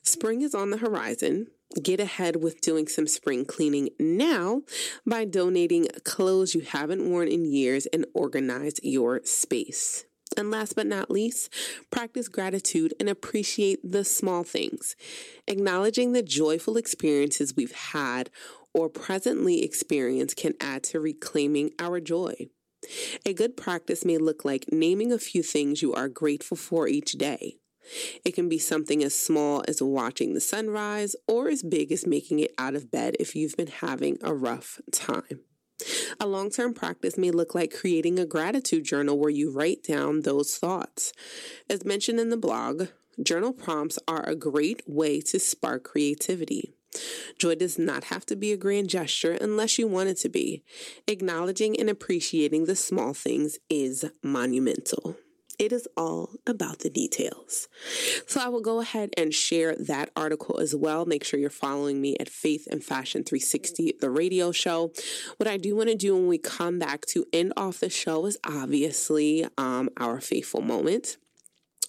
Spring 0.03 0.41
is 0.41 0.55
on 0.55 0.69
the 0.69 0.77
horizon. 0.77 1.47
Get 1.81 1.99
ahead 1.99 2.37
with 2.37 2.61
doing 2.61 2.87
some 2.87 3.07
spring 3.07 3.45
cleaning 3.45 3.89
now 3.99 4.61
by 5.05 5.25
donating 5.25 5.87
clothes 6.03 6.55
you 6.55 6.61
haven't 6.61 7.09
worn 7.09 7.27
in 7.27 7.45
years 7.45 7.85
and 7.87 8.05
organize 8.13 8.75
your 8.81 9.21
space. 9.23 10.05
And 10.37 10.51
last 10.51 10.75
but 10.75 10.87
not 10.87 11.11
least, 11.11 11.53
practice 11.91 12.27
gratitude 12.27 12.93
and 12.99 13.09
appreciate 13.09 13.79
the 13.83 14.03
small 14.03 14.43
things. 14.43 14.95
Acknowledging 15.47 16.11
the 16.11 16.23
joyful 16.23 16.77
experiences 16.77 17.55
we've 17.55 17.71
had 17.71 18.29
or 18.73 18.89
presently 18.89 19.63
experience 19.63 20.33
can 20.33 20.53
add 20.59 20.83
to 20.83 20.99
reclaiming 20.99 21.71
our 21.79 21.99
joy. 21.99 22.33
A 23.25 23.33
good 23.33 23.57
practice 23.57 24.05
may 24.05 24.17
look 24.17 24.45
like 24.45 24.65
naming 24.71 25.11
a 25.11 25.19
few 25.19 25.41
things 25.41 25.81
you 25.81 25.93
are 25.93 26.09
grateful 26.09 26.57
for 26.57 26.87
each 26.87 27.13
day. 27.13 27.57
It 28.23 28.33
can 28.35 28.49
be 28.49 28.59
something 28.59 29.03
as 29.03 29.15
small 29.15 29.63
as 29.67 29.81
watching 29.81 30.33
the 30.33 30.41
sunrise 30.41 31.15
or 31.27 31.49
as 31.49 31.63
big 31.63 31.91
as 31.91 32.07
making 32.07 32.39
it 32.39 32.53
out 32.57 32.75
of 32.75 32.91
bed 32.91 33.15
if 33.19 33.35
you've 33.35 33.57
been 33.57 33.67
having 33.67 34.17
a 34.21 34.33
rough 34.33 34.79
time. 34.91 35.41
A 36.19 36.25
long 36.25 36.49
term 36.49 36.73
practice 36.73 37.17
may 37.17 37.31
look 37.31 37.53
like 37.53 37.73
creating 37.73 38.17
a 38.17 38.25
gratitude 38.25 38.85
journal 38.85 39.19
where 39.19 39.29
you 39.29 39.51
write 39.51 39.83
down 39.83 40.21
those 40.21 40.57
thoughts. 40.57 41.11
As 41.69 41.83
mentioned 41.83 42.19
in 42.19 42.29
the 42.29 42.37
blog, 42.37 42.87
journal 43.21 43.53
prompts 43.53 43.99
are 44.07 44.23
a 44.23 44.35
great 44.35 44.81
way 44.87 45.19
to 45.21 45.39
spark 45.39 45.83
creativity. 45.83 46.73
Joy 47.37 47.55
does 47.55 47.77
not 47.77 48.05
have 48.05 48.25
to 48.27 48.37
be 48.37 48.53
a 48.53 48.57
grand 48.57 48.89
gesture 48.89 49.33
unless 49.33 49.77
you 49.77 49.87
want 49.87 50.09
it 50.09 50.17
to 50.19 50.29
be. 50.29 50.63
Acknowledging 51.07 51.77
and 51.77 51.89
appreciating 51.89 52.65
the 52.65 52.75
small 52.75 53.13
things 53.13 53.59
is 53.69 54.05
monumental. 54.23 55.17
It 55.57 55.71
is 55.71 55.87
all 55.95 56.31
about 56.45 56.79
the 56.79 56.89
details. 56.89 57.67
So 58.27 58.41
I 58.41 58.47
will 58.47 58.61
go 58.61 58.81
ahead 58.81 59.11
and 59.17 59.33
share 59.33 59.75
that 59.75 60.09
article 60.15 60.59
as 60.59 60.75
well. 60.75 61.05
Make 61.05 61.23
sure 61.23 61.39
you're 61.39 61.49
following 61.49 62.01
me 62.01 62.15
at 62.19 62.29
Faith 62.29 62.67
and 62.69 62.83
Fashion 62.83 63.23
360, 63.23 63.95
the 63.99 64.09
radio 64.09 64.51
show. 64.51 64.91
What 65.37 65.47
I 65.47 65.57
do 65.57 65.75
want 65.75 65.89
to 65.89 65.95
do 65.95 66.15
when 66.15 66.27
we 66.27 66.37
come 66.37 66.79
back 66.79 67.05
to 67.07 67.25
end 67.31 67.53
off 67.55 67.79
the 67.79 67.89
show 67.89 68.25
is 68.25 68.37
obviously 68.45 69.45
um, 69.57 69.89
our 69.97 70.19
faithful 70.19 70.61
moment. 70.61 71.17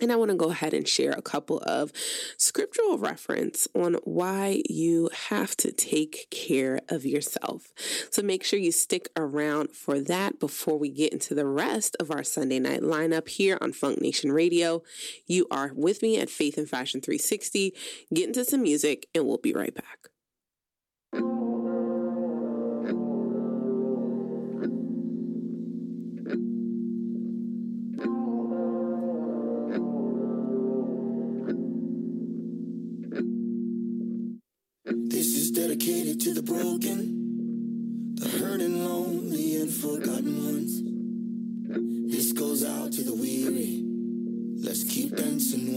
And 0.01 0.13
I 0.13 0.17
want 0.17 0.31
to 0.31 0.37
go 0.37 0.51
ahead 0.51 0.75
and 0.75 0.87
share 0.87 1.13
a 1.13 1.23
couple 1.23 1.61
of 1.61 1.91
scriptural 2.37 2.99
reference 2.99 3.67
on 3.75 3.95
why 4.05 4.63
you 4.69 5.09
have 5.29 5.57
to 5.59 5.73
take 5.73 6.29
care 6.31 6.81
of 6.89 7.07
yourself. 7.07 7.73
So 8.11 8.23
make 8.23 8.45
sure 8.45 8.59
you 8.59 8.73
stick 8.73 9.09
around 9.17 9.71
for 9.71 10.01
that 10.01 10.39
before 10.39 10.79
we 10.79 10.91
get 10.91 11.15
into 11.15 11.35
the 11.35 11.47
rest 11.47 11.97
of 11.99 12.11
our 12.11 12.25
Sunday 12.25 12.59
night 12.59 12.83
lineup 12.83 13.29
here 13.29 13.57
on 13.61 13.73
Funk 13.73 14.01
Nation 14.03 14.33
Radio. 14.33 14.83
You 15.27 15.47
are 15.51 15.73
with 15.75 16.03
me 16.03 16.21
at 16.21 16.29
Faith 16.29 16.59
and 16.59 16.69
Fashion 16.69 17.01
360. 17.01 17.73
Get 18.13 18.29
into 18.29 18.45
some 18.45 18.63
music 18.63 19.07
and 19.15 19.27
we'll 19.27 19.39
be 19.39 19.55
right 19.55 19.75
back. 19.75 20.06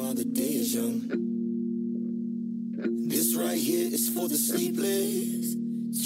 While 0.09 0.15
the 0.15 0.25
day 0.25 0.41
is 0.41 0.73
young. 0.73 1.01
This 3.07 3.35
right 3.35 3.59
here 3.59 3.93
is 3.93 4.09
for 4.09 4.27
the 4.27 4.37
sleepless, 4.37 5.55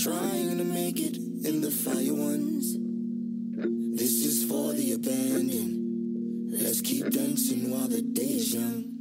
trying 0.03 0.57
to 0.57 0.65
make 0.65 0.99
it 0.99 1.15
in 1.15 1.61
the 1.61 1.71
fire 1.71 2.13
ones. 2.13 2.75
This 3.97 4.25
is 4.25 4.43
for 4.43 4.73
the 4.73 4.91
abandoned. 4.91 6.51
Let's 6.51 6.81
keep 6.81 7.11
dancing 7.11 7.71
while 7.71 7.87
the 7.87 8.01
day 8.01 8.23
is 8.23 8.53
young. 8.53 8.92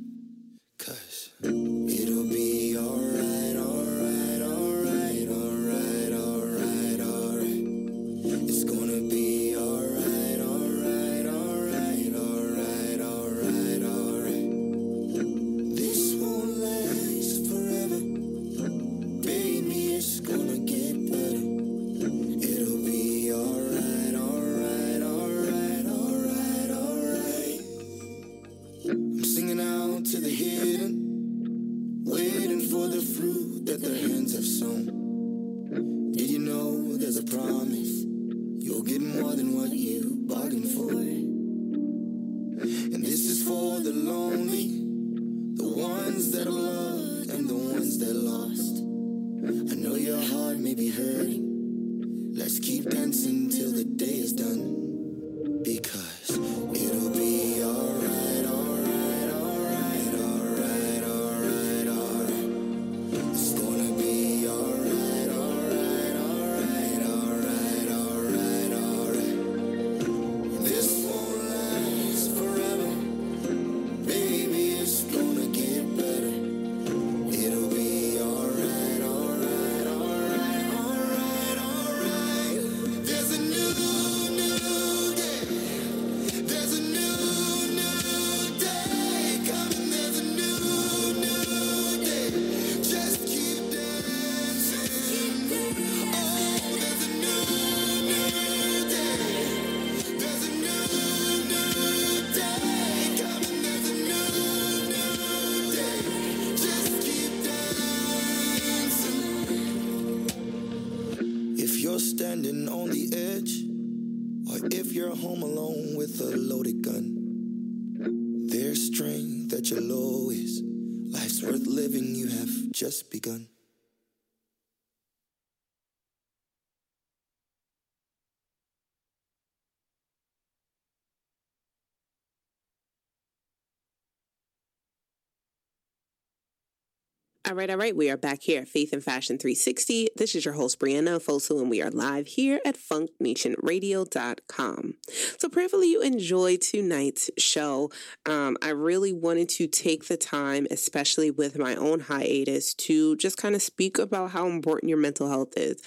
All 137.52 137.58
right, 137.58 137.68
all 137.68 137.76
right. 137.76 137.94
We 137.94 138.08
are 138.08 138.16
back 138.16 138.40
here 138.40 138.62
at 138.62 138.68
Faith 138.68 138.94
and 138.94 139.04
Fashion 139.04 139.36
360. 139.36 140.08
This 140.16 140.34
is 140.34 140.46
your 140.46 140.54
host, 140.54 140.78
Brianna 140.78 141.22
Fosu, 141.22 141.60
and 141.60 141.68
we 141.68 141.82
are 141.82 141.90
live 141.90 142.26
here 142.26 142.62
at 142.64 142.78
funknationradio.com. 142.78 144.94
So, 145.36 145.50
prayerfully, 145.50 145.90
you 145.90 146.00
enjoyed 146.00 146.62
tonight's 146.62 147.30
show. 147.36 147.90
Um, 148.24 148.56
I 148.62 148.70
really 148.70 149.12
wanted 149.12 149.50
to 149.50 149.66
take 149.66 150.08
the 150.08 150.16
time, 150.16 150.66
especially 150.70 151.30
with 151.30 151.58
my 151.58 151.74
own 151.74 152.00
hiatus, 152.00 152.72
to 152.72 153.16
just 153.16 153.36
kind 153.36 153.54
of 153.54 153.60
speak 153.60 153.98
about 153.98 154.30
how 154.30 154.46
important 154.46 154.88
your 154.88 154.96
mental 154.96 155.28
health 155.28 155.52
is. 155.54 155.82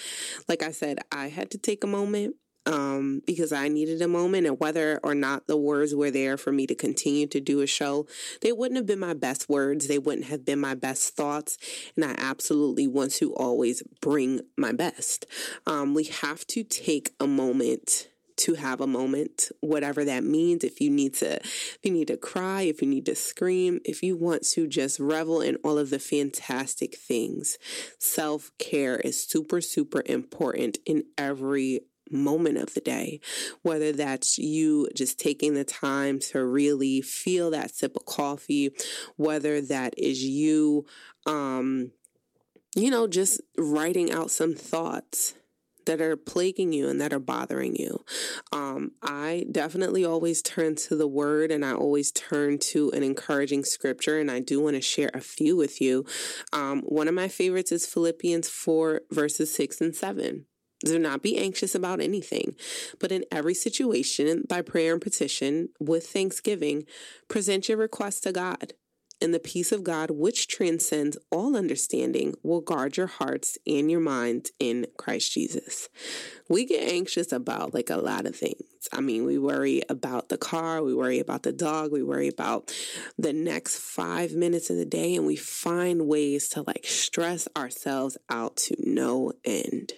Like 0.47 0.61
I 0.61 0.69
said, 0.69 0.99
I 1.11 1.29
had 1.29 1.49
to 1.49 1.57
take 1.57 1.83
a 1.83 1.87
moment 1.87 2.35
um, 2.65 3.21
because 3.25 3.51
I 3.51 3.67
needed 3.67 4.01
a 4.01 4.07
moment, 4.07 4.47
and 4.47 4.59
whether 4.59 4.99
or 5.03 5.15
not 5.15 5.47
the 5.47 5.57
words 5.57 5.93
were 5.93 6.11
there 6.11 6.37
for 6.37 6.51
me 6.51 6.65
to 6.67 6.75
continue 6.75 7.27
to 7.27 7.39
do 7.39 7.61
a 7.61 7.67
show, 7.67 8.07
they 8.41 8.51
wouldn't 8.51 8.77
have 8.77 8.85
been 8.85 8.99
my 8.99 9.13
best 9.13 9.49
words. 9.49 9.87
They 9.87 9.99
wouldn't 9.99 10.27
have 10.27 10.45
been 10.45 10.59
my 10.59 10.75
best 10.75 11.15
thoughts. 11.15 11.57
And 11.95 12.05
I 12.05 12.15
absolutely 12.17 12.87
want 12.87 13.11
to 13.13 13.33
always 13.35 13.83
bring 14.01 14.41
my 14.57 14.71
best. 14.71 15.25
Um, 15.65 15.93
we 15.93 16.05
have 16.05 16.45
to 16.47 16.63
take 16.63 17.11
a 17.19 17.27
moment 17.27 18.07
to 18.37 18.55
have 18.55 18.81
a 18.81 18.87
moment 18.87 19.49
whatever 19.61 20.03
that 20.03 20.23
means 20.23 20.63
if 20.63 20.81
you 20.81 20.89
need 20.89 21.13
to 21.13 21.35
if 21.35 21.79
you 21.83 21.91
need 21.91 22.07
to 22.07 22.17
cry 22.17 22.63
if 22.63 22.81
you 22.81 22.87
need 22.87 23.05
to 23.05 23.15
scream 23.15 23.79
if 23.85 24.03
you 24.03 24.17
want 24.17 24.43
to 24.43 24.67
just 24.67 24.99
revel 24.99 25.39
in 25.39 25.55
all 25.63 25.77
of 25.77 25.89
the 25.89 25.99
fantastic 25.99 26.97
things 26.97 27.57
self-care 27.97 28.97
is 28.97 29.25
super 29.25 29.61
super 29.61 30.03
important 30.05 30.77
in 30.85 31.03
every 31.17 31.79
moment 32.11 32.57
of 32.57 32.73
the 32.73 32.81
day, 32.81 33.19
whether 33.61 33.91
that's 33.91 34.37
you 34.37 34.87
just 34.95 35.19
taking 35.19 35.53
the 35.53 35.63
time 35.63 36.19
to 36.19 36.43
really 36.43 37.01
feel 37.01 37.51
that 37.51 37.71
sip 37.71 37.95
of 37.95 38.05
coffee, 38.05 38.71
whether 39.15 39.61
that 39.61 39.93
is 39.97 40.23
you, 40.23 40.85
um, 41.25 41.91
you 42.75 42.89
know, 42.89 43.07
just 43.07 43.41
writing 43.57 44.11
out 44.11 44.31
some 44.31 44.53
thoughts 44.53 45.33
that 45.85 46.01
are 46.01 46.17
plaguing 46.17 46.73
you 46.73 46.89
and 46.89 46.99
that 46.99 47.13
are 47.13 47.19
bothering 47.19 47.75
you. 47.75 48.03
Um, 48.51 48.91
I 49.01 49.45
definitely 49.51 50.03
always 50.03 50.41
turn 50.41 50.75
to 50.75 50.95
the 50.95 51.07
word 51.07 51.51
and 51.51 51.63
I 51.63 51.73
always 51.73 52.11
turn 52.11 52.57
to 52.59 52.91
an 52.91 53.03
encouraging 53.03 53.63
scripture, 53.63 54.19
and 54.19 54.29
I 54.29 54.39
do 54.39 54.59
want 54.59 54.75
to 54.75 54.81
share 54.81 55.11
a 55.13 55.21
few 55.21 55.55
with 55.55 55.81
you. 55.81 56.05
Um, 56.51 56.81
one 56.81 57.07
of 57.07 57.13
my 57.13 57.27
favorites 57.27 57.71
is 57.71 57.85
Philippians 57.85 58.49
4, 58.49 59.01
verses 59.11 59.53
6 59.53 59.81
and 59.81 59.95
7. 59.95 60.45
Do 60.83 60.99
not 60.99 61.21
be 61.21 61.37
anxious 61.37 61.73
about 61.73 62.01
anything, 62.01 62.55
but 62.99 63.11
in 63.11 63.23
every 63.31 63.53
situation, 63.53 64.43
by 64.47 64.61
prayer 64.61 64.93
and 64.93 65.01
petition, 65.01 65.69
with 65.79 66.07
thanksgiving, 66.07 66.85
present 67.29 67.69
your 67.69 67.77
requests 67.77 68.21
to 68.21 68.33
God. 68.33 68.73
And 69.21 69.33
the 69.33 69.39
peace 69.39 69.71
of 69.71 69.85
God, 69.85 70.11
which 70.11 70.49
transcends 70.49 71.17
all 71.31 71.55
understanding, 71.55 72.33
will 72.43 72.59
guard 72.59 72.97
your 72.97 73.07
hearts 73.07 73.57
and 73.65 73.89
your 73.89 74.01
minds 74.01 74.51
in 74.59 74.87
Christ 74.97 75.31
Jesus. 75.31 75.87
We 76.49 76.65
get 76.65 76.91
anxious 76.91 77.31
about 77.31 77.73
like 77.73 77.89
a 77.89 77.95
lot 77.95 78.25
of 78.25 78.35
things. 78.35 78.89
I 78.91 78.99
mean, 78.99 79.25
we 79.25 79.37
worry 79.37 79.81
about 79.87 80.27
the 80.27 80.37
car, 80.37 80.83
we 80.83 80.93
worry 80.93 81.19
about 81.19 81.43
the 81.43 81.53
dog, 81.53 81.93
we 81.93 82.03
worry 82.03 82.27
about 82.27 82.75
the 83.17 83.31
next 83.31 83.77
five 83.79 84.33
minutes 84.33 84.69
of 84.69 84.75
the 84.75 84.85
day, 84.85 85.15
and 85.15 85.25
we 85.25 85.37
find 85.37 86.07
ways 86.07 86.49
to 86.49 86.63
like 86.63 86.85
stress 86.85 87.47
ourselves 87.55 88.17
out 88.29 88.57
to 88.57 88.75
no 88.79 89.31
end 89.45 89.93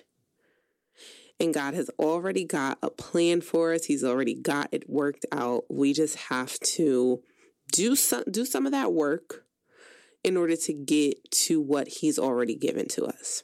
and 1.40 1.54
God 1.54 1.74
has 1.74 1.90
already 2.00 2.44
got 2.44 2.78
a 2.82 2.90
plan 2.90 3.42
for 3.42 3.74
us. 3.74 3.86
He's 3.86 4.04
already 4.04 4.34
got 4.34 4.70
it 4.72 4.90
worked 4.90 5.26
out. 5.32 5.66
We 5.70 5.94
just 5.94 6.16
have 6.16 6.60
to 6.60 7.22
do 7.72 7.96
some 7.96 8.24
do 8.30 8.46
some 8.46 8.66
of 8.66 8.72
that 8.72 8.94
work 8.94 9.44
in 10.24 10.38
order 10.38 10.56
to 10.56 10.74
get 10.74 11.30
to 11.32 11.62
what 11.62 11.88
he's 11.88 12.18
already 12.18 12.56
given 12.56 12.88
to 12.90 13.06
us. 13.06 13.44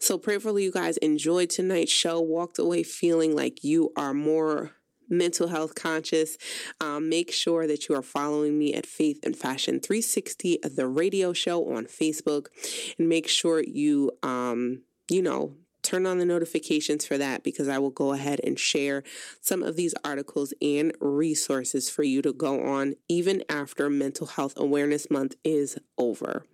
So 0.00 0.18
prayerfully 0.18 0.64
you 0.64 0.72
guys 0.72 0.96
enjoyed 0.98 1.50
tonight's 1.50 1.92
show, 1.92 2.20
walked 2.20 2.58
away 2.58 2.82
feeling 2.82 3.36
like 3.36 3.62
you 3.62 3.92
are 3.96 4.14
more 4.14 4.72
mental 5.08 5.48
health 5.48 5.74
conscious. 5.74 6.38
Um, 6.80 7.08
make 7.08 7.32
sure 7.32 7.66
that 7.66 7.88
you 7.88 7.94
are 7.94 8.02
following 8.02 8.58
me 8.58 8.72
at 8.72 8.86
Faith 8.86 9.18
and 9.22 9.36
Fashion 9.36 9.80
360, 9.80 10.60
the 10.62 10.86
radio 10.86 11.32
show 11.32 11.70
on 11.74 11.86
Facebook, 11.86 12.46
and 12.98 13.08
make 13.08 13.28
sure 13.28 13.62
you, 13.62 14.12
um, 14.22 14.82
you 15.10 15.20
know, 15.20 15.56
turn 15.90 16.06
on 16.06 16.18
the 16.18 16.24
notifications 16.24 17.04
for 17.04 17.18
that 17.18 17.42
because 17.42 17.68
I 17.68 17.78
will 17.78 17.90
go 17.90 18.12
ahead 18.12 18.40
and 18.44 18.58
share 18.58 19.02
some 19.40 19.62
of 19.62 19.74
these 19.74 19.92
articles 20.04 20.54
and 20.62 20.92
resources 21.00 21.90
for 21.90 22.04
you 22.04 22.22
to 22.22 22.32
go 22.32 22.64
on 22.64 22.94
even 23.08 23.42
after 23.48 23.90
Mental 23.90 24.28
Health 24.28 24.54
Awareness 24.56 25.10
Month 25.10 25.34
is 25.42 25.78
over. 25.98 26.46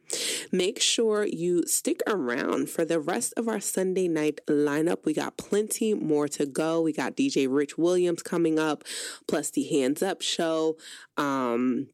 Make 0.51 0.81
sure 0.81 1.27
you 1.27 1.67
stick 1.67 2.01
around 2.07 2.71
for 2.71 2.85
the 2.87 2.99
rest 2.99 3.35
of 3.37 3.47
our 3.47 3.61
Sunday 3.61 4.09
night 4.09 4.41
lineup. 4.49 5.05
We 5.05 5.13
got 5.13 5.37
plenty 5.37 5.93
more 5.93 6.29
to 6.29 6.47
go. 6.47 6.81
We 6.81 6.93
got 6.95 7.17
DJ 7.17 7.47
Rich 7.51 7.77
Williams 7.77 8.23
coming 8.23 8.59
up, 8.59 8.85
plus 9.29 9.51
the 9.51 9.65
Hands 9.65 10.03
Up 10.03 10.23
show. 10.23 10.77
Um, 11.19 11.89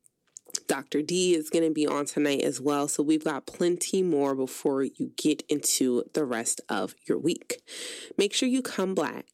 Dr. 0.67 1.03
D 1.03 1.35
is 1.35 1.51
going 1.51 1.65
to 1.65 1.71
be 1.73 1.87
on 1.87 2.07
tonight 2.07 2.43
as 2.43 2.61
well. 2.61 2.89
So 2.89 3.03
we've 3.03 3.25
got 3.25 3.47
plenty 3.47 4.03
more 4.03 4.35
before 4.35 4.83
you 4.83 5.13
get 5.17 5.43
into 5.49 6.05
the 6.15 6.25
rest 6.25 6.61
of 6.69 6.95
your 7.07 7.19
week. 7.19 7.61
Make 8.19 8.35
sure 8.35 8.49
you 8.49 8.63
come 8.63 8.95
back 8.95 9.27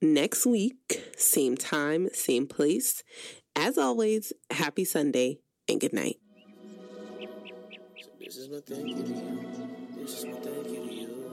next 0.00 0.46
week, 0.46 1.12
same 1.16 1.56
time, 1.56 2.08
same 2.12 2.46
place. 2.46 3.02
As 3.54 3.76
always, 3.78 4.32
happy 4.50 4.84
Sunday 4.84 5.38
and 5.68 5.80
good 5.80 5.92
night. 5.92 6.18
This 8.18 8.36
is 8.36 8.48
my 8.48 8.60
thank 8.66 8.88
you 8.88 9.02
to 9.02 9.08
you. 9.08 9.40
This 9.96 10.18
is 10.18 10.24
my 10.24 10.32
thank 10.34 10.68
you 10.68 10.86
to 10.86 10.94
you. 10.94 11.30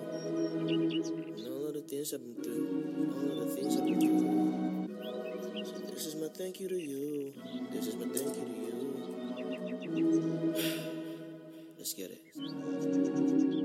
And 1.37 1.47
all 1.47 1.67
of 1.67 1.73
the 1.73 1.81
things 1.81 2.13
I've 2.13 2.21
been 2.23 2.43
through. 2.43 3.13
All 3.13 3.41
of 3.41 3.47
the 3.47 3.55
things 3.55 3.77
I've 3.77 3.85
been 3.85 3.99
through. 3.99 5.65
So 5.65 5.73
this 5.93 6.05
is 6.07 6.15
my 6.15 6.27
thank 6.35 6.59
you 6.59 6.69
to 6.69 6.75
you. 6.75 7.33
This 7.71 7.87
is 7.87 7.95
my 7.95 8.05
thank 8.05 8.35
you 8.35 8.45
to 8.45 8.51
you. 8.51 8.86
Let's 11.77 11.93
get 11.93 12.11
it. 12.11 13.56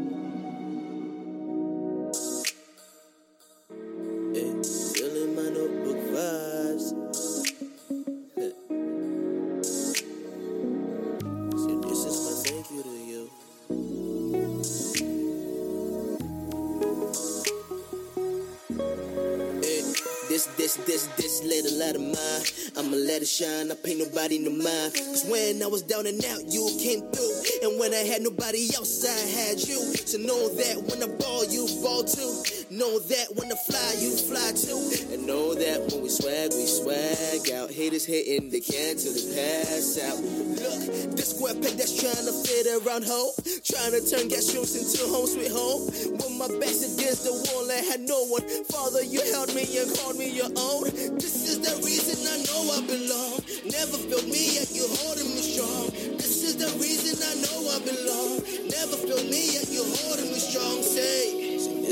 I'ma 22.77 22.97
let 22.97 23.23
it 23.23 23.29
shine. 23.29 23.71
I 23.71 23.75
pay 23.75 23.95
nobody 23.95 24.39
no 24.39 24.51
mind. 24.51 24.95
Cause 24.95 25.25
when 25.29 25.63
I 25.63 25.67
was 25.67 25.83
down 25.83 26.07
and 26.07 26.23
out, 26.25 26.43
you 26.47 26.69
came 26.81 27.01
through. 27.13 27.35
And 27.63 27.79
when 27.79 27.93
I 27.93 28.05
had 28.05 28.23
nobody 28.23 28.69
else, 28.75 29.05
I 29.05 29.21
had 29.29 29.61
you. 29.61 29.79
So 30.07 30.19
know 30.19 30.49
that 30.57 30.77
when 30.89 31.03
I 31.03 31.09
ball, 31.17 31.45
you 31.47 31.69
ball 31.83 32.05
too. 32.05 32.43
Know 32.73 32.99
that 33.05 33.29
when 33.37 33.53
I 33.53 33.59
fly, 33.69 34.01
you 34.01 34.17
fly 34.17 34.49
too. 34.57 34.81
And 35.13 35.29
know 35.29 35.53
that 35.53 35.93
when 35.93 36.01
we 36.01 36.09
swag, 36.09 36.57
we 36.57 36.65
swag 36.65 37.45
out. 37.53 37.69
Haters 37.69 38.09
hitting 38.09 38.49
the 38.49 38.65
can 38.65 38.97
till 38.97 39.13
they 39.13 39.29
pass 39.29 40.01
out. 40.01 40.17
Look, 40.17 41.13
this 41.13 41.37
square 41.37 41.53
peg 41.53 41.77
that's 41.77 41.93
trying 41.93 42.25
to 42.25 42.33
fit 42.33 42.65
around 42.73 43.05
hoe. 43.05 43.37
Trying 43.61 43.93
to 43.93 44.01
turn 44.01 44.33
gas 44.33 44.57
rooms 44.57 44.73
into 44.73 45.05
home 45.05 45.29
sweet 45.29 45.53
home. 45.53 45.85
With 46.17 46.33
my 46.41 46.49
backs 46.57 46.81
against 46.81 47.29
the 47.29 47.37
wall, 47.45 47.69
I 47.69 47.85
had 47.85 48.09
no 48.09 48.25
one. 48.33 48.41
Father, 48.73 49.05
you 49.05 49.21
held 49.37 49.53
me 49.53 49.69
and 49.77 49.93
called 50.01 50.17
me 50.17 50.33
your 50.33 50.49
own. 50.57 50.89
This 51.21 51.45
is 51.45 51.61
the 51.61 51.77
reason 51.85 52.25
I 52.25 52.41
know 52.41 52.73
I 52.73 52.81
belong. 52.89 53.37
Never 53.69 54.01
felt 54.01 54.25
me 54.33 54.57
yet 54.57 54.73
you 54.73 54.89
holding 55.05 55.29
me 55.29 55.45
strong. 55.45 55.93
This 56.17 56.41
is 56.41 56.57
the 56.57 56.73
reason 56.81 57.21
I 57.21 57.37
know 57.37 57.69
I 57.69 57.85
belong. 57.85 58.41
Never 58.65 58.97
felt 58.97 59.29
me 59.29 59.61
yet 59.61 59.69
you 59.69 59.85
holding 59.85 60.33
me 60.33 60.41
strong. 60.41 60.81
Say, 60.81 61.42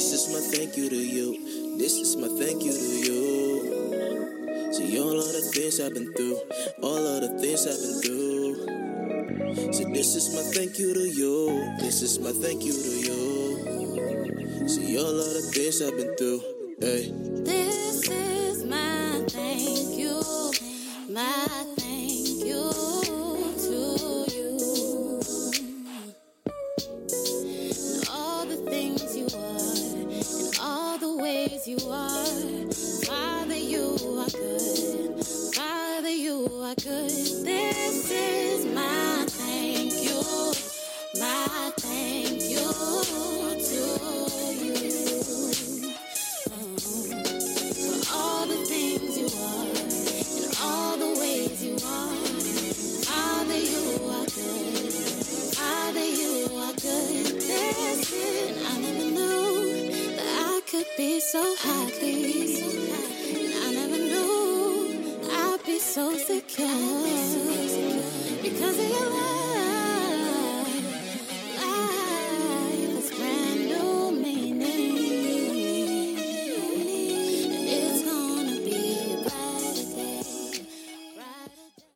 this 0.01 0.15
is 0.15 0.33
my 0.33 0.41
thank 0.41 0.79
you 0.79 0.89
to 0.89 0.97
you. 0.97 1.77
This 1.77 1.93
is 1.93 2.17
my 2.17 2.29
thank 2.29 2.65
you 2.65 2.73
to 2.73 2.89
you. 3.07 4.73
See 4.73 4.99
all 4.99 5.19
of 5.21 5.31
the 5.31 5.43
things 5.53 5.79
I've 5.79 5.93
been 5.93 6.11
through, 6.15 6.41
all 6.83 7.05
of 7.07 7.21
the 7.21 7.29
things 7.39 7.67
I've 7.69 7.77
been 7.77 8.01
through. 8.01 9.75
See 9.75 9.85
this 9.93 10.17
is 10.17 10.35
my 10.35 10.41
thank 10.57 10.79
you 10.79 10.95
to 10.95 11.07
you. 11.07 11.77
This 11.81 12.01
is 12.01 12.19
my 12.19 12.33
thank 12.33 12.65
you 12.65 12.73
to 12.73 12.93
you. 13.05 14.69
See 14.71 14.97
all 14.97 15.21
of 15.21 15.35
the 15.37 15.43
things 15.53 15.83
I've 15.83 15.95
been 15.95 16.17
through. 16.17 16.41
Hey. 16.81 17.13
This 17.45 18.09
is 18.09 18.65
my 18.65 19.23
thank 19.29 19.99
you, 19.99 20.23
my 21.11 21.80
you 31.71 31.79
are. 31.89 32.30